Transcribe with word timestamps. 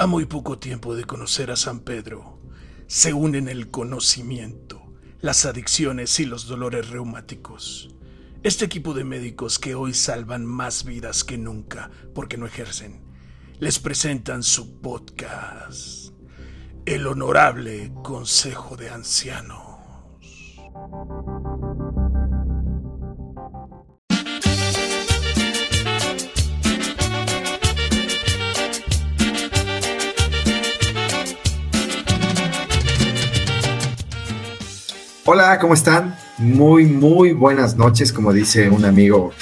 A 0.00 0.06
muy 0.06 0.24
poco 0.24 0.58
tiempo 0.58 0.96
de 0.96 1.04
conocer 1.04 1.50
a 1.50 1.56
San 1.56 1.80
Pedro, 1.80 2.38
se 2.86 3.12
unen 3.12 3.50
el 3.50 3.70
conocimiento, 3.70 4.94
las 5.20 5.44
adicciones 5.44 6.18
y 6.20 6.24
los 6.24 6.46
dolores 6.46 6.88
reumáticos. 6.88 7.94
Este 8.42 8.64
equipo 8.64 8.94
de 8.94 9.04
médicos 9.04 9.58
que 9.58 9.74
hoy 9.74 9.92
salvan 9.92 10.46
más 10.46 10.84
vidas 10.84 11.22
que 11.22 11.36
nunca 11.36 11.90
porque 12.14 12.38
no 12.38 12.46
ejercen, 12.46 13.02
les 13.58 13.78
presentan 13.78 14.42
su 14.42 14.80
podcast, 14.80 16.14
El 16.86 17.06
Honorable 17.06 17.92
Consejo 18.02 18.78
de 18.78 18.88
Ancianos. 18.88 19.60
Hola, 35.32 35.60
¿cómo 35.60 35.74
están? 35.74 36.18
Muy, 36.38 36.86
muy 36.86 37.32
buenas 37.32 37.76
noches, 37.76 38.12
como 38.12 38.32
dice 38.32 38.68
un 38.68 38.84
amigo 38.84 39.32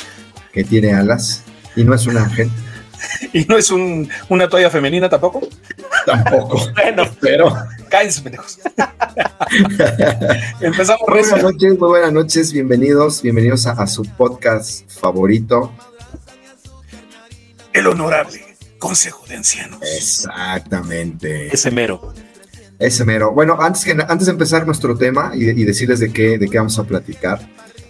que 0.52 0.62
tiene 0.62 0.92
alas 0.92 1.44
y 1.76 1.82
no 1.82 1.94
es 1.94 2.06
un 2.06 2.18
ángel. 2.18 2.50
¿Y 3.32 3.46
no 3.46 3.56
es 3.56 3.70
un, 3.70 4.06
una 4.28 4.50
toalla 4.50 4.68
femenina 4.68 5.08
tampoco? 5.08 5.48
Tampoco. 6.04 6.60
bueno, 6.74 7.04
pero. 7.22 7.56
Cállense, 7.88 8.20
pendejos. 8.20 8.60
Empezamos. 10.60 11.06
Buenas 11.08 11.42
noches, 11.42 11.78
muy 11.78 11.88
buenas 11.88 12.12
noches. 12.12 12.52
Bienvenidos, 12.52 13.22
bienvenidos 13.22 13.66
a, 13.66 13.70
a, 13.70 13.86
su 13.86 14.02
podcast 14.02 14.86
favorito. 14.90 15.72
El 17.72 17.86
honorable 17.86 18.44
Consejo 18.78 19.24
de 19.26 19.36
Ancianos. 19.36 19.80
Exactamente. 19.96 21.46
Ese 21.46 21.70
mero. 21.70 22.12
Ese 22.78 23.04
mero. 23.04 23.32
Bueno, 23.32 23.60
antes, 23.60 23.84
que, 23.84 23.92
antes 23.92 24.26
de 24.26 24.32
empezar 24.32 24.64
nuestro 24.64 24.96
tema 24.96 25.32
y, 25.34 25.64
decirles 25.64 25.98
de 25.98 26.12
qué, 26.12 26.38
de 26.38 26.48
qué 26.48 26.58
vamos 26.58 26.78
a 26.78 26.84
platicar, 26.84 27.40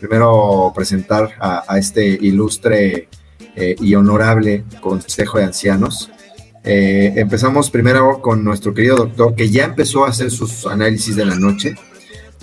primero 0.00 0.72
presentar 0.74 1.30
a, 1.38 1.78
este 1.78 2.06
ilustre 2.06 3.08
eh, 3.54 3.76
y 3.78 3.94
honorable 3.94 4.64
Consejo 4.80 5.38
de 5.38 5.44
Ancianos. 5.44 6.10
Eh, 6.64 7.12
empezamos 7.16 7.70
primero 7.70 8.20
con 8.22 8.42
nuestro 8.42 8.72
querido 8.72 8.96
doctor, 8.96 9.34
que 9.34 9.50
ya 9.50 9.64
empezó 9.64 10.06
a 10.06 10.08
hacer 10.08 10.30
sus 10.30 10.66
análisis 10.66 11.16
de 11.16 11.26
la 11.26 11.34
noche, 11.34 11.74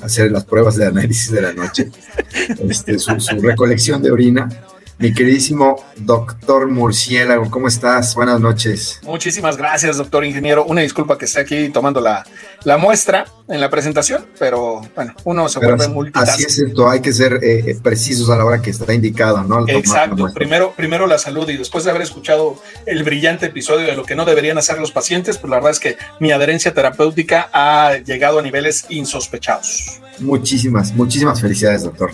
hacer 0.04 0.32
las 0.32 0.46
pruebas 0.46 0.76
de 0.76 0.86
análisis 0.86 1.32
de 1.32 1.42
la 1.42 1.54
noche, 1.54 1.90
este, 2.70 3.00
su 3.00 3.16
recolección 3.42 4.04
de 4.04 4.12
orina 4.12 4.50
mi 4.98 5.14
queridísimo 5.14 5.76
doctor 5.98 6.70
Murciélago, 6.70 7.50
¿cómo 7.52 7.68
estás? 7.68 8.16
Buenas 8.16 8.40
noches. 8.40 9.02
Muchísimas 9.04 9.58
gracias, 9.58 9.98
doctor 9.98 10.24
ingeniero. 10.24 10.66
Una 10.66 10.82
disculpa 10.82 11.18
que 11.18 11.26
esté 11.26 11.42
aquí 11.42 11.70
tomando 11.70 12.00
la, 12.00 12.26
la 12.64 12.78
muestra 12.78 13.26
en 13.48 13.60
la 13.60 13.70
presentación, 13.70 14.26
pero 14.40 14.82
bueno, 14.96 15.14
uno 15.26 15.50
se 15.50 15.60
pero 15.60 15.76
vuelve 15.76 15.94
multitask. 15.94 16.34
Así 16.34 16.44
es 16.44 16.60
esto, 16.60 16.90
hay 16.90 17.02
que 17.02 17.12
ser 17.12 17.40
eh, 17.44 17.78
precisos 17.84 18.30
a 18.30 18.38
la 18.38 18.46
hora 18.46 18.62
que 18.62 18.70
está 18.70 18.94
indicado, 18.94 19.44
¿no? 19.44 19.68
Exacto, 19.68 20.28
primero, 20.34 20.74
primero 20.76 21.08
la 21.08 21.18
salud 21.18 21.48
y 21.50 21.58
después 21.58 21.84
de 21.84 21.90
haber 21.90 22.02
escuchado 22.02 22.62
el 22.86 23.04
brillante 23.04 23.48
episodio 23.48 23.86
de 23.88 23.96
lo 23.96 24.06
que 24.06 24.16
no 24.16 24.24
deberían 24.26 24.58
hacer 24.58 24.80
los 24.80 24.92
pacientes, 24.92 25.38
pues 25.38 25.50
la 25.50 25.58
verdad 25.58 25.72
es 25.72 25.80
que 25.80 25.98
mi 26.20 26.32
adherencia 26.32 26.74
terapéutica 26.74 27.50
ha 27.52 27.98
llegado 27.98 28.40
a 28.40 28.42
niveles 28.42 28.86
insospechados. 28.90 30.00
Muchísimas, 30.20 30.94
muchísimas 30.94 31.42
felicidades, 31.42 31.84
doctor. 31.84 32.12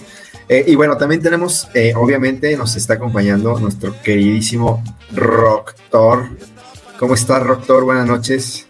Eh, 0.49 0.65
y 0.67 0.75
bueno, 0.75 0.97
también 0.97 1.21
tenemos, 1.21 1.67
eh, 1.73 1.93
obviamente, 1.95 2.55
nos 2.57 2.75
está 2.75 2.95
acompañando 2.95 3.57
nuestro 3.59 3.95
queridísimo 4.01 4.83
Roctor. 5.13 6.29
¿Cómo 6.99 7.13
estás, 7.13 7.43
Roctor? 7.43 7.83
Buenas 7.83 8.07
noches. 8.07 8.65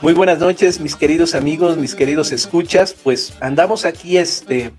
Muy 0.00 0.12
buenas 0.12 0.38
noches, 0.38 0.80
mis 0.80 0.96
queridos 0.96 1.34
amigos, 1.34 1.78
mis 1.78 1.94
queridos 1.94 2.30
escuchas. 2.30 2.94
Pues 3.02 3.32
andamos 3.40 3.86
aquí, 3.86 4.18
este, 4.18 4.70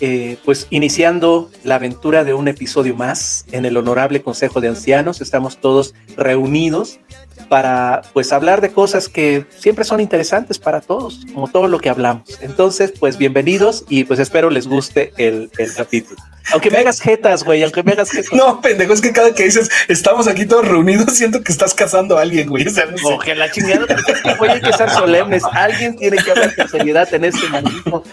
eh, 0.00 0.36
pues 0.44 0.66
iniciando 0.68 1.50
la 1.64 1.76
aventura 1.76 2.24
de 2.24 2.34
un 2.34 2.48
episodio 2.48 2.94
más 2.94 3.46
en 3.52 3.64
el 3.64 3.76
Honorable 3.78 4.20
Consejo 4.20 4.60
de 4.60 4.68
Ancianos. 4.68 5.22
Estamos 5.22 5.58
todos 5.58 5.94
reunidos 6.18 7.00
para 7.48 8.02
pues 8.12 8.32
hablar 8.32 8.60
de 8.60 8.70
cosas 8.70 9.08
que 9.08 9.46
siempre 9.56 9.84
son 9.84 10.00
interesantes 10.00 10.58
para 10.58 10.80
todos, 10.80 11.26
como 11.32 11.48
todo 11.48 11.68
lo 11.68 11.78
que 11.78 11.88
hablamos. 11.88 12.38
Entonces, 12.40 12.92
pues 12.98 13.18
bienvenidos 13.18 13.84
y 13.88 14.04
pues 14.04 14.18
espero 14.18 14.50
les 14.50 14.66
guste 14.66 15.12
el, 15.16 15.50
el 15.58 15.74
capítulo. 15.74 16.20
Aunque 16.52 16.70
me 16.70 16.78
hagas 16.78 17.00
jetas, 17.00 17.42
güey, 17.42 17.62
aunque 17.62 17.82
me 17.82 17.92
hagas 17.92 18.10
jetas. 18.10 18.32
No, 18.36 18.60
pendejo, 18.60 18.92
es 18.92 19.00
que 19.00 19.12
cada 19.12 19.34
que 19.34 19.44
dices 19.44 19.68
estamos 19.88 20.28
aquí 20.28 20.46
todos 20.46 20.66
reunidos, 20.66 21.14
siento 21.14 21.42
que 21.42 21.50
estás 21.50 21.74
casando 21.74 22.18
a 22.18 22.22
alguien, 22.22 22.48
güey. 22.48 22.66
O 22.66 22.70
sea, 22.70 22.86
no 22.86 22.96
sé. 22.96 23.18
que 23.24 23.34
la 23.34 23.50
chingada, 23.50 23.86
güey, 24.38 24.50
hay 24.50 24.60
que 24.60 24.72
ser 24.72 24.90
solemnes. 24.90 25.42
Alguien 25.52 25.96
tiene 25.96 26.18
que 26.18 26.30
hablar 26.30 26.54
con 26.54 26.68
seriedad 26.68 27.12
en 27.12 27.24
este 27.24 27.48
maldito. 27.48 28.04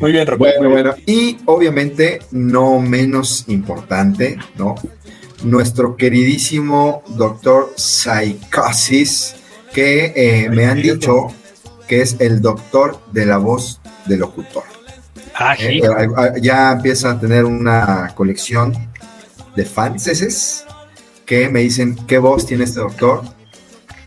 Muy 0.00 0.12
bien, 0.12 0.26
Roberto. 0.26 0.58
Bueno, 0.58 0.70
bueno. 0.70 0.94
Y 1.06 1.38
obviamente, 1.46 2.20
no 2.32 2.80
menos 2.80 3.44
importante, 3.48 4.36
¿no? 4.56 4.74
Nuestro 5.44 5.96
queridísimo 5.96 7.02
doctor 7.08 7.72
Psicosis, 7.76 9.36
que 9.72 10.12
eh, 10.14 10.48
me 10.50 10.66
han 10.66 10.80
dicho 10.80 11.28
que 11.88 12.02
es 12.02 12.16
el 12.20 12.40
doctor 12.40 12.98
de 13.12 13.26
la 13.26 13.38
voz 13.38 13.80
del 14.06 14.20
locutor. 14.20 14.64
Ah, 15.34 15.56
eh, 15.58 15.80
ya 16.40 16.72
empieza 16.72 17.12
a 17.12 17.20
tener 17.20 17.44
una 17.44 18.12
colección 18.14 18.72
de 19.56 19.64
fans 19.64 20.64
que 21.24 21.48
me 21.48 21.60
dicen 21.60 21.96
qué 22.06 22.18
voz 22.18 22.46
tiene 22.46 22.64
este 22.64 22.80
doctor. 22.80 23.22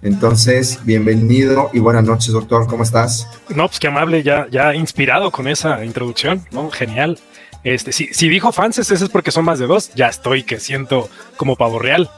Entonces, 0.01 0.79
bienvenido 0.83 1.71
y 1.73 1.79
buenas 1.79 2.03
noches, 2.03 2.31
doctor. 2.31 2.67
¿Cómo 2.67 2.83
estás? 2.83 3.27
No, 3.49 3.67
pues 3.67 3.79
qué 3.79 3.87
amable, 3.87 4.21
ya, 4.21 4.47
ya 4.51 4.75
inspirado 4.75 5.31
con 5.31 5.47
esa 5.47 5.83
introducción, 5.83 6.45
¿no? 6.51 6.69
Genial. 6.69 7.17
Este, 7.65 7.91
si, 7.91 8.13
si 8.13 8.29
dijo 8.29 8.51
fans, 8.51 8.77
ese 8.77 8.93
es 8.93 9.09
porque 9.09 9.31
son 9.31 9.43
más 9.43 9.59
de 9.59 9.65
dos. 9.65 9.91
Ya 9.95 10.07
estoy 10.07 10.43
que 10.43 10.59
siento 10.59 11.09
como 11.35 11.55
pavo 11.55 11.79
real. 11.79 12.09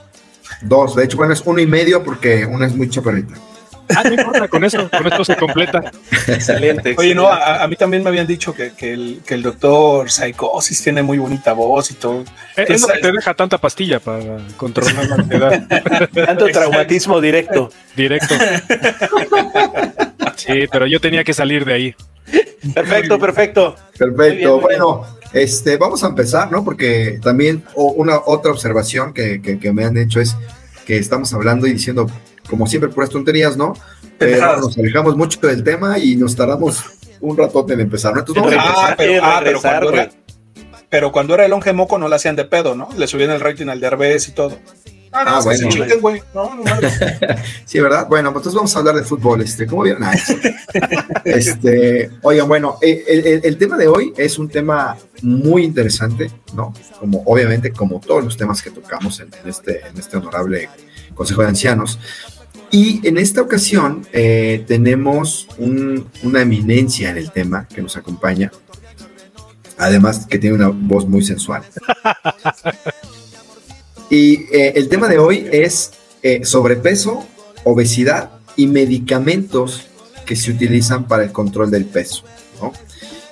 Dos, 0.62 0.96
de 0.96 1.06
hecho, 1.06 1.18
bueno, 1.18 1.34
es 1.34 1.42
uno 1.46 1.60
y 1.60 1.66
medio 1.66 2.04
porque 2.04 2.46
una 2.46 2.68
es 2.68 2.76
muy 2.76 2.90
chaparrita. 2.90 3.34
Ah, 3.96 4.04
no 4.04 4.14
importa, 4.14 4.48
con 4.50 4.66
eso, 4.66 4.90
con 4.90 5.08
esto 5.08 5.24
se 5.24 5.38
completa. 5.38 5.92
Excelente. 6.28 6.94
Oye, 6.98 7.16
no, 7.16 7.28
a, 7.28 7.64
a, 7.64 7.68
mí 7.70 7.78
también 7.78 8.04
me 8.04 8.10
habían 8.10 8.28
dicho 8.28 8.54
que, 8.54 8.74
que, 8.74 8.92
el, 8.92 9.22
que 9.26 9.36
el 9.36 9.42
doctor 9.42 10.12
Psicosis 10.12 10.84
tiene 10.84 11.02
muy 11.02 11.18
bonita 11.18 11.54
voz 11.54 11.92
y 11.92 11.94
todo. 11.94 12.26
Es, 12.58 12.70
es 12.70 12.82
lo 12.82 12.88
que 12.90 13.00
te 13.00 13.12
deja 13.14 13.34
tanta 13.34 13.58
pastilla 13.58 14.02
para 14.02 14.40
controlar 14.58 15.08
la 15.08 15.16
ansiedad. 15.16 16.10
Tanto 16.26 16.48
traumatismo 16.48 17.22
directo. 17.22 17.72
Directo. 17.96 18.36
Sí, 20.38 20.68
pero 20.72 20.88
yo 20.88 21.00
tenía 21.02 21.24
que 21.24 21.34
salir 21.34 21.66
de 21.66 21.74
ahí. 21.74 21.96
Perfecto, 22.74 23.20
perfecto. 23.20 23.76
Perfecto. 23.98 24.58
Bien, 24.58 24.62
bueno, 24.62 25.04
este, 25.34 25.78
vamos 25.78 26.04
a 26.04 26.08
empezar, 26.08 26.52
¿no? 26.52 26.64
Porque 26.64 27.20
también 27.22 27.64
una 27.76 28.20
otra 28.26 28.52
observación 28.52 29.14
que, 29.14 29.42
que, 29.42 29.60
que, 29.60 29.74
me 29.74 29.86
han 29.86 29.98
hecho 29.98 30.20
es 30.20 30.36
que 30.86 30.98
estamos 30.98 31.34
hablando 31.34 31.68
y 31.68 31.74
diciendo, 31.74 32.08
como 32.50 32.68
siempre, 32.68 32.90
puras 32.90 33.10
tonterías, 33.10 33.58
¿no? 33.58 33.74
Pero 34.18 34.58
nos 34.58 34.78
alejamos 34.78 35.16
mucho 35.16 35.40
del 35.42 35.64
tema 35.64 36.00
y 36.00 36.16
nos 36.16 36.36
tardamos 36.36 36.84
un 37.20 37.38
ratote 37.38 37.74
en 37.74 37.82
empezar, 37.82 38.14
¿no? 38.14 38.20
Entonces, 38.20 38.44
vamos 38.44 38.74
ah, 38.78 38.96
pero, 38.98 39.24
ah, 39.24 39.42
pero, 39.44 39.62
cuando 39.62 39.94
era, 39.94 40.10
pero 40.90 41.12
cuando 41.12 41.34
era 41.34 41.46
el 41.46 41.52
longe 41.52 41.74
moco 41.74 41.98
no 41.98 42.08
le 42.08 42.16
hacían 42.16 42.36
de 42.36 42.46
pedo, 42.46 42.76
¿no? 42.76 42.90
Le 42.98 43.08
subían 43.08 43.32
el 43.32 43.40
rating 43.40 43.68
al 43.68 43.80
Derbez 43.80 44.28
y 44.30 44.32
todo. 44.32 44.58
Ah, 45.18 45.24
no, 45.24 45.32
ah 45.32 45.98
bueno. 46.00 46.24
No, 46.36 46.56
no, 46.56 46.64
sí, 47.66 47.80
¿verdad? 47.80 48.08
Bueno, 48.08 48.32
pues 48.32 48.42
entonces 48.42 48.56
vamos 48.56 48.76
a 48.76 48.80
hablar 48.80 48.96
de 48.96 49.04
fútbol. 49.04 49.42
Este, 49.42 49.66
¿Cómo 49.66 49.82
vieron? 49.82 50.04
Ah, 50.04 50.14
este, 51.26 52.12
oigan, 52.22 52.48
bueno, 52.48 52.78
el, 52.82 53.04
el, 53.08 53.42
el, 53.44 53.58
tema 53.58 53.78
de 53.78 53.88
hoy 53.88 54.14
es 54.16 54.38
un 54.38 54.48
tema 54.48 54.96
muy 55.24 55.64
interesante, 55.64 56.30
¿no? 56.54 56.72
Como 57.00 57.24
obviamente, 57.26 57.72
como 57.72 58.00
todos 58.00 58.24
los 58.24 58.38
temas 58.38 58.62
que 58.62 58.70
tocamos 58.70 59.20
en, 59.20 59.30
en 59.44 59.50
este, 59.50 59.88
en 59.88 59.98
este 59.98 60.18
honorable 60.18 60.70
Consejo 61.16 61.42
de 61.42 61.48
Ancianos. 61.48 62.00
Y 62.70 63.06
en 63.08 63.18
esta 63.18 63.42
ocasión 63.42 64.06
eh, 64.12 64.64
tenemos 64.68 65.48
un, 65.58 66.08
una 66.24 66.42
eminencia 66.42 67.10
en 67.10 67.18
el 67.18 67.32
tema 67.32 67.68
que 67.68 67.82
nos 67.82 67.98
acompaña. 67.98 68.52
Además 69.78 70.26
que 70.28 70.38
tiene 70.38 70.56
una 70.56 70.68
voz 70.70 71.08
muy 71.08 71.24
sensual. 71.24 71.64
Y 74.10 74.46
eh, 74.56 74.74
el 74.76 74.88
tema 74.90 75.08
de 75.08 75.20
hoy 75.20 75.48
es 75.52 75.92
eh, 76.24 76.46
sobrepeso, 76.46 77.26
obesidad 77.64 78.32
y 78.56 78.68
medicamentos 78.68 79.88
que 80.26 80.36
se 80.36 80.52
utilizan 80.52 81.08
para 81.08 81.24
el 81.24 81.32
control 81.32 81.72
del 81.72 81.86
peso. 81.86 82.24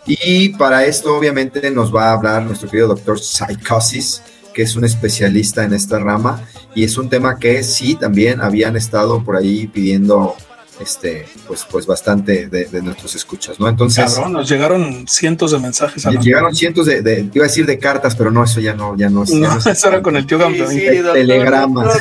Y 0.07 0.49
para 0.49 0.85
esto 0.85 1.17
obviamente 1.17 1.71
nos 1.71 1.93
va 1.93 2.09
a 2.09 2.13
hablar 2.13 2.43
nuestro 2.43 2.69
querido 2.69 2.89
doctor 2.89 3.19
Psicosis, 3.19 4.21
que 4.53 4.61
es 4.61 4.75
un 4.75 4.85
especialista 4.85 5.63
en 5.63 5.73
esta 5.73 5.99
rama 5.99 6.47
y 6.75 6.83
es 6.83 6.97
un 6.97 7.09
tema 7.09 7.39
que 7.39 7.63
sí 7.63 7.95
también 7.95 8.41
habían 8.41 8.75
estado 8.75 9.23
por 9.23 9.35
ahí 9.35 9.67
pidiendo 9.67 10.35
este, 10.79 11.25
pues, 11.47 11.65
pues 11.69 11.85
bastante 11.85 12.47
de, 12.47 12.81
nuestros 12.81 13.15
escuchas, 13.15 13.59
¿no? 13.59 13.67
Entonces. 13.67 14.13
Cabrón, 14.13 14.33
nos 14.33 14.49
llegaron 14.49 15.07
cientos 15.07 15.51
de 15.51 15.59
mensajes. 15.59 16.05
A 16.05 16.11
llegaron 16.11 16.55
cientos 16.55 16.85
de, 16.85 17.01
de, 17.01 17.29
iba 17.33 17.45
a 17.45 17.47
decir 17.47 17.65
de 17.65 17.79
cartas, 17.79 18.15
pero 18.15 18.31
no, 18.31 18.43
eso 18.43 18.59
ya 18.59 18.73
no, 18.73 18.95
ya 18.97 19.09
no 19.09 19.23
es. 19.23 19.33
No, 19.33 19.57
eso 19.65 19.87
era 19.87 20.01
con 20.01 20.15
el 20.15 20.25
tío 20.25 20.39
sí, 20.49 20.65
sí, 20.67 21.01
telegramas. 21.13 21.97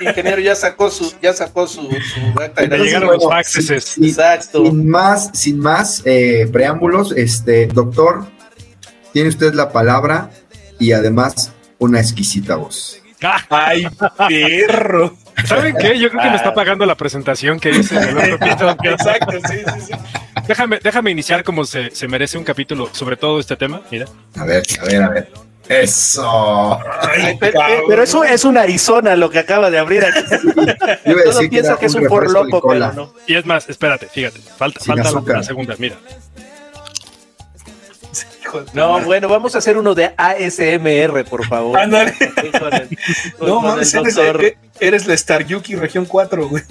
ingeniero 0.00 0.40
ya 0.40 0.54
sacó 0.54 0.90
su, 0.90 1.12
ya 1.22 1.32
sacó 1.32 1.66
su, 1.66 1.82
su 1.82 2.20
llegaron 2.68 3.10
los 3.14 3.24
faxes. 3.24 3.84
Sin, 3.84 4.04
Exacto. 4.04 4.64
Sin 4.64 4.88
más, 4.88 5.30
sin 5.32 5.58
más 5.58 6.02
eh, 6.04 6.48
preámbulos, 6.52 7.12
este, 7.12 7.66
doctor, 7.66 8.26
tiene 9.12 9.28
usted 9.28 9.54
la 9.54 9.72
palabra 9.72 10.30
y 10.78 10.92
además 10.92 11.52
una 11.78 12.00
exquisita 12.00 12.56
voz. 12.56 13.00
¡Ay, 13.50 13.86
perro! 14.28 15.16
¿Saben 15.46 15.76
qué? 15.76 15.98
Yo 15.98 16.10
creo 16.10 16.22
que 16.22 16.30
me 16.30 16.36
está 16.36 16.54
pagando 16.54 16.86
la 16.86 16.94
presentación 16.94 17.58
que 17.58 17.70
hice 17.70 17.96
en 17.96 18.18
el 18.18 18.34
otro. 18.34 18.70
Exacto, 18.90 19.32
sí, 19.48 19.58
sí, 19.58 19.80
sí. 19.86 19.92
Déjame, 20.46 20.80
déjame 20.82 21.10
iniciar 21.10 21.44
como 21.44 21.64
se, 21.64 21.94
se, 21.94 22.08
merece 22.08 22.38
un 22.38 22.44
capítulo 22.44 22.88
sobre 22.92 23.16
todo 23.16 23.40
este 23.40 23.56
tema. 23.56 23.82
Mira. 23.90 24.06
A 24.36 24.44
ver, 24.44 24.62
a 24.80 24.84
ver, 24.84 25.02
a 25.02 25.08
ver. 25.08 25.28
Eso. 25.68 26.80
pero, 27.38 28.02
eso 28.02 28.24
es 28.24 28.44
una 28.44 28.62
Arizona 28.62 29.14
lo 29.14 29.30
que 29.30 29.38
acaba 29.38 29.70
de 29.70 29.78
abrir 29.78 30.04
aquí. 30.04 30.20
Yo 31.06 31.12
iba 31.12 31.20
a 31.20 31.24
decir 31.24 31.48
piensa 31.48 31.78
que, 31.78 31.86
es 31.86 31.94
un 31.94 32.06
por 32.06 32.28
loco, 32.28 32.60
pero 32.68 32.92
no. 32.92 33.14
Y 33.28 33.36
es 33.36 33.46
más, 33.46 33.68
espérate, 33.68 34.08
fíjate, 34.08 34.40
falta, 34.40 34.80
falta 34.80 35.12
la, 35.12 35.34
la 35.34 35.42
segunda, 35.44 35.76
mira. 35.78 35.96
No, 38.72 39.00
bueno, 39.00 39.28
vamos 39.28 39.54
a 39.54 39.58
hacer 39.58 39.76
uno 39.76 39.94
de 39.94 40.12
ASMR, 40.16 41.24
por 41.24 41.46
favor. 41.46 41.78
no, 43.40 43.60
mames, 43.60 43.94
eres, 44.80 45.06
la 45.06 45.14
Star 45.14 45.46
Yuki 45.46 45.76
Región 45.76 46.06
4, 46.06 46.48
güey. 46.48 46.62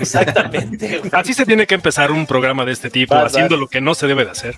Exactamente. 0.00 1.02
Así 1.12 1.34
se 1.34 1.46
tiene 1.46 1.66
que 1.66 1.74
empezar 1.74 2.10
un 2.10 2.26
programa 2.26 2.64
de 2.64 2.72
este 2.72 2.90
tipo, 2.90 3.14
haciendo 3.14 3.56
lo 3.56 3.68
que 3.68 3.80
no 3.80 3.94
se 3.94 4.06
debe 4.06 4.24
de 4.24 4.30
hacer. 4.30 4.56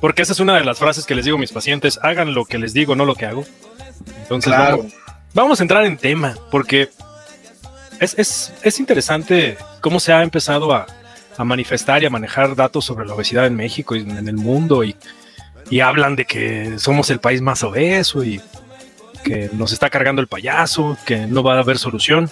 Porque 0.00 0.22
esa 0.22 0.32
es 0.32 0.40
una 0.40 0.54
de 0.54 0.64
las 0.64 0.78
frases 0.78 1.04
que 1.04 1.14
les 1.14 1.24
digo 1.24 1.36
a 1.36 1.40
mis 1.40 1.52
pacientes, 1.52 1.98
hagan 2.02 2.34
lo 2.34 2.44
que 2.44 2.58
les 2.58 2.72
digo, 2.72 2.96
no 2.96 3.04
lo 3.04 3.14
que 3.14 3.26
hago. 3.26 3.44
Entonces, 4.22 4.52
vamos, 5.34 5.60
a 5.60 5.62
entrar 5.62 5.84
en 5.84 5.98
tema, 5.98 6.36
porque 6.50 6.88
es, 8.00 8.52
es, 8.62 8.80
interesante 8.80 9.58
cómo 9.80 10.00
se 10.00 10.12
ha 10.12 10.22
empezado 10.22 10.72
a, 10.72 10.86
a 11.36 11.44
manifestar 11.44 12.02
y 12.02 12.06
a 12.06 12.10
manejar 12.10 12.54
datos 12.54 12.84
sobre 12.84 13.06
la 13.06 13.14
obesidad 13.14 13.46
en 13.46 13.56
México 13.56 13.94
y 13.96 14.00
en 14.00 14.28
el 14.28 14.36
mundo 14.36 14.84
y 14.84 14.96
y 15.70 15.80
hablan 15.80 16.16
de 16.16 16.24
que 16.24 16.78
somos 16.78 17.10
el 17.10 17.20
país 17.20 17.40
más 17.40 17.62
obeso 17.62 18.24
y 18.24 18.40
que 19.24 19.48
nos 19.52 19.72
está 19.72 19.88
cargando 19.88 20.20
el 20.20 20.26
payaso, 20.26 20.98
que 21.06 21.26
no 21.26 21.42
va 21.42 21.54
a 21.54 21.60
haber 21.60 21.78
solución. 21.78 22.28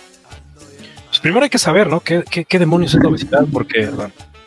Pues 1.06 1.20
primero 1.20 1.44
hay 1.44 1.50
que 1.50 1.58
saber, 1.58 1.88
¿no? 1.88 2.00
¿Qué, 2.00 2.24
qué, 2.24 2.58
demonios 2.58 2.94
es 2.94 3.02
la 3.02 3.08
obesidad? 3.08 3.46
Porque, 3.50 3.88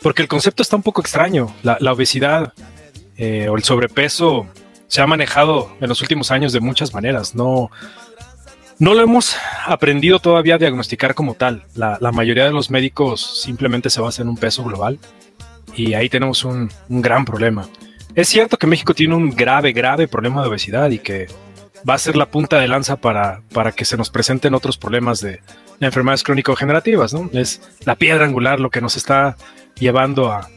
porque 0.02 0.22
el 0.22 0.28
concepto 0.28 0.62
está 0.62 0.76
un 0.76 0.82
poco 0.82 1.00
extraño. 1.00 1.54
La, 1.62 1.92
obesidad 1.92 2.52
eh, 3.16 3.48
o 3.48 3.56
el 3.56 3.64
sobrepeso 3.64 4.46
se 4.86 5.00
ha 5.00 5.06
manejado 5.06 5.74
en 5.80 5.88
los 5.88 6.02
últimos 6.02 6.30
años 6.30 6.52
de 6.52 6.60
muchas 6.60 6.92
maneras. 6.92 7.34
No, 7.34 7.70
no 8.82 8.94
lo 8.94 9.02
hemos 9.02 9.36
aprendido 9.64 10.18
todavía 10.18 10.56
a 10.56 10.58
diagnosticar 10.58 11.14
como 11.14 11.34
tal. 11.34 11.62
La, 11.76 12.10
mayoría 12.12 12.46
de 12.46 12.50
los 12.50 12.68
médicos 12.68 13.40
simplemente 13.40 13.90
se 13.90 14.00
basan 14.00 14.24
en 14.26 14.30
un 14.30 14.36
peso 14.36 14.64
global 14.64 14.98
y 15.76 15.94
ahí 15.94 16.08
tenemos 16.08 16.44
un, 16.44 16.68
gran 16.88 17.24
problema. 17.24 17.68
Es 18.16 18.28
cierto 18.28 18.56
que 18.56 18.66
México 18.66 18.92
tiene 18.92 19.14
un 19.14 19.30
grave, 19.30 19.70
grave 19.70 20.08
problema 20.08 20.42
de 20.42 20.48
obesidad 20.48 20.90
y 20.90 20.98
que 20.98 21.28
va 21.88 21.94
a 21.94 21.98
ser 21.98 22.16
la 22.16 22.26
punta 22.26 22.58
de 22.58 22.66
lanza 22.66 22.96
para, 22.96 23.42
que 23.76 23.84
se 23.84 23.96
nos 23.96 24.10
presenten 24.10 24.52
otros 24.52 24.78
problemas 24.78 25.20
de, 25.20 25.38
enfermedades 25.78 26.24
crónico-generativas, 26.24 27.14
¿no? 27.14 27.30
Es 27.32 27.62
la 27.84 27.94
piedra 27.94 28.24
angular 28.24 28.58
lo 28.58 28.70
que 28.70 28.80
nos 28.80 28.96
está 28.96 29.36
llevando 29.78 30.32
a, 30.32 30.48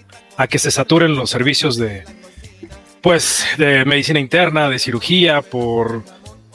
que 0.47 0.57
se 0.57 0.71
saturen 0.71 1.15
los 1.15 1.29
servicios 1.29 1.77
de, 1.77 2.05
pues, 3.01 3.45
de 3.59 3.85
medicina 3.85 4.19
interna, 4.19 4.67
de 4.67 4.79
cirugía, 4.79 5.43
por 5.43 6.01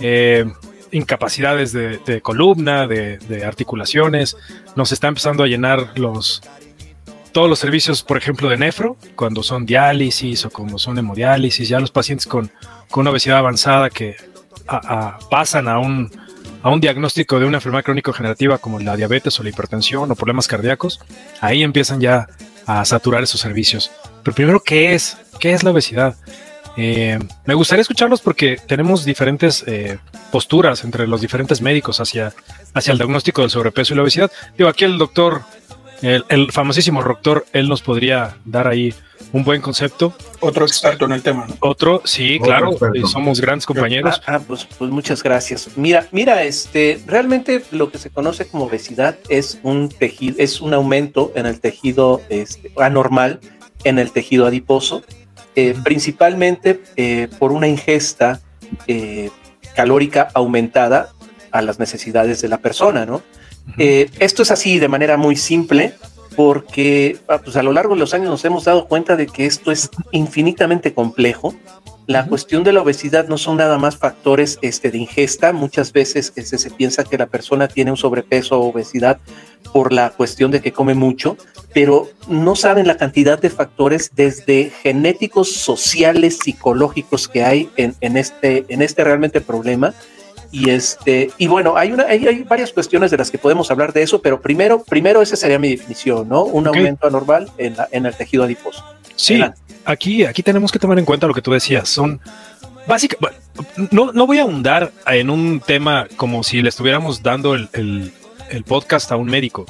eh, 0.01 0.47
incapacidades 0.93 1.73
de, 1.73 2.21
columna, 2.23 2.87
de, 2.87 3.45
articulaciones. 3.45 4.37
Nos 4.77 4.93
está 4.93 5.09
empezando 5.09 5.45
a 5.45 5.47
llenar 5.47 5.99
los, 5.99 6.43
todos 7.33 7.49
los 7.49 7.59
servicios, 7.59 8.03
por 8.03 8.17
ejemplo, 8.17 8.49
de 8.49 8.57
nefro, 8.57 8.97
cuando 9.17 9.43
son 9.43 9.67
diálisis 9.67 10.45
o 10.45 10.51
como 10.51 10.79
son 10.79 10.99
hemodiálisis, 10.99 11.69
ya 11.69 11.81
los 11.81 11.91
pacientes 11.91 12.27
con, 12.27 12.51
con 12.91 13.07
obesidad 13.07 13.39
avanzada 13.39 13.91
que 13.91 14.17
pasan 15.31 15.69
a 15.69 15.79
un, 15.79 16.11
a 16.63 16.71
un 16.71 16.81
diagnóstico 16.81 17.41
de 17.41 17.47
una 17.47 17.59
enfermedad 17.59 17.85
crónico-generativa 17.85 18.59
como 18.59 18.79
la 18.79 18.97
diabetes 18.97 19.39
o 19.41 19.43
la 19.43 19.49
hipertensión 19.49 20.11
o 20.11 20.15
problemas 20.15 20.47
cardíacos, 20.47 21.01
ahí 21.41 21.63
empiezan 21.63 22.01
ya 22.01 22.29
a 22.67 22.85
saturar 22.85 23.23
esos 23.23 23.41
servicios. 23.41 23.91
Pero 24.23 24.35
primero, 24.35 24.61
¿qué 24.61 24.95
es? 24.95 25.17
¿Qué 25.41 25.53
es 25.53 25.65
la 25.65 25.71
obesidad? 25.71 26.17
Eh, 26.77 27.19
me 27.47 27.55
gustaría 27.55 27.83
escucharlos 27.83 28.21
porque 28.21 28.57
tenemos 28.67 29.05
diferentes 29.05 29.65
eh, 29.67 29.99
posturas 30.31 30.85
entre 30.85 31.07
los 31.07 31.21
diferentes 31.21 31.61
médicos 31.61 32.01
hacia, 32.01 32.33
hacia 32.75 32.93
el 32.93 32.99
diagnóstico 32.99 33.43
del 33.43 33.51
sobrepeso 33.51 33.93
y 33.93 33.97
la 33.97 34.03
obesidad. 34.03 34.31
Digo, 34.57 34.69
aquí 34.69 34.85
el 34.85 34.99
doctor 34.99 35.43
el, 36.03 36.51
famosísimo 36.51 37.03
Roctor, 37.03 37.47
él 37.53 37.69
nos 37.69 37.83
podría 37.83 38.37
dar 38.45 38.67
ahí 38.67 38.95
un 39.33 39.45
buen 39.45 39.61
concepto. 39.61 40.15
Otro 40.41 40.65
experto 40.65 41.05
en 41.05 41.13
el 41.13 41.23
tema. 41.23 41.47
Otro, 41.61 42.03
sí, 42.05 42.39
claro, 42.43 42.71
somos 43.07 43.41
grandes 43.41 43.67
compañeros. 43.67 44.21
Ah, 44.27 44.37
ah, 44.37 44.41
pues, 44.47 44.67
pues, 44.79 44.91
muchas 44.91 45.23
gracias. 45.23 45.69
Mira, 45.77 46.07
mira, 46.11 46.43
este, 46.43 47.01
realmente 47.07 47.63
lo 47.71 47.91
que 47.91 47.99
se 47.99 48.11
conoce 48.11 48.47
como 48.49 48.65
obesidad 48.65 49.19
es 49.29 49.61
un 49.63 49.89
tejido, 49.89 50.37
es 50.39 50.61
un 50.61 50.73
aumento 50.75 51.33
en 51.35 51.47
el 51.47 51.61
tejido 51.61 52.23
este, 52.31 52.73
anormal, 52.79 53.41
en 53.85 53.99
el 53.99 54.11
tejido 54.11 54.47
adiposo, 54.47 55.03
eh, 55.57 55.75
principalmente 55.83 56.81
eh, 56.97 57.29
por 57.39 57.53
una 57.53 57.67
ingesta 57.67 58.41
eh, 58.87 59.31
calórica 59.75 60.29
aumentada 60.35 61.11
a 61.51 61.63
las 61.63 61.79
necesidades 61.79 62.41
de 62.41 62.49
la 62.49 62.59
persona, 62.59 63.07
¿no? 63.07 63.23
Eh, 63.79 64.11
esto 64.19 64.43
es 64.43 64.51
así 64.51 64.79
de 64.79 64.89
manera 64.89 65.17
muy 65.17 65.37
simple 65.37 65.95
porque 66.37 67.19
ah, 67.29 67.39
pues 67.39 67.57
a 67.57 67.63
lo 67.63 67.73
largo 67.73 67.95
de 67.95 68.01
los 68.01 68.15
años 68.15 68.31
nos 68.31 68.45
hemos 68.45 68.65
dado 68.65 68.87
cuenta 68.87 69.17
de 69.17 69.27
que 69.27 69.47
esto 69.47 69.71
es 69.71 69.91
infinitamente 70.13 70.95
complejo. 70.95 71.55
La 72.11 72.27
cuestión 72.27 72.65
de 72.65 72.73
la 72.73 72.83
obesidad 72.83 73.29
no 73.29 73.39
son 73.39 73.59
nada 73.59 73.79
más 73.79 73.97
factores 73.97 74.59
este, 74.63 74.91
de 74.91 74.99
ingesta. 74.99 75.53
Muchas 75.53 75.93
veces 75.93 76.33
este, 76.35 76.59
se 76.59 76.69
piensa 76.73 77.05
que 77.05 77.17
la 77.17 77.29
persona 77.29 77.69
tiene 77.69 77.93
un 77.93 77.97
sobrepeso 77.97 78.59
o 78.59 78.71
obesidad 78.71 79.21
por 79.73 79.93
la 79.93 80.11
cuestión 80.11 80.51
de 80.51 80.61
que 80.61 80.73
come 80.73 80.95
mucho, 80.95 81.37
pero 81.73 82.09
no 82.27 82.57
saben 82.57 82.89
la 82.89 82.97
cantidad 82.97 83.39
de 83.39 83.49
factores 83.49 84.11
desde 84.17 84.73
genéticos, 84.83 85.53
sociales, 85.53 86.41
psicológicos 86.43 87.29
que 87.29 87.45
hay 87.45 87.71
en, 87.77 87.95
en 88.01 88.17
este, 88.17 88.65
en 88.69 88.83
este 88.83 89.05
realmente 89.05 89.41
problema 89.41 89.95
y 90.51 90.71
este, 90.71 91.31
y 91.39 91.47
bueno, 91.47 91.77
hay 91.77 91.93
una, 91.93 92.07
hay, 92.09 92.43
varias 92.43 92.73
cuestiones 92.73 93.13
de 93.13 93.19
las 93.19 93.31
que 93.31 93.39
podemos 93.39 93.71
hablar 93.71 93.93
de 93.93 94.03
eso, 94.03 94.21
pero 94.21 94.41
primero, 94.41 94.83
primero 94.83 95.23
esa 95.23 95.37
sería 95.37 95.61
mi 95.61 95.71
definición, 95.71 96.29
¿no? 96.29 96.43
Un 96.43 96.67
aumento 96.67 97.07
anormal 97.07 97.53
en, 97.57 97.77
en 97.93 98.05
el 98.05 98.17
tejido 98.17 98.43
adiposo. 98.43 98.85
Sí, 99.21 99.43
aquí, 99.85 100.25
aquí 100.25 100.43
tenemos 100.43 100.73
que 100.73 100.79
tomar 100.79 100.99
en 100.99 101.05
cuenta 101.05 101.27
lo 101.27 101.35
que 101.35 101.43
tú 101.43 101.53
decías. 101.53 101.89
Son 101.89 102.21
básicamente, 102.87 103.39
no, 103.91 104.13
no 104.13 104.27
voy 104.27 104.39
a 104.39 104.43
ahondar 104.43 104.93
en 105.07 105.29
un 105.29 105.61
tema 105.61 106.09
como 106.17 106.43
si 106.43 106.63
le 106.63 106.71
estuviéramos 106.71 107.23
dando 107.23 107.55
el, 107.55 107.69
el, 107.73 108.65
podcast 108.65 109.13
a 109.13 109.17
un 109.17 109.27
médico. 109.27 109.67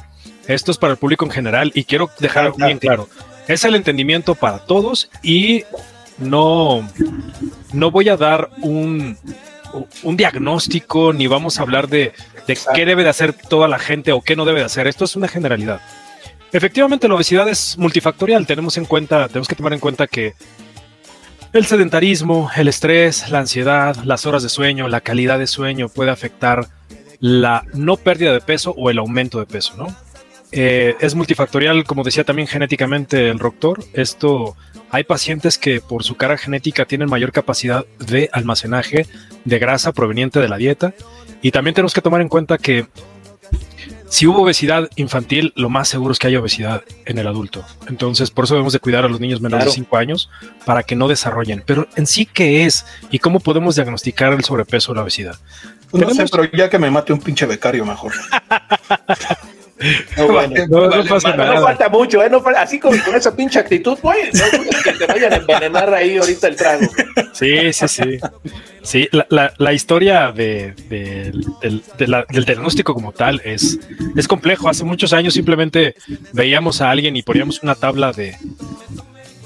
Esto 0.47 0.71
es 0.71 0.79
para 0.79 0.93
el 0.93 0.99
público 0.99 1.25
en 1.25 1.33
general 1.33 1.73
y 1.75 1.85
quiero 1.85 2.11
dejar 2.21 2.53
bien 2.57 2.79
claro. 2.79 3.09
Es 3.49 3.65
el 3.65 3.75
entendimiento 3.75 4.37
para 4.37 4.61
todos 4.61 5.11
y 5.23 5.65
no, 6.19 6.89
no 7.73 7.91
voy 7.91 8.09
a 8.09 8.17
dar 8.17 8.51
un, 8.63 9.19
un 10.05 10.17
diagnóstico, 10.17 11.13
ni 11.13 11.27
vamos 11.27 11.59
a 11.59 11.63
hablar 11.63 11.89
de, 11.89 12.13
qué 12.75 12.87
debe 12.87 13.03
de 13.03 13.11
hacer 13.11 13.33
toda 13.33 13.67
la 13.67 13.81
gente 13.81 14.13
o 14.13 14.21
qué 14.21 14.37
no 14.37 14.45
debe 14.45 14.61
de 14.61 14.67
hacer. 14.67 14.87
Esto 14.87 15.05
es 15.05 15.17
una 15.17 15.27
generalidad. 15.27 15.81
Efectivamente, 16.53 17.09
la 17.09 17.15
obesidad 17.15 17.49
es 17.49 17.79
multifactorial. 17.79 18.47
Tenemos 18.47 18.77
en 18.77 18.85
cuenta, 18.85 19.29
tenemos 19.29 19.49
que 19.49 19.55
tomar 19.55 19.73
en 19.73 19.81
cuenta 19.81 20.07
que 20.07 20.35
el 21.53 21.67
sedentarismo, 21.67 22.51
el 22.57 22.69
estrés, 22.69 23.29
la 23.31 23.41
ansiedad, 23.41 23.97
las 24.05 24.27
horas 24.27 24.43
de 24.43 24.49
sueño, 24.49 24.89
la 24.89 25.01
calidad 25.01 25.39
de 25.39 25.47
sueño 25.47 25.89
puede 25.89 26.11
afectar 26.11 26.69
la 27.19 27.65
no 27.75 27.97
pérdida 27.97 28.33
de 28.33 28.41
peso 28.41 28.75
o 28.77 28.91
el 28.91 28.99
aumento 28.99 29.39
de 29.39 29.47
peso, 29.47 29.75
¿no? 29.77 29.95
Eh, 30.53 30.97
es 31.01 31.15
multifactorial, 31.15 31.85
como 31.85 32.03
decía 32.03 32.25
también 32.25 32.49
genéticamente 32.49 33.31
el 33.31 33.39
doctor. 33.39 33.85
Esto 33.93 34.57
hay 34.91 35.05
pacientes 35.05 35.59
que 35.59 35.81
por 35.81 36.03
su 36.03 36.17
cara 36.17 36.37
genética 36.37 36.85
tienen 36.85 37.09
mayor 37.09 37.31
capacidad 37.31 37.85
de 37.99 38.29
almacenaje 38.33 39.07
de 39.45 39.59
grasa 39.59 39.93
proveniente 39.93 40.41
de 40.41 40.49
la 40.49 40.57
dieta. 40.57 40.95
Y 41.43 41.53
también 41.53 41.75
tenemos 41.75 41.95
que 41.95 42.03
tomar 42.03 42.21
en 42.21 42.29
cuenta 42.29 42.59
que 42.59 42.87
si 44.11 44.27
hubo 44.27 44.43
obesidad 44.43 44.91
infantil, 44.97 45.53
lo 45.55 45.69
más 45.69 45.89
seguro 45.89 46.11
es 46.11 46.19
que 46.19 46.27
haya 46.27 46.41
obesidad 46.41 46.83
en 47.05 47.19
el 47.19 47.29
adulto. 47.29 47.65
Entonces, 47.87 48.33
por 48.33 48.45
eso 48.45 48.55
debemos 48.55 48.73
de 48.73 48.81
cuidar 48.81 49.05
a 49.05 49.09
los 49.09 49.21
niños 49.21 49.41
menores 49.41 49.67
de 49.67 49.71
5 49.71 49.97
años 49.97 50.29
para 50.67 50.83
que 50.83 50.97
no 50.97 51.07
desarrollen. 51.07 51.63
Pero 51.65 51.87
en 51.95 52.09
sí, 52.09 52.27
¿qué 52.27 52.67
es? 52.67 52.85
¿Y 53.13 53.21
cómo 53.21 53.39
podemos 53.39 53.77
diagnosticar 53.77 54.33
el 54.33 54.43
sobrepeso 54.43 54.91
o 54.91 54.95
la 54.97 55.03
obesidad? 55.03 55.37
no 55.93 56.11
sé, 56.11 56.27
pero 56.31 56.45
ya 56.51 56.69
que 56.69 56.79
me 56.79 56.91
mate 56.91 57.13
un 57.13 57.21
pinche 57.21 57.47
becario 57.47 57.87
mejor. 57.87 58.13
No, 60.17 60.29
bueno, 60.29 60.67
no, 60.69 60.89
no 60.89 61.05
pasa 61.05 61.35
nada. 61.35 61.55
No 61.55 61.63
falta 61.63 61.89
mucho, 61.89 62.23
¿eh? 62.23 62.29
No, 62.29 62.43
así 62.57 62.79
con, 62.79 62.97
con, 62.99 63.15
esa 63.15 63.35
pinche 63.35 63.59
actitud, 63.59 63.99
güey. 64.03 64.31
No 64.33 64.83
que 64.83 64.93
te 64.93 65.07
vayan 65.07 65.33
a 65.33 65.37
envenenar 65.37 65.95
ahí 65.95 66.19
ahorita 66.19 66.49
el 66.49 66.57
trago. 66.57 66.87
Sí, 67.33 67.73
sí, 67.73 67.89
sí. 67.89 68.19
Sí, 68.83 69.09
la, 69.13 69.27
la, 69.31 69.53
la 69.59 69.73
historia 69.73 70.33
de, 70.33 70.75
de, 70.89 71.33
del, 71.63 71.83
de 71.99 72.07
la, 72.07 72.25
del 72.29 72.45
diagnóstico 72.45 72.95
como 72.95 73.13
tal 73.13 73.41
es, 73.45 73.79
es 74.17 74.29
complejo. 74.29 74.69
Hace 74.69 74.85
muchos 74.85 75.13
años 75.13 75.35
simplemente 75.35 75.95
veíamos 76.33 76.81
a 76.81 76.91
alguien 76.91 77.17
y 77.17 77.23
poníamos 77.23 77.63
una 77.63 77.75
tabla 77.75 78.13
de, 78.13 78.37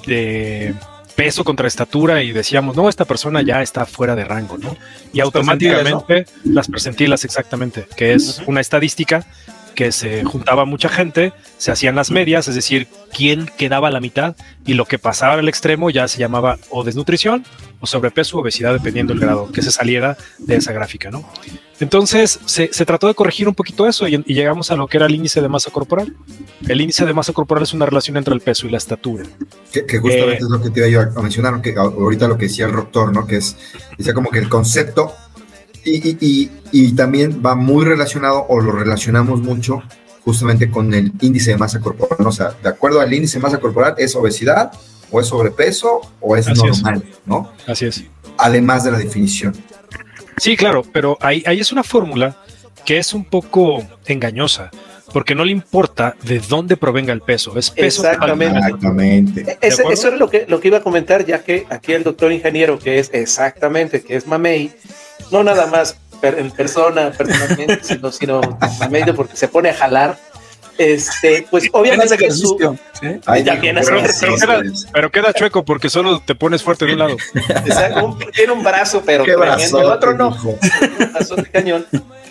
de 0.06 0.74
peso 1.16 1.44
contra 1.44 1.68
estatura 1.68 2.22
y 2.22 2.32
decíamos, 2.32 2.76
no, 2.76 2.88
esta 2.88 3.04
persona 3.04 3.42
ya 3.42 3.62
está 3.62 3.86
fuera 3.86 4.16
de 4.16 4.24
rango, 4.24 4.58
¿no? 4.58 4.76
Y 5.12 5.20
automáticamente 5.20 6.26
las 6.44 6.68
percentilas 6.68 7.24
exactamente, 7.24 7.86
que 7.96 8.14
es 8.14 8.42
una 8.46 8.60
estadística 8.60 9.24
que 9.74 9.92
se 9.92 10.24
juntaba 10.24 10.64
mucha 10.64 10.88
gente, 10.88 11.32
se 11.58 11.72
hacían 11.72 11.94
las 11.94 12.10
medias, 12.10 12.48
es 12.48 12.54
decir, 12.54 12.88
quién 13.12 13.50
quedaba 13.58 13.88
a 13.88 13.90
la 13.90 14.00
mitad 14.00 14.36
y 14.64 14.74
lo 14.74 14.86
que 14.86 14.98
pasaba 14.98 15.34
al 15.34 15.48
extremo 15.48 15.90
ya 15.90 16.08
se 16.08 16.18
llamaba 16.18 16.58
o 16.70 16.84
desnutrición 16.84 17.44
o 17.80 17.86
sobrepeso 17.86 18.38
o 18.38 18.40
obesidad, 18.40 18.72
dependiendo 18.72 19.12
del 19.12 19.20
grado 19.20 19.52
que 19.52 19.62
se 19.62 19.70
saliera 19.70 20.16
de 20.38 20.56
esa 20.56 20.72
gráfica, 20.72 21.10
¿no? 21.10 21.28
Entonces 21.80 22.38
se, 22.46 22.72
se 22.72 22.86
trató 22.86 23.08
de 23.08 23.14
corregir 23.14 23.48
un 23.48 23.54
poquito 23.54 23.86
eso 23.86 24.06
y, 24.06 24.22
y, 24.26 24.34
llegamos 24.34 24.70
a 24.70 24.76
lo 24.76 24.86
que 24.86 24.96
era 24.96 25.06
el 25.06 25.14
índice 25.14 25.40
de 25.40 25.48
masa 25.48 25.70
corporal. 25.70 26.14
El 26.68 26.80
índice 26.80 27.04
de 27.04 27.12
masa 27.12 27.32
corporal 27.32 27.64
es 27.64 27.74
una 27.74 27.84
relación 27.84 28.16
entre 28.16 28.32
el 28.32 28.40
peso 28.40 28.66
y 28.66 28.70
la 28.70 28.78
estatura. 28.78 29.24
Que, 29.72 29.84
que 29.84 29.98
justamente 29.98 30.34
eh, 30.34 30.38
es 30.40 30.48
lo 30.48 30.62
que 30.62 30.70
te 30.70 30.88
iba 30.88 31.02
a 31.02 31.20
mencionar, 31.20 31.60
que 31.60 31.74
ahorita 31.76 32.28
lo 32.28 32.38
que 32.38 32.46
decía 32.46 32.66
el 32.66 32.72
doctor, 32.72 33.12
¿no? 33.12 33.26
Que 33.26 33.36
es, 33.36 33.56
decía 33.98 34.14
como 34.14 34.30
que 34.30 34.38
el 34.38 34.48
concepto 34.48 35.14
y, 35.84 36.16
y, 36.20 36.50
y, 36.72 36.92
también 36.92 37.42
va 37.44 37.54
muy 37.54 37.84
relacionado 37.84 38.46
o 38.48 38.60
lo 38.60 38.72
relacionamos 38.72 39.40
mucho 39.40 39.82
justamente 40.24 40.70
con 40.70 40.94
el 40.94 41.12
índice 41.20 41.50
de 41.50 41.58
masa 41.58 41.80
corporal. 41.80 42.26
O 42.26 42.32
sea, 42.32 42.54
de 42.62 42.68
acuerdo 42.68 43.00
al 43.00 43.12
índice 43.12 43.38
de 43.38 43.42
masa 43.42 43.58
corporal, 43.58 43.94
¿es 43.98 44.16
obesidad 44.16 44.72
o 45.10 45.20
es 45.20 45.26
sobrepeso 45.26 46.00
o 46.20 46.36
es 46.36 46.48
Así 46.48 46.62
normal? 46.62 47.04
Es. 47.06 47.18
¿no? 47.26 47.52
Así 47.66 47.86
es. 47.86 48.04
Además 48.38 48.84
de 48.84 48.92
la 48.92 48.98
definición. 48.98 49.54
Sí, 50.38 50.56
claro, 50.56 50.82
pero 50.92 51.16
ahí, 51.20 51.42
ahí 51.46 51.60
es 51.60 51.70
una 51.70 51.84
fórmula 51.84 52.36
que 52.84 52.98
es 52.98 53.14
un 53.14 53.24
poco 53.24 53.86
engañosa 54.06 54.70
porque 55.14 55.36
no 55.36 55.44
le 55.44 55.52
importa 55.52 56.16
de 56.24 56.40
dónde 56.40 56.76
provenga 56.76 57.12
el 57.12 57.20
peso, 57.20 57.56
es 57.56 57.70
peso. 57.70 58.02
Exactamente. 58.02 58.58
exactamente. 58.58 59.58
Es, 59.60 59.78
eso 59.78 60.08
es 60.08 60.18
lo 60.18 60.28
que, 60.28 60.44
lo 60.48 60.58
que 60.58 60.68
iba 60.68 60.78
a 60.78 60.82
comentar, 60.82 61.24
ya 61.24 61.44
que 61.44 61.66
aquí 61.70 61.92
el 61.92 62.02
doctor 62.02 62.32
ingeniero, 62.32 62.80
que 62.80 62.98
es 62.98 63.10
exactamente, 63.12 64.02
que 64.02 64.16
es 64.16 64.26
Mamey, 64.26 64.72
no 65.34 65.42
nada 65.42 65.66
más 65.66 65.96
per, 66.20 66.38
en 66.38 66.50
persona, 66.50 67.10
personalmente, 67.10 67.80
sino, 67.82 68.12
sino 68.12 68.40
Mamey 68.78 69.04
porque 69.12 69.36
se 69.36 69.48
pone 69.48 69.70
a 69.70 69.74
jalar. 69.74 70.16
Este, 70.76 71.46
pues 71.52 71.68
obviamente 71.72 72.16
que 72.16 72.32
su, 72.32 72.56
¿sí? 73.00 73.20
Ay, 73.26 73.44
también 73.44 73.76
pero, 73.76 74.02
pero, 74.20 74.36
queda, 74.36 74.62
pero, 74.92 75.10
queda, 75.12 75.32
chueco 75.32 75.64
porque 75.64 75.88
solo 75.88 76.20
te 76.20 76.34
pones 76.34 76.64
fuerte 76.64 76.84
de 76.84 76.94
un 76.94 76.98
lado. 76.98 77.16
Exacto, 77.34 78.06
un, 78.06 78.18
tiene 78.32 78.52
un 78.52 78.64
brazo, 78.64 79.00
pero 79.06 79.22
tremendo, 79.22 79.80
el 79.80 79.86
otro 79.86 80.14
no. 80.14 80.30
Un 80.30 80.58
brazo 81.12 81.36
de 81.36 81.44
cañón 81.44 81.86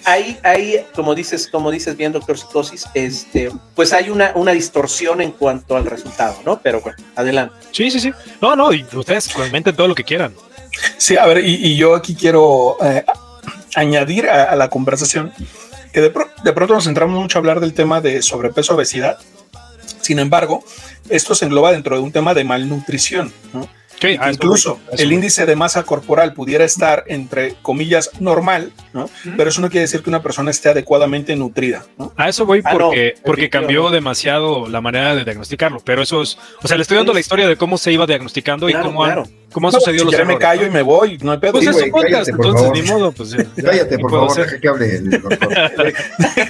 ahí, 0.05 0.37
ahí, 0.43 0.85
como 0.93 1.15
dices, 1.15 1.47
como 1.47 1.71
dices 1.71 1.95
bien, 1.97 2.11
doctor 2.11 2.37
Psicosis, 2.37 2.87
este, 2.93 3.51
pues 3.75 3.93
hay 3.93 4.09
una, 4.09 4.31
una 4.35 4.51
distorsión 4.51 5.21
en 5.21 5.31
cuanto 5.31 5.75
al 5.75 5.85
resultado, 5.85 6.37
¿no? 6.45 6.59
Pero 6.61 6.81
bueno, 6.81 6.97
adelante. 7.15 7.55
Sí, 7.71 7.89
sí, 7.91 7.99
sí. 7.99 8.11
No, 8.41 8.55
no, 8.55 8.73
y 8.73 8.85
ustedes 8.93 9.29
comenten 9.29 9.75
todo 9.75 9.87
lo 9.87 9.95
que 9.95 10.03
quieran. 10.03 10.33
Sí, 10.97 11.17
a 11.17 11.25
ver, 11.25 11.45
y, 11.45 11.55
y 11.55 11.75
yo 11.75 11.95
aquí 11.95 12.15
quiero 12.15 12.77
eh, 12.83 13.03
añadir 13.75 14.29
a, 14.29 14.43
a, 14.45 14.55
la 14.55 14.69
conversación 14.69 15.31
que 15.91 16.01
de, 16.01 16.09
pro, 16.09 16.27
de 16.43 16.53
pronto 16.53 16.73
nos 16.73 16.85
centramos 16.85 17.19
mucho 17.19 17.37
a 17.37 17.39
hablar 17.39 17.59
del 17.59 17.73
tema 17.73 18.01
de 18.01 18.21
sobrepeso, 18.21 18.75
obesidad. 18.75 19.17
Sin 20.01 20.19
embargo, 20.19 20.63
esto 21.09 21.35
se 21.35 21.45
engloba 21.45 21.71
dentro 21.71 21.95
de 21.95 22.01
un 22.01 22.11
tema 22.11 22.33
de 22.33 22.43
malnutrición, 22.43 23.31
¿no? 23.53 23.67
Sí, 24.03 24.17
incluso 24.31 24.79
eso, 24.85 24.93
eso. 24.95 25.03
el 25.03 25.13
índice 25.13 25.45
de 25.45 25.55
masa 25.55 25.83
corporal 25.83 26.33
pudiera 26.33 26.65
estar 26.65 27.05
entre 27.07 27.55
comillas 27.61 28.09
normal, 28.19 28.73
¿no? 28.91 29.09
pero 29.37 29.49
eso 29.49 29.61
no 29.61 29.69
quiere 29.69 29.81
decir 29.81 30.03
que 30.03 30.09
una 30.09 30.21
persona 30.21 30.51
esté 30.51 30.67
adecuadamente 30.67 31.37
nutrida. 31.37 31.85
¿no? 31.97 32.11
A 32.17 32.27
eso 32.27 32.45
voy 32.45 32.61
porque, 32.61 33.13
ah, 33.15 33.19
no, 33.19 33.23
porque 33.25 33.49
cambió 33.49 33.91
demasiado 33.91 34.67
la 34.67 34.81
manera 34.81 35.15
de 35.15 35.23
diagnosticarlo, 35.23 35.79
pero 35.85 36.01
eso 36.01 36.21
es, 36.21 36.37
o 36.61 36.67
sea, 36.67 36.75
le 36.75 36.81
estoy 36.81 36.97
dando 36.97 37.13
la 37.13 37.21
historia 37.21 37.47
de 37.47 37.55
cómo 37.55 37.77
se 37.77 37.93
iba 37.93 38.05
diagnosticando 38.05 38.67
claro, 38.67 38.83
y 38.83 38.87
cómo, 38.87 39.03
claro. 39.05 39.23
Cómo 39.53 39.67
han 39.67 39.73
sucedido 39.73 39.99
si 39.99 40.05
los 40.05 40.11
ya 40.11 40.19
errores. 40.19 40.35
me 40.35 40.41
callo 40.41 40.65
y 40.65 40.69
me 40.69 40.81
voy, 40.81 41.17
no 41.19 41.31
hay 41.31 41.37
pedo. 41.37 41.53
Pues 41.53 41.75
sí, 41.75 41.89
podcast, 41.89 42.29
por 42.31 42.45
entonces 42.45 42.61
favor. 42.61 42.77
ni 42.77 42.81
modo, 42.83 43.11
pues 43.11 43.29
ya, 43.29 43.37
ya, 43.37 43.63
Cállate, 43.63 43.95
¿qué 43.95 44.01
por 44.01 44.11
favor, 44.11 44.35
deja 44.35 44.59
que 44.59 44.67
hable 44.67 44.95
el 44.97 45.09
doctor. 45.09 45.39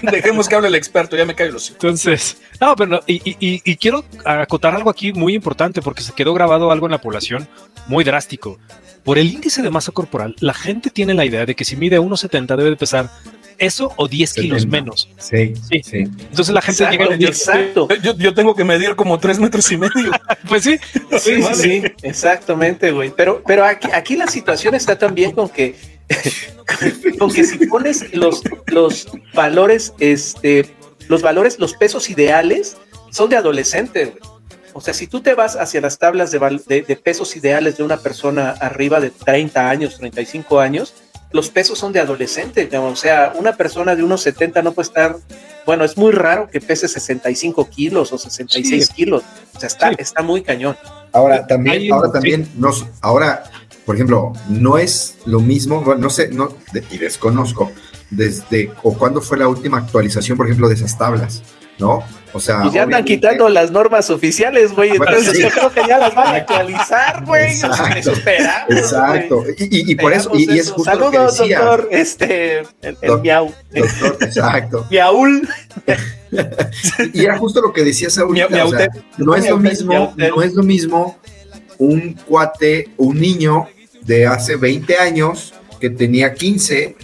Dejemos 0.12 0.48
que 0.50 0.56
hable 0.56 0.68
el 0.70 0.76
experto, 0.76 1.16
ya 1.16 1.26
me 1.26 1.36
callo 1.36 1.52
los 1.52 1.70
Entonces, 1.70 2.38
no, 2.60 2.76
pero 2.76 2.90
no, 2.90 3.00
y, 3.06 3.16
y, 3.26 3.62
y, 3.64 3.76
quiero 3.78 4.04
acotar 4.26 4.74
algo 4.74 4.90
aquí 4.90 5.14
muy 5.14 5.36
importante 5.36 5.82
porque 5.82 6.02
se 6.02 6.14
quedó 6.14 6.34
grabado 6.34 6.72
algo 6.72 6.88
en 6.88 6.92
la 6.92 7.02
población 7.02 7.48
muy 7.88 8.04
drástico. 8.04 8.58
Por 9.04 9.18
el 9.18 9.28
índice 9.28 9.62
de 9.62 9.70
masa 9.70 9.92
corporal, 9.92 10.36
la 10.40 10.54
gente 10.54 10.90
tiene 10.90 11.14
la 11.14 11.26
idea 11.26 11.46
de 11.46 11.56
que 11.56 11.66
si 11.66 11.76
mide 11.76 12.00
1,70 12.00 12.56
debe 12.56 12.70
de 12.70 12.78
pesar 12.78 13.10
eso 13.58 13.94
o 13.98 14.08
10 14.08 14.34
kilos 14.34 14.66
menos. 14.66 15.10
Sí, 15.18 15.54
sí, 15.70 15.82
sí. 15.84 15.98
Entonces 15.98 16.54
la 16.54 16.62
gente 16.62 16.84
exacto, 16.84 17.04
llega 17.04 17.22
y 17.22 17.26
exacto. 17.26 17.88
Yo, 18.02 18.16
yo, 18.16 18.34
tengo 18.34 18.56
que 18.56 18.64
medir 18.64 18.96
como 18.96 19.20
3 19.20 19.40
metros 19.40 19.72
y 19.72 19.78
medio. 19.78 20.12
pues 20.48 20.64
sí. 20.64 20.78
Sí, 21.12 21.20
sí, 21.20 21.42
vale. 21.42 21.56
sí, 21.56 21.84
exactamente, 22.02 22.92
güey. 22.92 23.12
Pero, 23.16 23.44
pero 23.46 23.66
aquí, 23.66 23.88
aquí 23.94 24.16
la 24.16 24.28
situación 24.28 24.76
está 24.76 24.98
también 24.98 25.32
con 25.32 25.50
que 25.50 25.76
con 27.20 27.32
que 27.32 27.44
si 27.44 27.66
pones 27.68 28.14
los, 28.14 28.42
los 28.68 29.08
valores, 29.34 29.94
este, 30.00 30.70
los 31.08 31.22
valores, 31.22 31.60
los 31.60 31.74
pesos 31.74 32.10
ideales 32.10 32.78
son 33.12 33.30
de 33.30 33.38
adolescente, 33.38 34.06
güey. 34.06 34.34
O 34.74 34.82
sea, 34.82 34.94
si 34.94 35.06
tú 35.06 35.22
te 35.22 35.36
vas 35.36 35.56
hacia 35.56 35.82
las 35.82 36.00
tablas 36.00 36.32
de, 36.32 36.40
de, 36.68 36.82
de, 36.82 36.96
pesos 36.96 37.36
ideales 37.36 37.78
de 37.78 37.84
una 37.84 37.98
persona 37.98 38.52
arriba 38.60 39.00
de 39.00 39.12
30 39.12 39.70
años, 39.70 39.98
35 39.98 40.60
años, 40.60 40.96
los 41.34 41.50
pesos 41.50 41.78
son 41.78 41.92
de 41.92 42.00
adolescente. 42.00 42.70
O 42.78 42.96
sea, 42.96 43.34
una 43.36 43.58
persona 43.58 43.96
de 43.96 44.04
unos 44.04 44.22
70 44.22 44.62
no 44.62 44.72
puede 44.72 44.88
estar, 44.88 45.18
bueno, 45.66 45.84
es 45.84 45.98
muy 45.98 46.12
raro 46.12 46.48
que 46.48 46.62
pese 46.62 46.88
65 46.88 47.70
kilos 47.70 48.14
o 48.14 48.18
66 48.18 48.86
sí. 48.86 48.94
kilos. 48.94 49.24
O 49.56 49.60
sea, 49.60 49.68
está, 49.68 49.90
sí. 49.90 49.96
está 50.00 50.22
muy 50.22 50.44
cañón. 50.44 50.78
Ahora 51.12 51.46
también, 51.46 51.78
Hay, 51.78 51.90
ahora 51.90 52.12
también, 52.12 52.48
nos, 52.56 52.86
ahora, 53.02 53.44
por 53.86 53.96
ejemplo, 53.96 54.32
no 54.48 54.78
es 54.78 55.18
lo 55.26 55.40
mismo, 55.40 55.82
bueno, 55.82 56.02
no 56.02 56.10
sé, 56.10 56.30
no, 56.30 56.56
de, 56.72 56.84
y 56.92 56.98
desconozco 56.98 57.72
desde 58.12 58.72
o 58.84 58.94
cuándo 58.96 59.22
fue 59.22 59.38
la 59.38 59.48
última 59.48 59.80
actualización, 59.80 60.38
por 60.38 60.46
ejemplo, 60.46 60.70
de 60.70 60.76
esas 60.76 60.98
tablas, 60.98 61.44
¿no? 61.80 62.04
O 62.36 62.40
sea, 62.40 62.62
pues 62.62 62.74
ya 62.74 62.84
andan 62.84 63.06
quitando 63.06 63.48
las 63.48 63.70
normas 63.70 64.10
oficiales, 64.10 64.74
güey. 64.74 64.92
Entonces 64.92 65.34
sí. 65.34 65.44
yo 65.44 65.50
creo 65.50 65.72
que 65.72 65.82
ya 65.88 66.00
las 66.00 66.16
van 66.16 66.28
a 66.28 66.38
actualizar, 66.38 67.24
güey. 67.26 67.52
Exacto. 67.52 68.12
Exacto. 68.70 69.44
Y, 69.58 69.64
y, 69.66 69.92
y, 69.92 69.96
por 69.96 70.14
eso, 70.14 70.32
y, 70.34 70.52
y, 70.52 70.58
es 70.58 70.72
justo 70.72 70.90
Saludos, 70.90 71.40
lo 71.40 71.46
que 71.46 71.54
doctor. 71.56 71.88
Este, 71.92 72.60
el, 72.60 72.68
el 72.82 72.98
Do 73.02 73.20
miau. 73.20 73.54
Doctor, 73.72 74.18
exacto. 74.22 74.88
Miaul. 74.92 75.48
y 77.14 77.24
era 77.24 77.38
justo 77.38 77.62
lo 77.62 77.72
que 77.72 77.84
decías 77.84 78.18
ahorita. 78.18 78.50
Miau, 78.50 78.68
o 78.68 78.72
sea, 78.72 78.88
no 79.18 79.36
es 79.36 79.48
lo 79.48 79.58
mismo, 79.58 80.14
no 80.18 80.42
es 80.42 80.54
lo 80.54 80.64
mismo 80.64 81.20
un 81.78 82.14
cuate, 82.28 82.90
un 82.98 83.20
niño 83.20 83.68
de 84.02 84.26
hace 84.26 84.56
20 84.56 84.98
años 84.98 85.54
que 85.80 85.92
tenía 85.92 86.34
15 86.34 86.96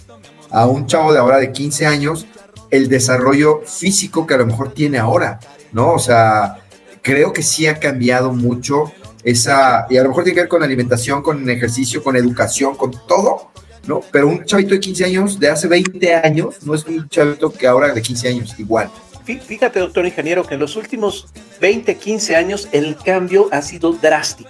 a 0.52 0.66
un 0.66 0.88
chavo 0.88 1.14
de 1.14 1.20
ahora 1.20 1.38
de 1.38 1.52
15 1.52 1.86
años 1.86 2.26
el 2.72 2.90
desarrollo 2.90 3.62
físico 3.66 4.26
que 4.26 4.34
a 4.34 4.38
lo 4.38 4.46
mejor 4.46 4.74
tiene 4.74 4.98
ahora, 4.98 5.40
¿no? 5.72 5.94
O 5.94 6.00
sea, 6.00 6.58
creo 7.02 7.34
que 7.34 7.44
sí 7.44 7.68
ha 7.68 7.80
cambiado 7.80 8.32
mucho 8.32 8.92
esa, 9.24 9.86
y 9.90 9.98
a 9.98 10.04
lo 10.04 10.10
mejor 10.10 10.24
tiene 10.24 10.36
que 10.36 10.42
ver 10.42 10.50
con 10.50 10.64
alimentación, 10.64 11.22
con 11.22 11.50
ejercicio, 11.50 12.04
con 12.04 12.16
educación, 12.16 12.76
con 12.76 12.92
todo, 13.08 13.52
¿no? 13.88 14.02
Pero 14.12 14.28
un 14.28 14.46
chavito 14.46 14.74
de 14.74 14.80
15 14.80 15.06
años, 15.06 15.40
de 15.40 15.50
hace 15.50 15.68
20 15.68 16.16
años, 16.16 16.64
no 16.64 16.76
es 16.76 16.86
un 16.86 17.08
chavito 17.10 17.52
que 17.52 17.68
ahora 17.68 17.94
de 17.94 18.02
15 18.02 18.28
años, 18.30 18.56
igual. 18.58 18.90
Fíjate, 19.24 19.80
doctor 19.80 20.06
ingeniero, 20.06 20.44
que 20.44 20.56
en 20.56 20.60
los 20.60 20.76
últimos 20.76 21.28
20, 21.62 21.96
15 21.96 22.36
años 22.36 22.68
el 22.72 22.96
cambio 22.98 23.48
ha 23.52 23.62
sido 23.62 23.94
drástico 23.94 24.50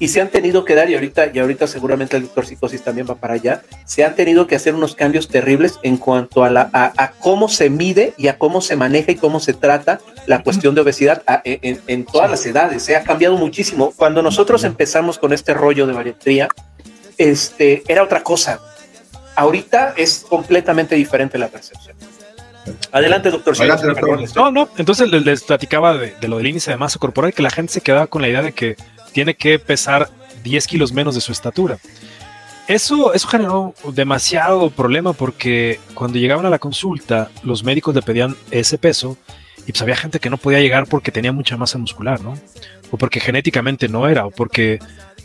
y 0.00 0.08
se 0.08 0.20
han 0.22 0.30
tenido 0.30 0.64
que 0.64 0.74
dar, 0.74 0.90
y 0.90 0.94
ahorita, 0.94 1.30
y 1.32 1.38
ahorita 1.38 1.66
seguramente 1.66 2.16
el 2.16 2.22
doctor 2.22 2.46
Psicosis 2.46 2.82
también 2.82 3.06
va 3.08 3.16
para 3.16 3.34
allá, 3.34 3.62
se 3.84 4.02
han 4.02 4.16
tenido 4.16 4.46
que 4.46 4.56
hacer 4.56 4.74
unos 4.74 4.94
cambios 4.94 5.28
terribles 5.28 5.78
en 5.82 5.98
cuanto 5.98 6.42
a, 6.42 6.48
la, 6.48 6.70
a, 6.72 6.92
a 6.96 7.12
cómo 7.12 7.50
se 7.50 7.68
mide 7.68 8.14
y 8.16 8.28
a 8.28 8.38
cómo 8.38 8.62
se 8.62 8.76
maneja 8.76 9.12
y 9.12 9.16
cómo 9.16 9.40
se 9.40 9.52
trata 9.52 10.00
la 10.26 10.42
cuestión 10.42 10.74
de 10.74 10.80
obesidad 10.80 11.22
a, 11.26 11.42
en, 11.44 11.82
en, 11.86 12.06
todas 12.06 12.30
las 12.30 12.44
edades. 12.46 12.82
Se 12.82 12.96
ha 12.96 13.04
cambiado 13.04 13.36
muchísimo. 13.36 13.92
Cuando 13.94 14.22
nosotros 14.22 14.64
empezamos 14.64 15.18
con 15.18 15.34
este 15.34 15.52
rollo 15.52 15.86
de 15.86 15.92
bariatría, 15.92 16.48
este, 17.18 17.82
era 17.86 18.02
otra 18.02 18.22
cosa. 18.22 18.58
Ahorita 19.36 19.92
es 19.98 20.24
completamente 20.26 20.94
diferente 20.94 21.36
la 21.36 21.48
percepción. 21.48 21.94
Adelante, 22.90 23.30
doctor. 23.30 23.54
Adelante, 23.54 23.86
doctor. 23.86 24.20
No, 24.34 24.50
no, 24.50 24.68
entonces 24.78 25.10
les, 25.10 25.24
les 25.26 25.42
platicaba 25.42 25.96
de, 25.98 26.14
de, 26.18 26.28
lo 26.28 26.38
del 26.38 26.46
índice 26.46 26.70
de 26.70 26.78
masa 26.78 26.98
corporal, 26.98 27.34
que 27.34 27.42
la 27.42 27.50
gente 27.50 27.72
se 27.72 27.82
quedaba 27.82 28.06
con 28.06 28.22
la 28.22 28.28
idea 28.28 28.42
de 28.42 28.52
que 28.52 28.76
tiene 29.12 29.34
que 29.34 29.58
pesar 29.58 30.10
10 30.42 30.66
kilos 30.66 30.92
menos 30.92 31.14
de 31.14 31.20
su 31.20 31.32
estatura. 31.32 31.78
eso, 32.68 33.12
eso 33.14 33.28
generó 33.28 33.74
demasiado 33.92 34.70
problema 34.70 35.12
porque 35.12 35.80
cuando 35.94 36.18
llegaban 36.18 36.46
a 36.46 36.50
la 36.50 36.58
consulta, 36.58 37.30
los 37.42 37.64
médicos 37.64 37.94
le 37.94 38.02
pedían 38.02 38.36
ese 38.50 38.78
peso 38.78 39.16
y 39.66 39.72
pues 39.72 39.82
había 39.82 39.96
gente 39.96 40.20
que 40.20 40.30
no 40.30 40.36
podía 40.38 40.60
llegar 40.60 40.86
porque 40.86 41.12
tenía 41.12 41.32
mucha 41.32 41.56
masa 41.56 41.78
muscular, 41.78 42.20
¿no? 42.22 42.34
O 42.90 42.96
porque 42.96 43.20
genéticamente 43.20 43.88
no 43.88 44.08
era, 44.08 44.26
o 44.26 44.30
porque 44.30 44.78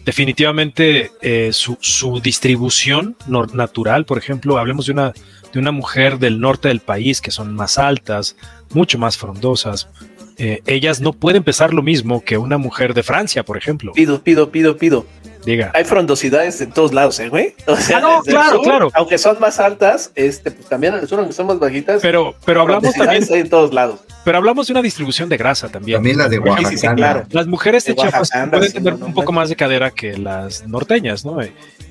definitivamente 0.04 1.12
eh, 1.22 1.50
su, 1.52 1.78
su, 1.82 2.20
distribución 2.20 3.16
natural, 3.54 4.06
por 4.06 4.18
ejemplo, 4.18 4.58
hablemos 4.58 4.86
de 4.86 4.92
una, 4.92 5.14
de 5.52 5.60
una 5.60 5.72
mujer 5.72 6.20
del 6.20 6.40
norte 6.40 6.68
del 6.68 6.80
país 6.80 7.22
que 7.22 7.32
son 7.32 7.56
más 7.56 7.80
altas, 7.80 8.36
mucho 8.72 9.00
más 9.00 9.18
frondosas, 9.18 9.90
eh, 10.38 10.62
ellas 10.66 11.02
no 11.02 11.14
pueden 11.14 11.44
pesar 11.44 11.74
lo 11.74 11.82
mismo 11.82 12.24
que 12.24 12.38
una 12.38 12.58
mujer 12.58 12.94
de 12.94 13.04
Francia, 13.04 13.44
por 13.44 13.58
ejemplo. 13.58 13.94
Pido, 13.94 14.22
pido, 14.22 14.52
pido, 14.52 14.78
pido. 14.78 15.06
Diga. 15.46 15.72
Hay 15.76 15.84
frondosidades 15.84 16.60
en 16.62 16.72
todos 16.72 16.92
lados, 16.92 17.20
¿eh, 17.20 17.30
güey? 17.30 17.54
O 17.68 17.76
sea, 17.76 18.00
ah, 18.00 18.02
no, 18.02 18.22
claro, 18.24 18.62
claro. 18.62 18.92
Aunque 18.96 19.20
son 19.20 19.40
más 19.40 19.60
altas, 19.60 20.12
este, 20.16 20.50
pues 20.50 20.68
también 20.68 20.96
en 20.96 21.02
el 21.02 21.08
sur, 21.08 21.20
aunque 21.20 21.34
son 21.34 21.46
más 21.46 21.60
bajitas. 21.60 22.02
Pero, 22.02 22.36
pero 22.46 22.62
hablamos 22.62 22.94
también. 22.96 23.24
en 23.30 23.50
todos 23.50 23.72
lados. 23.72 24.00
Pero 24.24 24.40
hablamos 24.40 24.66
de 24.66 24.74
una 24.74 24.82
distribución 24.82 25.30
de 25.30 25.38
grasa 25.38 25.70
también. 25.70 25.98
También 25.98 26.18
la 26.18 26.28
de 26.28 26.40
Oaxaca. 26.40 26.70
Sí, 26.70 26.78
sí, 26.78 26.88
claro. 26.96 27.26
Las 27.30 27.46
mujeres 27.46 27.86
de, 27.86 27.94
de 27.94 28.02
Chiapas 28.02 28.32
pueden 28.50 28.74
tener 28.74 28.94
un 28.96 29.14
poco 29.14 29.32
más 29.32 29.50
de 29.50 29.56
cadera 29.56 29.92
que 29.92 30.18
las 30.18 30.68
norteñas, 30.68 31.24
¿no? 31.24 31.38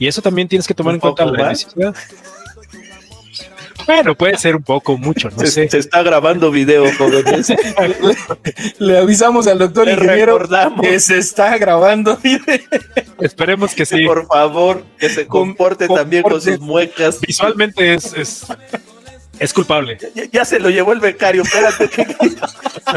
Y 0.01 0.09
eso 0.09 0.21
también 0.21 0.49
tienes 0.49 0.67
que 0.67 0.75
tomar 0.75 0.95
en 0.95 1.01
cuenta 1.01 1.25
la 1.25 1.51
necesidad. 1.51 1.95
Bueno, 3.87 4.15
puede 4.15 4.37
ser 4.39 4.57
un 4.57 4.63
poco 4.63 4.97
mucho, 4.97 5.31
no 5.31 5.39
se, 5.39 5.47
sé. 5.47 5.69
Se 5.69 5.79
está 5.79 6.03
grabando 6.03 6.51
video, 6.51 6.85
jóvenes. 6.97 7.49
le, 7.49 8.17
le, 8.87 8.99
avisamos 8.99 9.47
al 9.47 9.59
doctor 9.59 9.89
ingeniero 9.89 10.39
que 10.81 11.01
se 11.01 11.19
está 11.19 11.57
grabando 11.59 12.17
video. 12.17 12.59
Esperemos 13.21 13.75
que 13.75 13.87
sí. 13.87 14.05
Por 14.07 14.27
favor, 14.27 14.85
que 14.99 15.09
se 15.09 15.27
comporte 15.27 15.89
también 15.89 16.23
con 16.23 16.41
sus 16.41 16.61
muecas. 16.61 17.21
Visualmente 17.21 17.95
es, 17.95 18.13
es 18.15 18.47
es 19.39 19.53
culpable. 19.53 19.99
Ya, 20.15 20.25
ya, 20.31 20.45
se 20.45 20.61
lo 20.61 20.71
llevó 20.71 20.93
el 20.93 21.01
becario, 21.01 21.43
espérate. 21.43 21.91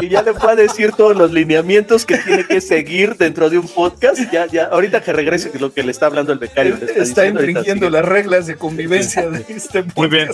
y 0.00 0.08
ya 0.08 0.22
le 0.22 0.34
fue 0.34 0.52
a 0.52 0.56
decir 0.56 0.92
todos 0.92 1.16
los 1.16 1.32
lineamientos 1.32 2.04
que 2.06 2.18
tiene 2.18 2.44
que 2.44 2.60
seguir 2.60 3.16
dentro 3.16 3.50
de 3.50 3.58
un 3.58 3.68
podcast. 3.68 4.20
Ya, 4.32 4.46
ya, 4.46 4.64
ahorita 4.66 5.02
que 5.02 5.12
regrese 5.12 5.50
lo 5.58 5.72
que 5.72 5.82
le 5.82 5.90
está 5.90 6.06
hablando 6.06 6.32
el 6.32 6.38
becario. 6.38 6.74
Está, 6.74 7.02
está 7.02 7.26
infringiendo 7.26 7.90
las 7.90 8.04
reglas 8.04 8.46
de 8.46 8.56
convivencia 8.56 9.28
de 9.28 9.44
este 9.48 9.82
podcast. 9.82 9.96
Muy 9.96 10.08
bien. 10.08 10.28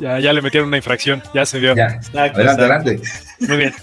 Ya, 0.00 0.18
ya 0.18 0.32
le 0.32 0.42
metieron 0.42 0.68
una 0.68 0.76
infracción, 0.76 1.22
ya 1.32 1.46
se 1.46 1.58
vio. 1.60 1.74
Ya. 1.74 1.86
Exacto, 1.86 2.38
adelante, 2.40 2.62
adelante. 2.62 3.00
Muy 3.40 3.56
bien. 3.56 3.74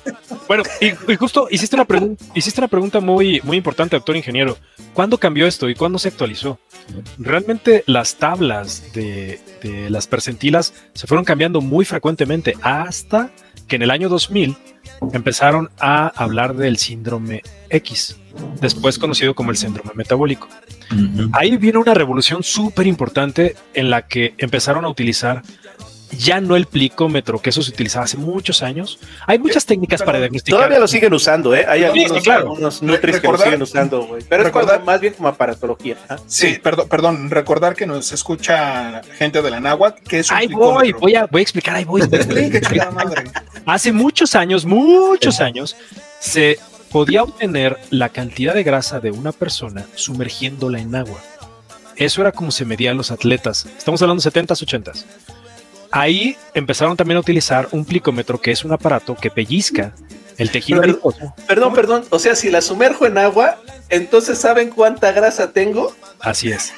Bueno, 0.47 0.63
y, 0.81 0.87
y, 1.11 1.15
justo 1.15 1.47
hiciste 1.49 1.75
una, 1.75 1.85
pregunta, 1.85 2.23
hiciste 2.35 2.59
una 2.59 2.67
pregunta 2.67 2.99
muy, 2.99 3.39
muy 3.43 3.57
importante, 3.57 3.95
doctor 3.95 4.15
ingeniero. 4.15 4.57
¿Cuándo 4.93 5.17
cambió 5.17 5.47
esto 5.47 5.69
y 5.69 5.75
cuándo 5.75 5.99
se 5.99 6.09
actualizó? 6.09 6.59
Realmente 7.17 7.83
las 7.87 8.15
tablas 8.15 8.91
de, 8.93 9.39
de 9.61 9.89
las 9.89 10.07
percentilas 10.07 10.73
se 10.93 11.07
fueron 11.07 11.23
cambiando 11.23 11.40
muy 11.49 11.85
frecuentemente 11.85 12.55
hasta 12.61 13.31
que 13.67 13.77
en 13.77 13.81
el 13.81 13.91
año 13.91 14.09
2000 14.09 14.55
empezaron 15.13 15.69
a 15.79 16.07
hablar 16.07 16.55
del 16.55 16.77
síndrome 16.77 17.41
X, 17.69 18.17
después 18.59 18.99
conocido 18.99 19.33
como 19.33 19.51
el 19.51 19.57
síndrome 19.57 19.91
metabólico. 19.95 20.47
Uh 20.91 20.95
-huh. 20.95 21.29
Ahí 21.33 21.57
viene 21.57 21.79
una 21.79 21.93
revolución 21.93 22.43
súper 22.43 22.85
importante 22.85 23.55
en 23.73 23.89
la 23.89 24.07
que 24.07 24.35
empezaron 24.37 24.85
a 24.85 24.89
utilizar 24.89 25.41
ya 26.17 26.41
no 26.41 26.55
el 26.55 26.65
plicómetro, 26.65 27.39
que 27.41 27.49
eso 27.51 27.61
se 27.61 27.71
utilizaba 27.71 28.05
hace 28.05 28.17
muchos 28.17 28.61
años. 28.63 28.99
Hay 29.27 29.39
muchas 29.39 29.65
técnicas 29.65 30.01
para 30.03 30.19
diagnosticar. 30.19 30.59
Todavía 30.59 30.79
lo 30.79 30.87
siguen 30.87 31.13
usando, 31.13 31.55
¿eh? 31.55 31.65
Hay 31.67 31.83
algunos, 31.83 32.17
sí, 32.17 32.23
claro. 32.23 32.41
algunos 32.51 32.81
nutris 32.83 33.19
que 33.19 33.27
lo 33.27 33.37
siguen 33.37 33.61
usando, 33.61 34.03
güey. 34.05 34.23
Pero 34.27 34.43
es 34.43 34.47
recordar- 34.49 34.75
como- 34.79 34.85
más 34.85 34.99
bien 35.01 35.13
como 35.13 35.27
aparatología. 35.29 35.97
¿ah? 36.09 36.17
Sí, 36.27 36.59
perdón, 36.61 36.87
perdón, 36.89 37.29
recordar 37.29 37.75
que 37.75 37.85
nos 37.85 38.11
escucha 38.11 39.01
gente 39.17 39.41
de 39.41 39.51
la 39.51 39.59
náhuatl, 39.59 40.03
que 40.03 40.19
es 40.19 40.29
un 40.31 40.37
Ahí 40.37 40.47
voy, 40.47 40.55
plicómetro. 40.91 40.99
voy 40.99 41.15
a, 41.15 41.25
voy 41.27 41.39
a 41.39 41.43
explicar, 41.43 41.75
ahí 41.75 41.85
voy. 41.85 42.01
Explique, 42.11 42.61
chingada 42.61 42.91
madre. 42.91 43.23
Hace 43.65 43.91
muchos 43.91 44.35
años, 44.35 44.65
muchos 44.65 45.39
años, 45.39 45.75
se 46.19 46.59
podía 46.91 47.23
obtener 47.23 47.77
la 47.89 48.09
cantidad 48.09 48.53
de 48.53 48.63
grasa 48.63 48.99
de 48.99 49.11
una 49.11 49.31
persona 49.31 49.85
sumergiéndola 49.95 50.79
en 50.79 50.93
agua. 50.95 51.19
Eso 51.95 52.21
era 52.21 52.31
como 52.31 52.51
se 52.51 52.65
medían 52.65 52.97
los 52.97 53.11
atletas. 53.11 53.67
Estamos 53.77 54.01
hablando 54.01 54.21
de 54.23 54.29
70s, 54.31 54.61
80s. 54.65 55.05
Ahí 55.91 56.37
empezaron 56.53 56.95
también 56.95 57.17
a 57.17 57.19
utilizar 57.19 57.67
un 57.71 57.85
plicómetro, 57.85 58.39
que 58.39 58.51
es 58.51 58.63
un 58.63 58.71
aparato 58.71 59.15
que 59.15 59.29
pellizca 59.29 59.93
el 60.37 60.49
tejido 60.49 60.81
Pero- 60.81 60.93
adiposo. 60.93 61.33
Perdón, 61.47 61.73
perdón. 61.73 62.05
O 62.09 62.19
sea, 62.19 62.35
si 62.35 62.49
la 62.49 62.61
sumerjo 62.61 63.05
en 63.05 63.17
agua, 63.17 63.57
entonces 63.89 64.37
¿saben 64.37 64.69
cuánta 64.69 65.11
grasa 65.11 65.51
tengo? 65.51 65.93
Así 66.19 66.51
es. 66.51 66.73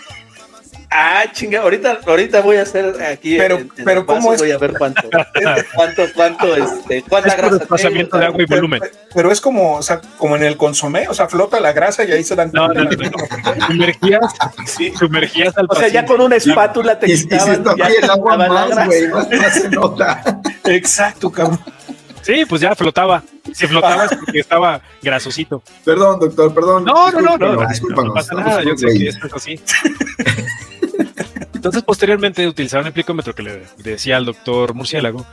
Ah, 0.95 1.23
chinga, 1.31 1.61
ahorita, 1.61 2.01
ahorita 2.05 2.41
voy 2.41 2.57
a 2.57 2.61
hacer 2.61 3.01
aquí. 3.01 3.35
Pero- 3.37 3.55
en- 3.57 3.71
en 3.77 3.83
pero 3.85 4.05
¿cómo 4.05 4.31
es? 4.33 4.39
Voy 4.39 4.51
a 4.51 4.57
ver 4.59 4.73
cuánto. 4.77 5.09
cuánto, 5.75 6.03
cuánto, 6.13 6.55
este, 6.55 7.01
cuánta 7.09 7.29
Es 7.29 7.37
grasa 7.37 7.57
desplazamiento 7.57 8.11
tengo. 8.11 8.19
de 8.21 8.25
agua 8.27 8.41
y 8.43 8.45
volumen. 8.45 8.81
Pero 9.13 9.31
es 9.31 9.41
como, 9.41 9.75
o 9.77 9.81
sea, 9.81 10.01
como 10.17 10.35
en 10.35 10.43
el 10.43 10.55
consomé, 10.55 11.07
o 11.07 11.13
sea, 11.15 11.27
flota 11.27 11.59
la 11.59 11.71
grasa 11.73 12.03
y 12.03 12.11
ahí 12.11 12.23
se 12.23 12.35
dan 12.35 12.51
No, 12.53 12.67
no, 12.67 12.83
no, 12.83 12.89
no. 12.91 13.65
Sumergías, 13.67 14.21
Sí. 14.65 14.93
sumergías 14.97 15.57
al 15.57 15.65
O 15.69 15.75
sea, 15.75 15.87
ya 15.87 16.05
con 16.05 16.21
una 16.21 16.35
espátula 16.35 16.99
te 16.99 17.09
Y, 17.09 17.13
y 17.13 17.17
si 17.17 17.23
quitaban, 17.27 17.53
está 17.53 17.75
ya 17.75 17.85
aquí 17.85 17.93
el 18.01 18.09
agua 18.11 18.31
quitaban 18.33 18.39
la 18.39 18.47
más, 18.61 18.67
grasa. 18.69 18.85
güey, 18.85 19.07
más, 19.07 19.29
más 19.31 19.53
se 19.55 19.69
nota. 19.69 20.41
Exacto, 20.65 21.31
cabrón. 21.31 21.59
Sí, 22.21 22.45
pues 22.47 22.61
ya 22.61 22.73
flotaba. 22.75 23.21
Si 23.53 23.67
flotaba 23.67 24.05
es 24.05 24.15
porque 24.15 24.39
estaba 24.39 24.79
grasosito. 25.01 25.61
Perdón, 25.83 26.19
doctor, 26.21 26.53
perdón. 26.53 26.85
No, 26.85 27.11
no, 27.11 27.19
no, 27.19 27.37
no, 27.37 27.53
no, 27.55 28.03
no 28.03 28.13
pasa 28.13 28.35
nada, 28.35 28.63
yo 28.63 28.77
sé 28.77 28.87
que 28.97 29.09
esto 29.09 29.27
es 29.27 29.33
así. 29.33 29.59
Entonces, 31.63 31.83
posteriormente 31.83 32.45
utilizaron 32.45 32.87
el 32.87 32.91
plicómetro 32.91 33.33
que 33.33 33.41
le 33.41 33.61
decía 33.77 34.17
al 34.17 34.25
doctor 34.25 34.73
Murciélago, 34.73 35.25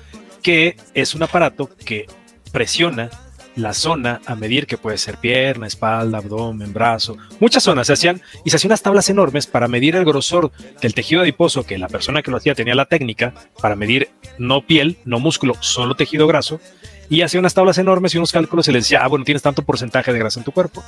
que 0.45 0.77
es 0.95 1.16
un 1.16 1.25
aparato 1.25 1.69
que 1.85 2.07
presiona 2.53 3.11
la 3.57 3.75
zona 3.75 4.21
a 4.27 4.37
medir, 4.37 4.69
que 4.69 4.79
puede 4.79 4.97
ser 4.97 5.19
pierna, 5.19 5.66
espalda, 5.66 6.19
abdomen, 6.19 6.73
brazo, 6.73 7.16
muchas 7.40 7.64
zonas 7.64 7.88
se 7.88 7.95
hacían 7.95 8.23
y 8.45 8.51
se 8.51 8.57
hacían 8.57 8.71
unas 8.71 8.83
tablas 8.83 9.11
enormes 9.11 9.49
para 9.49 9.66
medir 9.66 9.97
el 9.97 10.05
grosor 10.05 10.53
del 10.81 10.95
tejido 10.95 11.23
adiposo, 11.23 11.66
que 11.66 11.79
la 11.79 11.88
persona 11.88 12.23
que 12.23 12.31
lo 12.31 12.37
hacía 12.37 12.55
tenía 12.55 12.77
la 12.77 12.87
técnica 12.87 13.35
para 13.61 13.75
medir 13.75 14.11
no 14.38 14.64
piel, 14.64 14.99
no 15.05 15.19
músculo, 15.19 15.55
solo 15.59 15.97
tejido 15.97 16.29
graso, 16.29 16.61
y 17.09 17.23
hacía 17.23 17.40
unas 17.40 17.55
tablas 17.55 17.79
enormes 17.79 18.14
y 18.14 18.19
unos 18.19 18.31
cálculos 18.31 18.69
y 18.69 18.71
le 18.71 18.79
decía, 18.79 19.01
ah, 19.03 19.09
bueno, 19.09 19.25
tienes 19.25 19.43
tanto 19.43 19.62
porcentaje 19.62 20.12
de 20.12 20.21
grasa 20.21 20.38
en 20.38 20.45
tu 20.45 20.53
cuerpo. 20.53 20.85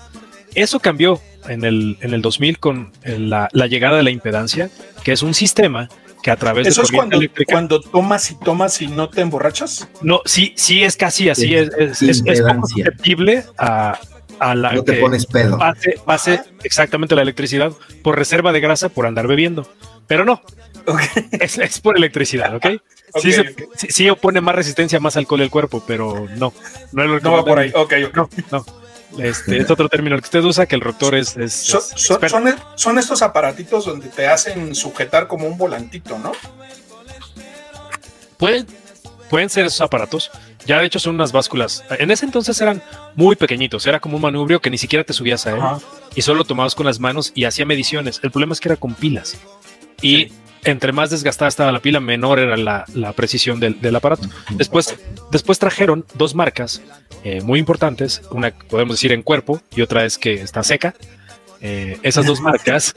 Eso 0.55 0.81
cambió 0.81 1.21
en 1.49 1.65
el, 1.65 1.97
en 2.01 2.15
el 2.15 2.23
2000 2.23 2.59
con 2.59 2.93
el- 3.03 3.31
la, 3.31 3.49
la 3.53 3.67
llegada 3.67 3.97
de 3.97 4.03
la 4.03 4.11
impedancia, 4.11 4.71
que 5.05 5.13
es 5.13 5.23
un 5.23 5.35
sistema 5.35 5.89
que 6.23 6.31
a 6.31 6.37
través 6.37 6.67
Eso 6.69 6.83
de 6.83 6.85
es 6.87 6.91
corriente 6.93 6.97
cuando, 6.97 7.17
eléctrica- 7.17 7.53
cuando 7.53 7.81
tomas 7.81 8.31
y 8.31 8.35
tomas 8.39 8.81
y 8.83 8.87
no 8.87 9.09
te 9.09 9.23
emborrachas. 9.23 9.89
No, 10.03 10.21
sí, 10.25 10.53
sí 10.57 10.85
es 10.85 10.97
casi 10.97 11.29
así, 11.31 11.49
Sí, 11.49 11.55
es, 11.57 11.71
es, 11.79 12.03
es- 12.03 12.23
es 12.25 12.41
poco 12.43 12.67
susceptible 12.69 13.45
a, 13.59 13.99
a 14.39 14.55
la 14.55 14.73
No 14.73 14.85
te 14.85 14.95
que 14.95 15.01
pones 15.01 15.27
pedo. 15.27 15.59
pase, 15.59 15.97
pase 16.05 16.41
exactamente 16.63 17.15
la 17.17 17.23
electricidad 17.23 17.73
por 18.03 18.17
reserva 18.17 18.53
de 18.53 18.61
grasa 18.61 18.89
por 18.89 19.07
andar 19.07 19.27
bebiendo. 19.27 19.69
Pero 20.07 20.25
no, 20.25 20.43
es, 21.41 21.59
es 21.59 21.81
por 21.81 21.97
electricidad, 21.97 22.55
¿ok? 22.55 22.67
Sí, 22.67 22.79
Ok, 23.15 23.23
se- 23.35 23.41
ok. 23.41 23.63
sí- 23.77 23.87
sí 23.91 24.11
opone 24.11 24.41
más 24.41 24.55
resistencia, 24.55 25.01
más 25.01 25.17
alcohol 25.17 25.41
al 25.43 25.51
cuerpo, 25.51 25.83
pero 25.87 26.27
no, 26.37 26.53
no, 26.93 27.03
es 27.03 27.09
lo 27.11 27.21
No 27.21 27.33
va 27.33 27.45
por 27.45 27.59
ahí. 27.59 27.73
ok. 27.75 27.93
No, 28.15 28.29
no. 28.53 28.65
Este, 29.19 29.59
es 29.59 29.71
otro 29.71 29.89
término 29.89 30.17
que 30.17 30.25
usted 30.25 30.43
usa, 30.43 30.67
que 30.67 30.75
el 30.75 30.81
doctor 30.81 31.15
es, 31.15 31.37
son, 31.51 32.51
son 32.77 32.99
estos 32.99 33.23
aparatitos 33.23 33.85
donde 33.85 34.09
te 34.09 34.27
hacen 34.27 34.75
sujetar 34.75 35.27
como 35.27 35.47
un 35.47 35.59
volantito, 35.59 36.19
¿no? 36.19 36.33
pueden, 38.43 38.67
pueden 39.31 39.49
ser 39.49 39.67
esos 39.67 39.81
aparatos. 39.81 40.31
Ya 40.67 40.81
de 40.81 40.87
hecho 40.87 40.99
son 40.99 41.15
unas 41.15 41.31
básculas. 41.33 41.85
En 41.91 42.11
ese 42.11 42.25
entonces 42.25 42.61
eran 42.61 42.83
muy 43.15 43.37
pequeñitos. 43.37 43.87
Era 43.87 44.01
como 44.01 44.17
un 44.17 44.23
manubrio 44.23 44.61
que 44.61 44.71
ni 44.71 44.79
siquiera 44.79 45.05
te 45.05 45.13
subías 45.13 45.47
a 45.47 45.53
él 45.53 45.61
Ajá. 45.61 45.79
y 46.15 46.23
solo 46.23 46.45
tomabas 46.45 46.75
con 46.75 46.87
las 46.87 46.99
manos 46.99 47.33
y 47.35 47.45
hacía 47.45 47.65
mediciones. 47.67 48.21
El 48.23 48.33
problema 48.33 48.53
es 48.53 48.61
que 48.61 48.69
era 48.69 48.77
con 48.77 48.95
pilas. 48.95 49.39
Y 50.01 50.33
entre 50.65 50.93
más 50.93 51.11
desgastada 51.11 51.49
estaba 51.49 51.73
la 51.73 51.81
pila, 51.81 52.01
menor 52.01 52.39
era 52.39 52.57
la, 52.57 52.85
la 52.95 53.13
precisión 53.13 53.61
del, 53.61 53.81
del 53.81 53.97
aparato. 53.97 54.29
Después, 54.51 54.97
después 55.31 55.59
trajeron 55.59 56.05
dos 56.15 56.35
marcas 56.35 56.83
eh, 57.25 57.41
muy 57.43 57.59
importantes. 57.59 58.23
Una 58.31 58.53
podemos 58.53 58.97
decir 58.97 59.13
en 59.13 59.23
cuerpo 59.23 59.61
y 59.75 59.83
otra 59.83 60.05
es 60.05 60.19
que 60.19 60.35
está 60.35 60.63
seca. 60.63 60.95
Eh, 61.61 61.99
esas 62.03 62.27
dos 62.27 62.41
marcas 62.43 62.95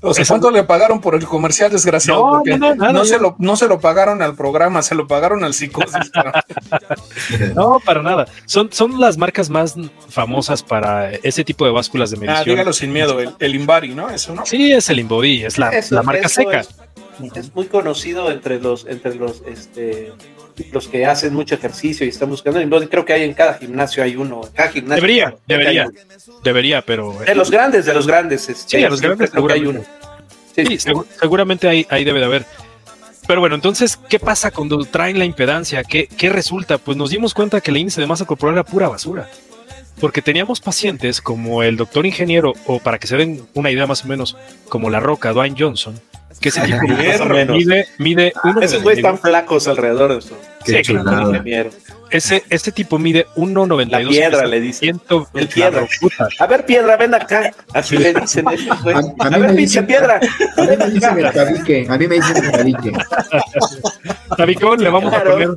O 0.00 0.14
sea, 0.14 0.24
¿cuánto 0.26 0.50
le 0.50 0.62
pagaron 0.62 1.00
por 1.00 1.14
el 1.16 1.24
comercial 1.26 1.72
desgraciado? 1.72 2.24
No, 2.24 2.32
Porque 2.38 2.56
no, 2.56 2.74
no, 2.74 2.92
nada, 2.92 3.04
se 3.04 3.18
lo, 3.18 3.34
no 3.38 3.56
se 3.56 3.66
lo 3.66 3.80
pagaron 3.80 4.22
al 4.22 4.36
programa, 4.36 4.82
se 4.82 4.94
lo 4.94 5.06
pagaron 5.06 5.42
al 5.44 5.54
psicosis. 5.54 6.10
No, 7.54 7.80
para 7.84 8.02
nada. 8.02 8.26
Son, 8.46 8.70
son 8.72 9.00
las 9.00 9.16
marcas 9.18 9.50
más 9.50 9.74
famosas 10.08 10.62
para 10.62 11.12
ese 11.12 11.44
tipo 11.44 11.64
de 11.64 11.72
básculas 11.72 12.10
de 12.10 12.16
ah, 12.16 12.20
medición. 12.20 12.44
dígalo 12.56 12.72
sin 12.72 12.92
miedo, 12.92 13.20
el, 13.20 13.34
el 13.38 13.96
¿no? 13.96 14.08
Eso, 14.10 14.34
¿no? 14.34 14.46
Sí, 14.46 14.72
es 14.72 14.88
el 14.88 15.00
Inbody, 15.00 15.44
es 15.44 15.58
la, 15.58 15.70
Eso- 15.70 15.94
la 15.94 16.02
marca 16.02 16.28
seca. 16.28 16.60
Es, 16.60 16.68
es 17.34 17.54
muy 17.54 17.66
conocido 17.66 18.30
entre 18.30 18.60
los, 18.60 18.86
entre 18.86 19.16
los, 19.16 19.42
este, 19.46 20.12
los 20.72 20.88
que 20.88 21.06
hacen 21.06 21.34
mucho 21.34 21.54
ejercicio 21.54 22.04
y 22.06 22.10
están 22.10 22.30
buscando. 22.30 22.60
y 22.60 22.86
Creo 22.88 23.04
que 23.04 23.12
hay 23.12 23.22
en 23.24 23.34
cada 23.34 23.54
gimnasio 23.54 24.02
hay 24.02 24.16
uno. 24.16 24.42
en 24.44 24.52
Cada 24.52 24.70
gimnasio 24.70 25.02
Debería, 25.02 25.34
debería. 25.46 25.88
Debería, 26.44 26.82
pero. 26.82 27.16
De 27.26 27.34
los 27.34 27.50
grandes, 27.50 27.86
de 27.86 27.94
los 27.94 28.06
grandes. 28.06 28.48
este, 28.48 28.78
Sí, 28.78 28.84
a 28.84 28.90
los 28.90 29.00
grandes 29.00 29.30
creo 29.30 29.46
que 29.46 29.52
hay 29.52 29.66
uno. 29.66 29.84
Sí, 30.54 30.78
seguramente 31.20 31.68
ahí, 31.68 31.86
ahí 31.88 32.04
debe 32.04 32.18
de 32.18 32.24
haber. 32.24 32.46
Pero 33.28 33.40
bueno, 33.40 33.54
entonces, 33.54 33.98
¿qué 34.08 34.18
pasa 34.18 34.50
cuando 34.50 34.78
traen 34.86 35.18
la 35.18 35.24
impedancia? 35.26 35.84
¿Qué, 35.84 36.06
¿Qué 36.06 36.30
resulta? 36.30 36.78
Pues 36.78 36.96
nos 36.96 37.10
dimos 37.10 37.34
cuenta 37.34 37.60
que 37.60 37.70
el 37.70 37.76
índice 37.76 38.00
de 38.00 38.06
masa 38.06 38.24
corporal 38.24 38.54
era 38.54 38.64
pura 38.64 38.88
basura. 38.88 39.28
Porque 40.00 40.22
teníamos 40.22 40.60
pacientes 40.60 41.20
como 41.20 41.62
el 41.62 41.76
doctor 41.76 42.06
ingeniero, 42.06 42.54
o 42.66 42.78
para 42.78 42.98
que 42.98 43.06
se 43.06 43.16
den 43.16 43.46
una 43.54 43.70
idea 43.70 43.86
más 43.86 44.04
o 44.04 44.08
menos, 44.08 44.36
como 44.68 44.90
la 44.90 45.00
roca 45.00 45.32
Dwayne 45.32 45.56
Johnson, 45.58 46.00
que 46.40 46.48
ese 46.50 46.60
tipo 46.60 46.80
mide, 47.52 47.88
mide 47.98 48.32
uno 48.44 48.60
Esos 48.60 48.82
güeyes 48.82 48.98
están 48.98 49.18
flacos 49.18 49.68
alrededor 49.68 50.12
de 50.12 50.18
eso. 50.18 50.38
Qué 50.64 50.84
sí, 50.84 50.94
ese, 52.10 52.42
este 52.48 52.72
tipo 52.72 52.98
mide 52.98 53.26
1,92. 53.36 53.88
La 53.90 54.08
piedra 54.08 54.46
le 54.46 54.60
dice. 54.60 54.86
el 55.34 55.48
piedra. 55.48 55.86
A 56.38 56.46
ver, 56.46 56.64
piedra, 56.64 56.96
ven 56.96 57.14
acá. 57.14 57.52
Así 57.74 57.98
le 57.98 58.14
dicen 58.14 58.46
A, 58.48 58.54
a, 59.26 59.38
ver, 59.38 59.54
pinche 59.54 59.82
piedra. 59.82 60.18
A 60.56 60.62
mí 60.62 60.76
me 60.76 60.86
dicen 60.90 61.18
el 61.18 61.32
tabique. 61.32 61.86
A 61.88 61.98
mí 61.98 62.08
me 62.08 62.14
dicen 62.16 62.36
el 62.44 62.50
tabique. 62.50 62.92
Tabicón, 64.36 64.82
le 64.82 64.90
vamos 64.90 65.12
a 65.12 65.22
poner. 65.22 65.50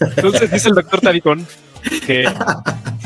Entonces 0.00 0.50
dice 0.50 0.68
el 0.68 0.74
doctor 0.74 1.00
Tabicón 1.00 1.46
que, 2.06 2.28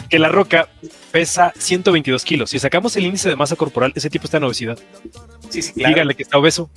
que 0.08 0.18
la 0.18 0.28
roca 0.28 0.68
pesa 1.16 1.50
122 1.56 2.22
kilos. 2.24 2.50
Si 2.50 2.58
sacamos 2.58 2.94
el 2.96 3.06
índice 3.06 3.30
de 3.30 3.36
masa 3.36 3.56
corporal, 3.56 3.90
ese 3.94 4.10
tipo 4.10 4.26
está 4.26 4.36
en 4.36 4.44
obesidad. 4.44 4.78
Sí, 5.48 5.62
sí, 5.62 5.72
claro. 5.72 5.94
Dígale 5.94 6.14
que 6.14 6.24
está 6.24 6.36
obeso. 6.36 6.68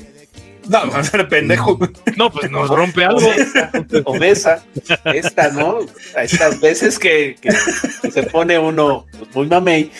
No, 0.70 0.86
no 0.94 1.04
ser 1.04 1.28
pendejo. 1.28 1.78
No, 2.16 2.32
pues 2.32 2.50
nos 2.50 2.70
rompe 2.70 3.04
algo. 3.04 3.30
Obesa, 4.06 4.64
esta, 5.04 5.50
¿no? 5.50 5.80
A 6.16 6.24
estas 6.24 6.62
veces 6.62 6.98
que, 6.98 7.36
se 8.14 8.24
pone 8.24 8.58
uno 8.58 9.06
pues, 9.12 9.36
muy 9.36 9.48
mamey, 9.48 9.92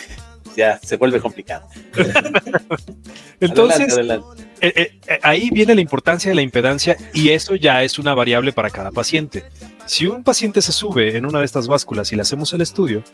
ya 0.56 0.80
se 0.82 0.96
vuelve 0.96 1.20
complicado. 1.20 1.68
Entonces, 3.40 3.94
eh, 3.98 4.22
eh, 4.62 4.98
eh, 5.06 5.18
ahí 5.22 5.50
viene 5.50 5.74
la 5.74 5.82
importancia 5.82 6.30
de 6.30 6.34
la 6.34 6.42
impedancia 6.42 6.96
y 7.12 7.28
eso 7.28 7.56
ya 7.56 7.82
es 7.82 7.98
una 7.98 8.14
variable 8.14 8.54
para 8.54 8.70
cada 8.70 8.90
paciente. 8.90 9.44
Si 9.84 10.06
un 10.06 10.24
paciente 10.24 10.62
se 10.62 10.72
sube 10.72 11.18
en 11.18 11.26
una 11.26 11.40
de 11.40 11.44
estas 11.44 11.68
básculas 11.68 12.10
y 12.12 12.16
le 12.16 12.22
hacemos 12.22 12.54
el 12.54 12.62
estudio, 12.62 13.04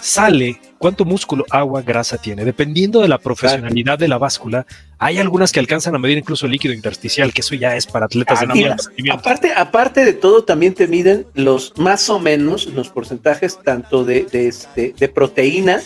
sale 0.00 0.60
cuánto 0.78 1.04
músculo, 1.04 1.44
agua, 1.50 1.82
grasa 1.82 2.16
tiene. 2.18 2.44
Dependiendo 2.44 3.00
de 3.00 3.08
la 3.08 3.18
profesionalidad 3.18 3.98
de 3.98 4.08
la 4.08 4.18
báscula, 4.18 4.66
hay 4.98 5.18
algunas 5.18 5.52
que 5.52 5.60
alcanzan 5.60 5.94
a 5.94 5.98
medir 5.98 6.18
incluso 6.18 6.46
líquido 6.46 6.74
intersticial, 6.74 7.32
que 7.32 7.40
eso 7.40 7.54
ya 7.54 7.76
es 7.76 7.86
para 7.86 8.06
atletas 8.06 8.40
de 8.40 8.68
ah, 8.70 9.14
aparte, 9.14 9.52
aparte 9.54 10.04
de 10.04 10.12
todo, 10.12 10.44
también 10.44 10.74
te 10.74 10.86
miden 10.86 11.26
los 11.34 11.72
más 11.76 12.08
o 12.10 12.18
menos 12.18 12.66
los 12.66 12.88
porcentajes 12.88 13.58
tanto 13.62 14.04
de, 14.04 14.24
de, 14.24 14.48
este, 14.48 14.94
de 14.98 15.08
proteína 15.08 15.80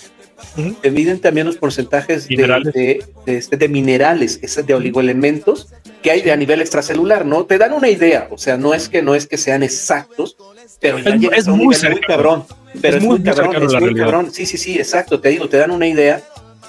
te 0.81 0.91
miden 0.91 1.21
también 1.21 1.47
los 1.47 1.57
porcentajes 1.57 2.29
de, 2.29 2.37
de, 2.75 3.05
este, 3.27 3.57
de, 3.57 3.69
minerales, 3.69 4.41
de 4.41 4.75
oligoelementos 4.75 5.69
que 6.03 6.11
hay 6.11 6.21
de 6.21 6.33
a 6.33 6.37
nivel 6.37 6.61
extracelular, 6.61 7.25
¿no? 7.25 7.45
Te 7.45 7.59
dan 7.59 7.73
una 7.73 7.89
idea, 7.89 8.29
o 8.31 8.39
sea, 8.39 8.57
no 8.57 8.75
es 8.75 8.89
que 8.89 9.03
no 9.03 9.15
es 9.15 9.27
que 9.27 9.39
sean 9.39 9.63
exactos, 9.63 10.37
pero 10.81 10.99
ya 10.99 11.13
es, 11.35 11.47
muy, 11.47 11.67
muy 11.67 12.01
cabrón. 12.07 12.45
Pero 12.81 12.99
es, 12.99 13.05
muy, 13.05 13.23
cabrón, 13.23 13.63
es 13.63 13.81
muy 13.81 13.95
cabrón. 13.95 14.33
Sí, 14.33 14.47
sí, 14.47 14.59
sí, 14.59 14.79
exacto. 14.79 15.21
Te 15.21 15.29
digo, 15.29 15.49
te 15.49 15.59
dan 15.59 15.71
una 15.71 15.87
idea, 15.87 16.23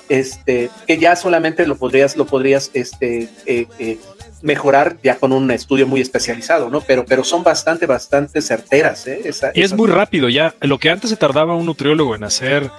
este, 0.07 0.69
que 0.85 0.97
ya 0.97 1.15
solamente 1.15 1.65
lo 1.65 1.75
podrías, 1.77 2.15
lo 2.15 2.25
podrías, 2.25 2.69
este, 2.73 3.29
eh, 3.45 3.65
eh, 3.79 3.97
mejorar 4.43 4.97
ya 5.01 5.15
con 5.15 5.31
un 5.31 5.49
estudio 5.51 5.87
muy 5.87 6.01
especializado, 6.01 6.69
¿no? 6.69 6.81
Pero, 6.81 7.05
pero 7.05 7.23
son 7.23 7.43
bastante, 7.43 7.85
bastante 7.85 8.41
certeras, 8.41 9.07
¿eh? 9.07 9.21
y 9.53 9.61
es 9.61 9.73
muy 9.73 9.89
rápido 9.89 10.29
ya. 10.29 10.53
Lo 10.61 10.77
que 10.77 10.89
antes 10.89 11.09
se 11.09 11.15
tardaba 11.15 11.55
un 11.55 11.65
nutriólogo 11.65 12.15
en 12.15 12.25
hacer 12.25 12.69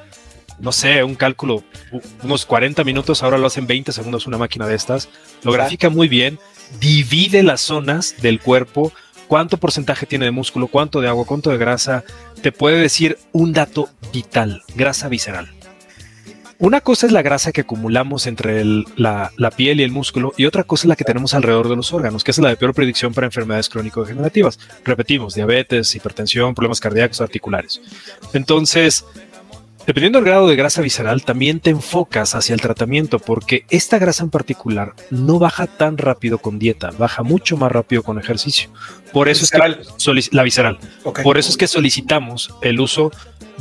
no 0.59 0.73
sé, 0.73 1.03
un 1.05 1.15
cálculo, 1.15 1.63
unos 2.23 2.47
40 2.47 2.85
minutos, 2.85 3.23
ahora 3.23 3.39
lo 3.39 3.47
hacen 3.47 3.67
20 3.67 3.93
segundos 3.93 4.27
una 4.27 4.39
máquina 4.39 4.67
de 4.67 4.75
estas, 4.75 5.09
lo 5.43 5.53
grafica 5.53 5.91
muy 5.91 6.09
bien, 6.09 6.39
divide 6.81 7.43
las 7.43 7.61
zonas 7.61 8.17
del 8.21 8.41
cuerpo, 8.41 8.93
cuánto 9.29 9.57
porcentaje 9.59 10.07
tiene 10.07 10.27
de 10.27 10.31
músculo, 10.31 10.67
cuánto 10.69 11.01
de 11.01 11.09
agua, 11.09 11.25
cuánto 11.27 11.51
de 11.51 11.59
grasa, 11.59 12.05
te 12.43 12.53
puede 12.53 12.79
decir 12.79 13.19
un 13.33 13.53
dato 13.53 13.89
vital, 14.13 14.63
grasa 14.75 15.09
visceral. 15.09 15.51
Una 16.59 16.81
cosa 16.81 17.07
es 17.07 17.13
la 17.13 17.23
grasa 17.23 17.51
que 17.51 17.63
acumulamos 17.63 18.27
entre 18.27 18.65
la, 18.65 19.33
la, 19.37 19.51
piel 19.51 19.81
y 19.81 19.83
el 19.83 19.91
músculo 19.91 20.33
y 20.37 20.47
otra 20.47 20.63
cosa 20.63 20.85
es 20.85 20.89
la 20.89 20.97
que 20.97 21.05
tenemos 21.05 21.35
alrededor 21.35 21.69
de 21.69 21.77
los 21.77 21.93
órganos, 21.93 22.23
que 22.23 22.31
es 22.31 22.39
la 22.39 22.49
de 22.49 22.57
peor 22.57 22.73
predicción 22.73 23.13
para 23.13 23.27
enfermedades 23.27 23.69
crónico-degenerativas. 23.69 24.61
Repetimos, 24.85 25.35
diabetes, 25.35 25.95
hipertensión, 25.95 26.55
problemas 26.55 26.79
cardíacos, 26.81 27.21
articulares. 27.21 27.83
Entonces, 28.33 29.05
Dependiendo 29.87 30.19
del 30.19 30.25
grado 30.27 30.49
de 30.49 30.57
grasa 30.57 30.81
visceral, 30.81 31.25
también 31.25 31.61
te 31.61 31.69
enfocas 31.69 32.35
hacia 32.35 32.55
el 32.55 32.61
tratamiento 32.61 33.19
porque 33.19 33.67
esta 33.69 33.99
grasa 33.99 34.25
en 34.25 34.31
particular 34.31 34.95
no 35.11 35.39
baja 35.39 35.67
tan 35.67 35.99
rápido 35.99 36.39
con 36.39 36.59
dieta, 36.59 36.91
baja 36.97 37.23
mucho 37.23 37.59
más 37.59 37.71
rápido 37.71 38.03
con 38.03 38.19
ejercicio. 38.19 38.71
Por 39.13 39.29
eso 39.29 39.45
es 39.45 39.51
que 39.51 39.59
la 40.33 40.43
visceral. 40.43 40.79
Por 41.23 41.37
eso 41.37 41.51
es 41.51 41.59
que 41.59 41.67
solicitamos 41.67 42.55
el 42.63 42.81
uso 42.81 43.13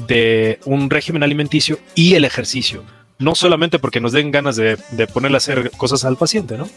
de 0.08 0.60
un 0.64 0.90
régimen 0.90 1.24
alimenticio 1.24 1.78
y 1.94 2.16
el 2.16 2.24
ejercicio. 2.24 2.84
No 3.20 3.36
solamente 3.36 3.78
porque 3.78 4.00
nos 4.00 4.12
den 4.12 4.32
ganas 4.32 4.56
de, 4.56 4.78
ponerle 5.14 5.36
a 5.36 5.38
hacer 5.38 5.72
cosas 5.72 6.04
al 6.04 6.18
paciente, 6.18 6.58
¿no? 6.58 6.68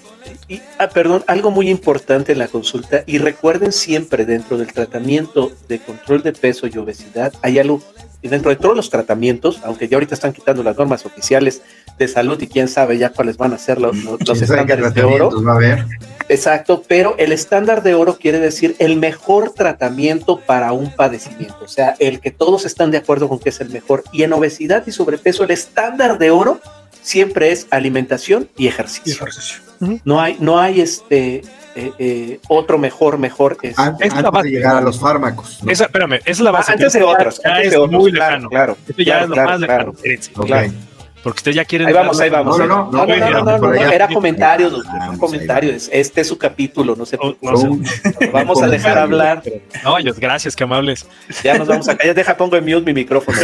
Y, 0.49 0.61
ah, 0.79 0.89
perdón, 0.89 1.25
algo 1.27 1.51
muy 1.51 1.71
importante 1.71 2.33
en 2.33 2.39
la 2.39 2.49
consulta, 2.49 3.05
y 3.07 3.19
recuerden 3.19 3.73
siempre 3.73 4.27
dentro 4.27 4.59
del 4.59 4.73
tratamiento 4.73 5.51
de 5.69 5.81
control 5.81 6.23
de 6.23 6.33
peso 6.33 6.67
y 6.67 6.77
obesidad, 6.79 7.33
hay 7.43 7.59
algo 7.59 7.83
y 8.27 8.29
dentro 8.29 8.51
de 8.51 8.57
todos 8.57 8.77
los 8.77 8.91
tratamientos, 8.91 9.61
aunque 9.65 9.89
ya 9.89 9.97
ahorita 9.97 10.15
están 10.15 10.33
quitando 10.33 10.63
las 10.63 10.77
normas 10.77 11.07
oficiales 11.07 11.63
de 11.99 12.09
salud 12.09 12.41
y 12.43 12.49
quién 12.49 12.69
sabe 12.69 12.99
ya 12.99 13.11
cuáles 13.11 13.37
van 13.37 13.53
a 13.53 13.59
ser 13.59 13.81
los, 13.81 13.97
estándares 14.29 14.93
de 14.95 15.05
oro. 15.05 15.31
Exacto, 16.29 16.83
pero 16.89 17.15
el 17.19 17.31
estándar 17.31 17.85
de 17.85 17.95
oro 17.95 18.19
quiere 18.19 18.41
decir 18.41 18.75
el 18.81 18.97
mejor 18.97 19.53
tratamiento 19.53 20.41
para 20.41 20.73
un 20.73 20.91
padecimiento, 20.91 21.59
o 21.65 21.69
sea, 21.69 21.95
el 22.01 22.21
que 22.21 22.33
todos 22.33 22.65
están 22.65 22.91
de 22.91 22.99
acuerdo 22.99 23.29
con 23.29 23.39
que 23.39 23.51
es 23.51 23.61
el 23.61 23.71
mejor. 23.71 24.03
Y 24.13 24.25
en 24.25 24.33
obesidad 24.33 24.85
y 24.87 24.93
sobrepeso, 24.93 25.45
el 25.45 25.53
estándar 25.53 26.19
de 26.19 26.33
oro 26.33 26.61
siempre 27.01 27.53
es 27.53 27.69
alimentación 27.71 28.49
y 28.57 28.67
ejercicio. 28.67 29.25
No 30.05 30.21
hay, 30.21 30.37
no 30.41 30.59
hay 30.59 30.81
este, 30.81 31.43
eh, 31.77 31.93
eh, 31.99 32.41
otro 32.49 32.79
mejor, 32.79 33.19
mejor 33.19 33.59
es. 33.63 33.79
Antes, 33.79 34.13
de 34.15 34.51
llegar 34.51 34.77
a 34.77 34.81
los 34.81 34.99
fármacos. 34.99 35.61
Esa, 35.67 35.85
espérame, 35.85 36.21
es 36.25 36.41
la 36.41 36.51
base. 36.51 36.73
Antes 36.73 36.93
de 36.95 37.03
otras. 37.03 37.41
Antes 37.45 37.73
de 37.73 37.87
muy 37.87 38.11
lejano. 38.11 38.49
Claro, 38.49 38.77
ya 38.97 39.21
es 39.21 39.29
lo 39.29 39.37
más 39.37 39.61
lejano. 39.61 39.93
Claro 40.47 40.73
porque 41.27 41.39
usted 41.39 41.51
ya 41.55 41.65
quiere. 41.65 41.85
Ahí 41.87 41.93
vamos, 41.93 42.21
ahí 42.21 42.31
vamos. 42.31 42.57
No, 42.57 42.67
no, 42.69 42.89
no, 42.89 43.05
no, 43.05 43.59
no, 43.59 43.75
era 43.75 44.07
comentario, 44.07 44.71
doctor, 44.71 44.95
un 45.11 45.19
comentario. 45.19 45.73
Este 45.91 46.21
es 46.21 46.29
su 46.29 46.39
capítulo, 46.39 46.95
no 46.95 47.05
sé. 47.05 47.19
vamos 48.33 48.63
a 48.63 48.69
dejar 48.69 48.97
hablar. 48.97 49.43
No, 49.83 49.97
gracias, 50.19 50.55
qué 50.55 50.63
amables. 50.63 51.05
Ya 51.43 51.59
nos 51.59 51.67
vamos 51.67 51.89
a 51.89 51.97
callar. 51.97 52.15
Deja, 52.15 52.37
pongo 52.37 52.55
en 52.55 52.65
mute 52.65 52.83
mi 52.83 52.95
micrófono. 52.95 53.37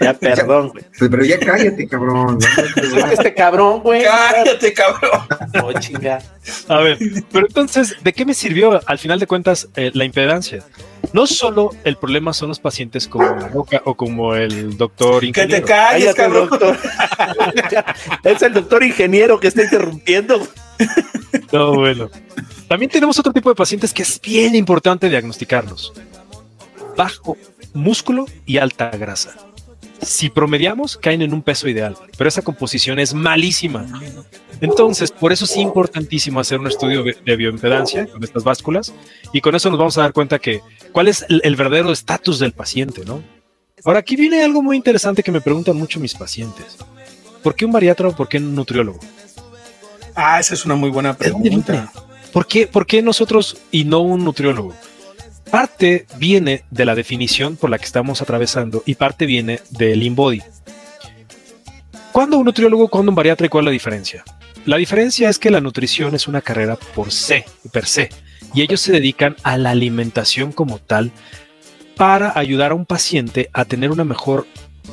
Ya, 0.00 0.12
perdón, 0.12 0.68
güey. 0.68 0.84
Pero 0.98 1.24
ya 1.24 1.38
cállate, 1.38 1.88
cabrón. 1.88 2.38
Este 3.10 3.32
cabrón, 3.32 3.80
güey. 3.80 4.04
Cállate, 4.04 4.74
cabrón. 4.74 5.20
Oh, 5.62 5.72
chinga. 5.80 6.18
A 6.68 6.80
ver, 6.80 6.98
pero 7.32 7.46
entonces, 7.46 7.96
¿de 8.02 8.12
qué 8.12 8.26
me 8.26 8.34
sirvió 8.34 8.82
al 8.84 8.98
final 8.98 9.18
de 9.18 9.26
cuentas 9.26 9.66
la 9.74 10.04
impedancia? 10.04 10.62
No 11.12 11.26
solo 11.26 11.70
el 11.84 11.96
problema 11.96 12.32
son 12.32 12.48
los 12.48 12.58
pacientes 12.58 13.06
como 13.08 13.24
la 13.24 13.48
Roca 13.48 13.82
o 13.84 13.94
como 13.94 14.34
el 14.34 14.76
doctor 14.76 15.24
ingeniero. 15.24 15.54
Que 15.54 15.60
te 15.60 15.66
calles, 15.66 16.14
cabrón. 16.14 16.48
Doctor. 16.48 16.78
es 18.24 18.42
el 18.42 18.54
doctor 18.54 18.82
ingeniero 18.82 19.38
que 19.38 19.48
está 19.48 19.64
interrumpiendo. 19.64 20.46
No, 21.52 21.74
bueno. 21.74 22.10
También 22.68 22.90
tenemos 22.90 23.18
otro 23.18 23.32
tipo 23.32 23.50
de 23.50 23.54
pacientes 23.54 23.92
que 23.92 24.02
es 24.02 24.20
bien 24.20 24.54
importante 24.54 25.08
diagnosticarlos. 25.08 25.92
Bajo 26.96 27.36
músculo 27.74 28.26
y 28.46 28.58
alta 28.58 28.90
grasa 28.90 29.51
si 30.02 30.30
promediamos, 30.30 30.96
caen 30.96 31.22
en 31.22 31.32
un 31.32 31.42
peso 31.42 31.68
ideal, 31.68 31.96
pero 32.18 32.28
esa 32.28 32.42
composición 32.42 32.98
es 32.98 33.14
malísima. 33.14 33.86
Entonces, 34.60 35.10
por 35.10 35.32
eso 35.32 35.44
es 35.44 35.56
importantísimo 35.56 36.40
hacer 36.40 36.60
un 36.60 36.66
estudio 36.66 37.02
de 37.02 37.36
bioimpedancia 37.36 38.06
con 38.06 38.22
estas 38.22 38.44
básculas 38.44 38.92
y 39.32 39.40
con 39.40 39.54
eso 39.54 39.70
nos 39.70 39.78
vamos 39.78 39.98
a 39.98 40.02
dar 40.02 40.12
cuenta 40.12 40.38
que 40.38 40.60
cuál 40.92 41.08
es 41.08 41.24
el, 41.28 41.56
verdadero 41.56 41.92
estatus 41.92 42.38
del 42.38 42.52
paciente, 42.52 43.04
¿no? 43.04 43.22
Ahora, 43.84 44.00
aquí 44.00 44.14
viene 44.14 44.42
algo 44.42 44.62
muy 44.62 44.76
interesante 44.76 45.22
que 45.22 45.32
me 45.32 45.40
preguntan 45.40 45.76
mucho 45.76 45.98
mis 45.98 46.14
pacientes. 46.14 46.78
¿Por 47.42 47.56
qué 47.56 47.64
un 47.64 47.72
bariatra 47.72 48.08
o 48.08 48.14
por 48.14 48.28
qué 48.28 48.38
un 48.38 48.54
nutriólogo? 48.54 49.00
Ah, 50.14 50.38
esa 50.38 50.54
es 50.54 50.64
una 50.64 50.76
muy 50.76 50.90
buena 50.90 51.16
pregunta. 51.16 51.92
¿Por 52.32 52.46
qué, 52.46 52.66
¿Por 52.66 52.86
qué 52.86 53.02
nosotros 53.02 53.56
y 53.72 53.84
no 53.84 54.00
un 54.00 54.24
nutriólogo? 54.24 54.74
Parte 55.52 56.06
viene 56.16 56.64
de 56.70 56.86
la 56.86 56.94
definición 56.94 57.56
por 57.56 57.68
la 57.68 57.76
que 57.76 57.84
estamos 57.84 58.22
atravesando 58.22 58.82
y 58.86 58.94
parte 58.94 59.26
viene 59.26 59.60
del 59.68 60.02
InBody. 60.02 60.40
¿Cuándo 62.10 62.38
un 62.38 62.46
nutriólogo, 62.46 62.88
cuándo 62.88 63.10
un 63.10 63.16
bariatra 63.16 63.46
y 63.46 63.50
cuál 63.50 63.64
es 63.64 63.66
la 63.66 63.72
diferencia? 63.72 64.24
La 64.64 64.78
diferencia 64.78 65.28
es 65.28 65.38
que 65.38 65.50
la 65.50 65.60
nutrición 65.60 66.14
es 66.14 66.26
una 66.26 66.40
carrera 66.40 66.76
por 66.94 67.12
se, 67.12 67.44
per 67.70 67.84
se, 67.84 68.08
y 68.54 68.62
ellos 68.62 68.80
se 68.80 68.92
dedican 68.92 69.36
a 69.42 69.58
la 69.58 69.72
alimentación 69.72 70.52
como 70.52 70.78
tal 70.78 71.12
para 71.96 72.38
ayudar 72.38 72.70
a 72.70 72.74
un 72.74 72.86
paciente 72.86 73.50
a 73.52 73.66
tener 73.66 73.90
una 73.90 74.04
mejor 74.04 74.46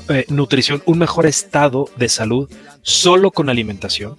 eh, 0.10 0.26
nutrición, 0.28 0.84
un 0.86 0.98
mejor 0.98 1.26
estado 1.26 1.90
de 1.96 2.10
salud 2.10 2.52
solo 2.82 3.32
con 3.32 3.48
alimentación. 3.48 4.18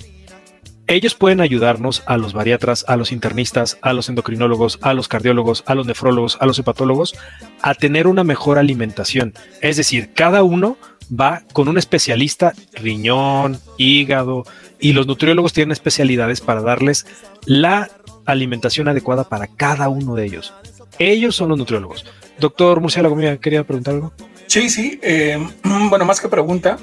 Ellos 0.91 1.15
pueden 1.15 1.41
ayudarnos 1.41 2.03
a 2.07 2.17
los 2.17 2.33
bariatras, 2.33 2.85
a 2.89 2.97
los 2.97 3.13
internistas, 3.13 3.79
a 3.81 3.93
los 3.93 4.09
endocrinólogos, 4.09 4.81
a 4.83 4.93
los 4.93 5.07
cardiólogos, 5.07 5.63
a 5.67 5.77
los 5.77 5.87
nefrólogos, 5.87 6.37
a 6.41 6.47
los 6.47 6.59
hepatólogos, 6.59 7.15
a 7.63 7.75
tener 7.75 8.09
una 8.09 8.25
mejor 8.25 8.59
alimentación. 8.59 9.33
Es 9.61 9.77
decir, 9.77 10.11
cada 10.15 10.43
uno 10.43 10.77
va 11.09 11.45
con 11.53 11.69
un 11.69 11.79
especialista, 11.79 12.55
riñón, 12.73 13.61
hígado, 13.77 14.43
y 14.81 14.93
los 14.93 15.07
nutriólogos 15.07 15.53
tienen 15.53 15.71
especialidades 15.71 16.41
para 16.41 16.61
darles 16.61 17.07
la 17.47 17.89
alimentación 18.27 18.89
adecuada 18.89 19.29
para 19.29 19.47
cada 19.47 19.89
uno 19.89 20.17
de 20.17 20.25
ellos. 20.25 20.53
Ellos 20.99 21.37
son 21.37 21.51
los 21.51 21.59
nutriólogos. 21.59 22.05
Doctor 22.41 22.81
Murciélago, 22.81 23.15
¿me 23.15 23.39
quería 23.39 23.63
preguntar 23.63 23.95
algo? 23.95 24.13
Sí, 24.49 24.69
sí. 24.69 24.99
Eh, 25.05 25.39
bueno, 25.89 26.05
más 26.05 26.21
que 26.21 26.29
pregunta, 26.29 26.79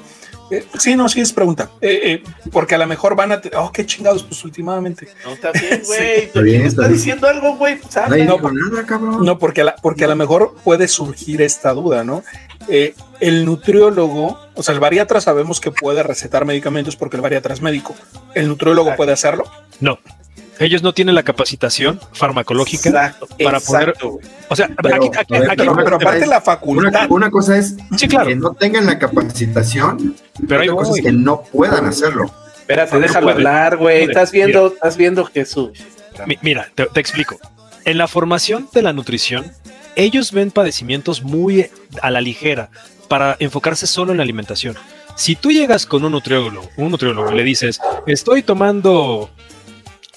eh, 0.50 0.66
sí, 0.78 0.96
no, 0.96 1.08
sí 1.08 1.20
es 1.20 1.32
pregunta. 1.32 1.70
Eh, 1.80 2.00
eh, 2.04 2.22
porque 2.50 2.74
a 2.74 2.78
lo 2.78 2.86
mejor 2.86 3.14
van 3.14 3.32
a. 3.32 3.42
Oh, 3.56 3.70
qué 3.72 3.84
chingados, 3.84 4.22
pues 4.22 4.44
últimamente. 4.44 5.08
No, 5.24 5.32
está 5.32 5.52
bien, 5.52 5.82
güey. 5.86 6.24
está, 6.24 6.40
bien, 6.40 6.62
está, 6.62 6.88
diciendo 6.88 7.28
algo, 7.28 7.56
güey. 7.56 7.78
Pues, 7.78 7.96
no, 8.26 8.38
nada, 8.38 8.86
cabrón. 8.86 9.24
no, 9.24 9.38
porque, 9.38 9.60
a 9.62 9.64
la, 9.64 9.76
porque 9.76 10.04
a 10.04 10.08
lo 10.08 10.16
mejor 10.16 10.54
puede 10.64 10.88
surgir 10.88 11.42
esta 11.42 11.72
duda, 11.72 12.04
¿no? 12.04 12.22
el 13.20 13.46
nutriólogo, 13.46 14.38
o 14.54 14.62
sea, 14.62 14.74
el 14.74 14.80
bariatra 14.80 15.22
sabemos 15.22 15.58
que 15.58 15.70
puede 15.70 16.02
recetar 16.02 16.44
medicamentos 16.44 16.96
porque 16.96 17.16
el 17.16 17.22
bariatra 17.22 17.54
es 17.54 17.62
médico. 17.62 17.94
¿El 18.34 18.48
nutriólogo 18.48 18.94
puede 18.94 19.12
hacerlo? 19.12 19.44
No. 19.80 19.98
Ellos 20.60 20.82
no 20.82 20.92
tienen 20.92 21.14
la 21.14 21.22
capacitación 21.22 22.00
farmacológica 22.12 23.16
para 23.42 23.60
poder. 23.60 23.94
O 24.48 24.56
sea, 24.56 24.66
aquí, 24.66 25.10
pero, 25.28 25.94
aparte 25.94 26.26
la 26.26 26.40
facultad. 26.40 27.06
Una, 27.10 27.30
cosa 27.30 27.58
es 27.58 27.76
que 27.98 28.34
no 28.34 28.54
tengan 28.54 28.86
la 28.86 28.98
capacitación, 28.98 30.16
pero 30.48 30.62
hay 30.62 30.68
cosas 30.68 30.96
que 31.00 31.12
no 31.12 31.42
puedan 31.42 31.86
hacerlo. 31.86 32.32
Espérate, 32.60 32.98
déjalo 32.98 33.30
hablar, 33.30 33.76
güey. 33.76 34.04
Estás 34.04 34.32
viendo, 34.32 34.68
estás 34.68 34.96
viendo 34.96 35.24
Jesús. 35.24 35.70
Mira, 36.42 36.68
te, 36.74 36.86
te 36.86 37.00
explico. 37.00 37.38
En 37.84 37.96
la 37.96 38.08
formación 38.08 38.68
de 38.72 38.82
la 38.82 38.92
nutrición, 38.92 39.50
ellos 39.96 40.32
ven 40.32 40.50
padecimientos 40.50 41.22
muy 41.22 41.70
a 42.02 42.10
la 42.10 42.20
ligera 42.20 42.70
para 43.08 43.36
enfocarse 43.38 43.86
solo 43.86 44.12
en 44.12 44.18
la 44.18 44.24
alimentación. 44.24 44.76
Si 45.16 45.34
tú 45.34 45.50
llegas 45.50 45.86
con 45.86 46.04
un 46.04 46.12
nutriólogo, 46.12 46.68
un 46.76 46.92
nutriólogo 46.92 47.32
y 47.32 47.36
le 47.36 47.42
dices, 47.42 47.80
estoy 48.06 48.42
tomando 48.42 49.30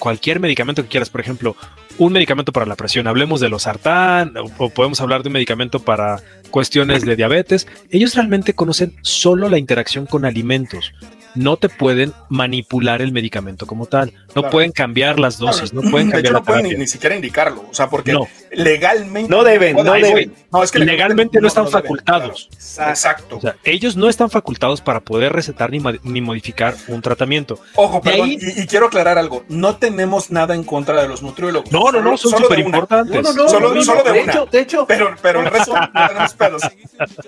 cualquier 0.01 0.39
medicamento 0.39 0.81
que 0.81 0.89
quieras, 0.89 1.11
por 1.11 1.21
ejemplo, 1.21 1.55
un 1.99 2.11
medicamento 2.11 2.51
para 2.51 2.65
la 2.65 2.75
presión, 2.75 3.05
hablemos 3.05 3.39
de 3.39 3.49
los 3.49 3.63
sartán 3.63 4.33
o, 4.57 4.69
podemos 4.69 4.99
hablar 4.99 5.21
de 5.21 5.29
un 5.29 5.33
medicamento 5.33 5.79
para 5.79 6.19
cuestiones 6.49 7.05
de 7.05 7.15
diabetes, 7.15 7.67
ellos 7.91 8.15
realmente 8.15 8.55
conocen 8.55 8.95
solo 9.03 9.47
la 9.47 9.59
interacción 9.59 10.07
con 10.07 10.25
alimentos 10.25 10.91
no 11.35 11.57
te 11.57 11.69
pueden 11.69 12.13
manipular 12.29 13.01
el 13.01 13.11
medicamento 13.11 13.65
como 13.65 13.85
tal. 13.85 14.13
No 14.35 14.49
pueden 14.49 14.71
cambiar 14.71 15.19
las 15.19 15.37
dosis, 15.37 15.73
no 15.73 15.81
pueden 15.89 16.09
cambiar 16.09 16.33
no 16.33 16.43
pueden 16.43 16.79
ni, 16.79 16.87
siquiera 16.87 17.15
indicarlo. 17.15 17.65
O 17.69 17.73
sea, 17.73 17.89
porque 17.89 18.17
legalmente. 18.51 19.29
No 19.29 19.43
deben, 19.43 19.75
no, 19.75 19.93
deben. 19.93 20.33
No, 20.51 20.63
es 20.63 20.71
que 20.71 20.79
legalmente, 20.79 21.39
no, 21.39 21.47
están 21.47 21.67
facultados. 21.67 22.49
Exacto. 22.51 23.37
O 23.37 23.41
sea, 23.41 23.55
ellos 23.63 23.95
no 23.95 24.09
están 24.09 24.29
facultados 24.29 24.81
para 24.81 24.99
poder 24.99 25.33
recetar 25.33 25.71
ni, 25.71 25.81
ni 26.03 26.21
modificar 26.21 26.75
un 26.87 27.01
tratamiento. 27.01 27.59
Ojo, 27.75 28.01
perdón, 28.01 28.29
y, 28.31 28.65
quiero 28.67 28.87
aclarar 28.87 29.17
algo. 29.17 29.43
No 29.49 29.77
tenemos 29.77 30.31
nada 30.31 30.55
en 30.55 30.63
contra 30.63 31.01
de 31.01 31.07
los 31.07 31.21
nutriólogos. 31.21 31.71
No, 31.71 31.91
no, 31.91 32.01
no, 32.01 32.17
son 32.17 32.31
súper 32.31 32.59
importantes. 32.59 33.23
No, 33.23 33.33
no, 33.33 33.43
no, 33.43 33.49
solo, 33.49 34.03
de, 34.03 34.13
de 34.13 34.21
Hecho, 34.21 34.45
de 34.45 34.59
hecho. 34.59 34.85
Pero, 34.87 35.15
pero 35.21 35.41
el 35.41 35.47
resto 35.47 35.73
no 35.73 36.07
tenemos 36.07 36.33
pedos. 36.33 36.61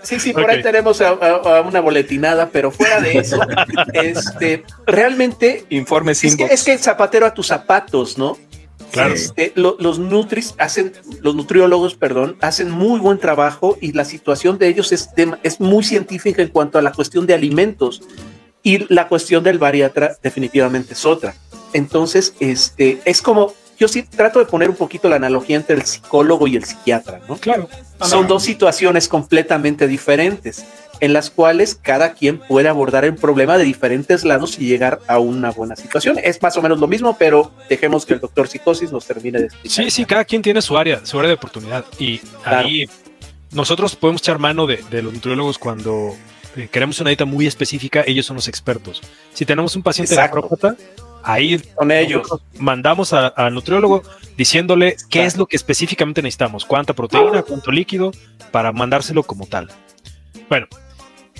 Sí, 0.04 0.20
sí, 0.20 0.34
por 0.34 0.50
ahí 0.50 0.62
tenemos 0.62 1.02
a, 1.02 1.62
una 1.62 1.80
boletinada, 1.80 2.50
pero 2.50 2.72
fuera 2.72 3.00
de 3.00 3.18
eso. 3.18 3.40
Este, 3.94 4.64
realmente. 4.86 5.66
Informes 5.70 6.24
es 6.24 6.36
que, 6.36 6.46
es 6.46 6.64
que 6.64 6.78
zapatero 6.78 7.26
a 7.26 7.34
tus 7.34 7.48
zapatos, 7.48 8.18
¿no? 8.18 8.38
Claro. 8.92 9.16
Este, 9.16 9.54
los 9.56 9.98
nutris 9.98 10.54
hacen, 10.60 10.94
los 11.22 11.34
nutriólogos, 11.34 11.96
perdón, 11.96 12.38
hacen 12.42 12.70
muy 12.70 13.00
buen 13.00 13.18
trabajo 13.18 13.76
y 13.82 13.92
la 13.92 14.06
situación 14.06 14.60
de 14.60 14.68
ellos 14.68 14.92
es, 14.92 15.10
es 15.42 15.60
muy 15.60 15.84
científica 15.84 16.44
en 16.44 16.50
cuanto 16.50 16.78
a 16.78 16.82
la 16.84 16.92
cuestión 16.92 17.26
de 17.26 17.34
alimentos 17.34 18.04
y 18.62 18.94
la 18.94 19.08
cuestión 19.08 19.44
del 19.44 19.58
bariatra 19.58 20.16
definitivamente 20.22 20.94
es 20.94 21.06
otra. 21.06 21.36
Entonces, 21.74 22.36
este, 22.40 23.02
es 23.04 23.24
como, 23.24 23.54
yo 23.80 23.88
sí 23.88 24.04
trato 24.04 24.38
de 24.38 24.46
poner 24.46 24.70
un 24.70 24.76
poquito 24.76 25.10
la 25.10 25.16
analogía 25.16 25.56
entre 25.56 25.76
el 25.76 25.82
psicólogo 25.82 26.46
y 26.46 26.56
el 26.56 26.64
psiquiatra, 26.64 27.20
¿no? 27.28 27.38
Claro. 27.38 27.68
Son 28.00 28.28
dos 28.28 28.44
situaciones 28.44 29.08
completamente 29.08 29.88
diferentes 29.88 30.66
en 31.04 31.12
las 31.12 31.30
cuales 31.30 31.78
cada 31.82 32.14
quien 32.14 32.40
puede 32.40 32.70
abordar 32.70 33.04
el 33.04 33.16
problema 33.16 33.58
de 33.58 33.66
diferentes 33.66 34.24
lados 34.24 34.58
y 34.58 34.68
llegar 34.68 35.02
a 35.08 35.20
una 35.20 35.52
buena 35.52 35.76
situación. 35.76 36.18
Es 36.24 36.42
más 36.42 36.56
o 36.56 36.62
menos 36.62 36.80
lo 36.80 36.88
mismo, 36.88 37.18
pero 37.18 37.52
dejemos 37.68 38.06
que 38.06 38.14
el 38.14 38.22
doctor 38.22 38.48
psicosis 38.48 38.90
nos 38.90 39.06
termine 39.06 39.40
de 39.40 39.46
explicar. 39.48 39.84
Sí, 39.84 39.92
sí, 39.92 40.06
cada 40.06 40.24
quien 40.24 40.42
tiene 40.42 40.62
su 40.62 40.78
área, 40.78 41.06
su 41.06 41.20
área 41.20 41.28
de 41.28 41.34
oportunidad. 41.34 41.84
Y 42.00 42.22
ahí 42.46 42.90
nosotros 43.52 43.98
podemos 43.98 44.22
echar 44.22 44.40
mano 44.40 44.66
de, 44.66 44.82
los 45.02 45.12
nutriólogos 45.12 45.58
cuando 45.58 46.16
eh, 46.56 46.70
queremos 46.72 47.02
una 47.02 47.10
dieta 47.10 47.26
muy 47.26 47.48
específica, 47.48 48.06
ellos 48.08 48.26
son 48.26 48.38
los 48.38 48.48
expertos. 48.48 49.02
Si 49.34 49.46
tenemos 49.46 49.76
un 49.76 49.84
paciente 49.84 50.16
de 50.16 50.30
próstata, 50.30 50.78
ahí 51.22 51.60
con 51.76 51.92
ellos 51.92 52.30
mandamos 52.60 53.12
al 53.12 53.54
nutriólogo 53.54 54.04
diciéndole 54.38 54.96
qué 55.10 55.26
es 55.26 55.36
lo 55.36 55.48
que 55.48 55.58
específicamente 55.58 56.22
necesitamos, 56.22 56.64
cuánta 56.64 56.94
proteína, 56.94 57.44
cuánto 57.44 57.74
líquido, 57.74 58.14
para 58.52 58.72
mandárselo 58.72 59.24
como 59.24 59.48
tal. 59.48 59.70
Bueno, 60.48 60.68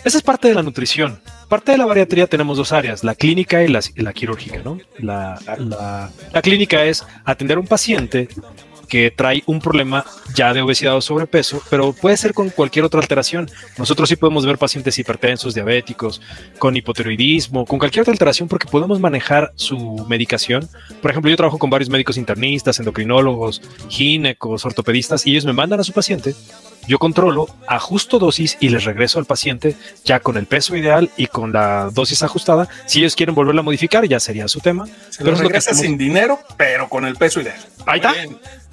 esa 0.04 0.18
es 0.18 0.24
parte 0.24 0.48
de 0.50 0.56
la 0.56 0.64
nutrición. 0.64 1.20
Parte 1.48 1.72
de 1.72 1.78
la 1.78 1.86
bariatría 1.86 2.28
tenemos 2.28 2.58
dos 2.58 2.72
áreas, 2.72 3.04
la 3.04 3.16
clínica 3.16 3.64
y 3.64 3.68
la, 3.68 4.14
quirúrgica, 4.14 4.62
¿no? 4.64 4.80
La, 4.98 5.40
la, 5.58 6.42
clínica 6.42 6.84
es 6.86 7.06
atender 7.26 7.58
a 7.58 7.60
un 7.60 7.68
paciente 7.68 8.28
que 8.90 9.12
trae 9.12 9.44
un 9.46 9.60
problema 9.60 10.06
ya 10.36 10.54
de 10.54 10.62
obesidad 10.62 10.96
o 10.96 11.02
sobrepeso, 11.02 11.62
pero 11.70 11.94
puede 11.94 12.18
ser 12.18 12.34
con 12.34 12.50
cualquier 12.50 12.86
otra 12.86 13.00
alteración. 13.00 13.50
Nosotros 13.78 14.10
sí 14.10 14.16
podemos 14.16 14.46
ver 14.46 14.58
pacientes 14.58 15.00
hipertensos, 15.00 15.54
diabéticos, 15.54 16.22
con 16.60 16.76
hipotiroidismo, 16.76 17.66
con 17.66 17.80
cualquier 17.80 18.02
otra 18.02 18.12
alteración, 18.12 18.48
porque 18.48 18.68
podemos 18.68 19.00
manejar 19.00 19.52
su 19.56 20.06
medicación. 20.08 20.68
Por 21.02 21.12
ejemplo, 21.12 21.32
yo 21.32 21.38
trabajo 21.38 21.58
con 21.58 21.70
varios 21.70 21.90
médicos 21.90 22.18
internistas, 22.18 22.78
endocrinólogos, 22.80 23.62
ginecos, 23.90 24.66
ortopedistas, 24.66 25.26
y 25.26 25.32
ellos 25.32 25.46
me 25.46 25.54
mandan 25.54 25.80
a 25.80 25.84
su 25.84 25.94
paciente 25.94 26.36
yo 26.88 27.00
controlo, 27.00 27.48
ajusto 27.68 28.20
dosis 28.20 28.58
y 28.60 28.70
les 28.70 28.84
regreso 28.84 29.20
al 29.20 29.26
paciente 29.26 29.76
ya 30.04 30.20
con 30.20 30.38
el 30.38 30.46
peso 30.46 30.76
ideal 30.76 31.10
y 31.18 31.28
con 31.28 31.54
la 31.54 31.90
dosis 31.92 32.24
ajustada. 32.24 32.68
Si 32.86 33.00
ellos 33.00 33.16
quieren 33.16 33.36
volverla 33.36 33.62
a 33.62 33.64
modificar, 33.64 34.06
ya 34.06 34.20
sería 34.20 34.48
su 34.48 34.60
tema. 34.60 34.86
pero 35.18 35.34
es 35.34 35.42
lo 35.42 35.50
que 35.50 35.62
sin 35.62 35.98
dinero, 35.98 36.40
pero 36.58 36.90
con 36.90 37.06
el 37.06 37.16
peso 37.16 37.42
ideal. 37.42 37.58
Ahí 37.86 38.00
está. 38.00 38.14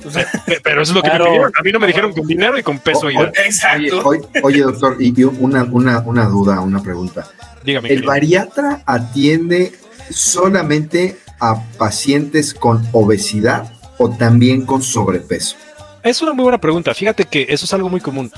pero 0.62 0.82
eso 0.82 0.92
es 0.92 0.96
lo 0.96 1.02
que 1.02 1.10
me 1.10 1.24
pidieron. 1.24 1.52
A 1.58 1.62
mí 1.62 1.72
no 1.72 1.78
me 1.78 1.86
dijeron 1.86 2.12
con 2.12 2.26
dinero 2.26 2.58
y 2.58 2.62
con 2.62 2.78
peso 2.78 3.10
ideal. 3.10 3.32
Exacto. 3.44 4.02
Oye, 4.42 4.60
doctor, 4.60 4.96
y 4.98 5.22
una, 5.24 5.64
una, 5.64 6.00
una 6.00 6.24
duda, 6.26 6.60
una 6.60 6.82
pregunta. 6.82 7.28
Dígame. 7.64 7.90
¿El 7.90 8.02
bariatra 8.02 8.82
atiende 8.86 9.72
solamente 10.10 11.18
a 11.38 11.62
pacientes 11.78 12.54
con 12.54 12.86
obesidad 12.92 13.72
o 13.98 14.10
también 14.10 14.64
con 14.64 14.82
sobrepeso? 14.82 15.56
Es 16.02 16.22
una 16.22 16.32
muy 16.32 16.44
buena 16.44 16.60
pregunta. 16.60 16.94
Fíjate 16.94 17.24
que 17.24 17.46
eso 17.48 17.64
es 17.64 17.74
algo 17.74 17.88
muy 17.88 18.00
común. 18.00 18.30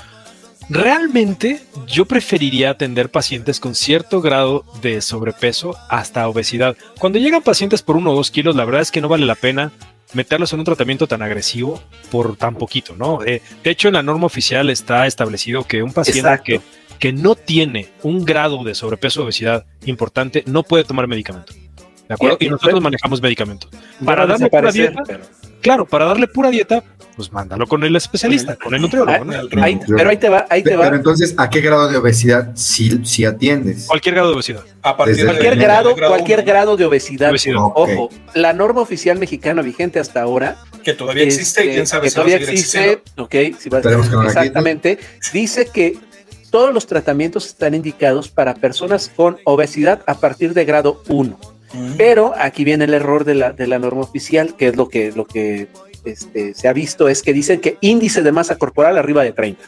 Realmente 0.68 1.62
yo 1.86 2.06
preferiría 2.06 2.70
atender 2.70 3.10
pacientes 3.10 3.60
con 3.60 3.74
cierto 3.74 4.20
grado 4.20 4.64
de 4.80 5.00
sobrepeso 5.00 5.76
hasta 5.88 6.28
obesidad. 6.28 6.76
Cuando 6.98 7.18
llegan 7.18 7.42
pacientes 7.42 7.82
por 7.82 7.96
uno 7.96 8.12
o 8.12 8.14
dos 8.14 8.30
kilos, 8.30 8.56
la 8.56 8.64
verdad 8.64 8.82
es 8.82 8.90
que 8.90 9.00
no 9.00 9.08
vale 9.08 9.26
la 9.26 9.34
pena 9.34 9.72
meterlos 10.14 10.52
en 10.52 10.60
un 10.60 10.64
tratamiento 10.64 11.06
tan 11.06 11.22
agresivo 11.22 11.82
por 12.10 12.36
tan 12.36 12.54
poquito, 12.54 12.94
¿no? 12.96 13.24
Eh, 13.24 13.42
de 13.62 13.70
hecho, 13.70 13.88
en 13.88 13.94
la 13.94 14.02
norma 14.02 14.26
oficial 14.26 14.70
está 14.70 15.06
establecido 15.06 15.64
que 15.64 15.82
un 15.82 15.92
paciente 15.92 16.40
que, 16.44 16.60
que 16.98 17.12
no 17.12 17.34
tiene 17.34 17.88
un 18.02 18.24
grado 18.24 18.62
de 18.62 18.74
sobrepeso 18.74 19.20
o 19.20 19.24
obesidad 19.24 19.64
importante 19.84 20.44
no 20.46 20.62
puede 20.62 20.84
tomar 20.84 21.06
medicamento. 21.08 21.54
¿De 22.08 22.14
acuerdo? 22.14 22.36
Y, 22.40 22.48
nosotros 22.48 22.80
manejamos 22.82 23.22
medicamentos. 23.22 23.70
Para 24.04 24.26
darle 24.26 24.50
pura 24.50 24.70
dieta, 24.70 25.02
claro, 25.62 25.86
para 25.86 26.04
darle 26.04 26.26
pura 26.26 26.50
dieta, 26.50 26.84
pues 27.16 27.32
mándalo 27.32 27.66
con 27.66 27.82
el 27.84 27.94
especialista, 27.96 28.56
con 28.56 28.74
el 28.74 28.82
nutriólogo. 28.82 29.12
Ah, 29.12 29.42
pero 29.48 30.10
ahí 30.10 30.16
te 30.16 30.28
va, 30.28 30.46
ahí 30.50 30.62
te 30.62 30.76
va. 30.76 30.84
Pero 30.84 30.96
entonces, 30.96 31.34
¿a 31.38 31.48
qué 31.50 31.60
grado 31.60 31.88
de 31.88 31.96
obesidad 31.96 32.50
si, 32.54 33.04
si 33.04 33.24
atiendes? 33.24 33.86
Cualquier 33.86 34.14
grado 34.14 34.30
de 34.30 34.34
obesidad. 34.34 34.64
A 34.82 34.96
partir 34.96 35.24
cualquier 35.24 35.56
grado, 35.56 35.94
cualquier 35.94 36.42
grado 36.42 36.76
de 36.76 36.84
obesidad. 36.84 37.32
Ojo, 37.54 38.10
la 38.34 38.52
norma 38.52 38.80
oficial 38.80 39.18
mexicana 39.18 39.62
vigente 39.62 39.98
hasta 39.98 40.22
ahora. 40.22 40.56
Que 40.82 40.94
todavía 40.94 41.24
existe, 41.24 41.62
quién 41.70 41.86
sabe 41.86 42.08
que 42.08 42.14
todavía 42.14 42.36
existe, 42.36 43.02
ok, 43.16 43.34
si 43.58 43.68
va 43.68 43.78
a 43.78 44.24
exactamente, 44.26 44.98
dice 45.32 45.68
que 45.72 45.96
todos 46.50 46.74
los 46.74 46.86
tratamientos 46.86 47.46
están 47.46 47.74
indicados 47.74 48.28
para 48.28 48.54
personas 48.54 49.10
con 49.14 49.38
obesidad 49.44 50.02
a 50.06 50.14
partir 50.14 50.54
de 50.54 50.64
grado 50.64 51.02
1. 51.08 51.38
Pero 51.96 52.32
aquí 52.36 52.64
viene 52.64 52.84
el 52.84 52.94
error 52.94 53.24
de 53.24 53.34
la, 53.34 53.52
de 53.52 53.66
la 53.66 53.78
norma 53.78 54.02
oficial, 54.02 54.54
que 54.56 54.68
es 54.68 54.76
lo 54.76 54.88
que, 54.88 55.12
lo 55.12 55.26
que 55.26 55.68
este, 56.04 56.54
se 56.54 56.68
ha 56.68 56.72
visto 56.72 57.08
es 57.08 57.22
que 57.22 57.32
dicen 57.32 57.60
que 57.60 57.78
índice 57.80 58.22
de 58.22 58.32
masa 58.32 58.56
corporal 58.56 58.98
arriba 58.98 59.22
de 59.22 59.32
30. 59.32 59.62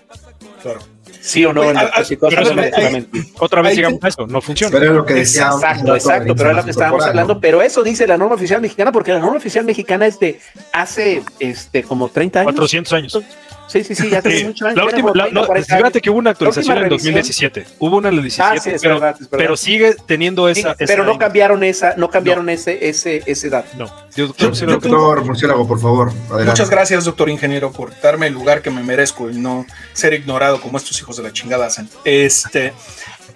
Claro. 0.62 0.80
Sí 1.20 1.42
o 1.46 1.54
no, 1.54 1.62
en 1.70 1.76
a- 1.78 1.84
la 1.84 1.88
a- 1.88 1.98
ahí- 2.00 2.92
mentir. 2.92 3.24
Otra 3.38 3.62
vez 3.62 3.74
llegamos 3.76 3.98
a 4.04 4.08
eso, 4.08 4.26
no 4.26 4.42
funciona. 4.42 4.70
Pero 4.78 4.90
es 4.90 4.96
lo 4.96 5.06
que 5.06 5.14
decía. 5.14 5.48
Exacto, 5.54 5.94
exacto, 5.94 6.36
pero 6.36 6.50
es 6.50 6.56
lo 6.56 6.64
que 6.64 6.70
estábamos 6.70 6.98
corporal, 6.98 7.08
hablando, 7.10 7.34
¿no? 7.34 7.40
pero 7.40 7.62
eso 7.62 7.82
dice 7.82 8.06
la 8.06 8.18
norma 8.18 8.34
oficial 8.34 8.60
mexicana, 8.60 8.92
porque 8.92 9.12
la 9.12 9.20
norma 9.20 9.38
oficial 9.38 9.64
mexicana 9.64 10.06
es 10.06 10.18
de 10.20 10.38
hace 10.72 11.22
este 11.40 11.82
como 11.82 12.10
30 12.10 12.40
años. 12.40 12.52
400 12.52 12.92
años. 12.92 13.18
Sí, 13.66 13.82
sí, 13.82 13.94
sí, 13.94 14.10
ya 14.10 14.20
tiene 14.22 14.38
Sí. 14.38 14.44
mucho 14.44 14.66
años. 14.66 14.76
La 14.76 14.84
última, 14.84 15.08
la- 15.14 15.24
30, 15.24 15.40
no, 15.40 15.46
40 15.46 15.76
fíjate 15.76 16.00
que 16.00 16.10
hubo 16.10 16.18
una 16.18 16.30
actualización 16.30 16.76
en 16.78 16.82
última 16.84 16.88
revisión. 16.90 17.14
2017. 17.14 17.66
Hubo 17.78 17.96
una 17.96 18.08
en 18.10 18.14
el 18.16 18.22
17, 18.22 18.58
Ah, 18.58 18.60
sí, 18.60 18.70
es 18.70 18.82
pero, 18.82 18.94
verdad, 18.94 19.14
es 19.20 19.30
verdad. 19.30 19.38
pero 19.38 19.56
sigue 19.56 19.96
teniendo 20.06 20.52
Sí, 20.54 20.60
esa. 20.60 20.74
pero 20.76 21.02
esa- 21.02 21.12
no 21.12 21.18
cambiaron 21.18 21.64
esa, 21.64 21.94
no 21.96 22.10
cambiaron 22.10 22.48
ese, 22.50 22.88
ese, 22.88 23.22
ese 23.26 23.48
dato. 23.50 23.68
No. 23.78 23.86
Yo, 24.14 24.26
doctor, 24.28 24.54
sí, 24.54 24.64
Murciélago, 24.66 25.66
por 25.66 25.80
favor, 25.80 26.12
adelante. 26.28 26.50
Muchas 26.50 26.70
gracias, 26.70 27.04
doctor 27.04 27.28
ingeniero, 27.30 27.72
por 27.72 27.98
darme 28.00 28.26
el 28.28 28.34
lugar 28.34 28.62
que 28.62 28.70
me 28.70 28.82
merezco 28.82 29.30
y 29.30 29.34
no 29.38 29.66
ser 29.92 30.12
ignorado 30.14 30.60
como 30.60 30.78
estos 30.78 30.98
hijos 31.00 31.16
de 31.16 31.22
la 31.24 31.32
chingada 31.32 31.66
hacen. 31.66 31.88
Este, 32.04 32.72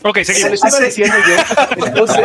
Ok, 0.03 0.19
Se 0.19 0.27
seguimos. 0.27 0.51
lo 0.51 0.55
estaba 0.55 0.77
Hace- 0.77 0.85
diciendo 0.87 1.17
yo. 1.29 1.87
Entonces, 1.87 2.17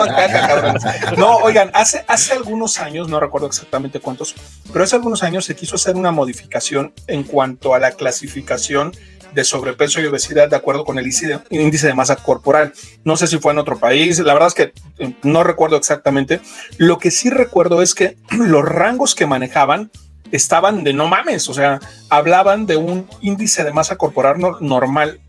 no, 1.18 1.38
oigan, 1.38 1.72
hace, 1.74 2.04
hace 2.08 2.34
algunos 2.34 2.80
años, 2.80 3.08
no 3.10 3.20
recuerdo 3.20 3.48
exactamente 3.48 4.00
cuántos, 4.00 4.36
pero 4.72 4.84
hace 4.84 4.96
algunos 4.96 5.24
años 5.24 5.46
se 5.46 5.56
quiso 5.56 5.76
hacer 5.76 5.96
una 5.96 6.12
modificación 6.12 6.94
en 7.08 7.24
cuanto 7.24 7.74
a 7.74 7.80
la 7.80 7.92
clasificación 7.92 8.92
de 9.34 9.44
sobrepeso 9.44 10.00
y 10.00 10.06
obesidad 10.06 10.48
de 10.48 10.56
acuerdo 10.56 10.86
con 10.86 11.00
el 11.00 11.08
índice 11.50 11.88
de, 11.88 11.94
masa 11.96 12.16
corporal. 12.18 12.74
No 13.04 13.18
sé 13.18 13.26
si 13.26 13.40
fue 13.40 13.52
en 13.54 13.58
otro 13.58 13.80
país, 13.80 14.20
la 14.20 14.34
verdad 14.34 14.50
es 14.50 14.54
que 14.54 14.74
eh, 15.00 15.14
no 15.24 15.44
recuerdo 15.44 15.76
exactamente. 15.76 16.40
Lo 16.78 17.00
que 17.00 17.10
sí 17.10 17.32
recuerdo 17.32 17.82
es 17.82 17.96
que 17.96 18.18
los 18.32 18.64
rangos 18.64 19.16
que 19.16 19.26
manejaban 19.26 19.90
estaban 20.32 20.84
de 20.84 20.94
no 20.94 21.08
mames, 21.08 21.50
o 21.50 21.54
sea, 21.56 21.80
hablaban 22.10 22.68
de 22.68 22.76
un 22.78 23.08
índice 23.22 23.64
de 23.64 23.72
masa 23.74 23.96
corporal 23.98 24.40
no- 24.40 24.58
normal 24.60 25.20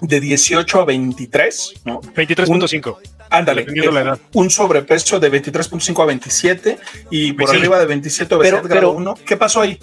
de 0.00 0.20
18 0.20 0.80
a 0.80 0.84
23, 0.84 1.74
¿no? 1.84 2.00
23.5. 2.00 2.98
Ándale, 3.30 3.62
eh, 3.62 4.12
un 4.34 4.50
sobrepeso 4.50 5.18
de 5.18 5.30
23.5 5.30 6.02
a 6.02 6.06
27 6.06 6.78
y 7.10 7.32
por 7.32 7.48
Sí. 7.50 7.56
arriba 7.56 7.78
de 7.80 7.86
27 7.86 8.34
obesidad 8.34 8.62
Pero- 8.62 8.68
grado 8.68 8.80
pero- 8.92 8.98
1. 8.98 9.14
¿Qué 9.26 9.36
pasó 9.36 9.60
ahí? 9.60 9.78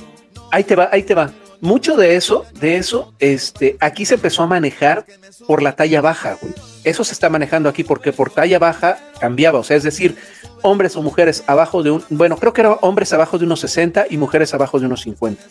ahí 0.51 0.63
te 0.63 0.75
va, 0.75 0.89
ahí 0.91 1.03
te 1.03 1.13
va. 1.15 1.31
Mucho 1.59 1.95
de 1.95 2.15
eso, 2.15 2.45
de 2.59 2.77
eso, 2.77 3.13
este, 3.19 3.77
aquí 3.79 4.05
se 4.05 4.15
empezó 4.15 4.41
a 4.43 4.47
manejar 4.47 5.05
por 5.47 5.61
la 5.61 5.75
talla 5.75 6.01
baja, 6.01 6.37
güey. 6.41 6.53
Eso 6.83 7.03
se 7.03 7.13
está 7.13 7.29
manejando 7.29 7.69
aquí 7.69 7.83
porque 7.83 8.11
por 8.11 8.31
talla 8.31 8.57
baja 8.57 8.97
cambiaba, 9.19 9.59
o 9.59 9.63
sea, 9.63 9.77
es 9.77 9.83
decir, 9.83 10.15
hombres 10.63 10.95
o 10.95 11.03
mujeres 11.03 11.43
abajo 11.45 11.83
de 11.83 11.91
un, 11.91 12.03
bueno, 12.09 12.37
creo 12.37 12.53
que 12.53 12.61
eran 12.61 12.77
hombres 12.81 13.13
abajo 13.13 13.37
de 13.37 13.45
unos 13.45 13.59
60 13.59 14.07
y 14.09 14.17
mujeres 14.17 14.53
abajo 14.55 14.79
de 14.79 14.87
unos 14.87 15.01
50. 15.01 15.43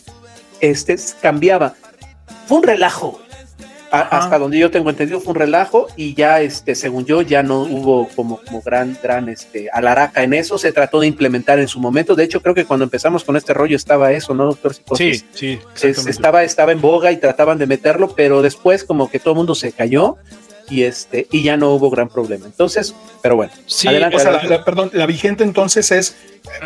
Este 0.60 0.96
cambiaba. 1.22 1.74
Fue 2.46 2.58
un 2.58 2.64
relajo. 2.64 3.20
A- 3.92 4.03
hasta 4.18 4.38
donde 4.38 4.59
yo 4.59 4.70
tengo 4.70 4.88
entendido 4.90 5.20
fue 5.20 5.33
un 5.33 5.38
relajo 5.40 5.88
y 5.96 6.14
ya 6.14 6.40
este 6.40 6.74
según 6.74 7.05
yo 7.07 7.22
ya 7.22 7.42
no 7.42 7.62
hubo 7.62 8.09
como, 8.14 8.40
como 8.42 8.62
gran 8.62 8.96
gran 9.03 9.29
este 9.29 9.68
alaraca 9.72 10.22
en 10.22 10.33
eso 10.35 10.59
se 10.59 10.70
trató 10.72 11.00
de 11.00 11.09
implementar 11.09 11.59
en 11.59 11.66
su 11.66 11.81
momento 11.81 12.14
de 12.14 12.22
hecho 12.24 12.40
creo 12.40 12.55
que 12.55 12.64
cuando 12.64 12.85
empezamos 12.85 13.24
con 13.24 13.37
este 13.37 13.53
rollo 13.53 13.74
estaba 13.76 14.12
eso 14.12 14.33
no 14.35 14.44
doctor 14.46 14.74
Psicosis? 14.74 15.24
Sí, 15.35 15.59
sí. 15.74 15.88
Es- 15.88 16.07
estaba, 16.07 16.44
estaba 16.44 16.70
en 16.72 16.81
boga 16.81 17.11
y 17.11 17.16
trataban 17.16 17.59
de 17.59 17.66
meterlo, 17.66 18.14
pero 18.14 18.42
después 18.42 18.85
como 18.85 19.11
que 19.11 19.18
todo 19.18 19.33
el 19.33 19.38
mundo 19.38 19.55
se 19.57 19.72
cayó 19.72 20.16
y 20.70 20.85
este 20.85 21.26
y 21.30 21.42
ya 21.42 21.56
no 21.56 21.70
hubo 21.74 21.90
gran 21.90 22.09
problema. 22.09 22.46
Entonces, 22.46 22.94
pero 23.22 23.37
bueno, 23.37 23.52
Sí, 23.66 23.88
adelante, 23.88 24.16
O 24.16 24.18
sea, 24.20 24.30
la, 24.30 24.38
adelante. 24.38 24.59
la- 24.59 24.64
perdón, 24.64 24.90
la 24.94 25.06
vigente 25.06 25.44
entonces 25.44 25.90
es, 25.90 26.16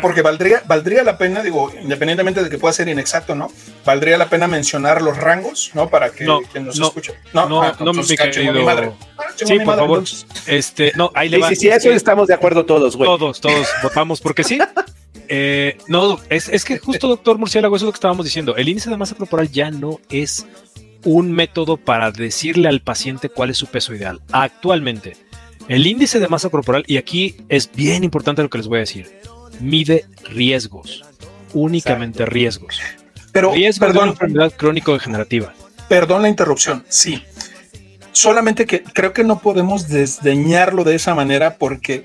porque 0.01 0.21
valdría, 0.21 0.61
valdría 0.67 1.03
la 1.03 1.17
pena, 1.17 1.41
digo, 1.43 1.71
independientemente 1.81 2.43
de 2.43 2.49
que 2.49 2.57
pueda 2.57 2.71
ser 2.73 2.87
inexacto, 2.87 3.35
¿no? 3.35 3.51
Valdría 3.85 4.17
la 4.17 4.29
pena 4.29 4.47
mencionar 4.47 5.01
los 5.01 5.17
rangos, 5.17 5.71
¿no? 5.73 5.89
Para 5.89 6.11
que 6.11 6.23
No, 6.23 6.41
quien 6.41 6.65
nos 6.65 6.79
no, 6.79 6.87
escuche. 6.87 7.13
no, 7.33 7.41
ah, 7.41 7.45
no, 7.49 7.65
entonces, 7.91 8.09
mi 8.11 8.17
querido- 8.17 8.53
mi 8.53 8.63
madre. 8.63 8.91
Ah, 9.17 9.23
Sí, 9.35 9.45
mi 9.53 9.57
por 9.59 9.67
madre, 9.67 9.81
favor. 9.81 9.97
entonces. 9.99 10.25
Este, 10.47 10.91
no, 10.95 11.11
ahí 11.13 11.27
le 11.29 11.37
Sí, 11.37 11.41
va. 11.41 11.49
sí, 11.49 11.55
sí, 11.57 11.67
eso 11.69 11.91
estamos 11.91 12.27
de 12.27 12.33
acuerdo 12.35 12.65
todos, 12.65 12.95
güey. 12.95 13.07
Todos, 13.09 13.41
todos 13.41 13.67
votamos 13.83 14.21
porque 14.21 14.43
sí. 14.43 14.59
Eh, 15.27 15.79
no, 15.87 16.19
es, 16.29 16.49
es 16.49 16.63
que 16.63 16.77
justo, 16.77 17.07
doctor 17.07 17.39
Murciélago, 17.39 17.75
eso 17.75 17.85
es 17.85 17.87
lo 17.87 17.91
que 17.93 17.97
estábamos 17.97 18.25
diciendo. 18.25 18.55
El 18.57 18.69
índice 18.69 18.91
de 18.91 18.97
masa 18.97 19.15
corporal 19.15 19.49
ya 19.51 19.71
no 19.71 19.99
es 20.07 20.45
un 21.05 21.31
método 21.31 21.77
para 21.77 22.11
decirle 22.11 22.67
al 22.67 22.81
paciente 22.81 23.29
cuál 23.29 23.51
es 23.51 23.57
su 23.57 23.67
peso 23.67 23.95
ideal. 23.95 24.21
Actualmente, 24.33 25.15
el 25.69 25.87
índice 25.87 26.19
de 26.19 26.27
masa 26.27 26.49
corporal, 26.49 26.83
y 26.87 26.97
aquí 26.97 27.37
es 27.47 27.71
bien 27.71 28.03
importante 28.03 28.41
lo 28.43 28.49
que 28.49 28.57
les 28.57 28.67
voy 28.67 28.77
a 28.77 28.79
decir, 28.81 29.09
mide 29.61 30.05
riesgos, 30.25 31.03
únicamente 31.53 32.25
riesgos. 32.25 32.81
Pero, 33.31 33.53
Riesgos 33.53 33.79
de 33.79 33.85
una 33.85 33.93
perdón, 33.93 34.09
enfermedad 34.09 34.53
crónico-degenerativa. 34.57 35.53
perdón 35.87 36.21
la 36.23 36.29
interrupción, 36.29 36.83
sí. 36.89 37.21
Solamente 38.11 38.65
que 38.65 38.81
creo 38.81 39.11
que 39.13 39.23
no 39.23 39.39
podemos 39.39 39.87
desdeñarlo 39.89 40.83
de 40.83 40.95
esa 40.95 41.13
manera 41.15 41.57
porque 41.57 42.03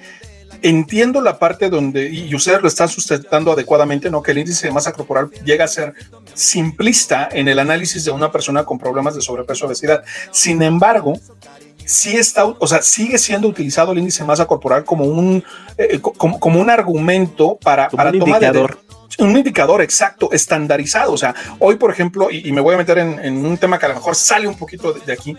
entiendo 0.63 1.21
la 1.21 1.39
parte 1.39 1.69
donde, 1.71 2.09
y 2.11 2.35
ustedes 2.35 2.61
lo 2.63 2.69
están 2.69 2.89
sustentando 2.89 3.53
adecuadamente, 3.53 4.11
¿no? 4.11 4.23
Que 4.23 4.33
el 4.33 4.39
índice 4.39 4.67
de 4.67 4.73
masa 4.73 4.93
corporal 4.93 5.31
llega 5.45 5.65
a 5.65 5.69
ser 5.69 5.95
simplista 6.35 7.29
en 7.31 7.49
el 7.49 7.59
análisis 7.59 8.05
de 8.05 8.11
una 8.11 8.31
persona 8.33 8.65
con 8.65 8.79
problemas 8.79 9.15
de 9.15 9.21
sobrepeso 9.21 9.65
o 9.65 9.69
obesidad. 9.69 10.03
Sin 10.33 10.63
embargo, 10.63 11.13
sí 11.85 12.17
está, 12.17 12.45
o 12.45 12.67
sea, 12.67 12.83
sigue 12.83 13.19
siendo 13.19 13.49
utilizado 13.49 13.93
el 13.93 13.99
índice 13.99 14.23
de 14.23 14.27
masa 14.27 14.47
corporal 14.47 14.85
como 14.85 15.05
un, 15.05 15.43
eh, 15.77 15.99
co- 16.01 16.13
como, 16.13 16.39
como 16.41 16.61
un 16.61 16.71
argumento 16.71 17.57
para, 17.63 17.89
Como 17.89 17.97
para 17.99 18.11
un 18.11 18.19
toma 18.19 18.39
de- 18.39 18.47
indicador. 18.47 18.79
un 19.19 19.37
indicador 19.37 19.83
exacto, 19.83 20.31
estandarizado. 20.33 21.13
O 21.13 21.19
sea, 21.19 21.35
hoy, 21.59 21.77
por 21.77 21.91
ejemplo, 21.91 22.31
y, 22.31 22.49
y 22.49 22.53
me 22.53 22.61
voy 22.61 22.75
a 22.75 22.79
meter 22.79 22.99
en, 22.99 23.19
en 23.25 23.45
un 23.45 23.59
tema 23.59 23.79
que 23.79 23.87
a 23.87 23.91
lo 23.91 23.97
mejor 23.97 24.15
sale 24.15 24.47
un 24.47 24.57
poquito 24.57 24.93
de, 24.93 25.01
de 25.01 25.13
aquí, 25.13 25.37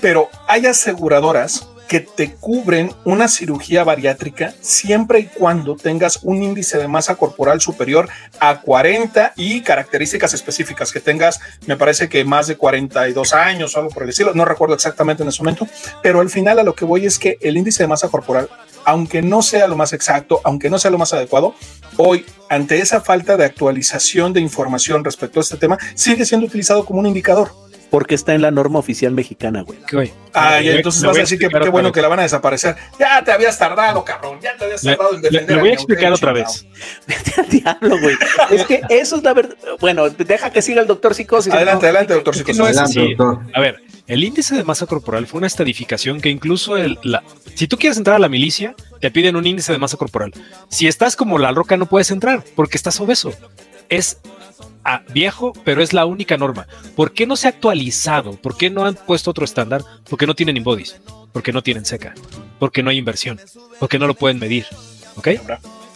pero 0.00 0.28
hay 0.48 0.66
aseguradoras 0.66 1.68
que 1.88 2.00
te 2.00 2.34
cubren 2.34 2.92
una 3.04 3.28
cirugía 3.28 3.84
bariátrica 3.84 4.54
siempre 4.60 5.20
y 5.20 5.26
cuando 5.26 5.76
tengas 5.76 6.20
un 6.22 6.42
índice 6.42 6.78
de 6.78 6.88
masa 6.88 7.16
corporal 7.16 7.60
superior 7.60 8.08
a 8.40 8.60
40 8.60 9.34
y 9.36 9.60
características 9.62 10.34
específicas 10.34 10.92
que 10.92 11.00
tengas, 11.00 11.40
me 11.66 11.76
parece 11.76 12.08
que 12.08 12.24
más 12.24 12.46
de 12.46 12.56
42 12.56 13.32
años 13.32 13.74
o 13.74 13.80
algo 13.80 13.90
por 13.90 14.02
el 14.02 14.10
estilo, 14.10 14.32
no 14.34 14.44
recuerdo 14.44 14.74
exactamente 14.74 15.22
en 15.22 15.28
ese 15.28 15.42
momento, 15.42 15.66
pero 16.02 16.20
al 16.20 16.30
final 16.30 16.58
a 16.58 16.64
lo 16.64 16.74
que 16.74 16.84
voy 16.84 17.06
es 17.06 17.18
que 17.18 17.38
el 17.40 17.56
índice 17.56 17.82
de 17.82 17.88
masa 17.88 18.08
corporal, 18.08 18.48
aunque 18.84 19.22
no 19.22 19.42
sea 19.42 19.66
lo 19.66 19.76
más 19.76 19.92
exacto, 19.92 20.40
aunque 20.44 20.70
no 20.70 20.78
sea 20.78 20.90
lo 20.90 20.98
más 20.98 21.12
adecuado, 21.12 21.54
hoy 21.96 22.24
ante 22.48 22.78
esa 22.78 23.00
falta 23.00 23.36
de 23.36 23.44
actualización 23.44 24.32
de 24.32 24.40
información 24.40 25.04
respecto 25.04 25.40
a 25.40 25.42
este 25.42 25.56
tema, 25.56 25.78
sigue 25.94 26.24
siendo 26.24 26.46
utilizado 26.46 26.84
como 26.84 27.00
un 27.00 27.06
indicador. 27.06 27.65
Porque 27.90 28.14
está 28.16 28.34
en 28.34 28.42
la 28.42 28.50
norma 28.50 28.78
oficial 28.80 29.12
mexicana, 29.12 29.62
güey. 29.62 29.78
¿Qué 29.86 29.96
güey? 29.96 30.12
Ah, 30.34 30.58
Le 30.60 30.66
y 30.66 30.68
entonces 30.76 31.02
le 31.02 31.08
vas 31.08 31.16
a 31.16 31.20
decir 31.20 31.38
que 31.38 31.48
qué 31.48 31.68
bueno 31.68 31.92
que 31.92 32.02
la 32.02 32.08
van 32.08 32.18
a 32.18 32.22
desaparecer. 32.22 32.74
Ya 32.98 33.22
te 33.22 33.30
habías 33.32 33.56
tardado, 33.58 34.04
cabrón. 34.04 34.38
Ya 34.42 34.56
te 34.56 34.64
habías 34.64 34.82
Le, 34.82 34.96
tardado 34.96 35.14
en 35.16 35.22
le- 35.22 35.30
defender. 35.30 35.56
le 35.56 35.62
voy 35.62 35.70
a 35.70 35.74
explicar 35.74 36.12
otra 36.12 36.32
vez. 36.32 36.66
Vete 37.06 37.40
al 37.40 37.48
diablo, 37.48 37.98
güey. 38.00 38.16
Es 38.50 38.64
que 38.66 38.82
eso 38.90 39.16
es 39.16 39.22
la 39.22 39.32
verdad. 39.34 39.54
Bueno, 39.80 40.08
deja 40.10 40.50
que 40.50 40.62
siga 40.62 40.80
el 40.82 40.86
doctor 40.88 41.14
psicosis. 41.14 41.52
Adelante, 41.52 41.82
¿no? 41.82 41.88
adelante, 41.90 42.14
doctor 42.14 42.34
Psicosis. 42.34 42.58
no 42.58 42.66
es 42.66 42.76
Adelante, 42.76 43.00
así. 43.00 43.14
doctor. 43.14 43.46
A 43.54 43.60
ver, 43.60 43.80
el 44.08 44.24
índice 44.24 44.56
de 44.56 44.64
masa 44.64 44.86
corporal 44.86 45.26
fue 45.26 45.38
una 45.38 45.46
estadificación 45.46 46.20
que 46.20 46.28
incluso 46.28 46.76
el, 46.76 46.98
la, 47.04 47.22
si 47.54 47.68
tú 47.68 47.76
quieres 47.78 47.96
entrar 47.98 48.16
a 48.16 48.18
la 48.18 48.28
milicia, 48.28 48.74
te 49.00 49.10
piden 49.12 49.36
un 49.36 49.46
índice 49.46 49.72
de 49.72 49.78
masa 49.78 49.96
corporal. 49.96 50.32
Si 50.68 50.86
estás 50.88 51.14
como 51.16 51.38
la 51.38 51.52
roca, 51.52 51.76
no 51.76 51.86
puedes 51.86 52.10
entrar 52.10 52.42
porque 52.56 52.76
estás 52.76 53.00
obeso. 53.00 53.32
Es 53.88 54.18
ah, 54.84 55.02
viejo, 55.12 55.52
pero 55.64 55.82
es 55.82 55.92
la 55.92 56.06
única 56.06 56.36
norma. 56.36 56.66
¿Por 56.94 57.12
qué 57.12 57.26
no 57.26 57.36
se 57.36 57.46
ha 57.46 57.50
actualizado? 57.50 58.32
¿Por 58.32 58.56
qué 58.56 58.70
no 58.70 58.84
han 58.84 58.94
puesto 58.94 59.30
otro 59.30 59.44
estándar? 59.44 59.82
Porque 60.08 60.26
no 60.26 60.34
tienen 60.34 60.56
inbodies, 60.56 61.00
porque 61.32 61.52
no 61.52 61.62
tienen 61.62 61.84
seca, 61.84 62.14
porque 62.58 62.82
no 62.82 62.90
hay 62.90 62.98
inversión, 62.98 63.40
porque 63.78 63.98
no 63.98 64.06
lo 64.06 64.14
pueden 64.14 64.38
medir. 64.38 64.66
¿Ok? 65.16 65.28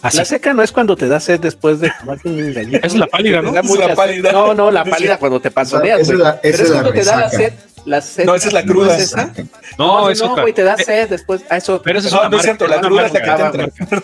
Así. 0.02 0.16
La 0.16 0.24
seca 0.24 0.54
no 0.54 0.62
es 0.62 0.72
cuando 0.72 0.96
te 0.96 1.08
da 1.08 1.20
sed 1.20 1.40
después 1.40 1.78
de 1.80 1.92
tomarte 2.00 2.26
un 2.28 2.54
gallito. 2.54 2.78
Esa 2.78 2.86
es 2.86 2.94
la 2.94 3.06
pálida, 3.06 3.42
¿no? 3.42 3.54
Es 3.54 3.76
la 3.78 3.94
pálida. 3.94 4.32
No, 4.32 4.54
no, 4.54 4.70
la 4.70 4.82
pálida 4.84 5.18
cuando 5.18 5.40
te 5.40 5.50
pasoneas, 5.50 6.00
Esa 6.00 6.12
es 6.14 6.18
la- 6.18 6.30
esa 6.30 6.40
Pero 6.42 6.54
es 6.54 6.60
es 6.60 6.68
la 6.70 6.74
cuando 6.74 6.92
te 6.92 7.04
da 7.04 7.16
la 7.20 7.28
sed. 7.30 7.52
La 7.84 8.00
sed. 8.00 8.24
No, 8.26 8.34
esa 8.34 8.48
es 8.48 8.54
la 8.54 8.62
¿No 8.62 8.72
cruda. 8.72 8.96
es 8.96 9.02
esa? 9.04 9.32
No, 9.78 10.00
No, 10.02 10.10
es 10.10 10.20
no, 10.20 10.30
otra. 10.32 10.42
güey, 10.42 10.54
te 10.54 10.62
da 10.62 10.74
Eh, 10.78 10.84
sed 10.84 11.08
después. 11.10 11.42
Ah, 11.50 11.58
eso. 11.58 11.82
Pero 11.82 11.98
eso 11.98 12.08
es 12.08 12.14
No, 12.14 12.20
una 12.20 12.28
no 12.30 12.36
es 12.38 12.46
marca, 12.46 12.58
cierto, 12.58 12.74
la 12.74 12.80
cruda 12.80 13.06
es 13.06 13.12
la 13.12 13.20
que 13.20 13.30
te 13.30 13.42
entra. 13.42 14.02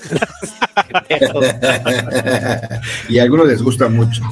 y 3.08 3.18
a 3.18 3.22
algunos 3.22 3.46
les 3.46 3.62
gusta 3.62 3.88
mucho. 3.88 4.22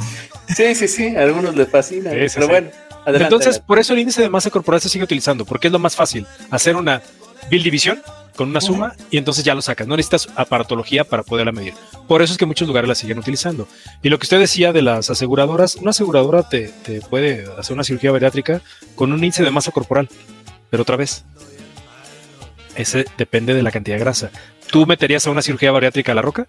Sí, 0.54 0.74
sí, 0.74 0.88
sí, 0.88 1.16
a 1.16 1.22
algunos 1.22 1.54
les 1.54 1.68
fascina. 1.68 2.10
Sí, 2.10 2.28
sí, 2.28 2.34
pero 2.34 2.46
sí. 2.46 2.52
bueno, 2.52 2.68
adelante. 3.04 3.24
Entonces, 3.24 3.48
adelante. 3.48 3.66
por 3.66 3.78
eso 3.78 3.92
el 3.92 3.98
índice 4.00 4.22
de 4.22 4.28
masa 4.28 4.50
corporal 4.50 4.80
se 4.80 4.88
sigue 4.88 5.04
utilizando, 5.04 5.44
porque 5.44 5.68
es 5.68 5.72
lo 5.72 5.78
más 5.78 5.94
fácil. 5.94 6.26
Hacer 6.50 6.76
una 6.76 7.02
bill 7.50 7.62
división 7.62 8.00
con 8.36 8.50
una 8.50 8.60
suma 8.60 8.94
y 9.10 9.18
entonces 9.18 9.44
ya 9.44 9.54
lo 9.54 9.62
sacas. 9.62 9.86
No 9.86 9.96
necesitas 9.96 10.28
aparatología 10.36 11.04
para 11.04 11.24
poderla 11.24 11.50
medir. 11.50 11.74
Por 12.06 12.22
eso 12.22 12.32
es 12.32 12.38
que 12.38 12.46
muchos 12.46 12.68
lugares 12.68 12.88
la 12.88 12.94
siguen 12.94 13.18
utilizando. 13.18 13.66
Y 14.00 14.10
lo 14.10 14.18
que 14.18 14.24
usted 14.24 14.38
decía 14.38 14.72
de 14.72 14.80
las 14.80 15.10
aseguradoras, 15.10 15.74
una 15.76 15.90
aseguradora 15.90 16.48
te, 16.48 16.68
te 16.84 17.00
puede 17.00 17.46
hacer 17.58 17.74
una 17.74 17.82
cirugía 17.82 18.12
bariátrica 18.12 18.62
con 18.94 19.12
un 19.12 19.18
índice 19.18 19.42
de 19.42 19.50
masa 19.50 19.72
corporal. 19.72 20.08
Pero 20.70 20.82
otra 20.82 20.96
vez, 20.96 21.24
ese 22.76 23.06
depende 23.18 23.54
de 23.54 23.62
la 23.62 23.72
cantidad 23.72 23.96
de 23.96 24.04
grasa. 24.04 24.30
¿Tú 24.70 24.86
meterías 24.86 25.26
a 25.26 25.30
una 25.30 25.42
cirugía 25.42 25.70
bariátrica 25.72 26.12
a 26.12 26.14
la 26.14 26.22
roca? 26.22 26.46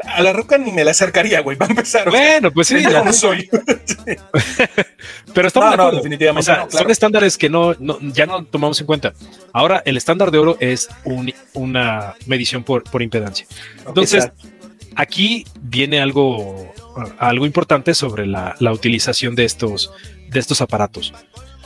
a 0.00 0.22
la 0.22 0.32
roca 0.32 0.56
ni 0.58 0.70
me 0.70 0.84
la 0.84 0.92
acercaría, 0.92 1.40
güey, 1.40 1.56
va 1.58 1.66
a 1.66 1.68
empezar. 1.70 2.08
Bueno, 2.08 2.50
pues 2.52 2.68
sí, 2.68 2.76
soy. 3.12 3.48
Pero 5.34 5.48
estamos 5.48 5.76
No, 5.76 5.86
de 5.86 5.90
no, 5.92 5.96
definitivamente 5.96 6.40
O 6.40 6.42
sea, 6.54 6.62
no, 6.62 6.68
claro. 6.68 6.84
son 6.84 6.90
estándares 6.90 7.36
que 7.38 7.48
no, 7.50 7.74
no- 7.78 7.98
ya 8.00 8.26
no 8.26 8.44
tomamos 8.44 8.80
en 8.80 8.86
cuenta. 8.86 9.12
Ahora, 9.52 9.82
el 9.84 9.96
estándar 9.96 10.30
de 10.30 10.38
oro 10.38 10.56
es 10.60 10.88
un- 11.04 11.32
una 11.54 12.14
medición 12.26 12.62
por, 12.64 12.84
por 12.84 13.02
impedancia. 13.02 13.46
Entonces, 13.86 14.26
Exacto. 14.26 14.48
aquí 14.96 15.44
viene 15.60 16.00
algo, 16.00 16.72
algo 17.18 17.44
importante 17.44 17.92
sobre 17.94 18.26
la, 18.26 18.54
la 18.60 18.72
utilización 18.72 19.34
de 19.34 19.44
estos, 19.44 19.92
de 20.30 20.38
estos 20.40 20.60
aparatos. 20.60 21.12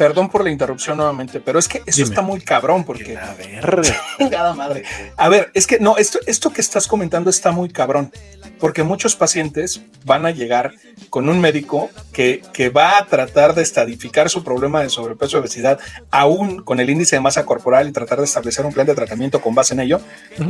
Perdón 0.02 0.28
por 0.28 0.42
la 0.42 0.50
interrupción 0.50 0.96
nuevamente, 0.96 1.38
pero 1.38 1.60
es 1.60 1.68
que 1.68 1.78
eso 1.86 1.98
Dime. 1.98 2.08
está 2.08 2.22
muy 2.22 2.40
cabrón 2.40 2.82
porque 2.82 3.16
A 3.16 3.34
ver. 3.34 3.94
Chingada 4.18 4.52
madre. 4.52 4.82
A 5.16 5.28
ver, 5.28 5.52
es 5.54 5.64
que 5.68 5.78
no, 5.78 5.96
esto, 5.96 6.18
esto 6.26 6.52
que 6.52 6.60
estás 6.60 6.88
comentando 6.88 7.30
está 7.30 7.52
muy 7.52 7.68
cabrón, 7.68 8.10
porque 8.58 8.82
muchos 8.82 9.14
pacientes 9.14 9.80
van 10.04 10.26
a 10.26 10.32
llegar 10.32 10.72
con 11.08 11.28
un 11.28 11.40
médico 11.40 11.88
que, 12.12 12.42
que 12.52 12.68
va 12.68 12.98
a 12.98 13.06
tratar 13.06 13.54
de 13.54 13.62
estadificar 13.62 14.28
su 14.28 14.42
problema 14.42 14.82
de 14.82 14.90
sobrepeso 14.90 15.36
y 15.36 15.40
obesidad, 15.40 15.78
aún 16.10 16.64
con 16.64 16.80
el 16.80 16.90
índice 16.90 17.14
de 17.14 17.20
masa 17.20 17.46
corporal 17.46 17.88
y 17.88 17.92
tratar 17.92 18.18
de 18.18 18.24
establecer 18.24 18.66
un 18.66 18.72
plan 18.72 18.88
de 18.88 18.96
tratamiento 18.96 19.40
con 19.40 19.54
base 19.54 19.74
en 19.74 19.80
ello. 19.80 20.00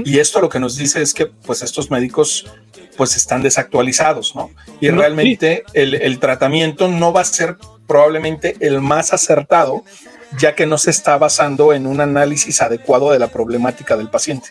Y 0.07 0.19
esto 0.19 0.41
lo 0.41 0.49
que 0.49 0.61
nos 0.61 0.77
dice 0.79 1.03
es 1.03 1.13
que 1.13 1.27
pues 1.27 1.61
estos 1.61 1.91
médicos 1.91 2.47
pues 2.97 3.17
están 3.17 3.43
desactualizados, 3.43 4.35
¿no? 4.35 4.51
Y 4.81 4.89
No, 4.89 4.99
realmente 4.99 5.65
el, 5.73 5.95
el 5.95 6.19
tratamiento 6.19 6.89
no 6.89 7.13
va 7.13 7.23
a 7.23 7.25
ser 7.25 7.57
probablemente 7.87 8.57
el 8.61 8.81
más 8.81 9.13
acertado, 9.13 9.85
ya 10.39 10.55
que 10.55 10.67
no 10.67 10.79
se 10.79 10.91
está 10.91 11.19
basando 11.19 11.73
en 11.73 11.87
un 11.87 12.01
análisis 12.01 12.63
adecuado 12.63 13.11
de 13.11 13.19
la 13.19 13.29
problemática 13.29 13.97
del 13.97 14.09
paciente. 14.09 14.51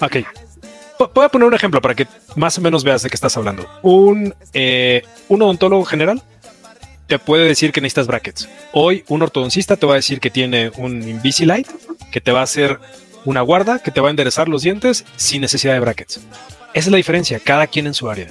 Ok. 0.00 0.16
Voy 1.14 1.24
a 1.24 1.28
poner 1.28 1.48
un 1.48 1.54
ejemplo 1.54 1.82
para 1.82 1.94
que 1.94 2.06
más 2.36 2.56
o 2.56 2.60
menos 2.60 2.82
veas 2.82 3.02
de 3.02 3.10
qué 3.10 3.16
estás 3.16 3.36
hablando. 3.36 3.68
Un, 3.82 4.34
eh, 4.54 5.02
un 5.28 5.42
odontólogo 5.42 5.84
general 5.84 6.22
te 7.06 7.18
puede 7.18 7.46
decir 7.46 7.72
que 7.72 7.80
necesitas 7.80 8.06
brackets. 8.06 8.48
Hoy 8.72 9.04
un 9.08 9.22
ortodoncista 9.22 9.76
te 9.76 9.86
va 9.86 9.92
a 9.92 9.96
decir 9.96 10.20
que 10.20 10.30
tiene 10.30 10.70
un 10.76 11.06
Invisalign 11.06 11.66
que 12.10 12.20
te 12.20 12.32
va 12.32 12.40
a 12.40 12.44
hacer 12.44 12.80
una 13.24 13.42
guarda 13.42 13.80
que 13.80 13.90
te 13.90 14.00
va 14.00 14.08
a 14.08 14.10
enderezar 14.10 14.48
los 14.48 14.62
dientes 14.62 15.04
sin 15.16 15.42
necesidad 15.42 15.74
de 15.74 15.80
brackets. 15.80 16.20
Esa 16.76 16.88
es 16.88 16.92
la 16.92 16.98
diferencia, 16.98 17.40
cada 17.40 17.68
quien 17.68 17.86
en 17.86 17.94
su 17.94 18.10
área. 18.10 18.30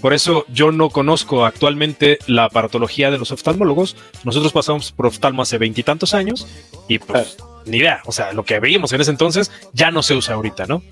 Por 0.00 0.14
eso 0.14 0.44
yo 0.48 0.72
no 0.72 0.90
conozco 0.90 1.44
actualmente 1.44 2.18
la 2.26 2.46
aparatología 2.46 3.12
de 3.12 3.18
los 3.18 3.30
oftalmólogos. 3.30 3.94
Nosotros 4.24 4.52
pasamos 4.52 4.90
por 4.90 5.06
oftalmo 5.06 5.42
hace 5.42 5.58
veintitantos 5.58 6.12
años 6.12 6.48
y 6.88 6.98
pues 6.98 7.36
ni 7.66 7.76
idea. 7.76 8.02
O 8.04 8.10
sea, 8.10 8.32
lo 8.32 8.44
que 8.44 8.58
veíamos 8.58 8.92
en 8.92 9.00
ese 9.00 9.12
entonces 9.12 9.52
ya 9.72 9.92
no 9.92 10.02
se 10.02 10.14
usa 10.14 10.34
ahorita, 10.34 10.66
¿no? 10.66 10.82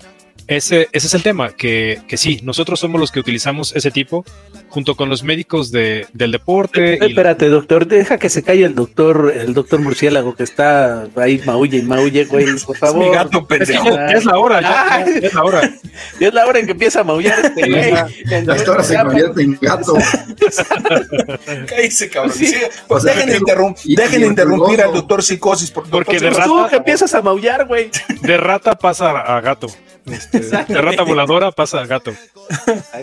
Ese, 0.47 0.89
ese 0.91 1.07
es 1.07 1.13
el 1.13 1.23
tema, 1.23 1.51
que, 1.51 2.01
que 2.07 2.17
sí, 2.17 2.39
nosotros 2.43 2.79
somos 2.79 2.99
los 2.99 3.11
que 3.11 3.19
utilizamos 3.19 3.73
ese 3.75 3.91
tipo 3.91 4.25
junto 4.67 4.95
con 4.95 5.07
los 5.07 5.23
médicos 5.23 5.71
de- 5.71 6.07
del 6.13 6.31
deporte. 6.31 6.97
y- 7.01 7.05
Espérate, 7.05 7.47
doctor, 7.47 7.87
deja 7.87 8.17
que 8.17 8.29
se 8.29 8.43
calle 8.43 8.65
el 8.65 8.75
doctor, 8.75 9.31
el 9.35 9.53
doctor 9.53 9.79
murciélago 9.79 10.35
que 10.35 10.43
está 10.43 11.07
ahí 11.15 11.41
maulle 11.45 11.77
y 11.77 11.81
maulle, 11.83 12.25
güey, 12.25 12.45
por 12.65 12.75
Es 12.75 12.79
favor. 12.79 13.05
mi 13.05 13.11
gato 13.11 13.39
Es, 13.39 13.47
que 13.47 13.57
pendejo. 13.75 13.85
ya- 13.95 14.07
ya 14.11 14.17
es 14.17 14.25
la 14.25 14.37
hora, 14.37 14.61
ya, 14.61 15.05
ya 15.21 15.27
es 15.27 15.33
la 15.33 15.43
hora. 15.43 15.73
Y 16.19 16.25
es 16.25 16.33
la 16.33 16.45
hora 16.47 16.59
en 16.59 16.65
que 16.65 16.71
empieza 16.73 17.01
a 17.01 17.03
maullar 17.03 17.39
este 17.45 17.69
güey. 17.69 17.93
En- 18.31 18.49
Hasta 18.49 18.71
ahora 18.71 18.83
se 18.83 18.97
convierte 18.97 19.41
en 19.43 19.57
gato. 19.61 19.93
Cállese, 21.67 22.09
cabrón. 22.09 22.33
Sí. 22.33 22.53
Pues 22.87 23.03
O 23.03 23.07
sea, 23.07 23.15
dejen, 23.15 23.41
interrum- 23.41 23.75
y- 23.83 23.95
dejen 23.95 24.15
y 24.15 24.17
de 24.19 24.23
el 24.25 24.29
interrumpir 24.31 24.81
al 24.81 24.93
doctor 24.93 25.23
psicosis. 25.23 25.71
Por, 25.71 25.89
Porque 25.89 26.13
doctor 26.19 26.29
de 26.29 26.35
Psicosis. 26.35 26.45
Tú 26.51 26.57
rata- 26.57 26.69
que 26.69 26.75
empiezas 26.77 27.13
a 27.13 27.21
maullar, 27.21 27.65
güey. 27.67 27.89
De 28.21 28.37
rata 28.37 28.75
pasa 28.75 29.11
a 29.11 29.39
gato. 29.41 29.67
Este, 30.05 30.32
de 30.33 30.81
rata 30.81 31.03
voladora 31.03 31.51
pasa 31.51 31.81
a 31.81 31.85
gato. 31.85 32.13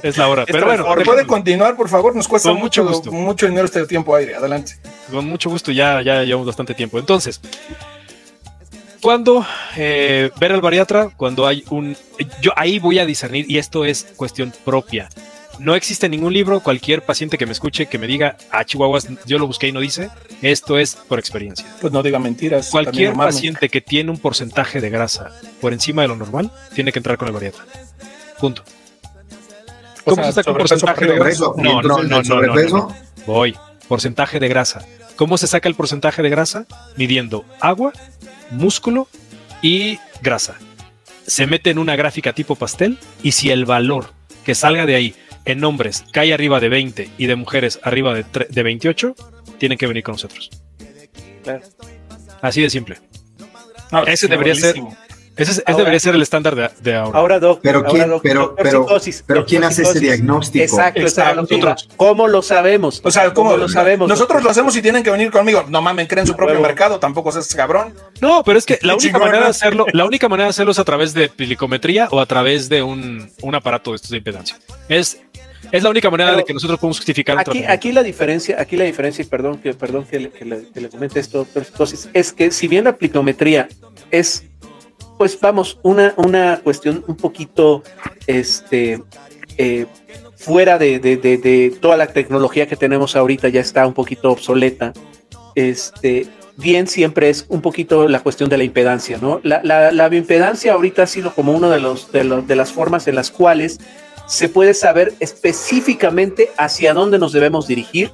Es 0.02 0.16
la 0.18 0.28
hora. 0.28 0.44
Pero 0.46 0.66
bueno, 0.66 0.86
puede 1.04 1.26
continuar, 1.26 1.76
por 1.76 1.88
favor. 1.88 2.14
Nos 2.14 2.28
cuesta 2.28 2.50
Con 2.50 2.58
mucho 2.58 2.82
mucho, 2.84 2.94
gusto. 2.94 3.12
mucho 3.12 3.46
dinero 3.46 3.64
este 3.64 3.86
tiempo 3.86 4.14
aire. 4.14 4.34
Adelante. 4.34 4.74
con 5.10 5.26
mucho 5.26 5.50
gusto, 5.50 5.72
ya, 5.72 6.02
ya 6.02 6.22
llevamos 6.22 6.46
bastante 6.46 6.74
tiempo. 6.74 6.98
Entonces, 6.98 7.40
cuando 9.00 9.46
eh, 9.76 10.30
ver 10.38 10.52
al 10.52 10.60
bariatra, 10.60 11.10
cuando 11.16 11.46
hay 11.46 11.64
un. 11.70 11.96
Yo 12.40 12.52
ahí 12.56 12.78
voy 12.78 12.98
a 12.98 13.06
discernir, 13.06 13.50
y 13.50 13.58
esto 13.58 13.84
es 13.84 14.06
cuestión 14.16 14.52
propia. 14.64 15.08
No 15.60 15.74
existe 15.74 16.08
ningún 16.08 16.32
libro, 16.32 16.60
cualquier 16.60 17.02
paciente 17.02 17.36
que 17.36 17.44
me 17.44 17.52
escuche 17.52 17.84
que 17.84 17.98
me 17.98 18.06
diga, 18.06 18.38
ah, 18.50 18.64
Chihuahuas, 18.64 19.08
yo 19.26 19.38
lo 19.38 19.46
busqué 19.46 19.68
y 19.68 19.72
no 19.72 19.80
dice, 19.80 20.08
esto 20.40 20.78
es 20.78 20.94
por 20.94 21.18
experiencia. 21.18 21.66
Pues 21.82 21.92
no 21.92 22.02
diga 22.02 22.18
mentiras. 22.18 22.70
Cualquier 22.70 23.12
paciente 23.12 23.68
que 23.68 23.82
tiene 23.82 24.10
un 24.10 24.16
porcentaje 24.16 24.80
de 24.80 24.88
grasa 24.88 25.30
por 25.60 25.74
encima 25.74 26.00
de 26.00 26.08
lo 26.08 26.16
normal, 26.16 26.50
tiene 26.74 26.92
que 26.92 26.98
entrar 26.98 27.18
con 27.18 27.28
el 27.28 27.34
bariatra. 27.34 27.66
Punto. 28.38 28.62
O 30.06 30.10
¿Cómo 30.12 30.22
sea, 30.22 30.24
se 30.26 30.32
saca 30.32 30.50
un 30.50 30.56
porcentaje 30.56 31.04
de 31.04 31.14
grasa? 31.14 31.44
No, 31.56 31.82
no, 31.82 32.02
no, 32.02 32.20
el 32.20 32.28
no, 32.28 32.78
no. 32.78 32.96
Voy. 33.26 33.54
Porcentaje 33.86 34.40
de 34.40 34.48
grasa. 34.48 34.86
¿Cómo 35.16 35.36
se 35.36 35.46
saca 35.46 35.68
el 35.68 35.74
porcentaje 35.74 36.22
de 36.22 36.30
grasa? 36.30 36.64
Midiendo 36.96 37.44
agua, 37.60 37.92
músculo 38.50 39.08
y 39.60 39.98
grasa. 40.22 40.54
Se 41.26 41.46
mete 41.46 41.68
en 41.68 41.78
una 41.78 41.96
gráfica 41.96 42.32
tipo 42.32 42.54
pastel 42.54 42.98
y 43.22 43.32
si 43.32 43.50
el 43.50 43.66
valor 43.66 44.14
que 44.46 44.54
salga 44.54 44.86
de 44.86 44.94
ahí 44.94 45.14
en 45.44 45.64
hombres 45.64 46.04
cae 46.12 46.32
arriba 46.32 46.60
de 46.60 46.68
20 46.68 47.10
y 47.18 47.26
de 47.26 47.36
mujeres 47.36 47.80
arriba 47.82 48.14
de, 48.14 48.24
de 48.48 48.62
28, 48.62 49.14
tienen 49.58 49.78
que 49.78 49.86
venir 49.86 50.02
con 50.02 50.12
nosotros. 50.12 50.50
Claro. 51.42 51.62
Así 52.42 52.62
de 52.62 52.70
simple. 52.70 52.98
No, 53.92 54.06
Ese 54.06 54.28
debería 54.28 54.54
ser-. 54.54 54.76
Ese, 55.42 55.50
es- 55.52 55.58
ese 55.58 55.62
Ahora- 55.66 55.78
debería 55.78 56.00
ser 56.00 56.14
el 56.14 56.22
estándar 56.22 56.54
de, 56.54 56.70
de 56.82 56.94
ahora. 56.96 57.18
Ahora, 57.18 57.40
doc. 57.40 57.60
Pero 57.62 57.78
ahora, 57.78 57.90
quién, 57.90 58.08
doc- 58.08 58.22
pero, 58.22 58.40
doctor 58.40 58.64
pero, 58.64 58.82
psicosis, 58.84 59.24
pero 59.26 59.40
doctor 59.40 59.48
quién 59.50 59.64
hace 59.64 59.82
ese 59.82 60.00
diagnóstico. 60.00 60.62
Exacto, 60.64 61.00
iba. 61.00 61.34
Nosotros. 61.34 61.88
¿Cómo 61.96 62.28
lo 62.28 62.42
sabemos? 62.42 63.00
O 63.04 63.10
sea, 63.10 63.32
¿cómo 63.34 63.56
lo 63.56 63.68
sabemos? 63.68 64.08
Nosotros 64.08 64.28
doctor? 64.28 64.44
lo 64.44 64.50
hacemos 64.50 64.76
y 64.76 64.82
tienen 64.82 65.02
que 65.02 65.10
venir 65.10 65.30
conmigo. 65.30 65.64
No 65.68 65.82
mames, 65.82 66.06
creen 66.08 66.26
su 66.26 66.36
propio 66.36 66.60
mercado. 66.60 66.98
Tampoco 66.98 67.32
seas 67.32 67.54
cabrón. 67.54 67.94
No, 68.20 68.42
pero 68.44 68.58
es 68.58 68.66
que 68.66 68.78
la 68.82 68.94
única 68.94 69.18
manera 69.18 69.44
de 69.44 69.50
hacerlo, 69.50 69.86
la 69.92 70.04
única 70.04 70.28
manera 70.28 70.46
de 70.46 70.50
hacerlo 70.50 70.72
es 70.72 70.78
a 70.78 70.84
través 70.84 71.14
de 71.14 71.28
plicometría 71.28 72.08
o 72.10 72.20
a 72.20 72.26
través 72.26 72.68
de 72.68 72.82
un, 72.82 73.30
un 73.42 73.54
aparato 73.54 73.90
de 73.90 73.96
estos 73.96 74.10
de 74.10 74.18
impedancia. 74.18 74.58
Es, 74.88 75.20
es 75.72 75.82
la 75.82 75.90
única 75.90 76.10
manera 76.10 76.30
Pero 76.30 76.38
de 76.38 76.44
que 76.44 76.52
nosotros 76.54 76.78
podemos 76.80 76.96
justificar 76.98 77.38
Aquí, 77.38 77.64
aquí 77.64 77.92
la 77.92 78.02
diferencia, 78.02 78.56
aquí 78.60 78.76
la 78.76 78.84
diferencia, 78.84 79.22
y 79.22 79.26
perdón 79.26 79.58
que, 79.58 79.72
perdón 79.74 80.04
que, 80.04 80.18
le, 80.20 80.30
que 80.30 80.44
le- 80.44 80.68
que 80.72 80.80
le 80.80 80.88
comente 80.88 81.20
esto, 81.20 81.38
doctor 81.38 81.64
Psicosis, 81.64 82.08
es 82.12 82.32
que 82.32 82.50
si 82.50 82.66
bien 82.68 82.84
la 82.84 82.96
psicometría 82.98 83.68
es, 84.10 84.44
pues 85.20 85.38
vamos, 85.38 85.78
una, 85.82 86.14
una 86.16 86.60
cuestión 86.64 87.04
un 87.06 87.14
poquito 87.14 87.82
este, 88.26 89.02
eh, 89.58 89.84
fuera 90.34 90.78
de, 90.78 90.98
de- 90.98 91.18
de- 91.18 91.76
toda 91.78 91.98
la 91.98 92.06
tecnología 92.06 92.66
que 92.66 92.74
tenemos 92.74 93.14
ahorita, 93.16 93.50
ya 93.50 93.60
está 93.60 93.86
un 93.86 93.92
poquito 93.92 94.30
obsoleta. 94.30 94.94
Este, 95.54 96.26
bien 96.56 96.86
siempre 96.86 97.28
es 97.28 97.44
un 97.50 97.60
poquito 97.60 98.08
la 98.08 98.20
cuestión 98.20 98.48
de 98.48 98.56
la 98.56 98.64
impedancia, 98.64 99.18
¿no? 99.20 99.40
La, 99.42 99.60
la, 99.62 99.92
la 99.92 100.08
bioimpedancia 100.08 100.72
ahorita 100.72 101.02
ha 101.02 101.06
sido 101.06 101.34
como 101.34 101.52
una 101.52 101.68
de, 101.68 101.80
los, 101.80 102.10
de, 102.12 102.24
los- 102.24 102.46
de 102.46 102.56
las 102.56 102.72
formas 102.72 103.06
en 103.06 103.14
las 103.16 103.30
cuales 103.30 103.78
se 104.26 104.48
puede 104.48 104.72
saber 104.72 105.12
específicamente 105.20 106.48
hacia 106.56 106.94
dónde 106.94 107.18
nos 107.18 107.32
debemos 107.32 107.66
dirigir, 107.66 108.10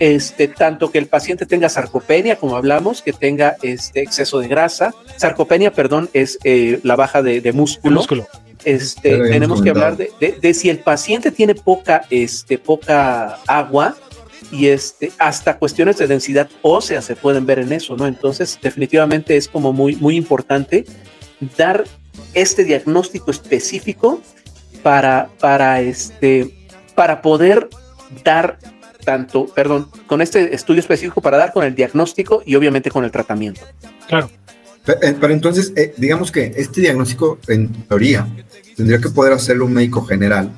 este, 0.00 0.48
tanto 0.48 0.90
que 0.90 0.98
el 0.98 1.06
paciente 1.06 1.46
tenga 1.46 1.68
sarcopenia, 1.68 2.36
como 2.36 2.56
hablamos, 2.56 3.02
que 3.02 3.12
tenga 3.12 3.56
este 3.62 4.02
exceso 4.02 4.38
de 4.40 4.48
grasa. 4.48 4.94
Sarcopenia, 5.16 5.72
perdón, 5.72 6.08
es 6.12 6.38
eh, 6.44 6.80
la 6.82 6.96
baja 6.96 7.22
de, 7.22 7.52
músculo. 7.52 7.96
músculo. 7.96 8.26
Este, 8.64 9.18
tenemos 9.28 9.60
que 9.62 9.70
hablar 9.70 9.96
de, 9.96 10.10
de- 10.20 10.38
de 10.40 10.54
si 10.54 10.70
el 10.70 10.78
paciente 10.78 11.32
tiene 11.32 11.54
poca, 11.54 12.02
este, 12.10 12.58
poca 12.58 13.38
agua 13.46 13.96
y 14.52 14.68
este, 14.68 15.10
hasta 15.18 15.58
cuestiones 15.58 15.96
de 15.98 16.06
densidad 16.06 16.48
ósea 16.62 17.02
se 17.02 17.16
pueden 17.16 17.44
ver 17.46 17.58
en 17.58 17.72
eso, 17.72 17.96
¿no? 17.96 18.06
Entonces, 18.06 18.58
definitivamente 18.62 19.36
es 19.36 19.48
como 19.48 19.72
muy, 19.72 19.96
muy 19.96 20.16
importante 20.16 20.84
dar 21.56 21.84
este 22.34 22.62
diagnóstico 22.64 23.30
específico 23.30 24.20
para, 24.82 25.28
para, 25.40 25.80
este, 25.80 26.54
para 26.94 27.20
poder 27.22 27.68
dar 28.24 28.58
tanto, 29.04 29.46
perdón, 29.46 29.88
con 30.06 30.22
este 30.22 30.54
estudio 30.54 30.80
específico 30.80 31.20
para 31.20 31.36
dar 31.36 31.52
con 31.52 31.64
el 31.64 31.74
diagnóstico 31.74 32.42
y 32.46 32.54
obviamente 32.54 32.90
con 32.90 33.04
el 33.04 33.10
tratamiento. 33.10 33.60
Claro. 34.08 34.30
Eh, 35.00 35.14
Pero 35.20 35.32
entonces, 35.32 35.72
eh, 35.76 35.94
digamos 35.96 36.32
que 36.32 36.52
este 36.56 36.80
diagnóstico, 36.80 37.38
en 37.48 37.72
teoría, 37.84 38.26
tendría 38.76 38.98
que 38.98 39.08
poder 39.10 39.32
hacerlo 39.32 39.66
un 39.66 39.74
médico 39.74 40.04
general. 40.04 40.50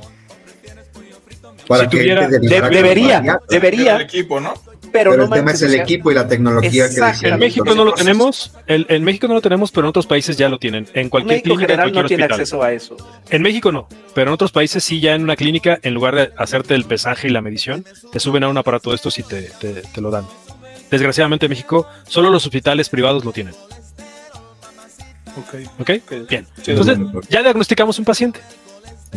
Para 1.68 1.84
Si 1.84 1.90
que 1.90 1.96
tuviera- 1.98 2.24
él 2.26 2.30
te 2.30 2.38
derivara 2.40 2.68
De- 2.68 2.76
debería, 2.76 3.40
debería, 3.48 3.96
El 3.96 4.02
equipo, 4.02 4.38
¿no? 4.40 4.52
Pero, 4.94 5.10
Pero 5.10 5.26
no 5.26 5.34
el 5.34 5.40
tema 5.40 5.50
es 5.50 5.60
el 5.62 5.72
sea, 5.72 5.82
equipo 5.82 6.12
y 6.12 6.14
la 6.14 6.28
tecnología 6.28 6.88
que. 6.88 7.26
En 7.28 7.38
México 7.40 7.74
no 7.74 7.84
lo 7.84 7.94
tenemos, 7.94 8.52
en, 8.68 8.86
en 8.88 9.02
México 9.02 9.26
no 9.26 9.34
lo 9.34 9.40
tenemos, 9.40 9.72
pero 9.72 9.86
en 9.86 9.88
otros 9.88 10.06
países 10.06 10.36
ya 10.36 10.48
lo 10.48 10.60
tienen. 10.60 10.86
En 10.94 11.08
cualquier 11.08 11.38
médico 11.38 11.56
clínica, 11.56 11.64
en 11.64 11.78
general 11.80 11.92
no 11.92 12.06
tiene 12.06 12.22
acceso 12.22 12.62
a 12.62 12.72
eso. 12.72 12.96
En 13.28 13.42
México 13.42 13.72
no, 13.72 13.88
pero 14.14 14.28
en 14.30 14.34
otros 14.34 14.52
países 14.52 14.84
sí, 14.84 15.00
ya 15.00 15.16
en 15.16 15.24
una 15.24 15.34
clínica, 15.34 15.80
en 15.82 15.94
lugar 15.94 16.14
de 16.14 16.30
hacerte 16.38 16.76
el 16.76 16.84
pesaje 16.84 17.26
y 17.26 17.30
la 17.32 17.40
medición, 17.40 17.84
te 18.12 18.20
suben 18.20 18.44
a 18.44 18.48
un 18.48 18.56
aparato 18.56 18.90
de 18.90 18.96
estos 18.96 19.18
y 19.18 19.24
te, 19.24 19.42
te- 19.58 19.82
te 19.82 20.00
lo 20.00 20.12
dan. 20.12 20.26
Desgraciadamente 20.92 21.46
en 21.46 21.50
México, 21.50 21.88
solo 22.06 22.30
los 22.30 22.44
hospitales 22.46 22.88
privados 22.88 23.24
lo 23.24 23.32
tienen. 23.32 23.54
Ok. 25.36 25.80
¿Ok? 25.80 25.90
Bien. 26.28 26.46
Sí, 26.62 26.70
Entonces, 26.70 26.96
ya 27.28 27.42
diagnosticamos 27.42 27.98
un 27.98 28.04
paciente. 28.04 28.38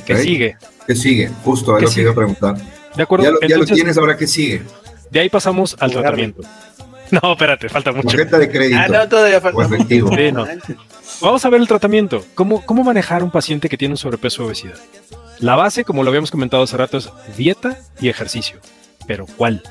¿Qué 0.07 0.17
sigue? 0.17 0.57
¿Qué 0.87 0.95
sigue? 0.95 1.29
Justo, 1.43 1.77
es 1.77 1.83
lo 1.83 1.89
que 1.91 2.01
iba 2.01 2.11
a 2.11 2.15
preguntar. 2.15 2.55
De 2.95 3.03
acuerdo. 3.03 3.39
Ya 3.47 3.57
lo, 3.57 3.65
tienes, 3.65 3.95
ahora 3.99 4.17
¿qué 4.17 4.25
sigue? 4.25 4.63
De 5.11 5.19
ahí 5.19 5.29
pasamos 5.29 5.75
al 5.79 5.91
tratamiento. 5.91 6.41
No, 7.09 7.31
espérate, 7.31 7.69
falta 7.69 7.93
mucho. 7.93 8.09
Tarjeta 8.09 8.37
de 8.37 8.51
crédito. 8.51 8.81
Ah, 8.81 8.87
no, 8.89 9.07
todavía 9.07 9.39
falta 9.39 9.63
efectivo. 9.63 10.09
Sí, 10.13 10.29
no. 10.29 10.45
Vamos 11.21 11.45
a 11.45 11.49
ver 11.49 11.61
el 11.61 11.67
tratamiento. 11.67 12.25
¿Cómo, 12.35 12.65
¿Cómo 12.65 12.83
manejar 12.83 13.23
un 13.23 13.31
paciente 13.31 13.69
que 13.69 13.77
tiene 13.77 13.93
un 13.93 13.97
sobrepeso 13.97 14.43
o 14.43 14.47
obesidad? 14.47 14.75
La 15.39 15.55
base, 15.55 15.85
como 15.85 16.03
lo 16.03 16.09
habíamos 16.09 16.31
comentado 16.31 16.63
hace 16.63 16.75
rato, 16.75 16.97
es 16.97 17.09
dieta 17.37 17.77
y 18.01 18.09
ejercicio. 18.09 18.59
Pero 19.07 19.25
¿cuál? 19.37 19.63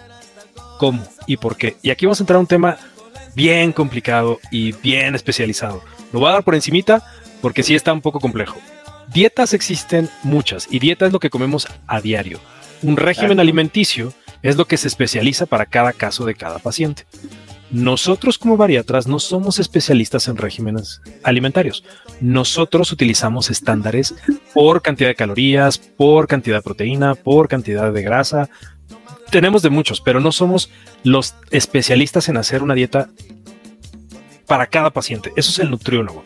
¿Cómo? 0.78 1.07
¿Y 1.26 1.37
por 1.37 1.57
qué? 1.57 1.76
Y 1.82 1.91
aquí 1.91 2.07
vamos 2.07 2.20
a 2.20 2.22
entrar 2.22 2.39
a 2.39 2.41
un 2.41 2.47
tema 2.47 2.78
bien 3.34 3.72
complicado 3.72 4.41
y 4.51 4.72
bien 4.72 5.14
especializado. 5.14 5.82
Lo 6.12 6.20
voy 6.20 6.30
a 6.30 6.32
dar 6.32 6.43
por 6.43 6.55
encimita 6.55 7.03
porque 7.43 7.62
sí 7.62 7.74
está 7.74 7.93
un 7.93 8.01
poco 8.01 8.18
complejo. 8.18 8.59
Dietas 9.12 9.53
existen 9.53 10.09
muchas 10.22 10.66
y 10.70 10.78
dieta 10.78 11.07
es 11.07 11.12
lo 11.12 11.20
que 11.20 11.30
comemos 11.30 11.68
a 11.87 12.01
diario. 12.01 12.41
Un 12.82 12.97
régimen 12.97 13.41
alimenticio 13.41 14.12
es 14.43 14.57
lo 14.57 14.66
que 14.66 14.76
se 14.76 14.89
especializa 14.89 15.47
para 15.47 15.66
cada 15.66 15.93
caso 15.93 16.24
de 16.24 16.34
cada 16.34 16.59
paciente. 16.59 17.05
Nosotros 17.70 18.39
como 18.39 18.57
bariatras 18.57 19.09
no 19.09 19.18
somos 19.18 19.59
especialistas 19.59 20.28
en 20.28 20.37
regímenes 20.37 21.01
alimentarios. 21.24 21.82
Nosotros 22.20 22.93
utilizamos 22.93 23.51
estándares 23.51 24.14
por 24.55 24.82
cantidad 24.82 25.09
de 25.09 25.16
calorías, 25.16 25.78
por 25.78 26.28
cantidad 26.28 26.59
de 26.59 26.62
proteína, 26.62 27.16
por 27.16 27.49
cantidad 27.49 27.93
de 27.93 28.03
grasa. 28.03 28.49
Tenemos 29.30 29.62
de 29.62 29.70
muchos, 29.70 30.01
pero 30.01 30.20
no 30.20 30.30
somos 30.30 30.70
los 31.03 31.34
especialistas 31.51 32.28
en 32.28 32.37
hacer 32.37 32.62
una 32.62 32.74
dieta 32.74 33.11
para 34.47 34.66
cada 34.66 34.91
paciente. 34.91 35.32
Eso 35.37 35.51
es 35.51 35.59
el 35.59 35.70
nutriólogo. 35.70 36.22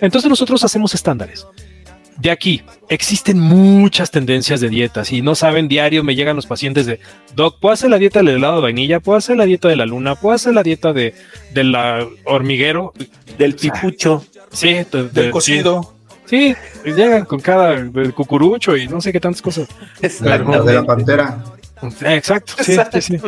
Entonces 0.00 0.28
nosotros 0.28 0.64
hacemos 0.64 0.94
estándares. 0.94 1.46
De 2.22 2.30
aquí, 2.30 2.62
existen 2.88 3.40
muchas 3.40 4.12
tendencias 4.12 4.60
de 4.60 4.68
dietas 4.68 5.10
y 5.10 5.22
no 5.22 5.34
saben, 5.34 5.66
diario 5.66 6.04
me 6.04 6.14
llegan 6.14 6.36
los 6.36 6.46
pacientes 6.46 6.86
de, 6.86 7.00
Doc, 7.34 7.58
¿puedo 7.58 7.72
hacer 7.72 7.90
la 7.90 7.98
dieta 7.98 8.20
del 8.20 8.36
helado 8.36 8.56
de 8.56 8.62
vainilla? 8.62 9.00
¿Puedo 9.00 9.18
hacer 9.18 9.36
la 9.36 9.44
dieta 9.44 9.66
de 9.66 9.74
la 9.74 9.86
luna? 9.86 10.14
¿Puedo 10.14 10.32
hacer 10.32 10.54
la 10.54 10.62
dieta 10.62 10.92
de, 10.92 11.14
la 11.52 12.06
hormiguero? 12.22 12.92
Del 13.38 13.56
pipucho. 13.56 14.24
Sí, 14.52 14.86
del 14.92 15.32
cocido. 15.32 15.94
Sí, 16.26 16.54
llegan 16.84 17.24
con 17.24 17.40
cada 17.40 17.72
el 17.72 18.14
cucurucho 18.14 18.76
y 18.76 18.86
no 18.86 19.00
sé 19.00 19.12
qué 19.12 19.18
tantas 19.18 19.42
cosas. 19.42 19.66
De 20.00 20.74
la 20.74 20.84
pantera. 20.84 21.42
Exacto, 22.02 22.52
sí, 22.62 22.76
sí, 23.00 23.18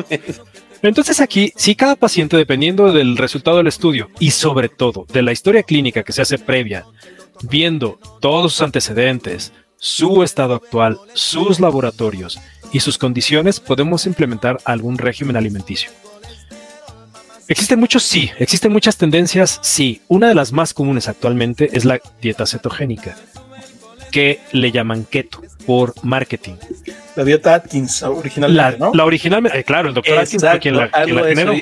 Entonces 0.82 1.20
aquí, 1.20 1.52
si 1.56 1.74
cada 1.74 1.96
paciente, 1.96 2.36
dependiendo 2.36 2.92
del 2.92 3.16
resultado 3.16 3.56
del 3.56 3.66
estudio 3.66 4.08
y 4.20 4.30
sobre 4.30 4.68
todo 4.68 5.04
de 5.12 5.22
la 5.22 5.32
historia 5.32 5.64
clínica 5.64 6.04
que 6.04 6.12
se 6.12 6.22
hace 6.22 6.38
previa, 6.38 6.84
viendo 7.48 7.98
todos 8.20 8.52
sus 8.52 8.62
antecedentes, 8.62 9.52
su 9.76 10.22
estado 10.22 10.54
actual, 10.54 10.98
sus 11.12 11.60
laboratorios 11.60 12.38
y 12.72 12.80
sus 12.80 12.98
condiciones, 12.98 13.60
podemos 13.60 14.06
implementar 14.06 14.58
algún 14.64 14.98
régimen 14.98 15.36
alimenticio. 15.36 15.90
¿Existen 17.46 17.78
muchos? 17.78 18.02
Sí. 18.02 18.30
¿Existen 18.38 18.72
muchas 18.72 18.96
tendencias? 18.96 19.58
Sí. 19.62 20.00
Una 20.08 20.28
de 20.28 20.34
las 20.34 20.52
más 20.52 20.72
comunes 20.72 21.08
actualmente 21.08 21.70
es 21.72 21.84
la 21.84 22.00
dieta 22.22 22.46
cetogénica, 22.46 23.16
que 24.14 24.38
le 24.52 24.70
llaman 24.70 25.04
keto 25.04 25.42
por 25.66 25.92
marketing. 26.04 26.52
La 27.16 27.24
dieta 27.24 27.54
Atkins 27.54 28.00
original, 28.04 28.54
la, 28.54 28.70
¿no? 28.70 28.92
La 28.94 29.04
original, 29.04 29.44
eh, 29.52 29.64
claro, 29.64 29.88
el 29.88 29.94
doctor 29.94 30.18
Atkins 30.18 30.40
fue 30.40 30.60
quien 30.60 30.76
la, 30.76 30.88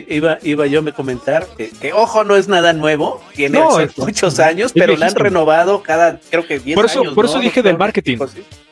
Iba, 0.07 0.39
iba 0.43 0.67
yo 0.67 0.81
a 0.87 0.93
comentar 0.93 1.47
que, 1.57 1.95
ojo, 1.95 2.25
no 2.25 2.37
es 2.37 2.49
nada 2.49 2.75
nuevo, 2.75 3.23
tiene 3.35 3.59
muchos 3.97 4.39
años, 4.39 4.73
pero 4.75 4.99
la 4.99 5.07
han 5.07 5.15
renovado 5.15 5.83
cada, 5.83 6.21
creo 6.29 6.47
que 6.47 6.59
10 6.59 6.77
por 6.77 6.85
eso, 6.85 7.01
años. 7.01 7.15
Por 7.15 7.25
eso 7.25 7.39
dije 7.39 7.63
del 7.63 7.79
marketing, 7.79 8.19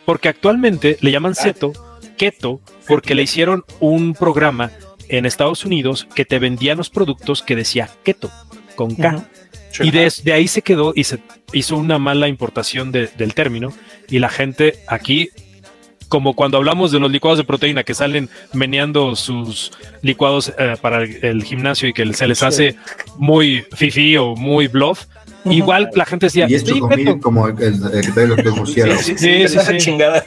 porque 0.04 0.28
actualmente 0.28 0.98
le 1.00 1.10
llaman 1.10 1.34
ceto, 1.34 1.72
keto, 2.18 2.60
porque 2.86 3.14
le 3.14 3.22
hicieron 3.22 3.64
un 3.78 4.12
programa 4.12 4.72
en 5.08 5.24
Estados 5.24 5.64
Unidos 5.64 6.06
que 6.14 6.26
te 6.26 6.38
vendían 6.38 6.76
los 6.76 6.90
productos 6.90 7.42
que 7.42 7.56
decía 7.56 7.88
keto, 8.02 8.30
con 8.74 8.94
K. 8.94 9.24
Y 9.80 9.90
de, 9.90 10.32
ahí 10.32 10.48
se 10.48 10.62
quedó 10.62 10.92
y 10.94 11.04
se 11.04 11.18
hizo 11.52 11.76
una 11.76 11.98
mala 11.98 12.28
importación 12.28 12.92
del 12.92 13.34
término. 13.34 13.72
Y 14.08 14.18
la 14.18 14.28
gente 14.28 14.80
aquí 14.88 15.30
como 16.10 16.34
cuando 16.34 16.58
hablamos 16.58 16.90
de 16.90 16.98
los 16.98 17.10
licuados 17.10 17.38
de 17.38 17.44
proteína 17.44 17.84
que 17.84 17.94
salen 17.94 18.28
meneando 18.52 19.14
sus 19.14 19.70
licuados 20.02 20.52
eh, 20.58 20.74
para 20.82 21.04
el, 21.04 21.44
gimnasio 21.44 21.88
y 21.88 21.92
que 21.92 22.12
se 22.12 22.26
les 22.26 22.42
hace 22.42 22.74
muy 23.16 23.64
fifi 23.72 24.16
o 24.16 24.34
muy 24.34 24.66
bluff. 24.66 25.06
Igual 25.44 25.90
la 25.94 26.04
gente 26.04 26.26
decía, 26.26 26.46
y 26.48 26.54
esto 26.56 26.78
como 27.20 27.46
el, 27.46 27.56
que 27.56 28.12
trae 28.12 28.26
los 28.26 28.70
Sí, 28.70 28.82
sí, 29.16 29.48
sí, 29.48 29.58
sí, 29.58 29.76
chingada. 29.78 30.26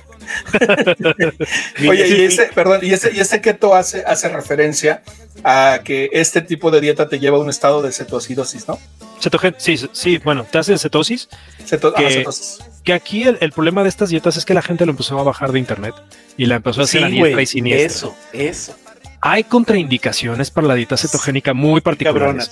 Oye, 1.90 2.08
y 2.08 2.22
ese, 2.22 2.50
perdón, 2.54 2.80
y 2.84 2.94
ese, 2.94 3.12
y 3.14 3.20
ese 3.20 3.42
keto 3.42 3.76
hace, 3.76 4.04
hace 4.06 4.30
referencia 4.30 5.04
a 5.44 5.82
que 5.84 6.10
este 6.14 6.42
tipo 6.42 6.72
de 6.72 6.82
dieta 6.82 7.10
te 7.10 7.20
lleva 7.20 7.38
a 7.38 7.42
un 7.42 7.50
estado 7.50 7.82
de 7.82 7.92
cetocidosis, 7.92 8.68
¿no? 8.68 8.80
Cetogen, 9.20 9.56
sí, 9.58 9.78
sí, 9.92 10.18
bueno, 10.24 10.46
te 10.50 10.58
hace 10.58 10.78
cetosis. 10.78 11.30
cetosis 11.66 12.60
que 12.84 12.94
aquí 12.94 13.24
el, 13.24 13.52
problema 13.52 13.84
de 13.84 13.90
estas 13.90 14.10
dietas 14.10 14.38
es 14.38 14.46
que 14.46 14.54
la 14.54 14.62
gente 14.62 14.86
lo 14.86 14.92
empezó 14.92 15.18
a 15.18 15.24
bajar 15.24 15.52
de 15.52 15.60
internet 15.60 15.96
y 16.38 16.46
la 16.46 16.56
empezó 16.56 16.82
a 16.82 16.84
hacer 16.84 17.04
a 17.04 17.08
diestra 17.08 17.42
y 17.42 17.46
siniestra. 17.46 17.86
Eso, 17.86 18.16
eso. 18.34 18.76
Hay 19.22 19.46
contraindicaciones 19.46 20.52
para 20.52 20.68
la 20.68 20.76
dieta 20.76 20.98
cetogénica 20.98 21.54
muy 21.54 21.80
particulares. 21.80 22.52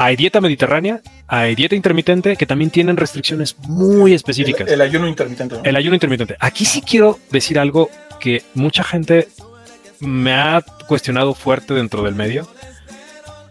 Hay 0.00 0.14
dieta 0.14 0.40
mediterránea, 0.40 1.00
hay 1.26 1.56
dieta 1.56 1.74
intermitente 1.74 2.36
que 2.36 2.46
también 2.46 2.70
tienen 2.70 2.96
restricciones 2.96 3.58
muy 3.66 4.14
específicas. 4.14 4.68
El, 4.68 4.80
ayuno 4.80 5.08
intermitente. 5.08 5.56
El 5.64 5.74
ayuno 5.74 5.96
intermitente. 5.96 6.36
Aquí 6.38 6.64
sí 6.64 6.82
quiero 6.82 7.18
decir 7.32 7.58
algo 7.58 7.90
que 8.20 8.44
mucha 8.54 8.84
gente 8.84 9.26
me 9.98 10.34
ha 10.34 10.62
cuestionado 10.86 11.34
fuerte 11.34 11.74
dentro 11.74 12.04
del 12.04 12.14
medio, 12.14 12.46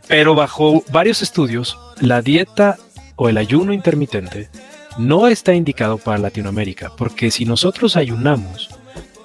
pero 0.08 0.36
bajo 0.36 0.86
varios 0.90 1.22
estudios, 1.22 1.78
la 2.00 2.22
dieta 2.22 2.78
o 3.18 3.28
el 3.28 3.36
ayuno 3.36 3.74
intermitente 3.74 4.50
no 4.98 5.28
está 5.28 5.54
indicado 5.54 5.98
para 5.98 6.18
Latinoamérica, 6.18 6.94
porque 6.96 7.30
si 7.30 7.44
nosotros 7.44 7.98
ayunamos, 7.98 8.70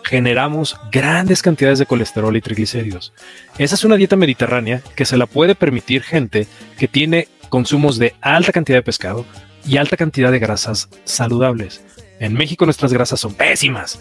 generamos 0.04 0.76
grandes 0.90 1.42
cantidades 1.42 1.78
de 1.78 1.86
colesterol 1.86 2.36
y 2.36 2.40
triglicéridos. 2.40 3.12
Esa 3.58 3.74
es 3.74 3.84
una 3.84 3.96
dieta 3.96 4.16
mediterránea 4.16 4.82
que 4.94 5.04
se 5.04 5.16
la 5.16 5.26
puede 5.26 5.54
permitir 5.54 6.02
gente 6.02 6.46
que 6.78 6.88
tiene 6.88 7.28
consumos 7.48 7.98
de 7.98 8.14
alta 8.20 8.52
cantidad 8.52 8.78
de 8.78 8.82
pescado 8.82 9.26
y 9.66 9.76
alta 9.76 9.96
cantidad 9.96 10.32
de 10.32 10.38
grasas 10.38 10.88
saludables. 11.04 11.82
En 12.18 12.34
México 12.34 12.64
nuestras 12.64 12.92
grasas 12.92 13.20
son 13.20 13.34
pésimas. 13.34 14.00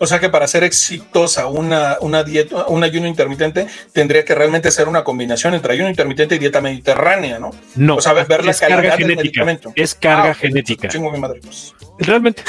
O 0.00 0.06
sea 0.06 0.20
que 0.20 0.28
para 0.28 0.46
ser 0.46 0.64
exitosa 0.64 1.46
una, 1.48 1.96
una 2.00 2.22
dieta, 2.22 2.66
un 2.68 2.84
ayuno 2.84 3.08
intermitente, 3.08 3.66
tendría 3.92 4.24
que 4.24 4.34
realmente 4.34 4.70
ser 4.70 4.88
una 4.88 5.02
combinación 5.02 5.54
entre 5.54 5.72
ayuno 5.72 5.88
intermitente 5.88 6.36
y 6.36 6.38
dieta 6.38 6.60
mediterránea, 6.60 7.38
¿no? 7.38 7.50
No. 7.74 7.96
O 7.96 8.00
sea, 8.00 8.12
ver 8.12 8.44
la 8.44 8.52
es 8.52 8.60
carga 8.60 8.96
genética. 8.96 9.58
Es 9.74 9.94
carga 9.94 10.30
ah, 10.30 10.34
genética. 10.34 10.88
Chingo 10.88 11.10
mi 11.10 11.18
madre, 11.18 11.40
pues. 11.42 11.74
Realmente. 11.98 12.42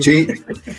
Sí, 0.00 0.26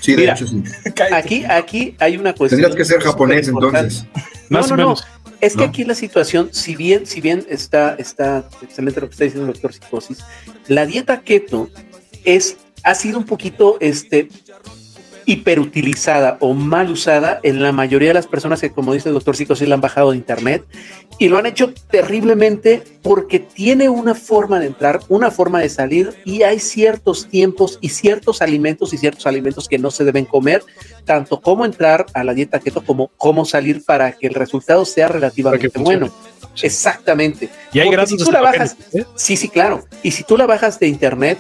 sí, 0.02 0.16
de 0.16 0.30
hecho 0.30 0.48
sí. 0.48 0.64
Aquí, 1.12 1.44
aquí 1.48 1.96
hay 2.00 2.18
una 2.18 2.34
cuestión. 2.34 2.62
Tendrías 2.62 2.76
que 2.76 2.86
ser 2.86 3.02
japonés 3.02 3.48
entonces. 3.48 4.06
No, 4.50 4.66
no, 4.68 4.76
no. 4.76 4.96
Es 5.42 5.56
que 5.56 5.64
aquí 5.64 5.84
la 5.84 5.96
situación, 5.96 6.50
si 6.52 6.76
bien, 6.76 7.06
si 7.06 7.22
bien 7.22 7.46
está, 7.50 7.96
está 7.96 8.48
excelente 8.62 9.02
lo 9.02 9.08
que 9.08 9.14
está 9.14 9.26
diciendo 9.26 9.48
el 9.48 9.54
doctor 9.54 9.74
Psicosis, 9.74 10.20
la 10.68 10.86
dieta 10.86 11.22
keto 11.22 11.70
es, 12.24 12.58
ha 12.84 12.96
sido 12.96 13.20
un 13.20 13.26
poquito 13.26 13.78
este, 13.80 14.30
hiperutilizada 15.26 16.38
o 16.40 16.54
mal 16.54 16.90
usada 16.90 17.40
en 17.44 17.62
la 17.62 17.72
mayoría 17.72 18.10
de 18.10 18.14
las 18.14 18.28
personas 18.28 18.62
que, 18.62 18.72
como 18.72 18.94
dice 18.94 19.10
el 19.10 19.16
doctor 19.16 19.36
Sico, 19.36 19.56
sí 19.56 19.66
la 19.66 19.76
han 19.76 19.82
bajado 19.82 20.12
de 20.12 20.18
internet 20.18 20.64
y 21.18 21.30
lo 21.30 21.38
han 21.38 21.46
hecho 21.46 21.74
terriblemente 21.90 22.84
porque 23.02 23.40
tiene 23.40 23.90
una 23.90 24.16
forma 24.16 24.60
de 24.60 24.68
entrar, 24.68 25.02
una 25.10 25.32
forma 25.32 25.60
de 25.60 25.70
salir 25.70 26.14
y 26.26 26.44
hay 26.44 26.60
ciertos 26.60 27.28
tiempos 27.28 27.80
y 27.82 27.90
ciertos 27.90 28.42
alimentos 28.42 28.94
y 28.94 28.98
ciertos 28.98 29.26
alimentos 29.26 29.68
que 29.68 29.80
no 29.80 29.92
se 29.92 30.04
deben 30.04 30.26
comer, 30.26 30.64
tanto 31.06 31.42
como 31.42 31.66
entrar 31.66 32.06
a 32.14 32.24
la 32.24 32.34
dieta 32.34 32.60
keto 32.60 32.84
como 32.84 33.10
cómo 33.18 33.46
salir 33.46 33.84
para 33.84 34.12
que 34.12 34.28
el 34.28 34.34
resultado 34.34 34.86
sea 34.86 35.08
relativamente 35.08 35.80
bueno. 35.80 36.12
Exactamente. 36.62 37.50
Y 37.74 37.80
hay 37.80 37.90
si 38.08 38.18
tú 38.18 38.32
la 38.32 38.42
bajas, 38.42 38.78
¿eh? 38.94 39.06
sí, 39.16 39.36
sí, 39.36 39.50
claro. 39.50 39.86
Y 40.04 40.12
si 40.12 40.24
tú 40.24 40.38
la 40.38 40.46
bajas 40.46 40.80
de 40.80 40.88
internet, 40.88 41.40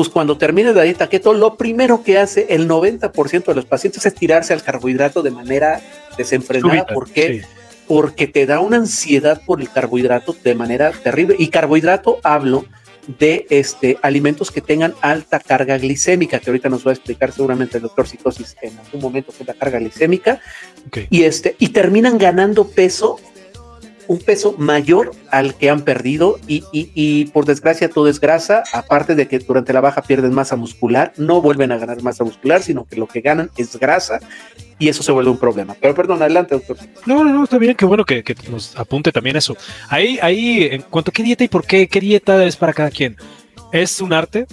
pues 0.00 0.08
cuando 0.08 0.38
termine 0.38 0.72
la 0.72 0.84
dieta 0.84 1.10
keto, 1.10 1.34
lo 1.34 1.58
primero 1.58 2.02
que 2.02 2.16
hace 2.16 2.46
el 2.48 2.66
90% 2.66 3.44
de 3.44 3.54
los 3.54 3.66
pacientes 3.66 4.06
es 4.06 4.14
tirarse 4.14 4.54
al 4.54 4.62
carbohidrato 4.62 5.22
de 5.22 5.30
manera 5.30 5.82
desenfrenada. 6.16 6.86
¿Por 6.86 7.10
qué? 7.10 7.42
Porque 7.86 8.26
te 8.26 8.46
da 8.46 8.60
una 8.60 8.78
ansiedad 8.78 9.42
por 9.44 9.60
el 9.60 9.68
carbohidrato 9.68 10.34
de 10.42 10.54
manera 10.54 10.90
terrible. 10.90 11.36
Y 11.38 11.48
carbohidrato 11.48 12.18
hablo 12.22 12.64
de 13.18 13.46
este, 13.50 13.98
alimentos 14.00 14.50
que 14.50 14.62
tengan 14.62 14.94
alta 15.02 15.38
carga 15.38 15.76
glicémica, 15.76 16.38
que 16.38 16.48
ahorita 16.48 16.70
nos 16.70 16.86
va 16.86 16.92
a 16.92 16.94
explicar 16.94 17.30
seguramente 17.32 17.76
el 17.76 17.82
doctor 17.82 18.08
Psicosis 18.08 18.56
en 18.62 18.78
algún 18.78 19.02
momento 19.02 19.34
qué 19.36 19.42
es 19.42 19.48
la 19.48 19.52
carga 19.52 19.80
glicémica. 19.80 20.40
Y, 21.10 21.24
este, 21.24 21.56
y 21.58 21.68
terminan 21.68 22.16
ganando 22.16 22.68
peso 22.68 23.20
un 24.10 24.18
peso 24.18 24.56
mayor 24.58 25.12
al 25.30 25.54
que 25.54 25.70
han 25.70 25.82
perdido 25.82 26.40
y, 26.48 26.64
y, 26.72 27.26
por 27.26 27.44
desgracia 27.44 27.88
todo 27.88 28.08
es 28.08 28.18
grasa, 28.18 28.64
aparte 28.72 29.14
de 29.14 29.28
que 29.28 29.38
durante 29.38 29.72
la 29.72 29.80
baja 29.80 30.02
pierden 30.02 30.34
masa 30.34 30.56
muscular, 30.56 31.12
no 31.16 31.40
vuelven 31.40 31.70
a 31.70 31.78
ganar 31.78 32.02
masa 32.02 32.24
muscular, 32.24 32.60
sino 32.60 32.86
que 32.86 32.96
lo 32.96 33.06
que 33.06 33.20
ganan 33.20 33.52
es 33.56 33.78
grasa 33.78 34.18
y 34.80 34.88
eso 34.88 35.04
se 35.04 35.12
vuelve 35.12 35.30
un 35.30 35.38
problema. 35.38 35.76
Pero 35.80 35.94
perdón, 35.94 36.20
adelante, 36.22 36.56
doctor. 36.56 36.76
No, 37.06 37.22
no, 37.22 37.32
no, 37.32 37.44
está 37.44 37.56
bien, 37.58 37.76
qué 37.76 37.84
bueno 37.84 38.04
que, 38.04 38.24
que 38.24 38.34
nos 38.50 38.76
apunte 38.76 39.12
también 39.12 39.36
eso. 39.36 39.56
Ahí, 39.88 40.18
ahí, 40.20 40.64
en 40.72 40.82
cuanto 40.82 41.12
a 41.12 41.14
qué 41.14 41.22
dieta 41.22 41.44
y 41.44 41.48
por 41.48 41.64
qué, 41.64 41.86
qué 41.86 42.00
dieta 42.00 42.44
es 42.44 42.56
para 42.56 42.72
cada 42.72 42.90
quien. 42.90 43.16
Es 43.70 44.00
un 44.00 44.12
arte. 44.12 44.48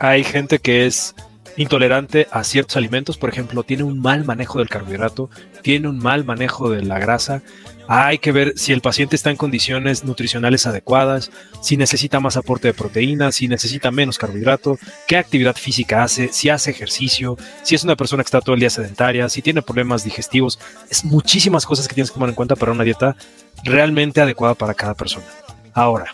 Hay 0.00 0.24
gente 0.24 0.58
que 0.58 0.86
es 0.86 1.14
intolerante 1.56 2.28
a 2.30 2.44
ciertos 2.44 2.76
alimentos, 2.76 3.18
por 3.18 3.28
ejemplo, 3.28 3.62
tiene 3.62 3.82
un 3.82 4.00
mal 4.00 4.24
manejo 4.24 4.58
del 4.58 4.68
carbohidrato, 4.68 5.28
tiene 5.62 5.88
un 5.88 5.98
mal 5.98 6.24
manejo 6.24 6.70
de 6.70 6.82
la 6.82 6.98
grasa. 6.98 7.42
Hay 7.88 8.18
que 8.18 8.32
ver 8.32 8.52
si 8.56 8.72
el 8.72 8.80
paciente 8.80 9.16
está 9.16 9.30
en 9.30 9.36
condiciones 9.36 10.04
nutricionales 10.04 10.66
adecuadas, 10.66 11.30
si 11.60 11.76
necesita 11.76 12.20
más 12.20 12.36
aporte 12.36 12.68
de 12.68 12.74
proteínas, 12.74 13.34
si 13.34 13.48
necesita 13.48 13.90
menos 13.90 14.18
carbohidrato, 14.18 14.78
qué 15.06 15.16
actividad 15.16 15.56
física 15.56 16.02
hace, 16.02 16.28
si 16.32 16.48
hace 16.48 16.70
ejercicio, 16.70 17.36
si 17.62 17.74
es 17.74 17.84
una 17.84 17.96
persona 17.96 18.22
que 18.22 18.28
está 18.28 18.40
todo 18.40 18.54
el 18.54 18.60
día 18.60 18.70
sedentaria, 18.70 19.28
si 19.28 19.42
tiene 19.42 19.62
problemas 19.62 20.04
digestivos. 20.04 20.58
Es 20.90 21.04
muchísimas 21.04 21.66
cosas 21.66 21.88
que 21.88 21.94
tienes 21.94 22.10
que 22.10 22.14
tomar 22.14 22.28
en 22.28 22.34
cuenta 22.34 22.56
para 22.56 22.72
una 22.72 22.84
dieta 22.84 23.16
realmente 23.64 24.20
adecuada 24.20 24.54
para 24.54 24.74
cada 24.74 24.94
persona. 24.94 25.26
Ahora, 25.74 26.06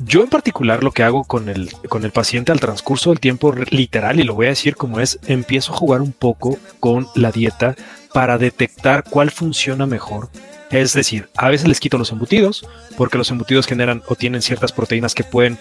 yo 0.00 0.22
en 0.22 0.28
particular 0.28 0.84
lo 0.84 0.92
que 0.92 1.02
hago 1.02 1.24
con 1.24 1.48
el, 1.48 1.72
con 1.88 2.04
el 2.04 2.12
paciente 2.12 2.52
al 2.52 2.60
transcurso 2.60 3.10
del 3.10 3.18
tiempo 3.18 3.52
literal, 3.70 4.20
y 4.20 4.22
lo 4.22 4.34
voy 4.34 4.46
a 4.46 4.50
decir 4.50 4.76
como 4.76 5.00
es, 5.00 5.18
empiezo 5.26 5.72
a 5.72 5.76
jugar 5.76 6.02
un 6.02 6.12
poco 6.12 6.58
con 6.78 7.08
la 7.14 7.32
dieta 7.32 7.74
para 8.12 8.38
detectar 8.38 9.04
cuál 9.04 9.30
funciona 9.30 9.86
mejor. 9.86 10.28
Es 10.70 10.92
decir, 10.92 11.28
a 11.36 11.48
veces 11.48 11.68
les 11.68 11.80
quito 11.80 11.98
los 11.98 12.12
embutidos, 12.12 12.66
porque 12.96 13.18
los 13.18 13.30
embutidos 13.30 13.66
generan 13.66 14.02
o 14.06 14.14
tienen 14.14 14.42
ciertas 14.42 14.72
proteínas 14.72 15.14
que 15.14 15.24
pueden 15.24 15.58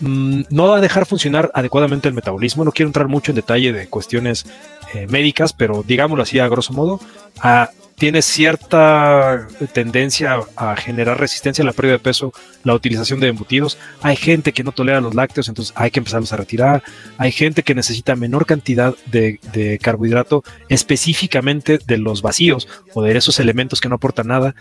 mm, 0.00 0.42
no 0.50 0.74
dejar 0.76 1.06
funcionar 1.06 1.50
adecuadamente 1.54 2.08
el 2.08 2.14
metabolismo. 2.14 2.64
No 2.64 2.72
quiero 2.72 2.88
entrar 2.88 3.08
mucho 3.08 3.32
en 3.32 3.36
detalle 3.36 3.72
de 3.72 3.88
cuestiones 3.88 4.46
eh, 4.94 5.06
médicas, 5.08 5.52
pero 5.52 5.84
digámoslo 5.86 6.22
así 6.22 6.38
a 6.38 6.48
grosso 6.48 6.72
modo, 6.72 7.00
a 7.40 7.70
tiene 7.98 8.22
cierta 8.22 9.48
tendencia 9.72 10.38
a 10.56 10.76
generar 10.76 11.18
resistencia 11.18 11.62
a 11.62 11.66
la 11.66 11.72
pérdida 11.72 11.94
de 11.94 11.98
peso, 11.98 12.32
la 12.62 12.74
utilización 12.74 13.18
de 13.18 13.26
embutidos. 13.26 13.76
Hay 14.02 14.14
gente 14.14 14.52
que 14.52 14.62
no 14.62 14.70
tolera 14.70 15.00
los 15.00 15.16
lácteos, 15.16 15.48
entonces 15.48 15.74
hay 15.76 15.90
que 15.90 15.98
empezarlos 15.98 16.32
a 16.32 16.36
retirar. 16.36 16.82
Hay 17.18 17.32
gente 17.32 17.64
que 17.64 17.74
necesita 17.74 18.14
menor 18.14 18.46
cantidad 18.46 18.94
de, 19.06 19.78
carbohidrato, 19.82 20.44
específicamente 20.68 21.78
de 21.84 21.98
los 21.98 22.22
vacíos 22.22 22.68
o 22.94 23.02
de 23.02 23.16
esos 23.16 23.40
elementos 23.40 23.80
que 23.80 23.88
no 23.88 23.96
aportan 23.96 24.28
nada. 24.28 24.54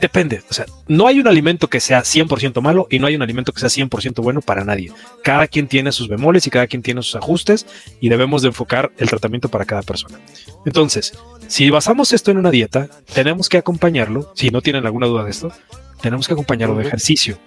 Depende, 0.00 0.42
o 0.48 0.54
sea, 0.54 0.66
no 0.86 1.06
hay 1.08 1.18
un 1.18 1.26
alimento 1.26 1.68
que 1.68 1.80
sea 1.80 2.02
100% 2.02 2.60
malo 2.60 2.86
y 2.90 2.98
no 2.98 3.06
hay 3.08 3.16
un 3.16 3.22
alimento 3.22 3.52
que 3.52 3.60
sea 3.60 3.68
100% 3.68 4.22
bueno 4.22 4.40
para 4.40 4.64
nadie. 4.64 4.92
Cada 5.22 5.48
quien 5.48 5.66
tiene 5.66 5.90
sus 5.90 6.08
bemoles 6.08 6.46
y 6.46 6.50
cada 6.50 6.66
quien 6.68 6.82
tiene 6.82 7.02
sus 7.02 7.16
ajustes 7.16 7.66
y 8.00 8.08
debemos 8.08 8.42
de 8.42 8.48
enfocar 8.48 8.92
el 8.98 9.08
tratamiento 9.08 9.48
para 9.48 9.64
cada 9.64 9.82
persona. 9.82 10.20
Entonces, 10.64 11.12
si 11.48 11.70
basamos 11.70 12.12
esto 12.12 12.30
en 12.30 12.38
una 12.38 12.50
dieta, 12.50 12.88
tenemos 13.12 13.48
que 13.48 13.58
acompañarlo, 13.58 14.32
si 14.34 14.50
no 14.50 14.60
tienen 14.60 14.86
alguna 14.86 15.06
duda 15.06 15.24
de 15.24 15.30
esto, 15.30 15.52
tenemos 16.00 16.26
que 16.26 16.34
acompañarlo 16.34 16.76
de 16.76 16.86
ejercicio. 16.86 17.38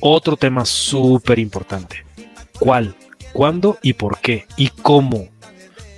Otro 0.00 0.36
tema 0.36 0.64
súper 0.64 1.38
importante. 1.38 2.04
¿Cuál? 2.58 2.96
¿Cuándo 3.32 3.78
y 3.82 3.94
por 3.94 4.20
qué? 4.20 4.46
¿Y 4.56 4.68
cómo? 4.68 5.28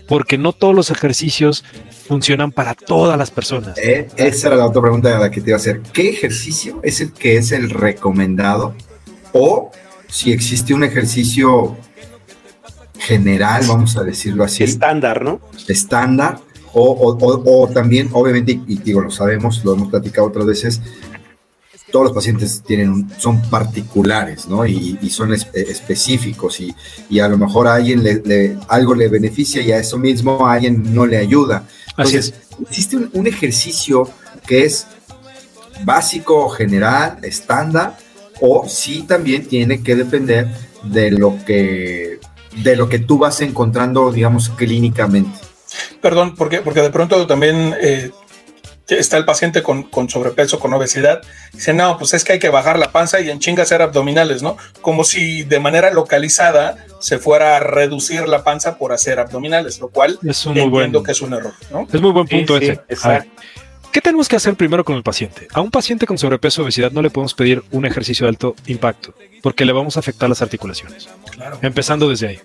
Porque 0.07 0.39
no 0.39 0.53
todos 0.53 0.75
los 0.75 0.91
ejercicios 0.91 1.65
funcionan 2.07 2.53
para 2.53 2.75
todas 2.75 3.19
las 3.19 3.31
personas. 3.31 3.77
Eh, 3.79 4.09
esa 4.17 4.49
era 4.49 4.57
la 4.57 4.67
otra 4.67 4.81
pregunta 4.81 5.11
de 5.11 5.19
la 5.19 5.31
que 5.31 5.41
te 5.41 5.51
iba 5.51 5.57
a 5.57 5.61
hacer. 5.61 5.83
¿Qué 5.93 6.09
ejercicio 6.09 6.81
es 6.83 7.01
el 7.01 7.13
que 7.13 7.37
es 7.37 7.53
el 7.53 7.69
recomendado? 7.69 8.75
O 9.33 9.71
si 10.09 10.33
existe 10.33 10.73
un 10.73 10.85
ejercicio 10.85 11.77
general, 12.99 13.63
vamos 13.69 13.97
a 13.97 14.03
decirlo 14.03 14.45
así. 14.45 14.65
Estándar, 14.65 15.23
¿no? 15.23 15.41
Estándar, 15.69 16.39
o, 16.81 17.69
también, 17.69 18.11
obviamente, 18.13 18.61
y, 18.67 18.79
digo, 18.79 19.01
lo 19.01 19.11
sabemos, 19.11 19.65
lo 19.65 19.75
hemos 19.75 19.89
platicado 19.89 20.29
otras 20.29 20.47
veces, 20.47 20.81
todos 21.91 22.07
los 22.07 22.15
pacientes 22.15 22.63
tienen 22.67 23.09
son 23.19 23.41
particulares, 23.43 24.47
¿no? 24.47 24.67
Y, 24.67 24.99
son 25.11 25.33
específicos 25.33 26.61
y, 26.61 27.21
a 27.21 27.29
lo 27.29 27.39
mejor 27.39 27.67
a 27.67 27.75
alguien 27.75 28.03
le, 28.03 28.57
algo 28.69 28.95
le 28.95 29.09
beneficia 29.09 29.63
y 29.63 29.73
a 29.73 29.79
eso 29.79 29.99
mismo 29.99 30.47
a 30.47 30.55
alguien 30.55 30.95
no 30.95 31.07
le 31.07 31.17
ayuda. 31.17 31.65
Entonces, 31.91 32.35
existe 32.63 32.97
un, 32.97 33.27
ejercicio 33.27 34.09
que 34.47 34.65
es 34.65 34.87
básico, 35.85 36.49
general, 36.51 37.19
estándar, 37.23 37.97
o 38.41 38.69
sí 38.69 39.05
también 39.07 39.47
tiene 39.47 39.83
que 39.83 39.97
depender 39.97 40.49
de 40.85 41.11
lo 41.11 41.37
que 41.45 42.21
de 42.63 42.77
lo 42.77 42.89
que 42.89 42.99
tú 42.99 43.19
vas 43.19 43.41
encontrando, 43.41 44.11
digamos, 44.11 44.49
clínicamente. 44.49 45.48
Perdón, 46.01 46.35
porque, 46.37 46.61
porque 46.61 46.83
de 46.83 46.91
pronto 46.91 47.27
también 47.27 47.75
eh, 47.81 48.11
está 48.89 49.17
el 49.17 49.25
paciente 49.25 49.63
con, 49.63 50.09
sobrepeso, 50.09 50.59
con 50.59 50.73
obesidad. 50.73 51.21
Dice, 51.53 51.75
no, 51.75 51.99
pues 51.99 52.15
es 52.15 52.25
que 52.25 52.35
hay 52.35 52.39
que 52.39 52.49
bajar 52.49 52.79
la 52.79 52.93
panza 52.93 53.21
y 53.21 53.31
en 53.31 53.39
chinga 53.39 53.63
hacer 53.63 53.83
abdominales, 53.83 54.43
¿no? 54.43 54.57
Como 54.81 55.05
si 55.05 55.43
de 55.43 55.61
manera 55.61 55.91
localizada 55.91 56.87
se 57.01 57.19
fuera 57.19 57.57
a 57.57 57.61
reducir 57.61 58.29
la 58.29 58.45
panza 58.45 58.79
por 58.79 58.93
hacer 58.93 59.19
abdominales, 59.19 59.79
lo 59.81 59.89
cual 59.89 60.19
es 60.23 60.47
un 60.47 60.57
entiendo 60.57 61.03
que 61.03 61.13
es 61.13 61.21
un 61.21 61.35
error, 61.35 61.55
¿no? 61.71 61.87
Es 61.93 62.01
muy 62.01 62.13
buen 62.13 62.27
punto 62.27 62.57
ese. 62.57 62.81
¿Qué 63.99 64.03
tenemos 64.03 64.29
que 64.29 64.37
hacer 64.37 64.55
primero 64.55 64.85
con 64.85 64.95
el 64.95 65.03
paciente? 65.03 65.49
A 65.53 65.61
un 65.61 65.73
paciente 65.73 66.07
con 66.07 66.17
sobrepeso 66.17 66.63
o 66.63 66.65
obesidad 66.65 66.93
no 66.93 67.03
le 67.03 67.11
podemos 67.11 67.35
pedir 67.35 67.65
un 67.73 67.85
ejercicio 67.85 68.27
de 68.27 68.29
alto 68.29 68.55
impacto 68.69 69.13
porque 69.43 69.65
le 69.65 69.73
vamos 69.73 69.97
a 69.97 69.99
afectar 69.99 70.29
las 70.29 70.41
articulaciones. 70.41 71.09
Claro. 71.33 71.59
Empezando 71.63 72.09
desde 72.09 72.29
ahí. 72.29 72.39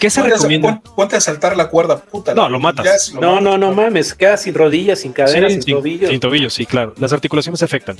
¿Qué 0.00 0.10
se 0.10 0.24
recomienda? 0.24 0.82
ponte 0.96 1.14
a 1.14 1.20
saltar 1.20 1.56
la 1.56 1.68
cuerda, 1.68 2.02
puta. 2.02 2.34
No, 2.34 2.48
lo 2.48 2.58
matas. 2.58 3.14
no, 3.14 3.40
no, 3.40 3.56
no 3.56 3.72
mames, 3.72 4.12
queda 4.12 4.36
sin 4.36 4.54
rodillas, 4.54 4.98
sin 4.98 5.12
caderas, 5.12 5.52
sin, 5.52 5.62
tobillos. 5.62 6.10
Sin 6.10 6.18
tobillos, 6.18 6.52
sí, 6.52 6.66
claro. 6.66 6.94
Las 6.98 7.12
articulaciones 7.12 7.60
se 7.60 7.66
afectan. 7.66 7.96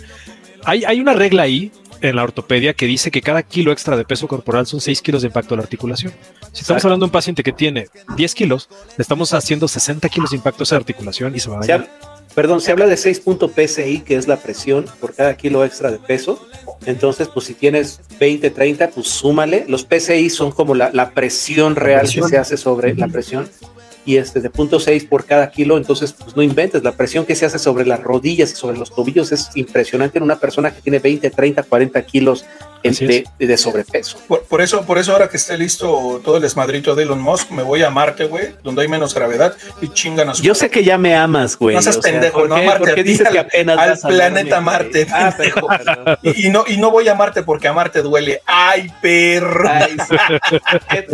Hay, 0.64 0.82
hay 0.82 0.98
una 0.98 1.12
regla 1.12 1.44
ahí 1.44 1.70
en 2.00 2.16
la 2.16 2.24
ortopedia 2.24 2.74
que 2.74 2.86
dice 2.86 3.12
que 3.12 3.22
cada 3.22 3.44
kilo 3.44 3.70
extra 3.70 3.96
de 3.96 4.04
peso 4.06 4.26
corporal 4.26 4.66
son 4.66 4.80
6 4.80 5.02
kilos 5.02 5.22
de 5.22 5.28
impacto 5.28 5.54
a 5.54 5.58
la 5.58 5.62
articulación. 5.62 6.12
Si 6.52 6.62
estamos 6.62 6.84
hablando 6.84 7.04
de 7.04 7.10
un 7.10 7.12
paciente 7.12 7.44
que 7.44 7.52
tiene 7.52 7.86
10 8.16 8.34
kilos, 8.34 8.68
le 8.96 9.02
estamos 9.02 9.32
haciendo 9.34 9.68
60 9.68 10.08
kilos 10.08 10.30
de 10.30 10.36
impacto 10.38 10.62
a 10.62 10.64
esa 10.64 10.74
articulación 10.74 11.36
y 11.36 11.38
se 11.38 11.48
va 11.48 11.58
a 11.58 11.60
dañar. 11.60 12.17
Perdón, 12.38 12.60
se 12.60 12.70
habla 12.70 12.86
de 12.86 12.96
6 12.96 13.22
PSI, 13.48 14.02
que 14.06 14.14
es 14.14 14.28
la 14.28 14.36
presión 14.36 14.84
por 15.00 15.12
cada 15.12 15.36
kilo 15.36 15.64
extra 15.64 15.90
de 15.90 15.98
peso. 15.98 16.40
Entonces, 16.86 17.26
pues 17.26 17.46
si 17.46 17.54
tienes 17.54 18.00
20, 18.20 18.50
30, 18.50 18.90
pues 18.90 19.08
súmale. 19.08 19.64
Los 19.66 19.82
PSI 19.90 20.30
son 20.30 20.52
como 20.52 20.76
la, 20.76 21.10
presión 21.10 21.74
real 21.74 22.08
que 22.08 22.22
se 22.22 22.38
hace 22.38 22.56
sobre 22.56 22.94
la 22.94 23.08
presión 23.08 23.48
y 24.04 24.16
este 24.16 24.40
de 24.40 24.50
punto 24.50 24.80
6 24.80 25.04
por 25.04 25.24
cada 25.24 25.50
kilo, 25.50 25.76
entonces 25.76 26.12
pues 26.12 26.36
no 26.36 26.42
inventes, 26.42 26.82
la 26.82 26.92
presión 26.92 27.26
que 27.26 27.34
se 27.34 27.46
hace 27.46 27.58
sobre 27.58 27.86
las 27.86 28.02
rodillas 28.02 28.52
y 28.52 28.56
sobre 28.56 28.78
los 28.78 28.94
tobillos 28.94 29.32
es 29.32 29.50
impresionante 29.54 30.18
en 30.18 30.24
una 30.24 30.36
persona 30.36 30.70
que 30.70 30.80
tiene 30.80 30.98
20, 30.98 31.30
30, 31.30 31.62
40 31.62 32.02
kilos 32.02 32.44
de, 32.82 33.26
de, 33.38 33.56
sobrepeso. 33.56 34.18
Por, 34.48 34.60
eso, 34.60 34.82
por 34.86 34.98
eso 34.98 35.12
ahora 35.12 35.28
que 35.28 35.36
esté 35.36 35.58
listo 35.58 36.20
todo 36.24 36.36
el 36.36 36.42
desmadrito 36.42 36.94
de 36.94 37.02
Elon 37.02 37.20
Musk, 37.20 37.50
me 37.50 37.62
voy 37.62 37.82
a 37.82 37.90
Marte, 37.90 38.24
güey, 38.24 38.54
donde 38.62 38.82
hay 38.82 38.88
menos 38.88 39.14
gravedad 39.14 39.54
y 39.80 39.88
chingan 39.88 40.30
a 40.30 40.34
su 40.34 40.42
Yo 40.42 40.54
sé 40.54 40.70
que 40.70 40.84
ya 40.84 40.96
me 40.96 41.14
amas, 41.14 41.58
güey. 41.58 41.74
No 41.74 41.82
seas 41.82 41.98
pendejo, 41.98 42.46
no 42.46 42.54
a 42.54 42.62
Marte. 42.62 42.78
Porque 42.78 43.02
dices 43.02 43.28
que 43.28 43.38
apenas 43.38 43.78
al 43.78 43.98
planeta 43.98 44.60
Marte. 44.60 45.06
Ah, 45.10 45.34
y, 46.22 46.48
no, 46.50 46.64
y 46.66 46.76
no 46.76 46.90
voy 46.90 47.08
a 47.08 47.14
Marte 47.14 47.42
porque 47.42 47.68
a 47.68 47.72
Marte 47.72 48.02
duele. 48.02 48.40
¡Ay, 48.46 48.90
perro! 49.02 49.68
Ay, 49.68 49.96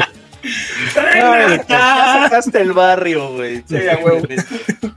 ya 1.68 2.20
sacaste 2.24 2.60
el 2.60 2.72
barrio, 2.72 3.32
güey. 3.32 3.64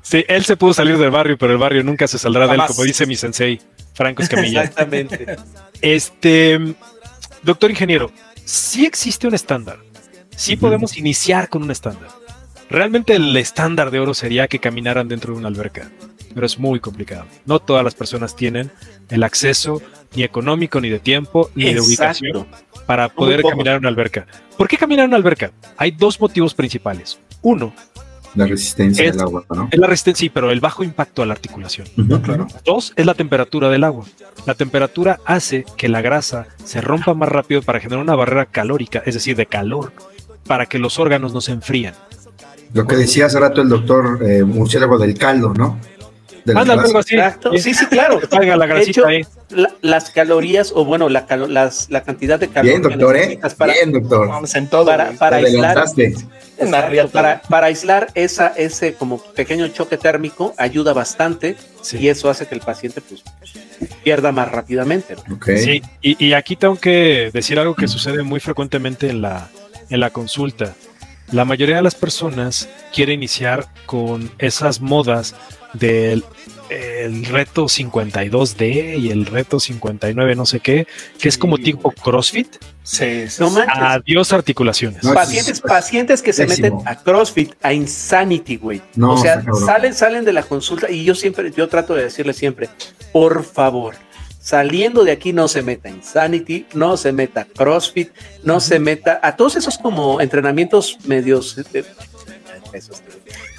Sí, 0.01 0.25
él 0.27 0.45
se 0.45 0.57
pudo 0.57 0.73
salir 0.73 0.97
del 0.97 1.11
barrio, 1.11 1.37
pero 1.37 1.53
el 1.53 1.57
barrio 1.57 1.83
nunca 1.83 2.07
se 2.07 2.17
saldrá 2.17 2.47
de 2.47 2.55
él, 2.55 2.61
como 2.67 2.83
dice 2.83 3.05
mi 3.05 3.15
sensei, 3.15 3.61
Franco 3.93 4.23
Escamilla. 4.23 4.63
Exactamente. 4.63 5.37
Este, 5.81 6.75
doctor 7.43 7.69
ingeniero, 7.69 8.11
sí 8.45 8.85
existe 8.85 9.27
un 9.27 9.33
estándar. 9.33 9.79
Sí 10.35 10.55
podemos 10.55 10.97
iniciar 10.97 11.49
con 11.49 11.63
un 11.63 11.71
estándar. 11.71 12.09
Realmente 12.69 13.15
el 13.15 13.35
estándar 13.37 13.91
de 13.91 13.99
oro 13.99 14.13
sería 14.13 14.47
que 14.47 14.59
caminaran 14.59 15.07
dentro 15.07 15.33
de 15.33 15.39
una 15.39 15.47
alberca, 15.47 15.89
pero 16.37 16.45
es 16.45 16.59
muy 16.59 16.79
complicado. 16.79 17.25
No 17.47 17.57
todas 17.57 17.83
las 17.83 17.95
personas 17.95 18.35
tienen 18.35 18.69
el 19.09 19.23
acceso 19.23 19.81
ni 20.15 20.21
económico, 20.21 20.79
ni 20.79 20.87
de 20.87 20.99
tiempo, 20.99 21.49
ni 21.55 21.73
de 21.73 21.81
ubicación 21.81 22.45
para 22.85 23.09
poder 23.09 23.41
caminar 23.41 23.73
en 23.73 23.79
una 23.79 23.89
alberca. 23.89 24.27
¿Por 24.55 24.67
qué 24.67 24.77
caminar 24.77 25.05
en 25.05 25.09
una 25.09 25.17
alberca? 25.17 25.51
Hay 25.77 25.89
dos 25.89 26.21
motivos 26.21 26.53
principales. 26.53 27.19
Uno, 27.41 27.73
la 28.35 28.45
resistencia 28.45 29.11
del 29.11 29.19
agua, 29.19 29.45
¿no? 29.49 29.67
Es 29.71 29.79
la 29.79 29.87
resistencia, 29.87 30.25
sí, 30.25 30.29
pero 30.29 30.51
el 30.51 30.59
bajo 30.59 30.83
impacto 30.83 31.23
a 31.23 31.25
la 31.25 31.33
articulación. 31.33 31.87
Dos, 32.63 32.93
es 32.95 33.05
la 33.05 33.15
temperatura 33.15 33.69
del 33.69 33.83
agua. 33.83 34.05
La 34.45 34.53
temperatura 34.53 35.19
hace 35.25 35.65
que 35.75 35.89
la 35.89 36.01
grasa 36.01 36.45
se 36.63 36.81
rompa 36.81 37.15
más 37.15 37.29
rápido 37.29 37.63
para 37.63 37.79
generar 37.79 38.03
una 38.03 38.13
barrera 38.13 38.45
calórica, 38.45 39.01
es 39.07 39.15
decir, 39.15 39.35
de 39.35 39.47
calor, 39.47 39.91
para 40.45 40.67
que 40.67 40.77
los 40.77 40.99
órganos 40.99 41.33
no 41.33 41.41
se 41.41 41.51
enfríen. 41.51 41.95
Lo 42.73 42.85
que 42.85 42.95
decía 42.95 43.25
hace 43.25 43.39
rato 43.39 43.61
el 43.61 43.69
doctor 43.69 44.19
eh, 44.21 44.43
Murciélago 44.43 44.99
del 44.99 45.17
caldo, 45.17 45.53
¿no? 45.53 45.79
De 46.53 46.59
algo 46.59 46.99
así. 46.99 47.15
Exacto. 47.15 47.51
Sí, 47.57 47.73
sí, 47.73 47.85
claro. 47.87 48.19
Que 48.19 48.27
salga 48.27 48.55
la 48.57 48.65
De 48.65 48.73
grasita 48.73 48.91
hecho, 49.01 49.07
ahí. 49.07 49.21
la- 49.49 49.73
las 49.81 50.09
calorías, 50.11 50.71
o 50.75 50.85
bueno, 50.85 51.09
la, 51.09 51.25
calo- 51.27 51.47
las, 51.47 51.89
la 51.89 52.03
cantidad 52.03 52.39
de 52.39 52.47
calorías 52.49 52.79
Bien, 52.81 52.81
doctor, 52.97 53.15
¿eh? 53.15 53.19
necesitas 53.21 53.55
para, 53.55 53.73
Bien, 53.73 53.91
doctor. 53.91 54.27
Vamos 54.27 54.55
en 54.55 54.67
todo. 54.67 54.85
para, 54.85 55.11
para 55.13 55.37
aislar, 55.37 55.77
Exacto, 56.59 57.09
para, 57.11 57.41
para 57.43 57.67
aislar 57.67 58.07
esa, 58.15 58.47
ese 58.57 58.93
como 58.95 59.19
pequeño 59.21 59.67
choque 59.67 59.97
térmico 59.97 60.53
ayuda 60.57 60.93
bastante 60.93 61.55
Sí. 61.81 61.97
y 61.99 62.09
eso 62.09 62.29
hace 62.29 62.47
que 62.47 62.55
el 62.55 62.61
paciente 62.61 62.99
pues 62.99 63.23
pierda 64.03 64.31
más 64.33 64.51
rápidamente. 64.51 65.15
Sí, 65.57 65.81
y, 66.01 66.25
y 66.25 66.33
aquí 66.33 66.55
tengo 66.57 66.75
que 66.75 67.29
decir 67.31 67.59
algo 67.59 67.75
que 67.75 67.87
sucede 67.87 68.23
muy 68.23 68.39
frecuentemente 68.39 69.09
en 69.09 69.21
la, 69.21 69.47
en 69.89 69.99
la 69.99 70.09
consulta. 70.09 70.73
La 71.31 71.45
mayoría 71.45 71.77
de 71.77 71.81
las 71.83 71.95
personas 71.95 72.67
quiere 72.93 73.13
iniciar 73.13 73.67
con 73.85 74.29
esas 74.39 74.81
modas 74.81 75.35
del 75.77 76.23
el 76.69 77.25
reto 77.25 77.65
52D 77.65 78.99
y 78.99 79.11
el 79.11 79.25
reto 79.25 79.59
59 79.59 80.35
no 80.35 80.45
sé 80.45 80.59
qué, 80.59 80.87
que 81.19 81.29
es 81.29 81.37
como 81.37 81.57
tipo 81.57 81.91
CrossFit. 81.91 82.57
Sí, 82.83 83.27
sí, 83.29 83.41
No 83.41 83.49
sí. 83.49 83.55
manches. 83.55 83.77
Adiós 83.77 84.33
articulaciones. 84.33 85.03
No, 85.03 85.13
pacientes, 85.13 85.61
pacientes 85.61 86.21
que 86.21 86.33
se 86.33 86.45
meten 86.47 86.73
a 86.85 86.95
CrossFit, 86.95 87.53
a 87.61 87.73
Insanity, 87.73 88.57
güey. 88.57 88.81
No, 88.95 89.13
o 89.13 89.17
sea, 89.17 89.43
salen, 89.65 89.93
salen 89.93 90.25
de 90.25 90.33
la 90.33 90.43
consulta 90.43 90.89
y 90.89 91.03
yo 91.03 91.15
siempre, 91.15 91.51
yo 91.51 91.67
trato 91.67 91.95
de 91.95 92.03
decirles 92.03 92.37
siempre, 92.37 92.69
por 93.11 93.43
favor, 93.43 93.95
saliendo 94.39 95.03
de 95.03 95.11
aquí 95.11 95.33
no 95.33 95.47
se 95.47 95.61
meta 95.61 95.89
a 95.89 95.91
Insanity, 95.91 96.65
no 96.73 96.95
se 96.97 97.11
meta 97.11 97.41
a 97.41 97.45
CrossFit, 97.45 98.09
no 98.43 98.59
se 98.59 98.79
meta 98.79 99.19
a 99.21 99.35
todos 99.35 99.55
esos 99.57 99.77
como 99.77 100.21
entrenamientos 100.21 100.97
medios 101.05 101.57
eh, 101.73 101.83
esos, 102.73 103.01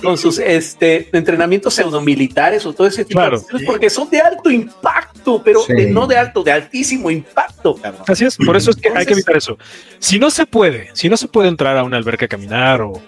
con 0.03 0.17
sus 0.17 0.39
este 0.39 1.09
entrenamientos 1.17 1.75
pseudomilitares 1.75 2.65
o 2.67 2.73
todo 2.73 2.87
ese 2.87 3.05
tipo 3.05 3.19
Claro. 3.21 3.39
de 3.41 3.45
cosas, 3.47 3.63
porque 3.67 3.91
son 3.91 4.09
de 4.11 4.21
alto 4.21 4.51
impacto, 4.51 5.43
pero 5.43 5.61
Sí. 5.63 5.73
de- 5.75 5.91
no 5.91 6.07
de 6.07 6.17
alto, 6.17 6.43
de 6.43 6.53
altísimo 6.53 7.11
impacto, 7.11 7.75
cabrón. 7.77 8.05
Así 8.07 8.25
es, 8.25 8.37
por 8.37 8.57
eso 8.57 8.71
es 8.71 8.77
que 8.77 8.91
hay 8.95 9.05
que 9.07 9.13
evitar 9.15 9.37
eso. 9.37 9.59
Si 9.99 10.19
no 10.19 10.31
se 10.31 10.47
puede, 10.47 10.91
si 10.95 11.09
no 11.09 11.17
se 11.17 11.27
puede 11.29 11.49
entrar 11.49 11.77
a 11.77 11.83
una 11.85 11.97
alberca 11.97 12.27
a 12.27 12.29
caminar 12.29 12.81
o 12.83 13.01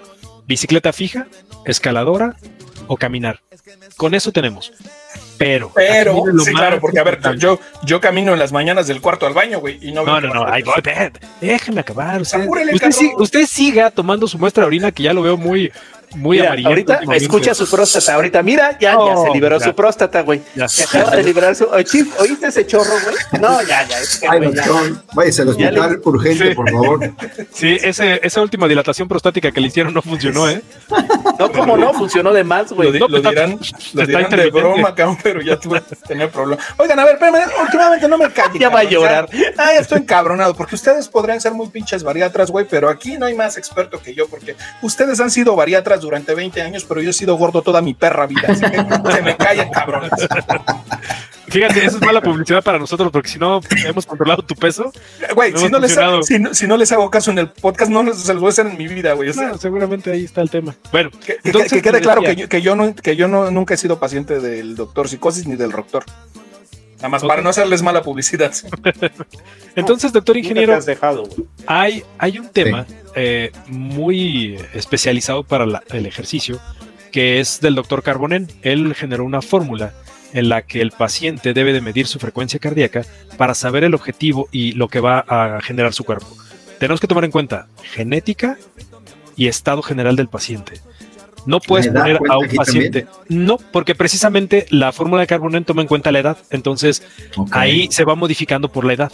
bicicleta 0.47 0.93
fija, 0.93 1.27
escaladora 1.65 2.35
o 2.89 2.97
caminar. 2.97 3.41
Con 3.97 4.15
eso 4.15 4.33
tenemos. 4.33 4.73
Pero, 5.39 5.73
Pero, 5.75 6.23
sí, 6.45 6.53
claro, 6.53 6.81
porque 6.81 6.99
a 6.99 7.05
ver, 7.05 7.19
yo, 7.39 7.59
yo 7.85 7.99
camino 8.01 8.35
en 8.35 8.39
las 8.39 8.53
mañanas 8.53 8.87
del 8.89 9.01
cuarto 9.01 9.27
al 9.27 9.33
baño, 9.33 9.59
güey, 9.59 9.79
y 9.81 9.91
no 9.91 10.05
No, 10.05 10.13
veo 10.21 10.21
no, 10.21 10.35
no, 10.35 10.47
ay, 10.47 10.63
voy, 10.63 10.75
ve, 10.85 11.11
déjeme 11.41 11.81
acabar. 11.81 12.21
Usted, 12.21 12.91
sí- 12.91 13.13
usted 13.17 13.47
siga 13.47 13.91
tomando 13.91 14.27
su 14.29 14.39
muestra 14.39 14.65
de 14.65 14.67
orina 14.67 14.93
que 14.93 15.03
ya 15.05 15.15
lo 15.15 15.23
veo 15.23 15.39
muy, 15.39 15.73
muy 16.17 16.39
Mira, 16.39 16.49
amarillento. 16.53 16.93
ahorita 16.93 17.15
escucha 17.17 17.55
su 17.55 17.69
próstata. 17.71 18.15
Ahorita, 18.15 18.43
mira, 18.43 18.77
ya, 18.79 18.93
ya 18.93 19.17
se 19.17 19.31
liberó 19.33 19.59
ya. 19.59 19.65
su 19.67 19.75
próstata, 19.75 20.23
güey. 20.23 20.43
Ya. 20.55 20.69
Se 20.69 20.85
acaba 20.85 21.17
de 21.17 21.23
liberar 21.23 21.55
su. 21.55 21.65
Oye, 21.67 21.85
¿oíste 22.19 22.47
ese 22.49 22.67
chorro, 22.67 22.91
güey? 23.05 23.41
No, 23.41 23.63
ya, 23.63 23.87
ya. 23.87 23.99
Es 24.01 24.19
que, 24.19 24.27
Ay, 24.29 24.41
ya. 24.41 24.47
doctor, 24.67 25.03
váyase 25.15 25.43
al 25.43 25.49
hospital 25.49 26.01
urgente, 26.05 26.49
Sí. 26.49 26.55
por 26.55 26.71
favor. 26.71 27.13
Sí, 27.53 27.77
ese, 27.83 28.21
esa 28.23 28.41
última 28.43 28.67
dilatación 28.69 29.07
prostática 29.09 29.53
que 29.53 29.61
le 29.61 29.69
hicieron 29.69 29.95
no 29.95 30.03
funcionó, 30.03 30.49
¿eh? 30.49 30.63
No, 31.39 31.51
como 31.53 31.77
no, 31.77 31.93
funcionó 31.95 32.33
de 32.33 32.45
más, 32.45 32.71
Lo, 32.71 32.77
güey. 32.77 32.93
di- 32.93 32.99
No, 32.99 33.09
lo 33.09 33.17
está- 33.19 33.31
dirán, 33.31 33.51
lo 33.93 34.03
está 34.03 34.19
dirán 34.19 34.31
de 34.31 34.51
broma, 34.51 34.95
cabrón, 34.95 35.19
pero 35.23 35.41
ya 35.41 35.59
tuve 35.59 35.81
que 35.83 35.97
tener 35.97 36.31
problemas. 36.31 36.65
Oigan, 36.77 36.99
a 36.99 37.05
ver, 37.05 37.15
espérame, 37.15 37.49
últimamente 37.63 38.09
no 38.09 38.19
me 38.19 38.31
calles. 38.33 38.61
Ya 38.61 38.69
va 38.69 38.81
a 38.81 38.85
llorar. 38.85 39.29
Ah, 39.57 39.71
ya 39.75 39.81
estoy 39.81 39.99
encabronado, 39.99 40.55
porque 40.55 40.75
ustedes 40.75 41.09
podrían 41.09 41.41
ser 41.41 41.53
muy 41.53 41.69
pinches 41.69 42.03
bariatras, 42.03 42.51
güey, 42.51 42.67
pero 42.69 42.89
aquí 42.89 43.17
no 43.17 43.27
hay 43.27 43.35
más 43.35 43.57
experto 43.57 44.01
que 44.01 44.15
yo, 44.15 44.27
porque 44.29 44.57
ustedes 44.83 45.21
han 45.21 45.31
sido 45.31 45.55
bariatras 45.57 46.00
durante 46.01 46.35
20 46.35 46.63
años, 46.63 46.85
pero 46.85 47.01
yo 47.01 47.11
he 47.11 47.13
sido 47.13 47.37
gordo 47.37 47.63
toda 47.63 47.83
mi 47.83 47.95
perra 47.95 48.27
vida, 48.27 48.49
así 48.49 48.63
que 48.63 48.77
se 49.13 49.23
me 49.23 49.37
callen, 49.37 49.71
cabrones. 49.71 50.11
Fíjate, 51.51 51.85
eso 51.85 51.97
es 51.97 52.03
mala 52.03 52.21
publicidad 52.21 52.63
para 52.63 52.79
nosotros 52.79 53.11
porque 53.11 53.29
si 53.29 53.39
no 53.39 53.61
hemos 53.85 54.07
controlado 54.07 54.43
tu 54.43 54.55
peso, 54.55 54.93
Güey, 55.35 55.53
No 55.53 55.59
si, 55.59 55.69
no 55.69 56.23
si, 56.23 56.39
no, 56.39 56.55
si 56.55 56.67
no 56.67 56.77
les 56.77 56.93
hago 56.93 57.11
caso 57.11 57.33
en 57.33 57.39
el 57.39 57.49
podcast, 57.49 57.91
no 57.91 58.15
se 58.15 58.33
los 58.33 58.41
voy 58.41 58.49
a 58.49 58.51
hacer 58.51 58.67
en 58.67 58.79
mi 58.79 58.87
vida, 58.87 59.15
güey. 59.15 59.31
O 59.31 59.33
sea, 59.33 59.45
claro, 59.45 59.59
seguramente 59.59 60.13
ahí 60.13 60.25
está 60.25 60.43
el 60.43 60.51
tema. 60.51 60.77
Bueno, 60.93 61.11
que, 61.25 61.39
entonces, 61.43 61.73
que 61.73 61.83
quede 61.83 62.01
claro 62.01 62.23
que 62.23 62.37
yo, 62.37 62.49
que 62.49 62.63
yo, 62.63 62.77
no, 62.77 62.95
que 62.95 63.17
yo 63.17 63.27
no, 63.27 63.51
nunca 63.51 63.75
he 63.75 63.77
sido 63.77 63.99
paciente 63.99 64.39
del 64.39 64.77
doctor 64.77 65.09
psicosis 65.09 65.47
ni 65.47 65.57
del 65.57 65.73
doctor. 65.73 66.05
Nada 67.01 67.09
más 67.09 67.23
para 67.25 67.41
no 67.43 67.49
hacerles 67.51 67.83
mala 67.83 68.03
publicidad. 68.03 68.53
entonces, 69.77 70.13
doctor 70.13 70.37
ingeniero, 70.37 70.75
has 70.75 70.87
dejado, 70.87 71.29
hay, 71.67 72.05
hay 72.19 72.39
un 72.39 72.49
tema 72.49 72.87
eh, 73.15 73.51
muy 73.69 74.57
especializado 74.75 75.43
para 75.43 75.67
la- 75.67 75.83
el 75.91 76.07
ejercicio 76.07 76.61
que 77.11 77.41
es 77.41 77.61
del 77.61 77.75
doctor 77.75 78.03
Carbonen. 78.03 78.49
Él 78.63 78.95
generó 78.95 79.25
una 79.25 79.43
fórmula 79.43 79.93
en 80.33 80.49
la 80.49 80.63
que 80.63 80.81
el 80.81 80.93
paciente 80.93 81.53
debe 81.55 81.73
de 81.73 81.81
medir 81.81 82.07
su 82.07 82.19
frecuencia 82.21 82.61
cardíaca 82.61 83.05
para 83.37 83.55
saber 83.55 83.83
el 83.85 83.95
objetivo 83.95 84.49
y 84.53 84.73
lo 84.73 84.89
que 84.89 85.01
va 85.01 85.25
a 85.27 85.61
generar 85.61 85.93
su 85.93 86.05
cuerpo. 86.05 86.29
Tenemos 86.79 87.01
que 87.01 87.09
tomar 87.09 87.25
en 87.25 87.31
cuenta 87.33 87.67
genética 87.83 88.57
y 89.37 89.49
estado 89.49 89.83
general 89.83 90.17
del 90.17 90.29
paciente. 90.29 90.75
No 91.47 91.61
puedes 91.61 91.87
¿La 91.87 92.09
edad 92.09 92.19
poner 92.19 92.33
a 92.33 92.39
un 92.39 92.49
paciente. 92.49 93.07
No, 93.29 93.59
porque 93.59 93.95
precisamente 93.95 94.67
la 94.71 94.93
fórmula 94.93 95.23
de 95.23 95.27
Carbonen 95.27 95.65
toma 95.65 95.83
en 95.83 95.89
cuenta 95.89 96.13
la 96.13 96.19
edad. 96.19 96.39
Entonces, 96.51 97.03
ahí 97.51 97.89
se 97.91 98.05
va 98.05 98.15
modificando 98.15 98.71
por 98.71 98.85
la 98.85 98.93
edad. 98.93 99.13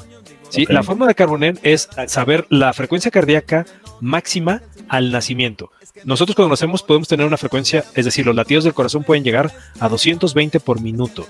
¿sí? 0.48 0.66
La 0.68 0.82
forma 0.82 1.06
de 1.06 1.14
Carbonen 1.14 1.58
es 1.62 1.88
saber 2.06 2.46
la 2.50 2.72
frecuencia 2.72 3.10
cardíaca 3.10 3.66
máxima 4.00 4.62
al 4.88 5.10
nacimiento. 5.10 5.70
Nosotros 6.04 6.36
cuando 6.36 6.52
nacemos 6.52 6.82
podemos 6.82 7.08
tener 7.08 7.26
una 7.26 7.36
frecuencia, 7.36 7.84
es 7.94 8.04
decir, 8.04 8.26
los 8.26 8.34
latidos 8.34 8.64
del 8.64 8.74
corazón 8.74 9.04
pueden 9.04 9.24
llegar 9.24 9.52
a 9.80 9.88
220 9.88 10.60
por 10.60 10.80
minuto. 10.80 11.26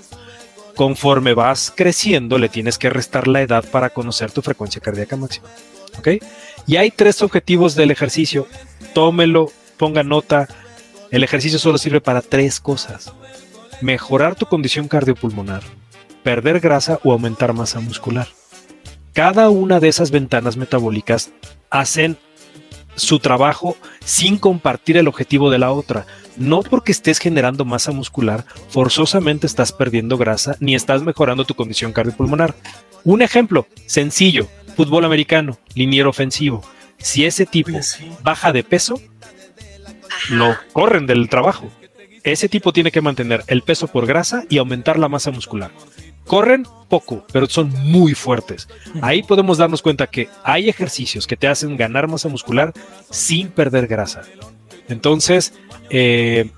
Conforme 0.75 1.33
vas 1.33 1.73
creciendo, 1.75 2.37
le 2.37 2.49
tienes 2.49 2.77
que 2.77 2.89
restar 2.89 3.27
la 3.27 3.41
edad 3.41 3.65
para 3.71 3.89
conocer 3.89 4.31
tu 4.31 4.41
frecuencia 4.41 4.81
cardíaca 4.81 5.15
máxima. 5.15 5.47
¿Ok? 5.97 6.09
Y 6.67 6.75
hay 6.75 6.91
tres 6.91 7.21
objetivos 7.21 7.75
del 7.75 7.91
ejercicio. 7.91 8.47
Tómelo, 8.93 9.51
ponga 9.77 10.03
nota. 10.03 10.47
El 11.11 11.23
ejercicio 11.23 11.59
solo 11.59 11.77
sirve 11.77 12.01
para 12.01 12.21
tres 12.21 12.59
cosas. 12.59 13.13
Mejorar 13.81 14.35
tu 14.35 14.45
condición 14.45 14.87
cardiopulmonar, 14.87 15.63
perder 16.23 16.59
grasa 16.59 16.99
o 17.03 17.11
aumentar 17.11 17.53
masa 17.53 17.79
muscular. 17.79 18.27
Cada 19.13 19.49
una 19.49 19.79
de 19.79 19.87
esas 19.87 20.11
ventanas 20.11 20.57
metabólicas 20.57 21.31
hacen 21.69 22.17
su 22.95 23.19
trabajo 23.19 23.77
sin 24.03 24.37
compartir 24.37 24.97
el 24.97 25.07
objetivo 25.07 25.49
de 25.49 25.59
la 25.59 25.71
otra. 25.71 26.05
No 26.35 26.61
porque 26.61 26.91
estés 26.91 27.19
generando 27.19 27.63
masa 27.63 27.91
muscular, 27.91 28.45
forzosamente 28.69 29.47
estás 29.47 29.71
perdiendo 29.71 30.17
grasa 30.17 30.57
ni 30.59 30.75
estás 30.75 31.03
mejorando 31.03 31.45
tu 31.45 31.53
condición 31.53 31.93
cardiopulmonar. 31.93 32.55
Un 33.03 33.21
ejemplo 33.21 33.67
sencillo, 33.85 34.47
fútbol 34.75 35.05
americano, 35.05 35.57
liniero 35.73 36.09
ofensivo. 36.09 36.63
Si 36.97 37.25
ese 37.25 37.45
tipo 37.45 37.71
baja 38.23 38.51
de 38.51 38.63
peso, 38.63 38.99
lo 40.29 40.55
corren 40.73 41.05
del 41.05 41.29
trabajo. 41.29 41.69
Ese 42.23 42.49
tipo 42.49 42.73
tiene 42.73 42.91
que 42.91 43.01
mantener 43.01 43.43
el 43.47 43.61
peso 43.61 43.87
por 43.87 44.05
grasa 44.05 44.43
y 44.49 44.57
aumentar 44.57 44.99
la 44.99 45.07
masa 45.07 45.31
muscular. 45.31 45.71
Corren 46.25 46.67
poco, 46.89 47.25
pero 47.31 47.47
son 47.47 47.69
muy 47.69 48.13
fuertes. 48.13 48.67
Ahí 49.01 49.23
podemos 49.23 49.57
darnos 49.57 49.81
cuenta 49.81 50.07
que 50.07 50.27
hay 50.43 50.67
ejercicios 50.67 51.25
que 51.25 51.37
te 51.37 51.47
hacen 51.47 51.77
ganar 51.77 52.09
masa 52.09 52.27
muscular 52.27 52.73
sin 53.09 53.47
perder 53.47 53.87
grasa. 53.87 54.23
Entonces, 54.89 55.53
eh, 55.89 56.49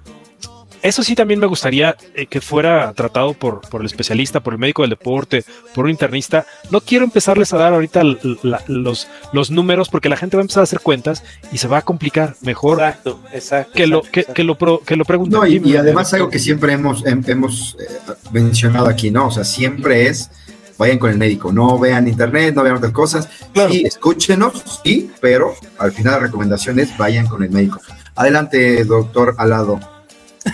eso 0.81 1.03
sí 1.03 1.15
también 1.15 1.39
me 1.39 1.45
gustaría 1.47 1.95
eh, 2.15 2.25
que 2.25 2.41
fuera 2.41 2.93
tratado 2.93 3.33
por, 3.33 3.61
por 3.69 3.81
el 3.81 3.87
especialista, 3.87 4.39
por 4.39 4.53
el 4.53 4.59
médico 4.59 4.81
del 4.83 4.91
deporte, 4.91 5.43
por 5.75 5.85
un 5.85 5.91
internista. 5.91 6.45
No 6.71 6.81
quiero 6.81 7.05
empezarles 7.05 7.51
a 7.53 7.57
dar 7.57 7.73
ahorita 7.73 8.01
la- 8.43 8.63
los, 8.67 9.07
los 9.33 9.51
números 9.51 9.89
porque 9.89 10.09
la 10.09 10.17
gente 10.17 10.37
va 10.37 10.41
a 10.41 10.43
empezar 10.43 10.61
a 10.61 10.63
hacer 10.63 10.79
cuentas 10.79 11.23
y 11.51 11.57
se 11.57 11.67
va 11.67 11.79
a 11.79 11.81
complicar. 11.81 12.35
Mejor 12.41 12.79
Exacto, 12.79 13.19
exacto. 13.33 13.73
que 13.73 13.87
lo, 13.87 14.01
que, 14.01 14.21
exacto. 14.21 14.33
que 14.33 14.43
lo, 14.43 14.57
pro- 14.57 14.81
que 14.85 14.95
lo 14.95 15.05
pregunten. 15.05 15.39
No, 15.39 15.45
y, 15.47 15.75
además 15.75 16.13
algo 16.13 16.29
que 16.29 16.39
siempre 16.39 16.73
hemos, 16.73 17.03
hem- 17.05 17.27
hemos 17.27 17.75
eh, 17.79 18.13
mencionado 18.31 18.87
aquí, 18.87 19.11
¿no? 19.11 19.27
O 19.27 19.31
sea, 19.31 19.43
siempre 19.43 20.07
es, 20.07 20.29
vayan 20.77 20.97
con 20.97 21.09
el 21.11 21.17
médico, 21.17 21.51
no 21.51 21.77
vean 21.77 22.07
internet, 22.07 22.55
no 22.55 22.63
vean 22.63 22.77
otras 22.77 22.93
cosas. 22.93 23.27
Claro. 23.53 23.71
Sí, 23.71 23.83
escúchenos, 23.85 24.63
sí, 24.83 25.11
pero 25.19 25.53
al 25.77 25.91
final 25.91 26.13
la 26.13 26.19
recomendación 26.19 26.79
es 26.79 26.95
vayan 26.97 27.27
con 27.27 27.43
el 27.43 27.49
médico. 27.49 27.79
Adelante, 28.15 28.83
doctor 28.85 29.35
Alado. 29.37 29.79